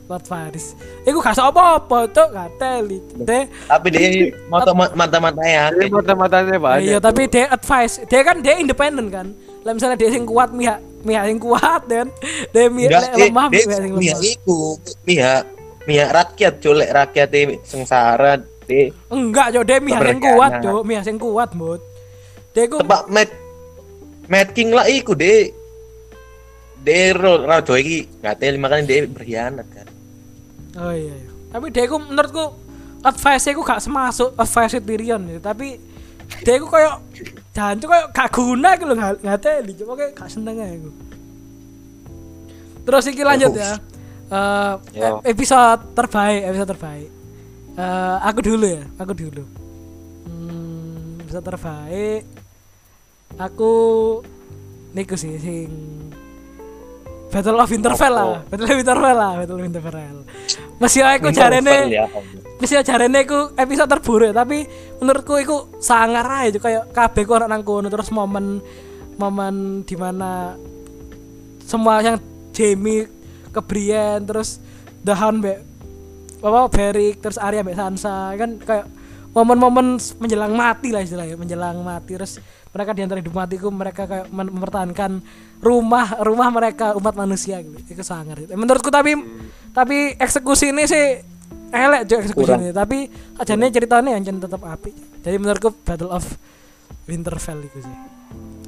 Lord 0.07 0.25
Faris. 0.29 0.79
Iku 1.03 1.19
gak 1.19 1.35
apa-apa, 1.35 1.99
Cuk, 2.15 2.29
gak 2.31 2.51
teli. 2.63 3.03
De, 3.27 3.51
Tapi 3.67 3.87
dia 3.91 4.31
mata 4.47 5.19
mata 5.19 5.43
ya. 5.43 5.73
Jadi 5.75 5.91
mata-matanya 5.91 6.57
banyak. 6.63 6.87
iya 6.87 6.99
tapi 7.03 7.27
dia 7.27 7.51
advice, 7.51 8.07
dia 8.07 8.21
kan 8.23 8.39
dia 8.39 8.55
independen 8.61 9.11
kan. 9.11 9.35
Lah 9.65 9.73
misalnya 9.73 9.97
dia 9.97 10.13
sing 10.13 10.29
kuat 10.29 10.53
mihak 10.53 10.79
mihak 11.05 11.25
sing 11.25 11.41
kuat 11.41 11.83
dan 11.89 12.07
dia 12.53 12.69
mihak 12.69 13.17
lemah 13.17 13.49
dia 13.49 13.65
mihak 13.65 13.81
sing 13.81 13.93
mihak 13.97 14.19
lemah. 14.21 14.33
iku, 14.37 14.61
mihak 15.09 15.43
mihak 15.89 16.11
rakyat 16.13 16.55
colek 16.61 16.91
rakyat 16.93 17.29
e 17.33 17.41
sengsara 17.65 18.33
de 18.69 18.93
Enggak, 19.09 19.53
Cuk, 19.57 19.65
dia 19.69 19.81
mihak 19.81 20.01
sing 20.05 20.21
kuat. 20.21 20.53
Cuk, 20.61 20.83
mihak 20.85 21.05
sing 21.05 21.17
kuat, 21.17 21.51
Mut. 21.57 21.81
Dia 22.53 22.69
iku 22.69 22.81
tebak 22.81 23.09
Mad 23.09 23.31
Mad 24.29 24.49
King 24.53 24.73
lah 24.73 24.89
iku 24.89 25.13
de 25.17 25.53
de 26.85 27.17
ro 27.17 27.41
rajo 27.45 27.73
iki 27.81 28.09
ngate 28.21 28.57
makanya 28.61 28.85
dia 28.85 29.09
berkhianat 29.09 29.67
kan. 29.73 29.89
Oh 30.77 30.93
iya, 30.93 31.13
iya. 31.13 31.31
Tapi 31.53 31.73
dia 31.73 31.89
ku 31.89 31.97
menurutku 31.97 32.53
advice 33.01 33.49
ku 33.57 33.65
gak 33.65 33.81
semasuk 33.81 34.37
advice 34.37 34.77
Tyrion 34.81 35.25
ya, 35.29 35.39
tapi 35.41 35.81
dia 36.45 36.61
ku 36.61 36.69
koyo 36.69 37.01
jancuk 37.55 37.87
koyo 37.87 38.05
gak 38.11 38.29
guna 38.35 38.69
gitu 38.75 38.85
lho 38.91 38.95
nggak 38.99 39.15
ngateli, 39.23 39.73
cuma 39.79 39.93
kayak 39.95 40.13
gak 40.19 40.29
seneng 40.29 40.59
aja 40.59 40.75
aku. 40.75 40.91
Terus 42.85 43.05
iki 43.09 43.23
lanjut 43.23 43.53
ya. 43.55 43.79
Yo. 44.91 45.23
episode 45.23 45.95
terbaik, 45.95 46.41
episode 46.51 46.71
terbaik. 46.75 47.11
Eh 47.79 48.17
aku 48.27 48.39
dulu 48.43 48.67
ya, 48.67 48.83
aku 48.99 49.13
dulu. 49.15 49.45
Hmm, 50.27 51.23
episode 51.23 51.47
terbaik. 51.47 52.23
Aku 53.39 53.73
niku 54.95 55.15
sih 55.15 55.39
sing 55.39 55.71
Battle 57.31 57.59
of 57.59 57.71
Winterfell 57.71 58.15
lah, 58.15 58.47
Battle 58.47 58.67
of 58.71 58.79
Winterfell 58.79 59.19
lah, 59.19 59.33
Battle 59.43 59.59
of 59.59 59.65
Winterfell. 59.67 60.19
Masih 60.79 61.03
aku 61.03 61.35
jarene, 61.35 61.91
ya. 61.91 62.07
Masih 62.65 62.81
jarene 62.81 63.29
aku 63.29 63.53
episode 63.61 63.93
terburuk, 63.93 64.33
tapi 64.33 64.65
menurutku 64.97 65.37
iku 65.37 65.57
sangar 65.85 66.25
aja 66.25 66.57
kayak 66.57 66.97
kabeh 66.97 67.23
ku 67.29 67.37
nang 67.37 67.61
kono 67.61 67.93
terus 67.93 68.09
momen 68.09 68.65
momen 69.21 69.85
di 69.85 69.93
mana 70.01 70.57
semua 71.61 72.01
yang 72.01 72.17
Jamie 72.57 73.05
ke 73.53 73.61
Brienne 73.61 74.25
terus 74.25 74.57
Dahan 75.05 75.45
mbek 75.45 75.59
apa 76.41 76.73
Beric 76.73 77.21
terus 77.21 77.37
Arya 77.37 77.61
mbek 77.61 77.77
Sansa 77.77 78.33
kan 78.41 78.57
kayak 78.57 78.89
momen-momen 79.35 79.99
menjelang 80.23 80.55
mati 80.55 80.95
lah 80.95 81.03
istilahnya 81.03 81.37
menjelang 81.37 81.83
mati. 81.85 82.17
Terus 82.17 82.41
mereka 82.71 82.95
di 82.95 83.03
antara 83.05 83.19
hidup 83.21 83.35
matiku 83.35 83.69
mereka 83.69 84.07
kayak 84.07 84.31
mempertahankan 84.33 85.21
rumah 85.61 86.17
rumah 86.23 86.49
mereka 86.55 86.97
umat 86.97 87.13
manusia 87.19 87.61
gitu. 87.61 87.77
Itu 87.77 88.07
sangar 88.07 88.41
gitu. 88.41 88.55
menurutku 88.57 88.89
tapi 88.89 89.19
tapi 89.75 90.15
eksekusi 90.17 90.71
ini 90.71 90.87
sih 90.87 91.34
elek 91.75 92.01
juga 92.05 92.19
eksekusi 92.23 92.47
Kurang. 92.47 92.61
ini 92.61 92.71
tapi 92.71 92.99
aja 93.35 93.53
nih 93.53 93.71
ceritanya 93.71 94.11
yang 94.15 94.39
tetap 94.39 94.63
api 94.63 94.91
jadi 95.21 95.37
menurutku 95.37 95.75
Battle 95.81 96.09
of 96.09 96.25
Winterfell 97.05 97.61
itu 97.61 97.79
sih 97.79 97.97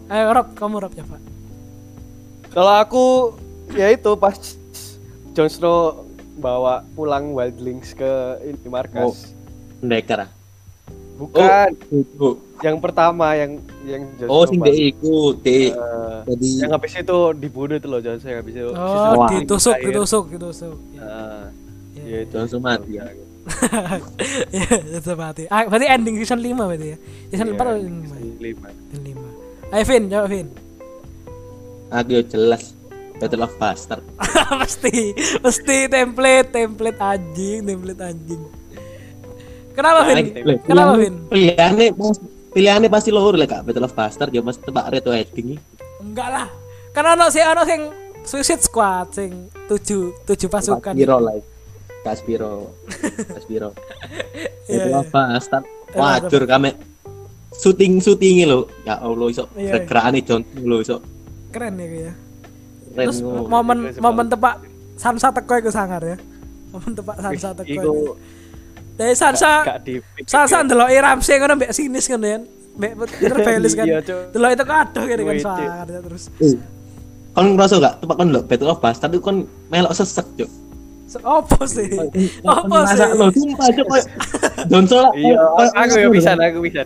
ayo 0.08 0.30
Rob 0.32 0.52
kamu 0.52 0.76
Rob 0.80 0.92
coba 0.92 1.18
Kalau 2.48 2.72
aku 2.74 3.04
ya 3.70 3.90
itu 3.90 4.16
pas 4.16 4.32
Jon 5.30 5.44
Snow 5.46 6.08
bawa 6.34 6.80
pulang 6.92 7.32
Wildlings 7.32 7.92
ke 7.92 8.12
ini 8.42 8.64
markas. 8.64 9.36
Pendekar. 9.76 10.24
ah. 10.24 10.30
Bukan 11.16 11.68
Oh, 12.16 12.36
yang 12.60 12.76
pertama 12.76 13.32
yang 13.32 13.60
yang 13.84 14.08
Jon 14.16 14.28
oh 14.30 14.44
Snow 14.44 14.64
sing 14.64 14.88
ikut, 14.88 15.34
de. 15.40 15.68
Eh, 15.68 16.18
Jadi 16.26 16.48
yang 16.58 16.72
habis 16.72 16.92
itu 16.92 17.18
dibunuh 17.34 17.76
itu 17.76 17.84
loh 17.86 18.00
Jon 18.00 18.16
Snow 18.16 18.30
yang 18.30 18.40
habis 18.40 18.54
itu. 18.54 18.70
oh 18.70 19.28
ditusuk 19.28 19.76
ditusuk 19.78 20.24
ditusuk 20.30 20.76
Ah, 20.96 21.52
Ya. 22.06 22.10
ya 22.14 22.18
itu 22.22 22.34
langsung 22.38 22.62
mati. 22.62 22.94
ya. 22.94 23.04
Itu 24.98 25.12
mati. 25.14 25.46
Ah, 25.50 25.66
berarti 25.66 25.86
ending 25.86 26.18
season 26.22 26.42
5 26.42 26.54
berarti 26.54 26.86
ya? 26.94 26.98
Season 27.30 27.46
4 27.54 27.58
atau 27.58 27.78
season 27.78 27.98
5 28.02 28.42
lima. 28.42 28.68
season 28.90 29.02
5 29.02 29.74
ayo 29.74 29.82
Vin 29.82 30.02
coba 30.06 30.26
Vin. 30.30 30.46
Aku 31.90 32.08
yo 32.14 32.22
jelas 32.22 32.62
Battle 33.18 33.42
of 33.42 33.54
Bastard. 33.58 34.04
pasti 34.62 35.14
pasti 35.42 35.76
template 35.90 36.50
template 36.54 36.98
anjing 37.02 37.66
template 37.66 38.02
anjing. 38.02 38.42
Kenapa 39.74 40.00
Vin? 40.06 40.24
Lah, 40.46 40.56
kenapa 40.62 40.92
Vin? 40.98 41.14
Pilihannya 41.26 41.86
pilihannya 42.54 42.88
pasti 42.90 43.10
loro 43.10 43.34
lah 43.34 43.48
kak. 43.50 43.66
Battle 43.66 43.86
of 43.90 43.94
Bastard 43.94 44.30
ya 44.30 44.42
mas 44.42 44.58
tebak 44.58 44.86
Red 44.90 45.06
Wedding 45.06 45.58
enggak 46.02 46.28
lah. 46.30 46.46
Kan 46.94 47.04
ono 47.18 47.26
sih 47.28 47.42
ono 47.42 47.62
sing 47.66 47.80
Suicide 48.22 48.62
Squad 48.62 49.14
sing 49.14 49.50
tujuh 49.66 50.14
tujuh 50.22 50.48
pasukan. 50.50 50.94
Spiro 50.94 51.18
lah 51.18 51.55
Kak 52.06 52.14
Spiro 52.16 52.70
Kak 53.26 53.40
Spiro 53.42 53.74
Iya, 54.66 54.82
Battle 54.86 55.02
iya. 55.02 55.38
Iya, 55.38 55.58
wajur 55.94 56.42
kame. 56.42 56.70
Syuting 57.54 57.98
syutingnya 57.98 58.46
lo 58.46 58.66
ya 58.82 58.98
Allah 58.98 59.26
iso 59.26 59.46
Iya, 59.54 59.78
iya. 59.78 59.86
gerakannya 59.86 60.22
John 60.22 60.42
lo 60.62 60.78
iso. 60.78 60.98
Keren 61.50 61.78
ya 61.78 61.86
ya. 61.86 62.12
Keren 62.90 63.06
terus 63.06 63.18
momen 63.22 63.78
Itu 63.90 63.98
momen 63.98 64.26
tepak 64.26 64.54
Sansa 64.94 65.30
teko 65.30 65.54
iku 65.56 65.70
sangar 65.70 66.02
ya. 66.02 66.16
Momen 66.70 66.92
tepak 66.94 67.16
Sansa 67.18 67.48
teko 67.54 67.70
Iku 67.70 67.94
dari 68.96 69.12
Sansa 69.12 69.60
Sansa 70.24 70.64
ndelok 70.64 70.88
Ramsey 70.98 71.36
ngono 71.36 71.54
mbek 71.58 71.70
sinis 71.70 72.06
ngono 72.06 72.26
ya. 72.26 72.38
Mbek 72.76 72.92
Peter 73.22 73.38
Bellis 73.40 73.72
kan. 73.72 73.86
Iya, 73.86 73.98
Cuk. 74.02 74.20
delok 74.34 74.50
itu 74.52 74.64
kadoh 74.66 75.02
kene 75.06 75.22
kan 75.22 75.34
Cuk. 75.34 75.46
sangar 75.46 75.86
ya 75.86 76.00
terus. 76.02 76.22
Kan 77.32 77.44
ngerasa 77.54 77.74
gak 77.78 77.94
tepak 78.02 78.16
kan 78.18 78.28
lo 78.32 78.40
Battle 78.42 78.68
of 78.68 78.80
Bastard 78.80 79.14
itu 79.14 79.22
kan 79.22 79.46
melok 79.70 79.92
sesek 79.94 80.26
Se- 80.36 80.65
opo 81.16 81.62
sih? 81.64 81.86
Opo 82.42 82.74
Ngerasa 82.74 83.04
sih? 83.04 83.14
lo 83.14 83.26
sumpah 83.30 83.66
cok 83.68 83.86
kayak 83.86 84.06
Johnson 84.66 84.98
lah 85.00 85.12
Iya, 85.20 85.38
aku 85.72 85.94
ya 85.96 86.08
bisa, 86.10 86.30
aku 86.34 86.58
bisa. 86.60 86.82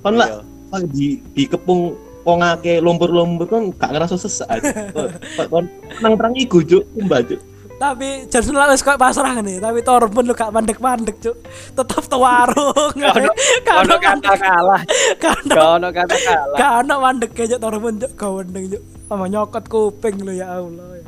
kan 0.00 0.14
lah 0.14 0.28
Iya. 0.70 0.86
di 0.86 1.06
dikepung 1.32 1.94
pongake 2.20 2.78
lumpur-lumpur 2.78 3.46
kan 3.46 3.62
gak 3.70 3.90
ngerasa 3.90 4.14
sesek 4.16 4.46
aja 4.48 4.70
Kok- 4.90 5.48
kon 5.48 5.64
nang 5.98 6.14
terang 6.14 6.34
iku 6.34 6.58
cok 6.60 6.82
sumpah 6.92 7.20
cok 7.22 7.40
tapi 7.74 8.08
Johnson 8.26 8.54
lah 8.54 8.70
wis 8.70 8.80
kok 8.80 8.94
pasrah 8.94 9.34
nih 9.36 9.58
tapi 9.58 9.82
Torben 9.82 10.22
lu 10.22 10.32
gak 10.32 10.48
mandek-mandek 10.48 11.18
cuk. 11.18 11.34
Tetep 11.74 12.06
tewarung 12.06 12.94
Ono 12.94 13.28
Gak 13.60 13.76
ono 13.76 13.96
kata 13.98 14.30
kalah. 14.36 14.80
gak 15.16 15.34
ono 15.36 15.52
Gak 15.52 15.68
ono 15.74 15.88
kata 15.90 16.16
kalah. 16.16 16.54
gak 16.54 16.72
ono 16.80 16.94
mandek 16.96 17.34
aja 17.36 17.58
Torben 17.58 17.98
cuk. 17.98 18.12
Gawendeng 18.14 18.64
cuk. 18.70 18.82
Sama 19.04 19.26
nyokot 19.26 19.64
kuping 19.66 20.22
lu 20.22 20.32
ya 20.32 20.54
Allah 20.54 20.86
ya. 20.94 21.04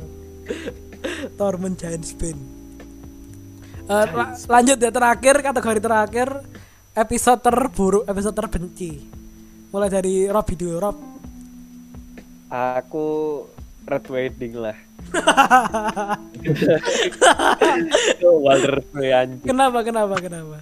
Torben 1.33 1.73
giant 1.73 2.03
spin 2.03 2.35
Eh, 3.87 4.05
la- 4.09 4.35
lanjut 4.35 4.77
ya 4.77 4.91
terakhir 4.91 5.35
kategori 5.41 5.79
terakhir 5.79 6.27
episode 6.93 7.39
terburuk 7.39 8.03
episode 8.03 8.35
terbenci 8.35 8.99
mulai 9.69 9.87
dari 9.87 10.27
Rob 10.27 10.43
dulu 10.45 10.75
Rob 10.77 10.97
Aku 12.47 13.07
Red 13.83 14.05
Wedding 14.05 14.53
lah. 14.55 14.75
Walter 18.41 18.83
kenapa 19.41 19.79
kenapa 19.81 20.15
kenapa 20.17 20.57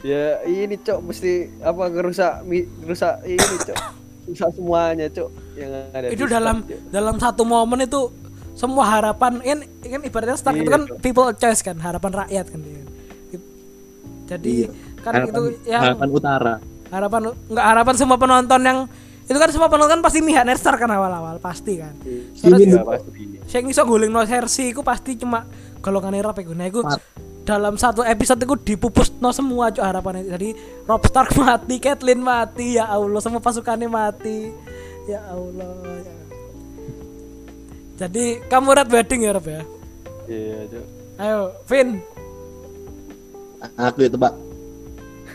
Ya 0.00 0.40
ini 0.44 0.74
cok 0.76 0.98
mesti 1.04 1.32
apa 1.60 1.82
ngerusak 1.86 2.40
ngerusak 2.46 3.20
ini 3.22 3.36
cok. 3.60 3.78
rusak 4.22 4.48
semuanya 4.54 5.06
cuk 5.10 5.28
yang 5.54 5.70
ada 5.90 6.06
itu 6.08 6.24
dalam 6.24 6.62
Cuk. 6.62 6.78
dalam 6.88 7.16
satu 7.18 7.42
momen 7.42 7.82
itu 7.82 8.08
semua 8.52 8.84
harapan 8.84 9.38
kan 9.38 9.58
kan 9.80 10.00
ibaratnya 10.02 10.34
Stark 10.34 10.56
itu 10.56 10.64
Iya, 10.64 10.72
kan 10.72 10.82
Cuk. 10.86 10.96
people 11.00 11.28
choice 11.32 11.60
kan 11.60 11.76
harapan 11.76 12.12
rakyat 12.16 12.46
kan 12.46 12.60
dia. 12.60 12.82
jadi 14.26 14.52
Iya. 14.64 14.68
kan 15.00 15.12
Harapan- 15.14 15.28
itu 15.28 15.42
yang 15.64 15.82
harapan 15.82 16.08
utara. 16.10 16.54
harapan 16.88 17.20
nggak 17.46 17.66
harapan 17.66 17.94
semua 17.94 18.16
penonton 18.16 18.60
yang 18.60 18.78
itu 19.22 19.38
kan 19.38 19.48
semua 19.48 19.66
penonton 19.66 19.98
pasti 20.00 20.18
mihak 20.20 20.42
Ned 20.42 20.56
Stark 20.56 20.76
kan 20.76 20.90
awal-awal 20.90 21.38
pasti 21.38 21.78
kan 21.78 21.94
Ini 22.02 22.34
Iya, 22.60 22.78
tuh- 22.78 22.84
pasti 22.84 23.22
saya 23.46 23.82
guling 23.82 24.10
no 24.10 24.22
Cersei 24.22 24.70
iku 24.70 24.82
pasti 24.82 25.14
cuma 25.14 25.46
golongan 25.78 26.14
Rob 26.20 26.34
iku 26.36 26.50
nah 26.50 26.66
Pat. 26.68 26.98
dalam 27.40 27.74
satu 27.74 28.02
episode 28.02 28.38
itu 28.38 28.54
dipupus 28.68 29.10
no 29.16 29.30
semua 29.30 29.70
cuk 29.70 29.80
harapannya 29.80 30.28
jadi 30.28 30.48
Rob 30.84 31.02
Stark 31.02 31.34
mati 31.40 31.78
Catelyn 31.78 32.20
mati 32.20 32.74
ya 32.74 32.86
Allah 32.86 33.18
semua 33.18 33.38
pasukannya 33.38 33.86
mati 33.86 34.50
ya 35.06 35.22
Allah 35.24 35.74
ya. 35.96 36.14
Jadi 38.00 38.40
kamu 38.48 38.72
red 38.72 38.88
wedding 38.88 39.28
ya 39.28 39.36
Rob 39.36 39.44
ya? 39.44 39.60
Iya 40.24 40.72
cuk. 40.72 40.86
Ayo 41.20 41.52
Vin. 41.68 42.00
Aku 43.76 44.08
itu 44.08 44.16
pak. 44.16 44.32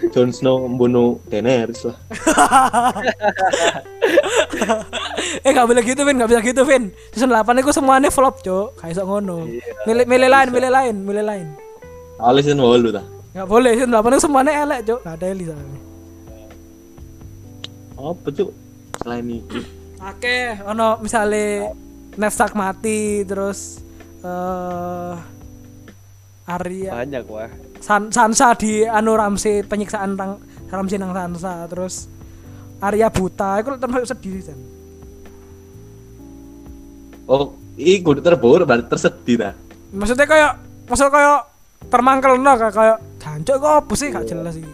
Jon 0.10 0.34
Snow 0.34 0.66
membunuh 0.66 1.22
Daenerys 1.30 1.86
lah. 1.86 1.94
eh 5.46 5.54
gak 5.54 5.70
boleh 5.70 5.86
gitu 5.86 6.02
Vin. 6.02 6.18
Gak 6.18 6.34
bisa 6.34 6.42
gitu 6.42 6.66
Vin. 6.66 6.90
Season 7.14 7.30
8 7.30 7.54
itu 7.62 7.70
semuanya 7.70 8.10
flop 8.10 8.42
cuk. 8.42 8.74
Kayak 8.82 8.98
sok 8.98 9.14
ngono. 9.14 9.46
Milih 9.86 10.10
milih 10.10 10.30
lain 10.34 10.50
milih 10.50 10.74
lain 10.74 11.06
milih 11.06 11.22
lain. 11.22 11.54
Soalnya 12.18 12.42
season 12.42 12.66
8 12.66 12.98
ta. 12.98 13.06
Gak 13.38 13.46
boleh. 13.46 13.78
Season 13.78 13.94
8 13.94 14.10
itu 14.10 14.26
semuanya 14.26 14.66
elek 14.66 14.90
cuk. 14.90 15.06
Gak 15.06 15.22
ada 15.22 15.26
Eli 15.30 15.46
soalnya. 15.46 15.80
Apa? 17.94 18.42
Selain 19.06 19.30
itu. 19.30 19.62
Oke, 20.02 20.58
ono 20.66 20.98
misalnya 21.02 21.74
Ned 22.16 22.32
Stark 22.32 22.56
mati 22.56 23.24
terus 23.28 23.84
eh 24.24 25.16
Arya 26.46 26.92
banyak 26.94 27.24
wah 27.26 27.50
San, 27.82 28.10
Sansa 28.10 28.54
di 28.58 28.82
anu 28.86 29.14
Ramsey 29.14 29.62
penyiksaan 29.62 30.18
rang, 30.18 30.42
Ramsey 30.74 30.98
nang 30.98 31.14
Sansa 31.14 31.70
terus 31.70 32.10
Arya 32.82 33.10
buta 33.14 33.62
itu 33.62 33.72
termasuk 33.80 34.08
sedih 34.14 34.42
kan. 34.44 34.60
Oh, 37.26 37.58
iku 37.80 38.14
terburuk 38.20 38.68
berarti 38.68 38.86
tersedih 38.86 39.36
ta. 39.42 39.52
Maksudnya 39.96 40.28
kayak 40.28 40.52
maksudnya 40.86 41.14
kayak 41.14 41.40
termangkel 41.90 42.38
no 42.38 42.54
kayak 42.58 42.74
kayak 42.76 42.98
jancuk 43.22 43.56
kok 43.58 43.74
apa 43.82 43.94
sih 43.98 44.08
gak 44.14 44.28
jelas 44.30 44.54
sih. 44.58 44.68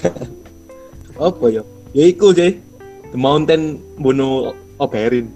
Apa 1.20 1.52
ya? 1.52 1.62
Ya 1.92 2.04
iku 2.08 2.32
sih. 2.32 2.56
The 3.12 3.18
Mountain 3.20 3.76
bunuh 4.00 4.56
Oberyn. 4.80 5.28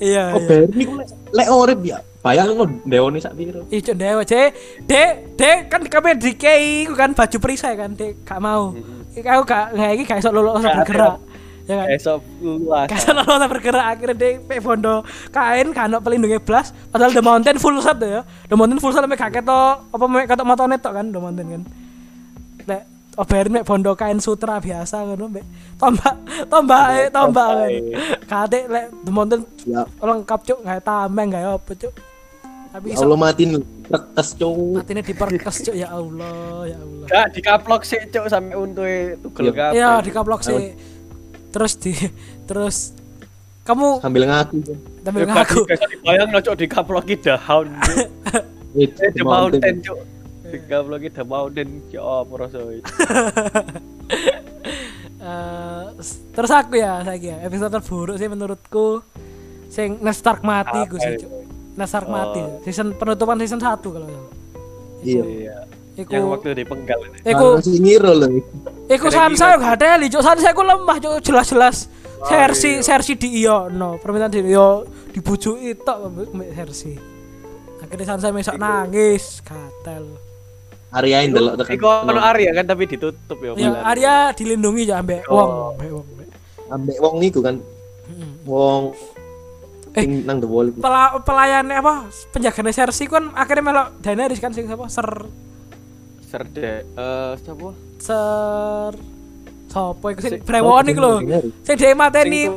Iya 0.00 0.32
iya. 0.32 0.36
Oberyn 0.36 0.70
iku 0.74 0.92
lek 0.98 1.08
lek 1.34 1.48
urip 1.50 1.80
ya. 1.84 1.98
Bayangno 2.24 2.64
deone 2.88 3.20
sak 3.20 3.36
piro. 3.36 3.68
Ijo 3.68 3.92
dewa 3.92 4.24
ce, 4.24 4.48
dek, 4.88 5.36
dek 5.36 5.68
kan 5.68 5.84
kami 5.84 6.16
di 6.16 6.32
KI 6.32 6.88
kan 6.96 7.12
baju 7.12 7.36
perisai 7.36 7.76
kan, 7.76 7.92
dek 7.92 8.24
gak 8.24 8.40
mau. 8.40 8.72
Kau 9.12 9.44
gak 9.44 9.76
nggak 9.76 9.90
ini 9.92 10.02
gak 10.08 10.24
iso 10.24 10.32
lolo 10.32 10.56
usah 10.56 10.72
bergerak. 10.80 11.20
Ya 11.64 11.80
kan? 11.80 11.96
esok 11.96 12.20
luas 12.40 12.88
Gak 12.88 13.00
iso 13.04 13.12
lolo 13.12 13.28
usah 13.28 13.48
bergerak 13.52 13.84
akhirnya 13.92 14.16
dek 14.16 14.48
pe 14.48 14.56
bondo 14.56 15.04
kain 15.36 15.68
kan 15.76 15.92
ono 15.92 16.00
pelindungnya 16.00 16.40
blas, 16.40 16.72
padahal 16.88 17.12
The 17.12 17.20
Mountain 17.20 17.60
full 17.60 17.76
set 17.84 18.00
ya. 18.00 18.24
The 18.48 18.56
Mountain 18.56 18.80
full 18.80 18.96
set 18.96 19.04
sampai 19.04 19.20
kaget 19.20 19.44
to 19.44 19.60
apa 19.92 20.04
mek 20.08 20.24
ketok 20.24 20.48
motone 20.48 20.80
tok 20.80 20.96
kan 20.96 21.12
The 21.12 21.20
Mountain 21.20 21.46
kan. 21.52 21.62
Oberin 23.14 23.52
mek 23.52 23.62
bondo 23.62 23.94
kain 23.94 24.18
sutra 24.18 24.58
biasa 24.58 25.06
ngono 25.06 25.30
mek 25.30 25.44
tombak 25.78 26.14
tombak 26.48 26.82
eh, 26.92 27.06
tombak 27.08 27.46
kan. 27.46 27.70
Kate 28.26 28.58
lek 28.66 28.86
The 29.02 29.10
Mountain 29.10 29.40
Ya, 29.64 29.82
lengkap 29.98 30.40
cuk. 30.42 30.58
Nggak 30.60 30.82
tameng 30.82 31.26
nggak 31.30 31.44
apa 31.46 31.72
cuk. 31.74 31.94
Tapi 32.68 32.86
ya 32.90 32.94
iso. 32.98 33.06
Allah 33.06 33.18
matiin 33.20 33.50
tekes 33.84 34.28
cuk. 34.34 34.56
matinya 34.74 35.00
diperkes 35.00 35.56
cuk. 35.62 35.74
Ya 35.74 35.88
Allah 35.88 36.34
ya 36.66 36.76
Allah. 36.76 37.06
Gak 37.06 37.26
dikaplok 37.32 37.82
sih 37.82 38.02
cuk 38.04 38.26
sampai 38.26 38.54
untuh 38.54 38.86
tugel 39.20 39.44
Iya. 39.44 39.54
kabeh. 39.54 39.78
Ya 39.78 39.90
dikaplok 40.00 40.40
sih 40.42 40.74
terus 41.48 41.78
di 41.78 41.94
terus 42.44 42.90
kamu 43.62 44.02
Sambil 44.02 44.26
ngaku. 44.26 44.58
Cuk. 44.60 44.78
sambil 45.00 45.22
Ya, 45.22 45.30
ngaku. 45.30 45.60
dibayang 45.88 46.28
no 46.28 46.38
cuk 46.40 46.54
dikaploki 46.58 47.14
daun 47.16 47.70
cuk. 47.78 48.08
Itu 48.74 49.06
Eh, 49.06 49.74
The 50.54 50.60
cuk 50.60 50.86
dikaploki 50.86 51.08
The 51.10 51.24
Mountain 51.24 51.68
cuk 51.88 52.00
apa 52.00 52.32
rasanya 52.38 52.82
Eh, 55.16 55.84
s- 55.98 56.20
terus 56.30 56.52
aku 56.52 56.76
ya 56.76 57.00
saya 57.00 57.16
ya. 57.16 57.36
Episode 57.40 57.72
terburuk 57.72 58.16
sih 58.16 58.28
menurutku. 58.28 59.00
Sing 59.66 59.96
Ned 59.98 60.12
Stark 60.12 60.44
mati 60.44 60.84
gue 60.84 61.00
sih 61.00 61.16
Apa 61.16 61.22
cuk 61.24 61.32
Ned 61.74 61.88
Stark 61.88 62.06
mati 62.06 62.40
season 62.62 62.92
penutupan 62.92 63.40
season 63.40 63.56
1 63.56 63.80
kalau 63.80 64.04
nggak. 64.04 64.24
Iya. 65.00 65.24
iya. 65.24 65.56
Iku 65.94 66.10
yang 66.10 66.28
waktu 66.28 66.52
dipenggal 66.54 67.00
ini. 67.04 67.18
Iku 67.24 67.46
Masih 67.56 67.78
ngiro 67.78 68.12
loh. 68.12 68.28
iku 68.84 69.06
Sansa 69.08 69.56
gak 69.56 69.80
ada 69.80 69.96
li 69.96 70.06
cuk 70.06 70.20
Sansa 70.20 70.52
iku 70.52 70.60
lemah 70.60 70.96
cuk 70.98 71.22
jelas-jelas 71.22 71.88
Cersei 72.22 72.80
Cersei 72.80 73.16
di 73.16 73.40
iyo 73.40 73.66
no. 73.68 73.96
Permintaan 73.96 74.28
di 74.28 74.44
iyo 74.44 74.84
dibujuki 75.10 75.72
tok 75.78 76.12
mbek 76.12 76.52
Cersei 76.52 77.00
akhirnya 77.80 78.06
Sansa 78.06 78.28
mesok 78.28 78.56
nangis 78.56 79.40
gatel 79.40 80.04
Arya 80.94 81.16
yang 81.20 81.32
delok 81.32 81.54
tekan. 81.58 81.74
Iku 81.74 81.86
ono 82.06 82.20
Arya 82.22 82.50
kan 82.52 82.64
tapi 82.64 82.82
ditutup 82.86 83.38
ya 83.38 83.50
Ya. 83.56 83.70
Arya 83.82 84.14
dilindungi 84.30 84.86
ya 84.86 84.96
ambek 84.96 85.26
Oh. 85.26 85.34
wong, 85.34 85.50
ambek 85.74 85.90
wong. 85.90 86.06
ambek. 86.70 86.96
Wong 86.98 87.14
niku 87.18 87.40
kan. 87.40 87.56
Wong 88.44 88.82
Eh, 89.92 90.02
sing 90.02 90.22
nang 90.22 90.38
the 90.38 90.46
wall. 90.46 90.66
Pela, 90.72 91.18
pelayannya 91.18 91.76
apa? 91.76 91.94
Penjaganya 92.28 92.72
Cersei 92.72 93.06
kan 93.06 93.30
akhirnya 93.32 93.62
melok 93.64 93.86
Daenerys 94.00 94.38
kan 94.38 94.50
sing 94.50 94.66
apa? 94.66 94.86
Ser 94.88 95.06
Serde 96.24 96.82
eh 96.84 97.32
siapa? 97.36 97.70
ser 97.96 98.92
sopo 99.68 100.06
iku 100.08 100.20
sing 100.20 100.32
Si- 100.32 100.42
brewon 100.42 100.84
iku 100.84 101.00
lho. 101.00 101.14
Sing 101.62 101.74
dhewe 101.74 101.94
mateni 101.94 102.50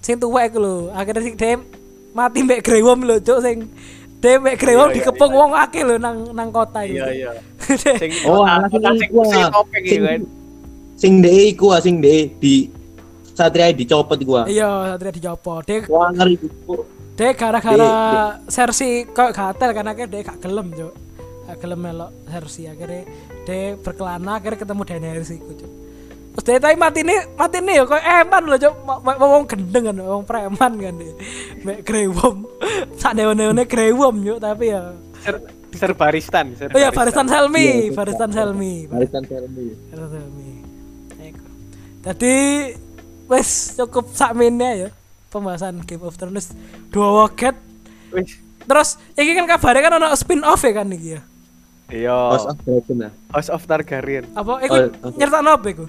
Sing 0.00 0.18
tuwek. 0.18 0.50
iku 0.50 0.58
lho. 0.58 0.74
Akhirnya 0.90 1.22
sing 1.22 1.34
dhewe 1.34 1.62
mati 2.10 2.42
mbek 2.42 2.60
Grewom 2.60 3.00
lho, 3.00 3.16
Cuk, 3.18 3.38
sing 3.38 3.70
dhewe 4.18 4.36
mbek 4.42 4.56
Grewom 4.58 4.90
Iya, 4.90 4.94
iya, 4.94 4.96
dikepung 4.98 5.32
wong 5.34 5.52
akeh 5.54 5.82
lho 5.86 5.96
nang 5.96 6.34
nang 6.34 6.48
kota 6.50 6.82
iku. 6.82 6.98
Iya 6.98 7.06
iya. 7.14 7.32
Oh, 8.28 8.42
alah, 8.42 8.66
sing 8.72 8.82
sing 9.12 9.44
topeng 9.52 9.82
gitu 9.84 10.02
kan. 10.02 10.20
Sing 10.98 11.12
dhek 11.22 11.42
iku 11.54 11.66
ah, 11.70 11.80
sing 11.84 12.02
dhek 12.02 12.40
di 12.42 12.72
Satria 13.38 13.70
dicopot 13.70 14.18
ah. 14.34 14.46
Iya, 14.50 14.94
Satria 14.94 15.12
dicopo. 15.14 15.62
Dek 15.62 15.86
Wah 15.86 16.10
ngeri 16.10 16.34
iku. 16.34 16.82
Dek 17.14 17.34
gara-gara 17.38 17.90
Cersei 18.50 19.06
kok 19.06 19.30
gatel 19.30 19.70
karena 19.74 19.90
akhirnya 19.94 20.12
dek 20.18 20.22
gak 20.26 20.38
gelem, 20.42 20.74
Cuk. 20.74 20.94
Gak 21.46 21.56
gelem 21.62 21.80
melok 21.82 22.10
Cersei 22.26 22.66
akhirnya 22.66 23.06
dek 23.46 23.78
berkelana 23.86 24.42
akhirnya 24.42 24.58
ketemu 24.58 24.82
Daenerys 24.82 25.30
iku, 25.30 25.50
Cuk. 25.54 25.70
Terus 26.38 26.46
dek 26.46 26.62
tapi 26.62 26.76
mati 26.78 27.00
nih, 27.02 27.34
mati 27.34 27.58
nih 27.58 27.74
ya 27.74 27.84
kok 27.84 27.98
eman 27.98 28.42
loh, 28.46 28.58
ma- 28.86 29.18
Wong 29.18 29.42
gendeng 29.44 29.84
kan, 29.84 29.96
wong 29.98 30.22
preman 30.22 30.72
kan 30.78 30.94
dek. 30.94 31.14
Mek 31.60 31.78
Grewom. 31.82 32.46
Sak 33.00 33.12
dewa-dewane 33.12 33.66
Grewom, 33.66 34.22
Cuk, 34.22 34.38
tapi 34.38 34.70
ya 34.70 34.94
Ser 35.18 35.42
Serbaristan, 35.68 36.54
Ser 36.54 36.70
Oh 36.70 36.78
iya, 36.78 36.88
Baristan 36.88 37.26
Selmi, 37.26 37.66
Iya, 37.84 37.90
Baristan 37.90 38.30
Selmi. 38.30 38.86
Barisan 38.86 39.24
Selmi. 39.24 39.66
Baristan 39.84 40.10
Selmi. 40.14 40.50
Jadi 41.98 42.34
wes 43.26 43.48
cukup 43.74 44.06
sakmene 44.08 44.70
ya 44.78 44.88
pembahasan 45.28 45.82
Game 45.82 46.00
of 46.00 46.14
Thrones 46.14 46.54
dua 46.88 47.10
woket 47.18 47.52
Wis. 48.08 48.38
Terus 48.62 48.88
iki 49.12 49.34
kan 49.34 49.44
kabarnya 49.44 49.82
kan 49.82 49.98
ono 49.98 50.08
spin 50.14 50.40
off 50.40 50.62
ya 50.62 50.72
kan 50.72 50.88
iki 50.88 51.18
ya. 51.18 51.20
Iya. 51.88 52.16
House 52.30 52.46
of 52.46 52.56
Dragon 52.62 52.98
ah. 53.02 53.12
House 53.28 53.50
of 53.50 53.60
Targaryen. 53.62 54.24
Apa 54.32 54.62
iku 54.62 54.72
Oh, 54.72 54.88
oke. 55.04 55.16
nyertakno 55.16 55.50
apa 55.50 55.66
iku? 55.68 55.84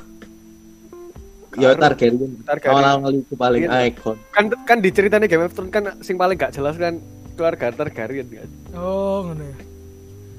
Ya 1.55 1.73
Targaryen. 1.73 2.37
Targaryen. 2.43 2.73
Awal-awal 2.75 3.11
itu 3.17 3.33
paling 3.33 3.61
Iya. 3.63 3.89
ikon. 3.89 4.17
Kan 4.29 4.43
kan 4.63 4.77
di 4.77 4.89
ceritanya 4.89 5.25
Game 5.25 5.41
of 5.41 5.51
Thrones 5.51 5.69
kan 5.69 5.97
sing 5.99 6.13
paling 6.13 6.35
gak 6.35 6.51
jelas 6.51 6.75
kan 6.75 7.01
keluarga 7.33 7.71
Targaryen 7.71 8.27
kan. 8.27 8.49
Oh, 8.71 9.25
ngono 9.25 9.41
ya. 9.41 9.55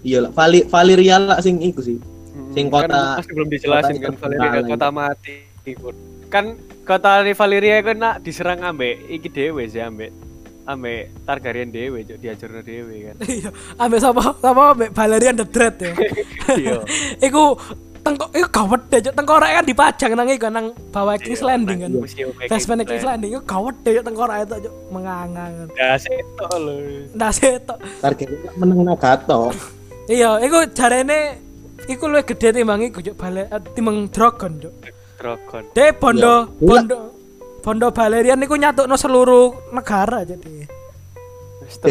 Iya 0.00 0.18
lah, 0.22 0.30
Vali 0.30 0.64
Valyria 0.64 1.16
lah 1.18 1.38
sing 1.38 1.58
iku 1.58 1.80
sih. 1.80 1.98
Sing 2.50 2.66
kan 2.66 2.86
kota- 2.86 3.18
masih 3.18 3.32
belum 3.32 3.48
dijelasin 3.48 3.96
kota 3.96 4.04
kan 4.04 4.14
Valeria 4.16 4.60
kota 4.64 4.88
mati 4.88 5.34
ikut. 5.66 5.94
Kan 6.28 6.44
kota 6.82 7.10
Valeria 7.26 7.76
kan 7.80 7.96
nak 7.96 8.14
diserang 8.20 8.62
ambek 8.62 8.96
iki 9.08 9.28
dhewe 9.28 9.66
sih 9.66 9.78
ambek 9.78 10.14
ambek 10.62 11.10
Targaryen 11.22 11.68
dhewe 11.68 12.00
cuk 12.00 12.16
diajurno 12.16 12.62
dhewe 12.62 12.96
kan. 13.04 13.16
Iya, 13.28 13.50
ambek 13.76 13.98
sapa? 13.98 14.22
Sapa 14.36 14.62
ambek 14.72 14.90
Valerian 14.90 15.34
the 15.34 15.44
Dread 15.44 15.74
ya. 15.76 15.90
Iya. 16.56 16.78
iku 17.26 17.58
tengkok 18.00 18.30
iku 18.32 18.48
gawat 18.50 18.80
deh, 18.88 19.00
Cuk. 19.00 19.14
tengkorak 19.14 19.50
kan 19.50 19.64
dipajang 19.64 20.12
nang 20.12 20.28
iku 20.28 20.48
nang 20.48 20.66
bawah 20.88 21.14
King's 21.14 21.38
Iya, 21.38 21.48
Landing 21.48 21.78
kan. 21.80 21.90
museum 21.92 22.30
Basement 22.42 22.80
King's 22.80 22.90
King's 22.90 23.06
Landing 23.06 23.30
iku 23.30 23.42
gawat 23.44 23.74
deh 23.80 23.92
Cuk, 23.94 24.04
tengkorak 24.04 24.36
itu 24.40 24.56
Cuk. 24.64 24.74
mengangang. 24.88 25.52
Ya 25.74 25.90
setok 25.94 26.52
lho. 26.56 26.74
Ndak 27.12 27.30
setok. 27.32 27.78
Targaryen 28.00 28.38
kan 28.40 28.52
menang 28.56 28.80
Nagato. 28.84 29.40
Iya, 30.10 30.42
iku 30.42 30.66
jarene 30.74 31.38
iku 31.86 32.04
luwih 32.04 32.26
gede 32.26 32.50
timbang 32.52 32.82
iku 32.82 32.98
Cuk, 32.98 33.14
bale 33.14 33.46
eh, 33.46 33.60
timbang 33.72 34.08
dragon 34.08 34.52
Cuk. 34.58 34.74
Dragon. 35.14 35.62
Dek 35.70 35.90
Bondo 35.96 36.34
Iya. 36.56 36.66
Bondo 36.66 36.98
Bondo 37.60 37.86
Valerian 37.92 38.40
niku 38.40 38.56
nyatukno 38.56 38.96
seluruh 38.96 39.70
negara 39.70 40.24
jadi. 40.24 40.64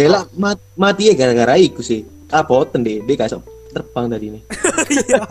Lah 0.03 0.25
mat, 0.35 0.57
mati 0.73 1.07
ya 1.07 1.13
gara-gara 1.13 1.55
iku 1.55 1.79
sih. 1.79 2.01
Kaboten 2.25 2.81
deh, 2.81 2.99
dia 3.01 3.15
gak 3.15 3.31
sok 3.31 3.41
terbang 3.69 4.05
tadi 4.07 4.27
nih. 4.29 4.41
Iya. 4.89 5.21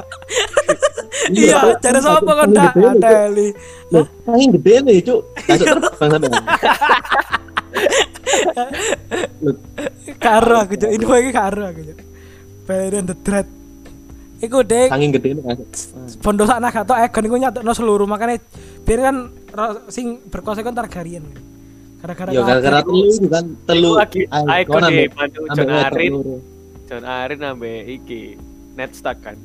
Iya, 1.28 1.58
jare 1.78 1.98
sapa 1.98 2.30
kon 2.32 2.50
tak 2.52 2.72
ateli. 2.72 3.50
Loh, 3.90 4.06
saking 4.22 4.50
gede 4.54 4.74
nih, 4.80 4.96
cuk. 5.02 5.20
Gak 5.46 5.56
sok 5.56 5.66
terbang 5.68 6.08
sampe. 6.08 6.26
Loh, 9.40 9.54
Karo 10.18 10.56
aku 10.58 10.74
cuk, 10.74 10.90
info 10.90 11.14
iki 11.16 11.30
karo 11.30 11.62
aku 11.64 11.80
cuk. 11.84 11.98
Valerian 12.64 13.04
the 13.04 13.16
Dread. 13.16 13.48
Iku 14.38 14.62
dek 14.62 14.88
saking 14.88 15.10
gede 15.12 15.28
nih 15.34 15.42
sok. 15.42 15.68
Bondo 16.22 16.46
sak 16.46 16.62
Nagato 16.62 16.94
Aegon 16.94 17.26
iku 17.26 17.36
nyatukno 17.36 17.72
seluruh 17.72 18.06
makanya 18.06 18.38
biar 18.84 19.00
kan 19.02 19.16
sing 19.88 20.22
berkuasa 20.24 20.62
kan 20.62 20.72
Targaryen. 20.72 21.26
Gara-gara 21.98 22.30
Ya 22.30 22.46
gara-gara 22.46 22.78
kabeh. 22.78 22.86
telu 22.86 23.10
itu 23.10 23.26
kan 23.26 23.44
telu. 23.66 23.90
Iku 23.90 23.98
lagi 23.98 24.20
ambek- 24.30 24.70
di 24.86 25.10
bantu 25.10 25.38
ambek 25.50 25.66
John 26.88 27.04
Arin. 27.04 27.04
loro. 27.04 27.04
John 27.04 27.04
Arin 27.04 27.40
ambe 27.44 27.72
iki 27.86 28.20
Ned 28.74 28.92
Stark 28.96 29.20
kan. 29.20 29.36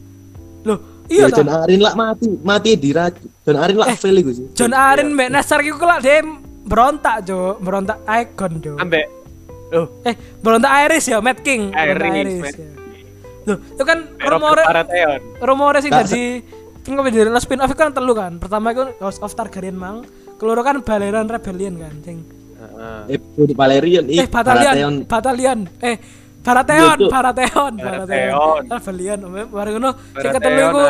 Loh, 0.64 0.80
Iya, 1.12 1.28
iya 1.28 1.36
John. 1.36 1.50
Arin 1.52 1.80
lah 1.84 1.94
mati, 1.94 2.28
mati 2.40 2.70
diracun. 2.80 3.28
John 3.44 3.58
Arin 3.60 3.76
lah 3.76 3.88
Eh, 3.92 3.98
fail 4.00 4.16
iku 4.16 4.32
sih. 4.32 4.46
John 4.56 4.72
Arin 4.72 5.12
mbek 5.12 5.28
Nasar 5.28 5.60
iku 5.60 5.76
kelak 5.76 6.00
dia 6.00 6.24
berontak 6.64 7.28
jo, 7.28 7.60
berontak 7.60 8.00
Aegon 8.08 8.54
jo. 8.64 8.74
Ambek 8.80 9.06
Loh, 9.74 9.90
Eh, 10.06 10.16
berontak 10.40 10.72
Iris 10.86 11.10
ya, 11.10 11.18
Mad 11.20 11.42
King. 11.44 11.74
Iris, 11.74 12.40
Mad 12.40 12.56
ya. 12.56 12.70
Loh, 13.44 13.58
itu 13.60 13.84
kan 13.84 14.00
rumore 15.44 15.82
sing 15.84 15.92
Gak 15.92 16.08
dadi 16.08 16.40
sing 16.84 16.94
kok 16.96 17.04
dari 17.04 17.32
spin 17.44 17.60
off 17.60 17.74
kan 17.76 17.92
telu 17.92 18.16
kan. 18.16 18.40
Pertama 18.40 18.72
iku 18.72 18.88
House 19.04 19.20
of 19.20 19.36
Targaryen 19.36 19.76
mang, 19.76 20.08
keloro 20.40 20.64
kan 20.64 20.80
Balerian 20.80 21.28
Rebellion 21.28 21.76
kan 21.76 21.96
sing 22.00 22.24
Heeh. 22.64 23.02
Eh, 23.12 23.20
Budi 23.20 23.52
Valerian, 23.52 24.08
eh 24.08 24.24
Batalion, 24.24 25.04
Batalion, 25.04 25.60
eh 25.84 26.00
Baratheon, 26.44 26.98
Cuk. 27.00 27.10
Baratheon, 27.10 27.74
Baratheon. 27.80 28.62
Rebellion. 28.68 29.20
Bareng 29.48 29.74
ngono 29.80 29.92
sing 30.14 30.32
ketelu 30.36 30.60
iku 30.62 30.82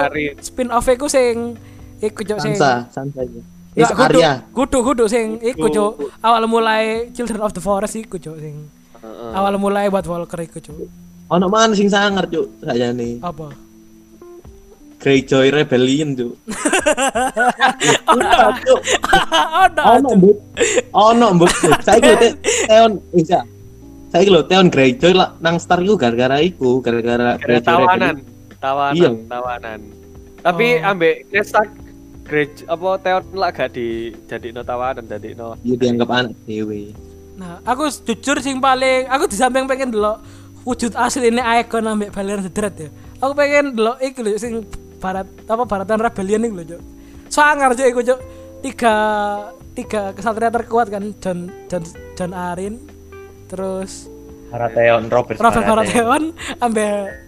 spin 0.42 0.68
off 0.74 0.88
iku 0.90 1.06
sing 1.06 1.54
iku 2.02 2.22
cok 2.26 2.40
sing 2.42 2.54
Sansa, 2.58 2.90
Sansa 2.90 3.22
Eh, 3.74 3.86
kudu, 3.86 4.22
Arya. 4.22 4.32
kudu, 4.54 4.78
kudu 4.82 5.06
sing 5.06 5.38
iku 5.42 5.70
cuk. 5.70 5.94
Awal 6.22 6.46
mulai 6.46 7.10
Children 7.10 7.42
of 7.42 7.54
the 7.54 7.62
Forest 7.62 7.98
iku 7.98 8.18
cuk 8.18 8.38
sing 8.38 8.66
Heeh. 8.98 9.32
awal 9.34 9.58
mulai 9.58 9.90
White 9.90 10.10
Walker 10.10 10.42
iku 10.42 10.58
cuk. 10.58 10.90
Ono 11.30 11.46
mana 11.48 11.74
sing 11.74 11.90
sangar, 11.90 12.26
cuk. 12.26 12.50
Sayane. 12.62 13.22
Apa? 13.22 13.54
Greyjoy 14.98 15.52
Rebellion, 15.52 16.18
cuk. 16.18 16.34
Ono. 18.14 18.30
Ono. 19.62 19.82
Ono. 19.86 20.10
Mbok. 20.18 20.38
Ono, 20.94 21.26
Mbok. 21.38 21.52
Saiki 21.82 22.10
lho 22.14 22.18
Te- 22.18 22.38
Theon, 22.70 22.92
bisa. 23.14 23.40
Saiki 24.14 24.30
lho 24.30 24.46
Theon 24.46 24.70
Greyjoy 24.70 25.18
lah 25.18 25.34
nang 25.42 25.58
Star 25.58 25.82
iku 25.82 25.98
gara-gara 25.98 26.38
iku, 26.38 26.78
gara-gara 26.86 27.34
Gara 27.34 27.58
tawanan, 27.66 28.22
tawanan, 28.62 28.94
Iya. 28.94 29.10
tawanan. 29.26 29.80
Tapi 30.46 30.68
Oh. 30.78 30.90
ambek 30.94 31.16
Ned 31.34 31.46
Stark 31.50 31.72
Grey 32.22 32.46
apa 32.70 32.88
Theon 33.02 33.24
lah 33.34 33.50
gak 33.50 33.74
di 33.74 34.14
jadi 34.30 34.54
no 34.54 34.62
tawanan 34.62 35.10
jadi 35.10 35.34
no. 35.34 35.58
Iya 35.66 35.76
dianggap 35.76 36.10
anak 36.14 36.38
dewe. 36.46 36.94
Nah, 37.34 37.58
aku 37.66 37.90
jujur 37.90 38.38
sing 38.38 38.62
paling 38.62 39.10
aku 39.10 39.26
di 39.26 39.34
samping 39.34 39.66
pengen 39.66 39.90
delok 39.90 40.22
wujud 40.62 40.94
asli 40.94 41.34
ini 41.34 41.42
Aegon 41.42 41.90
ambek 41.90 42.14
Valerian 42.14 42.46
the 42.46 42.54
Dread 42.54 42.76
ya. 42.78 42.90
Aku 43.18 43.34
pengen 43.34 43.74
delok 43.74 43.98
iku 43.98 44.22
lho 44.22 44.38
sing 44.38 44.62
barat 45.02 45.26
apa 45.50 45.64
baratan 45.66 45.98
rebellion 45.98 46.46
iku 46.46 46.56
lho, 46.62 46.66
Cuk. 46.70 46.82
Sangar 47.28 47.74
Cuk 47.74 47.90
iku, 47.90 48.02
Cuk. 48.06 48.20
Tiga 48.62 48.94
tiga 49.74 50.14
kesatria 50.14 50.48
terkuat 50.48 50.88
kan 50.88 51.02
John 51.18 51.50
John 51.66 51.84
John 52.14 52.32
Arin 52.32 52.78
terus 53.54 54.10
Baratheon, 54.50 55.10
Robert, 55.10 55.38
Robert 55.38 55.66
Ned- 55.66 56.34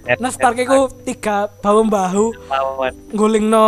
Ned 0.06 0.30
Stark 0.30 0.58
iku 0.58 0.94
tiga 1.02 1.50
bahu 1.56 1.82
bahu 1.84 2.26
Lawan. 2.46 2.94
ngulingno 3.10 3.68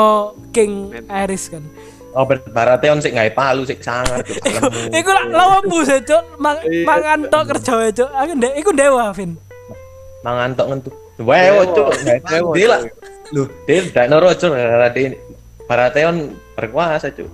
King 0.50 0.94
Aerys 1.08 1.50
kan. 1.50 1.66
Robert 2.14 2.46
Baratheon 2.48 2.98
sik 2.98 3.14
gawe 3.14 3.30
palu 3.30 3.62
sik 3.62 3.82
sangar 3.82 4.22
cuk. 4.22 4.42
Iku 4.94 5.10
lah 5.10 5.26
lawan 5.28 5.66
buse 5.66 6.02
cuk, 6.02 6.22
Mang- 6.38 6.62
mangan 6.82 7.30
tok 7.30 7.44
kerja 7.50 7.74
cuk. 7.92 8.10
Aku 8.10 8.32
ndek 8.34 8.54
iku 8.58 8.70
dewa, 8.74 9.10
Vin. 9.10 9.38
Mangan 10.22 10.54
tok 10.54 10.68
ngentu. 10.68 10.90
Wewo. 11.18 11.62
Dewa, 12.06 12.54
Dia 12.54 12.68
lah. 12.68 12.80
Lho, 13.28 13.44
dia 13.66 13.86
gak 13.88 14.06
noro 14.08 14.30
cuk 14.32 14.50
gara-gara 14.50 14.90
dia 14.90 15.14
Baratheon 15.66 16.16
berkuasa 16.54 17.10
cuk. 17.10 17.30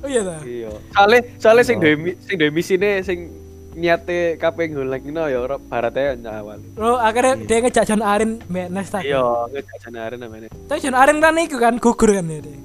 Oh 0.00 0.08
iya 0.08 0.20
ta. 0.20 0.36
Iya. 0.40 0.68
Soale 0.90 1.16
soale 1.36 1.60
sing 1.62 1.76
duwe 1.76 1.96
mi- 1.96 2.16
sing 2.18 2.36
duwe 2.36 2.48
misine 2.48 3.00
sing 3.00 3.28
niate 3.74 4.34
kape 4.40 4.66
ngulangno 4.66 5.30
ya 5.30 5.38
ora 5.38 5.56
Baratheon 5.58 6.26
awal. 6.26 6.58
Lo 6.74 6.98
akhirnya 6.98 7.38
dia 7.46 7.58
ngejak 7.62 7.86
John 7.86 8.02
Arin 8.02 8.42
mbek 8.50 8.66
Ned 8.70 8.86
Stark. 8.86 9.04
Iya, 9.06 9.46
ngejak 9.50 9.76
John 9.86 9.96
Arryn 9.96 10.20
namanya. 10.20 10.48
Tapi 10.66 10.78
John 10.82 10.96
Arin 10.98 11.18
kan 11.22 11.38
iku 11.38 11.56
kan 11.62 11.74
gugur 11.78 12.10
kan 12.10 12.26
ya. 12.26 12.38
dia. 12.42 12.58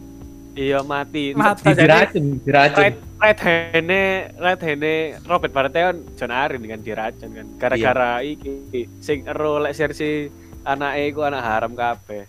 Iya 0.56 0.80
mati. 0.88 1.36
Mati. 1.36 1.68
Diracun, 1.68 2.40
diracun. 2.42 2.80
Right, 2.80 2.98
right 3.20 3.40
hand-nya, 3.44 4.32
right 4.40 4.62
hand-nya 4.62 5.20
Robert 5.28 5.52
Baratheon 5.52 5.96
John 6.16 6.32
Arryn 6.32 6.64
kan 6.64 6.80
diracun 6.82 7.30
kan. 7.36 7.48
Gara-gara 7.60 8.24
iki 8.24 8.88
sing 9.04 9.28
ero 9.28 9.60
lek 9.62 9.76
Cersei 9.76 10.32
anake 10.66 11.12
iku 11.12 11.28
anak 11.28 11.44
haram 11.44 11.72
kabeh. 11.76 12.24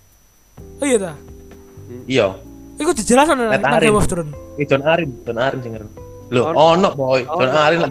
Oh 0.82 0.84
iya 0.84 0.98
ta. 0.98 1.12
Iya. 2.04 2.28
Iku 2.76 2.92
dijelasan 2.92 3.40
nang 3.40 3.56
Arin. 3.56 3.88
Game 3.88 3.96
of 3.96 4.04
Thrones. 4.10 4.36
Eh 4.60 4.66
John 4.68 4.84
Arin, 4.84 5.10
John 5.24 5.38
Arin 5.40 5.60
sing. 5.64 5.72
Lho, 6.26 6.42
Ono. 6.50 6.58
ono 6.58 6.88
boy, 6.92 7.22
John 7.24 7.48
Ono. 7.48 7.62
Arin 7.62 7.78
lah. 7.80 7.90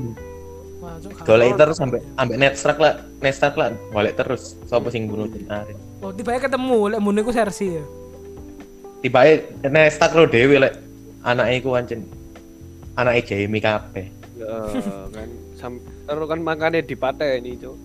Golek 1.25 1.57
terus 1.59 1.77
sampai 1.77 1.99
sampai 2.03 2.35
Ned 2.37 2.53
Stark 2.55 2.77
lah, 2.79 2.93
Ned 3.19 3.33
Stark 3.35 3.55
lah 3.57 3.69
golek 3.91 4.13
terus. 4.15 4.55
Sopo 4.69 4.87
sing 4.93 5.09
bunuh 5.09 5.27
John 5.27 5.45
Arin. 5.51 5.77
Oh, 5.99 6.11
tiba 6.13 6.37
ketemu 6.37 6.95
lek 6.95 6.99
mun 7.01 7.19
iku 7.19 7.31
Cersei 7.33 7.81
ya. 7.81 7.83
Tibae 9.01 9.43
Ned 9.65 9.91
Stark 9.91 10.13
lo 10.15 10.29
dhewe 10.29 10.61
lek 10.61 10.73
anake 11.25 11.59
iku 11.59 11.75
pancen 11.75 12.05
anake 12.95 13.25
Jaime 13.27 13.59
kabeh. 13.59 14.07
Ya 14.35 14.55
kan 15.11 15.29
sam 15.55 15.73
ero 16.05 16.27
kan 16.27 16.39
makane 16.43 16.83
dipateni, 16.85 17.57
Cuk. 17.57 17.75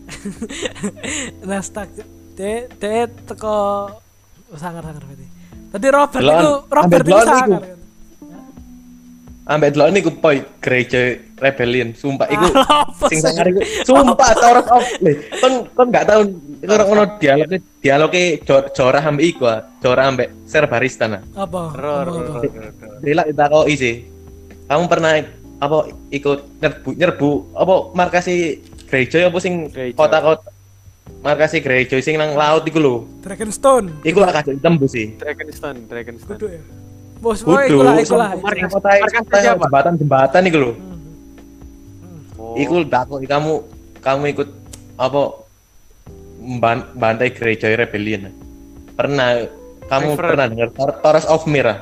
Ned 1.48 1.62
Stark. 1.64 1.90
De 2.36 2.68
de 2.78 3.08
teko 3.26 3.88
sangar-sangar 4.54 5.02
berarti. 5.02 5.26
Tadi 5.70 5.86
Robert 5.90 6.22
iku 6.24 6.50
Robert 6.66 7.06
iku. 7.06 7.20
sangar. 7.22 7.62
Ambek 9.50 9.74
delok 9.74 9.90
niku 9.90 10.10
boy 10.14 10.36
gereja 10.62 11.00
rebellion, 11.34 11.90
sumpah 11.90 12.30
iku 12.30 12.46
sing 13.10 13.18
sangar 13.18 13.50
iku 13.50 13.58
sumpah 13.82 14.30
Taurat 14.38 14.66
of. 14.70 14.86
Kon 15.42 15.66
kon 15.74 15.90
gak 15.90 16.06
tau 16.06 16.22
ora 16.64 16.84
ono 16.86 17.04
dialoge 17.18 17.58
dialoge 17.82 18.38
Jo- 18.46 18.70
Jorah 18.70 19.02
ambek 19.02 19.26
iku, 19.26 19.50
ah. 19.50 19.66
Jorah 19.82 20.06
ambek 20.06 20.30
Ser 20.46 20.70
Barristan. 20.70 21.18
ah. 21.18 21.22
Apa? 21.34 21.74
Dila 23.02 23.26
ditakoki 23.26 23.74
sih. 23.74 23.94
Kamu 24.70 24.86
pernah 24.86 25.18
apa 25.58 25.78
ikut 26.08 26.62
nyerbu 26.62 26.88
nyerbu 26.94 27.30
apa 27.52 27.74
markasi 27.92 28.62
gereja 28.86 29.28
apa 29.28 29.38
sing 29.42 29.66
kota-kota 29.92 30.46
markasi 31.20 31.58
gereja 31.58 31.98
sing 31.98 32.14
nang 32.16 32.38
laut 32.38 32.62
iku 32.64 32.78
lho. 32.78 32.96
Dragonstone. 33.18 33.98
Iku 34.06 34.22
lah 34.22 34.30
kadang 34.30 34.62
tembus 34.62 34.94
sih. 34.94 35.10
Dragonstone, 35.18 35.90
Dragonstone. 35.90 36.38
Kudu 36.38 36.48
ya. 36.54 36.62
Bos, 37.20 37.44
oh 37.44 37.52
Kudu, 37.52 37.68
iku 37.68 37.80
lah, 37.84 37.94
iku 38.00 38.16
lah. 38.16 38.30
Sing 38.32 38.40
Markas- 38.40 38.72
kota 38.72 39.36
jembatan-jembatan 39.44 40.40
iku 40.48 40.56
lho. 40.56 40.72
Hmm. 40.72 42.40
Oh. 42.40 42.56
Iku 42.56 42.74
kamu 43.28 43.52
kamu 44.00 44.24
ikut 44.32 44.48
apa 44.96 45.20
ban- 46.60 46.88
bantai 46.96 47.28
gereja 47.36 47.68
rebellion. 47.76 48.32
Pernah 48.96 49.44
kamu 49.84 50.16
Favorite. 50.16 50.28
pernah 50.32 50.46
dengar 50.48 50.68
Torres 51.04 51.28
of 51.28 51.44
Mir? 51.44 51.68
ah? 51.68 51.78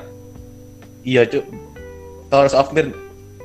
Iya, 1.07 1.23
Cuk. 1.23 1.47
Torres 2.27 2.51
of 2.51 2.75
Mir 2.75 2.91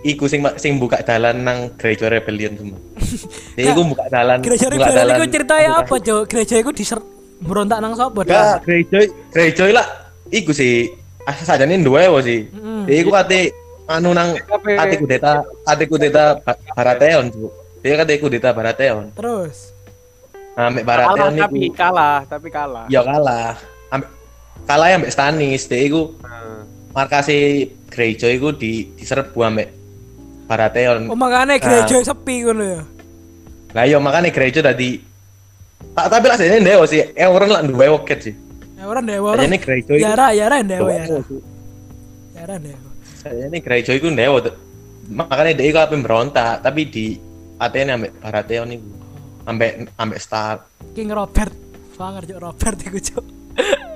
iku 0.02 0.26
sing 0.26 0.42
sing 0.58 0.82
buka 0.82 0.98
dalan 1.00 1.46
nang 1.46 1.58
gereja 1.78 2.10
rebellion 2.10 2.58
semua. 2.58 2.80
Dia 3.56 3.70
iku 3.70 3.86
buka 3.86 4.10
dalan 4.10 4.42
Gereja 4.42 4.66
buka 4.66 4.90
Rebellion 4.90 5.14
iku 5.14 5.24
ceritanya 5.30 5.70
apa, 5.78 5.94
Jo? 6.02 6.16
Gereja 6.26 6.58
iku 6.58 6.74
diser 6.74 6.98
berontak 7.38 7.78
nang 7.78 7.94
sapa? 7.94 8.26
Enggak, 8.26 8.66
gereja 8.66 8.98
gereja 9.30 9.64
lah 9.70 9.86
iku 10.34 10.50
sih 10.50 11.03
asal 11.24 11.44
sajane 11.44 11.80
duwe 11.80 12.04
wo 12.08 12.20
sih. 12.20 12.48
Mm. 12.52 12.84
Dia 12.84 12.96
iku 13.00 13.10
kate 13.12 13.52
anu 13.84 14.12
nang 14.12 14.36
kate 14.64 14.96
kudeta 15.00 15.44
kate 15.64 15.84
kudeta 15.88 16.24
Ba- 16.40 16.60
Baratheon, 16.76 17.32
Cuk. 17.32 17.52
Dia 17.80 18.00
kate 18.00 18.20
kudeta 18.20 18.52
Baratheon. 18.52 19.12
Terus. 19.16 19.72
Nah, 20.54 20.70
Mek 20.70 20.84
kalah 20.86 21.08
Baratheon 21.10 21.32
tapi 21.40 21.58
iku 21.66 21.74
kalah, 21.74 22.18
tapi 22.28 22.48
kalah. 22.52 22.86
ya 22.86 23.00
kalah. 23.02 23.58
Ambe, 23.90 24.06
kalah 24.68 24.86
ambek 24.94 25.10
Stannis, 25.12 25.66
dia 25.66 25.80
iku 25.82 26.14
Nah, 26.22 26.62
markasi 26.94 27.68
gereja 27.90 28.30
iku 28.30 28.54
di 28.54 28.92
diserbu 28.94 29.38
ambek 29.42 29.68
Baratheon. 30.44 31.08
Oh 31.10 31.16
makanya 31.18 31.56
gereja 31.56 32.04
sepi 32.04 32.44
ngono 32.44 32.64
ya. 32.64 32.82
Lah 33.74 33.84
iya 33.88 33.98
makane 33.98 34.30
gereja 34.30 34.62
tadi 34.62 35.02
tak 35.94 36.06
tapi 36.10 36.26
lah 36.26 36.38
sini 36.38 36.62
dewa 36.62 36.86
sih, 36.86 37.02
eh 37.02 37.26
orang 37.28 37.50
lah 37.50 37.60
duwe 37.66 37.86
woket 37.90 38.18
sih. 38.22 38.34
Ya 38.84 38.92
orang 38.92 39.08
dewa 39.08 39.28
orang. 39.32 39.48
Gereja 39.48 39.72
iku 39.80 39.92
Yara, 39.96 40.36
Yara 40.36 40.60
dewa 40.60 40.92
ya. 40.92 41.08
sih. 41.08 41.40
heran 42.36 42.60
ya 42.68 42.76
Saya 43.16 43.48
ini 43.48 43.58
Greyjoy 43.64 43.96
ku 43.96 44.12
ndewo 44.12 44.44
tuh. 44.44 44.52
Makanya 45.08 45.56
dia 45.56 45.72
kalau 45.72 45.96
berontak, 46.04 46.60
tapi 46.60 46.92
di 46.92 47.16
ATN 47.56 47.96
ambek 47.96 48.12
Baratheon 48.20 48.76
itu. 48.76 48.84
Ambek 49.48 49.88
ambek 49.96 50.20
Stark. 50.20 50.68
King 50.92 51.08
Robert 51.16 51.56
Fangar 51.96 52.28
cuk 52.28 52.36
Robert 52.36 52.76
iku 52.84 53.00
cuk 53.00 53.24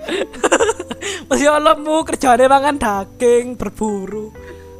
Masih 1.29 1.53
olehmu 1.53 2.05
kerjane 2.09 2.49
mangan 2.49 2.81
daging 2.81 3.61
berburu 3.61 4.33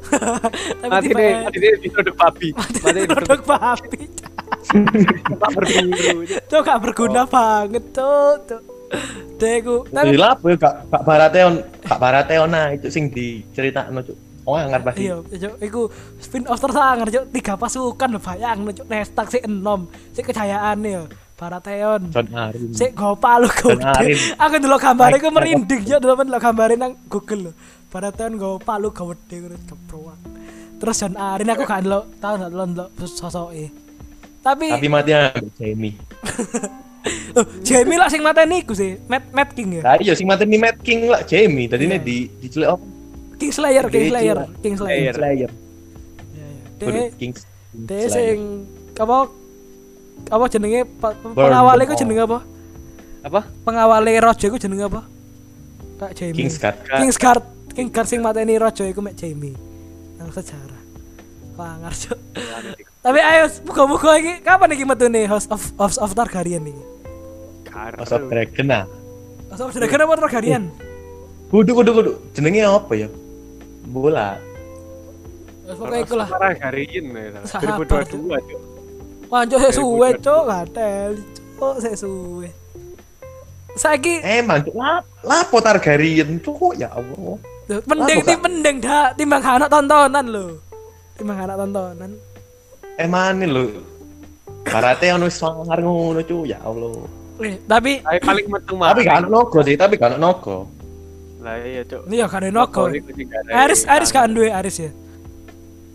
Tapi 0.81 0.89
Mati 0.93 1.09
deh, 1.13 1.33
mati 1.45 1.59
deh 1.61 1.73
di 1.85 1.89
produk 1.93 2.15
babi. 2.17 2.49
Mati 2.57 2.81
produk 3.05 3.41
babi 3.45 4.01
gak 6.49 6.79
berguna 6.85 7.25
banget 7.25 7.85
cuk 7.97 8.37
cuk 8.45 8.78
Deku 9.39 9.87
Tapi 9.87 10.17
lah 10.19 10.35
ya 10.35 10.55
gak 10.59 10.75
gak 10.91 11.03
Baratheon, 11.07 11.55
gak 11.85 11.99
Baratheon 12.01 12.51
nah 12.51 12.75
itu 12.75 12.91
sing 12.91 13.13
diceritakno 13.13 14.03
cuk. 14.03 14.19
Oh 14.49 14.57
ngar 14.57 14.81
pasti. 14.81 15.07
Iya, 15.07 15.21
cuk, 15.23 15.55
iku 15.63 15.81
spin 16.19 16.49
off 16.49 16.59
tersangar 16.59 17.07
cuk 17.07 17.25
tiga 17.31 17.55
pasukan 17.55 18.09
lho 18.17 18.21
bayang 18.21 18.67
cuk 18.73 18.87
Nestak 18.89 19.29
si 19.31 19.39
enom, 19.45 19.87
si 20.11 20.21
kejayaan 20.25 20.81
ya 20.83 21.07
Baratheon. 21.39 22.11
John 22.11 22.29
Arryn. 22.35 22.75
Sik 22.75 22.99
go 22.99 23.15
palu 23.15 23.47
Dan 23.47 23.79
Arin. 23.95 24.19
Aku 24.43 24.55
ndelok 24.59 24.83
gambare 24.83 25.17
ku 25.23 25.31
merinding 25.31 25.83
ya 25.87 26.03
ndelok 26.03 26.27
ndelok 26.27 26.43
gambare 26.43 26.75
nang 26.75 26.99
Google 27.07 27.41
lho. 27.49 27.53
Baratheon 27.95 28.35
go 28.35 28.59
palu 28.59 28.91
gede 28.91 29.37
ngono 29.47 29.57
ceproak. 29.63 30.19
Terus 30.83 30.99
John 30.99 31.15
Arin 31.15 31.51
aku 31.55 31.63
gak 31.63 31.87
ndelok, 31.87 32.05
tau 32.19 32.35
gak 32.35 32.51
ndelok 32.51 32.91
sosoke. 33.07 33.71
Tapi 34.43 34.67
Tapi 34.75 34.89
mati 34.91 35.11
ambek 35.15 35.95
Jamie 37.67 37.99
lah 37.99 38.09
sing 38.11 38.23
mateni 38.23 38.63
iku 38.63 38.73
sih, 38.73 38.99
Matt 39.07 39.31
Matt 39.31 39.53
King 39.55 39.79
ya. 39.79 39.83
Lah 39.83 39.97
iya 40.01 40.13
sing 40.17 40.27
mati 40.27 40.45
Mad 40.45 40.77
King 40.83 41.09
lah 41.09 41.23
Jaime. 41.25 41.69
Tadi 41.69 41.85
ini 41.87 41.97
di 42.01 42.27
dicelik 42.41 42.69
apa? 42.75 42.85
King 43.39 43.53
Slayer, 43.55 43.85
King 43.87 44.07
Slayer. 44.11 44.39
King 44.59 44.75
Slayer. 44.75 45.15
Slayer. 45.15 45.51
Iya, 46.83 46.87
iya. 46.91 47.05
King. 47.15 47.33
dek 47.69 48.09
sing 48.11 48.67
apa 48.99 49.29
apa 50.33 50.45
jenenge 50.51 50.83
pengawale 50.99 51.83
iku 51.87 51.95
jenenge 51.95 52.23
apa? 52.27 52.39
Apa? 53.23 53.41
Pengawale 53.63 54.13
Raja 54.19 54.45
iku 54.51 54.59
jenenge 54.59 54.89
apa? 54.89 55.07
Kak 55.99 56.13
Jamie. 56.15 56.47
Kingsguard. 56.47 56.77
Kingsguard. 56.87 57.45
Kingsguard 57.75 58.09
sing 58.09 58.21
mateni 58.23 58.59
Raja 58.59 58.83
iku 58.87 58.99
mek 59.05 59.15
Jamie. 59.15 59.55
Nang 60.19 60.31
sejarah. 60.35 60.81
Pangar. 61.55 61.95
Tapi 63.03 63.19
ayo 63.19 63.47
muga-muga 63.67 64.19
iki 64.19 64.43
kapan 64.43 64.75
iki 64.75 64.85
metune 64.87 65.27
House 65.27 65.47
of 65.51 65.63
House 65.79 65.99
of 65.99 66.15
Targaryen 66.15 66.67
iki? 66.67 66.85
House 67.73 68.13
of 68.15 68.27
Dragon 68.29 68.67
nah. 68.67 68.85
House 69.53 69.63
of 69.63 69.71
Dragon 69.73 70.05
apa 70.05 70.15
Targaryen? 70.19 70.65
Kudu 71.49 71.73
kudu 71.73 71.91
kudu. 71.97 72.13
Jenenge 72.37 72.65
apa 72.69 72.93
ya? 72.93 73.09
Bola. 73.89 74.37
Wes 75.69 75.77
pokoke 75.77 75.99
iku 76.01 76.15
lah. 76.17 76.29
Parah 76.29 76.53
Gariin 76.57 77.05
ya. 77.13 77.41
Sahabat, 77.45 78.09
2022 78.09 78.41
Cuk. 78.49 78.63
Wah, 79.29 79.45
cuk 79.45 79.61
sik 79.61 79.73
suwe, 79.77 80.09
cuk, 80.25 80.43
gatel. 80.49 81.11
Cuk, 81.61 81.77
sik 81.85 81.95
suwe. 81.97 82.49
Saiki 83.77 84.25
Emang 84.25 84.65
cuk 84.65 84.77
lap 84.77 85.05
lapo 85.21 85.61
Targaryen 85.61 86.41
cuk 86.41 86.77
ya 86.77 86.89
Allah. 86.93 87.37
Mending 87.69 88.25
tim 88.25 88.41
mending 88.41 88.77
dah 88.81 89.13
timbang 89.13 89.45
anak 89.45 89.69
tontonan 89.69 90.25
lho. 90.25 90.57
Timbang 91.21 91.39
anak 91.45 91.57
tontonan. 91.61 92.11
Emang 92.97 93.41
lho. 93.45 93.85
Baratheon 94.65 95.25
wis 95.25 95.37
sangar 95.37 95.81
ngono 95.81 96.25
cuk 96.25 96.49
ya 96.49 96.61
Allah. 96.65 97.18
Eh, 97.39 97.57
tapi 97.71 98.03
Tapi 98.03 98.19
paling 98.23 98.47
metu 98.51 98.75
mah. 98.75 98.91
Tapi 98.91 99.07
ono 99.07 99.29
nogo 99.31 99.59
sih, 99.63 99.77
tapi 99.79 99.95
ono 99.99 100.17
nogo. 100.19 100.57
Lah 101.39 101.55
iya, 101.63 101.87
Cuk. 101.87 102.11
ini 102.11 102.19
ya 102.19 102.27
kan 102.27 102.43
nogo. 102.51 102.91
Aris 103.55 103.87
Aris 103.87 104.11
kan 104.11 104.31
duwe 104.35 104.51
Aris 104.51 104.77
ya. 104.83 104.91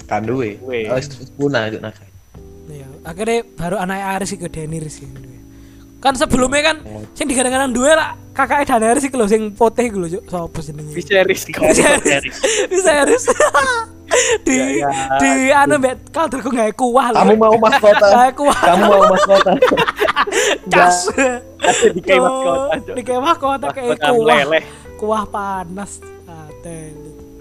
Kan 0.08 0.24
duwe. 0.24 0.56
Duwe. 0.60 0.88
Wis 0.88 1.08
punah 1.36 1.68
cuk 1.68 1.82
naga. 1.84 2.04
Iya, 2.72 2.88
akhirnya 3.04 3.44
baru 3.60 3.76
anak 3.76 4.00
Aris 4.20 4.32
iku 4.40 4.48
Daenerys 4.48 5.04
sih. 5.04 5.10
Kan 6.04 6.20
sebelumnya 6.20 6.62
kan 6.74 6.78
sing 7.16 7.32
digadang-gadang 7.32 7.72
duwe 7.72 7.96
lah 7.96 8.20
kakaknya 8.36 8.76
Daenerys 8.76 9.08
iku 9.08 9.16
lho 9.24 9.28
sing 9.32 9.56
putih 9.56 9.88
iku 9.88 10.04
lho, 10.04 10.08
Cuk. 10.20 10.24
Sopo 10.28 10.60
jenenge? 10.60 10.92
Viserys 10.92 11.48
Viserys. 11.48 12.36
Viserys. 12.68 13.24
di 14.46 14.78
Ya, 14.78 14.92
ya. 14.92 15.18
di 15.18 15.32
anu 15.50 15.80
mbek 15.80 16.12
kalderku 16.12 16.52
gawe 16.52 16.72
kuah 16.76 17.08
lho. 17.16 17.18
Kamu 17.24 17.34
mau 17.40 17.56
mahkota? 17.56 18.08
Kuah. 18.36 18.60
Kamu 18.68 18.84
mau 18.84 19.02
mahkota? 19.16 19.52
Cas. 20.76 21.08
di 21.96 22.02
kewat 22.04 22.30
Oh, 22.30 22.44
kota. 22.44 22.92
Di 23.00 23.02
kewah 23.02 23.36
kota 23.40 23.68
kayak 23.72 23.98
kuah. 24.04 24.44
Kuah 25.00 25.24
panas. 25.24 26.04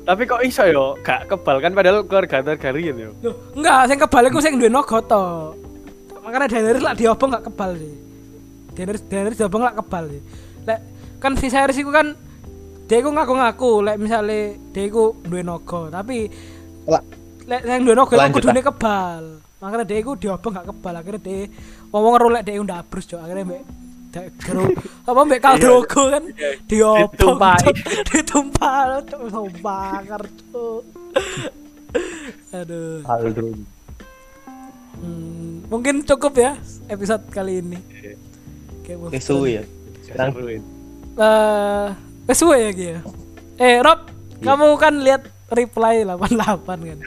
Tapi 0.02 0.22
kok 0.26 0.43
iso 0.43 0.66
yo 0.66 0.98
gak 0.98 1.30
kebal 1.30 1.62
kan 1.62 1.70
padahal 1.74 2.02
keluarga 2.06 2.43
Targaryen 2.43 2.94
yo. 2.98 3.10
Loh, 3.22 3.34
enggak, 3.55 3.86
sing 3.86 3.98
kebal 4.02 4.26
iku 4.30 4.39
sing 4.43 4.59
duwe 4.59 4.66
naga 4.70 4.98
to. 5.02 5.55
Makanya 6.22 6.47
Daenerys 6.51 6.82
lak 6.82 6.98
diobong 6.98 7.30
gak 7.34 7.47
kebal 7.51 7.74
sih. 7.78 8.11
Daenerys 8.73 9.03
Daenerys 9.07 9.39
diobong 9.39 9.62
lak 9.62 9.77
kebal 9.81 10.05
sih. 10.09 10.23
Lek 10.66 10.81
kan 11.23 11.32
Viserys 11.39 11.78
iku 11.78 11.90
kan 11.94 12.16
dia 12.90 12.99
iku 13.01 13.15
ngaku-ngaku 13.15 13.70
lek 13.86 13.97
misale 13.97 14.59
dia 14.74 14.85
iku 14.90 15.16
duwe 15.24 15.40
naga, 15.40 15.89
tapi 15.89 16.28
lek 17.47 17.61
yang 17.65 17.86
duwe 17.86 17.97
naga 17.97 18.15
iku 18.15 18.20
Lanjut, 18.20 18.43
kudune 18.43 18.61
kebal. 18.61 19.24
Makanya 19.62 19.86
dia 19.86 19.99
iku 20.03 20.12
diobong 20.19 20.53
gak 20.59 20.69
kebal, 20.74 20.94
akhirnya 20.99 21.20
dia 21.23 21.47
ngomong 21.94 22.12
ngeru 22.19 22.28
lek 22.35 22.43
dia 22.44 22.59
ndabrus 22.59 23.07
cok, 23.07 23.20
akhirnya 23.23 23.47
mbek 23.47 23.62
gero 24.44 24.69
apa 25.09 25.20
mbek 25.24 25.40
Kaldrogo 25.40 26.03
kan 26.12 26.24
diobong 26.69 27.16
cok 27.16 27.40
bakar 29.65 30.23
cok. 30.53 30.82
Aduh. 32.53 33.01
Aldrun. 33.09 33.65
Hmm, 35.01 35.65
mungkin 35.73 36.05
cukup 36.05 36.36
ya 36.36 36.53
episode 36.93 37.24
kali 37.32 37.65
ini. 37.65 37.78
Oke, 38.93 39.09
Wolf. 39.09 39.24
Suwe 39.24 39.51
ya. 39.60 39.64
Sekarang 40.05 40.32
Seruin. 40.36 40.62
Eh, 41.16 41.89
suwe 42.36 42.56
ya 42.60 42.70
ya. 42.73 43.01
Eh, 43.60 43.77
Rob, 43.81 44.01
kamu 44.40 44.66
kan 44.77 44.94
lihat 45.01 45.23
reply 45.52 46.05
88 46.05 46.64
kan. 46.64 46.98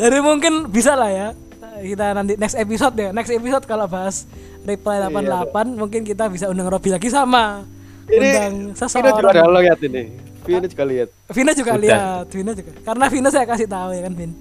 Jadi 0.00 0.18
mungkin 0.24 0.68
bisa 0.72 0.96
lah 0.96 1.10
ya. 1.12 1.28
Kita 1.76 2.16
nanti 2.16 2.40
next 2.40 2.56
episode 2.56 2.96
ya. 2.96 3.12
Next 3.12 3.32
episode 3.32 3.64
kalau 3.68 3.84
bahas 3.84 4.24
reply 4.64 4.96
88 5.08 5.76
mungkin 5.76 6.00
kita 6.04 6.28
bisa 6.32 6.48
undang 6.48 6.68
Robi 6.72 6.92
lagi 6.92 7.08
sama 7.12 7.64
undang 8.06 8.70
Vino 8.78 8.86
juga 8.86 9.02
ada 9.02 9.10
seseorang. 9.12 9.50
lo 9.50 9.60
lihat 9.60 9.80
ini. 9.82 10.02
Vino 10.46 10.66
juga 10.70 10.84
lihat. 10.86 11.08
Vina 11.34 11.52
juga 11.52 11.72
Udah. 11.74 11.82
lihat, 11.82 12.26
Vina 12.30 12.52
juga. 12.54 12.72
Karena 12.86 13.04
Vina 13.10 13.28
saya 13.34 13.46
kasih 13.50 13.66
tahu 13.66 13.90
ya 13.92 14.02
kan, 14.06 14.14
Vin. 14.14 14.32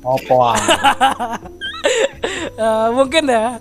Apa? 0.00 0.40
Eh, 2.60 2.88
mungkin 2.92 3.24
ya. 3.24 3.56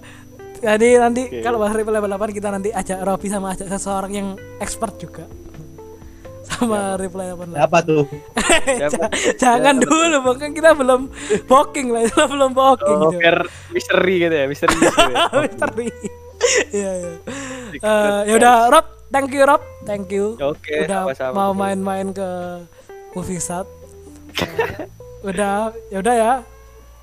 Jadi 0.60 0.88
nanti 1.00 1.24
Oke. 1.32 1.40
kalau 1.40 1.58
bahas 1.60 1.76
level 1.76 2.12
8 2.12 2.36
kita 2.36 2.50
nanti 2.52 2.70
ajak 2.76 3.00
Robi 3.04 3.28
sama 3.32 3.56
ajak 3.56 3.68
seseorang 3.72 4.12
yang 4.12 4.28
expert 4.60 5.00
juga. 5.00 5.26
Sama 6.50 6.98
reply 6.98 7.32
88. 7.38 7.56
Apa 7.62 7.78
tuh? 7.86 8.04
Siapa? 8.82 9.06
Jangan 9.38 9.76
dulu, 9.80 10.18
mungkin 10.26 10.50
kita 10.52 10.74
belum 10.74 11.08
booking 11.46 11.88
lah, 11.94 12.02
kita 12.10 12.26
belum 12.26 12.52
booking. 12.58 12.98
Oh, 12.98 13.14
gitu. 13.14 13.22
biar 13.22 13.38
misteri 13.72 14.16
gitu 14.18 14.36
ya, 14.36 14.46
misteri 14.50 14.74
gitu 14.76 14.90
ya. 14.98 15.26
Misteri. 15.46 15.88
Iya, 16.74 16.92
iya. 16.96 17.14
Eh, 17.78 18.20
ya 18.32 18.34
udah 18.40 18.56
Rob, 18.72 18.86
thank 19.14 19.30
you 19.30 19.44
Rob, 19.46 19.62
thank 19.86 20.10
you. 20.10 20.40
Oke, 20.42 20.90
udah 20.90 21.12
sama-sama. 21.12 21.34
mau 21.38 21.52
main-main 21.54 22.10
ke 22.16 22.30
movie 23.14 23.40
sat. 23.40 23.68
udah, 25.22 25.76
ya 25.94 25.98
udah 26.02 26.16
ya. 26.16 26.34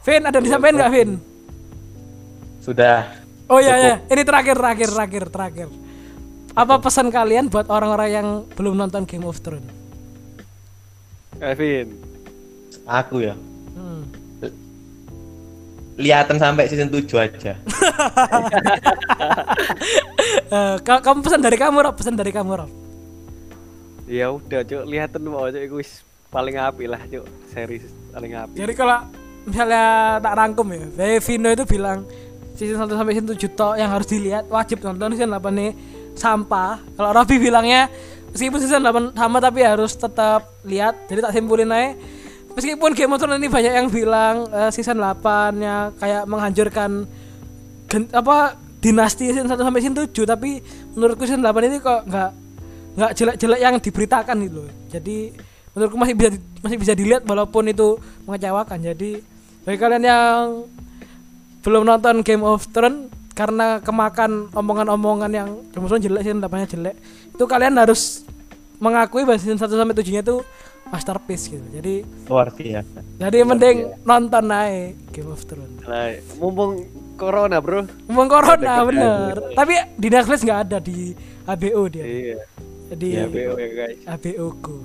Vin 0.02 0.22
ada 0.26 0.38
disampaikan 0.42 0.74
nggak 0.80 0.92
Vin? 0.92 1.10
Sudah. 2.64 3.25
Oh 3.46 3.62
iya 3.62 3.74
ya, 3.78 3.94
ini 4.10 4.22
terakhir 4.26 4.58
terakhir 4.58 4.88
terakhir 4.90 5.24
terakhir. 5.30 5.68
Apa 6.50 6.80
pesan 6.80 7.12
kalian 7.12 7.46
buat 7.46 7.68
orang-orang 7.68 8.08
yang 8.10 8.28
belum 8.56 8.74
nonton 8.74 9.04
Game 9.06 9.22
of 9.22 9.38
Thrones? 9.38 9.68
Kevin. 11.36 11.94
Aku 12.88 13.20
ya. 13.20 13.36
Hmm. 13.76 14.08
Lihatan 15.96 16.36
sampai 16.36 16.64
season 16.66 16.88
7 16.88 17.06
aja. 17.16 17.54
Eh, 20.46 20.76
ka- 20.86 21.02
kamu 21.02 21.26
pesan 21.26 21.42
dari 21.42 21.58
kamu 21.58 21.82
Rob, 21.82 21.94
pesan 21.98 22.14
dari 22.14 22.30
kamu 22.30 22.52
Rob. 22.54 22.70
Ya 24.06 24.30
udah, 24.30 24.62
Cuk, 24.62 24.86
lihatin 24.86 25.26
mau 25.26 25.50
Cuk, 25.50 25.58
iku 25.58 25.74
wis 25.82 26.06
paling 26.30 26.54
api 26.54 26.86
lah, 26.86 27.02
Cuk. 27.02 27.26
Series 27.50 27.82
paling 28.14 28.30
api. 28.34 28.54
Jadi 28.54 28.72
kalau 28.78 29.10
misalnya 29.42 29.84
tak 30.22 30.34
rangkum 30.38 30.66
ya, 30.70 31.18
Vino 31.18 31.50
itu 31.50 31.64
bilang 31.66 32.06
season 32.56 32.80
1 32.80 32.88
sampai 32.88 33.12
season 33.12 33.28
7 33.36 33.52
tok 33.52 33.74
yang 33.76 33.92
harus 33.92 34.08
dilihat 34.08 34.44
wajib 34.48 34.80
nonton 34.80 35.12
season 35.14 35.30
8 35.30 35.52
nih 35.52 35.72
sampah. 36.16 36.80
Kalau 36.96 37.10
Robi 37.12 37.36
bilangnya 37.36 37.92
meskipun 38.32 38.58
season 38.58 38.82
8 38.82 39.12
sama 39.14 39.38
tapi 39.38 39.60
harus 39.62 39.92
tetap 39.94 40.48
lihat. 40.64 41.06
Jadi 41.06 41.20
tak 41.20 41.32
simpulin 41.36 41.68
aja. 41.70 41.94
Meskipun 42.56 42.96
Game 42.96 43.12
of 43.12 43.20
Thrones 43.20 43.36
ini 43.36 43.52
banyak 43.52 43.72
yang 43.76 43.88
bilang 43.92 44.48
eh, 44.48 44.72
season 44.72 44.96
8-nya 44.96 45.92
kayak 46.00 46.24
menghancurkan 46.24 47.04
gen- 47.92 48.12
apa 48.16 48.56
dinasti 48.80 49.28
season 49.28 49.44
1 49.44 49.60
sampai 49.60 49.80
season 49.84 49.96
7 50.00 50.08
tapi 50.24 50.64
menurutku 50.96 51.28
season 51.28 51.44
8 51.44 51.68
ini 51.68 51.76
kok 51.84 52.08
nggak 52.08 52.30
nggak 52.96 53.10
jelek-jelek 53.12 53.60
yang 53.60 53.74
diberitakan 53.76 54.36
gitu 54.48 54.64
loh. 54.64 54.72
Jadi 54.88 55.16
menurutku 55.76 55.96
masih 56.00 56.14
bisa 56.16 56.30
masih 56.64 56.78
bisa 56.80 56.92
dilihat 56.96 57.22
walaupun 57.28 57.68
itu 57.68 58.00
mengecewakan. 58.24 58.80
Jadi 58.80 59.20
bagi 59.68 59.76
kalian 59.76 60.04
yang 60.08 60.64
belum 61.66 61.82
nonton 61.82 62.22
Game 62.22 62.46
of 62.46 62.70
Thrones 62.70 63.10
karena 63.34 63.82
kemakan 63.82 64.54
omongan-omongan 64.54 65.30
yang 65.34 65.48
Game 65.74 65.82
of 65.82 65.90
Thrones 65.90 66.06
jelek 66.06 66.22
sih 66.22 66.30
dapatnya 66.38 66.66
jelek. 66.70 66.94
Itu 67.34 67.50
kalian 67.50 67.74
harus 67.74 68.22
mengakui 68.78 69.26
bahwa 69.26 69.42
season 69.42 69.58
1 69.58 69.66
sampai 69.66 69.98
7 69.98 70.14
nya 70.14 70.22
itu 70.22 70.46
masterpiece 70.86 71.50
gitu. 71.50 71.66
Jadi 71.74 72.06
luar 72.30 72.54
biasa. 72.54 73.02
jadi 73.18 73.38
mending 73.42 73.76
nonton 74.06 74.44
aja 74.46 74.94
Game 75.10 75.30
of 75.34 75.42
Thrones. 75.42 75.82
Lah, 75.82 76.14
mumpung 76.38 76.86
corona, 77.18 77.58
Bro. 77.58 77.90
ngomong 78.06 78.28
corona 78.30 78.86
bener. 78.86 79.36
tapi 79.58 79.74
di 79.98 80.08
Netflix 80.12 80.46
nggak 80.46 80.60
ada 80.70 80.78
di 80.78 81.10
HBO 81.50 81.82
dia. 81.90 82.04
Iya. 82.06 82.38
di 82.94 83.08
Iya, 83.18 83.26
BO 83.26 83.58
ya, 83.58 83.68
guys. 83.74 83.98
HBO 84.06 84.46
Go 84.62 84.78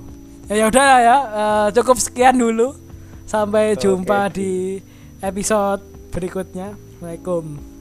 ya 0.50 0.54
ya 0.58 0.64
udah 0.66 0.86
ya. 0.98 1.16
Eh, 1.22 1.66
cukup 1.78 1.96
sekian 2.02 2.34
dulu. 2.34 2.74
Sampai 3.22 3.78
jumpa 3.78 4.28
di 4.28 4.82
episode 5.22 5.91
berikutnya. 6.12 6.76
Assalamualaikum 6.76 7.71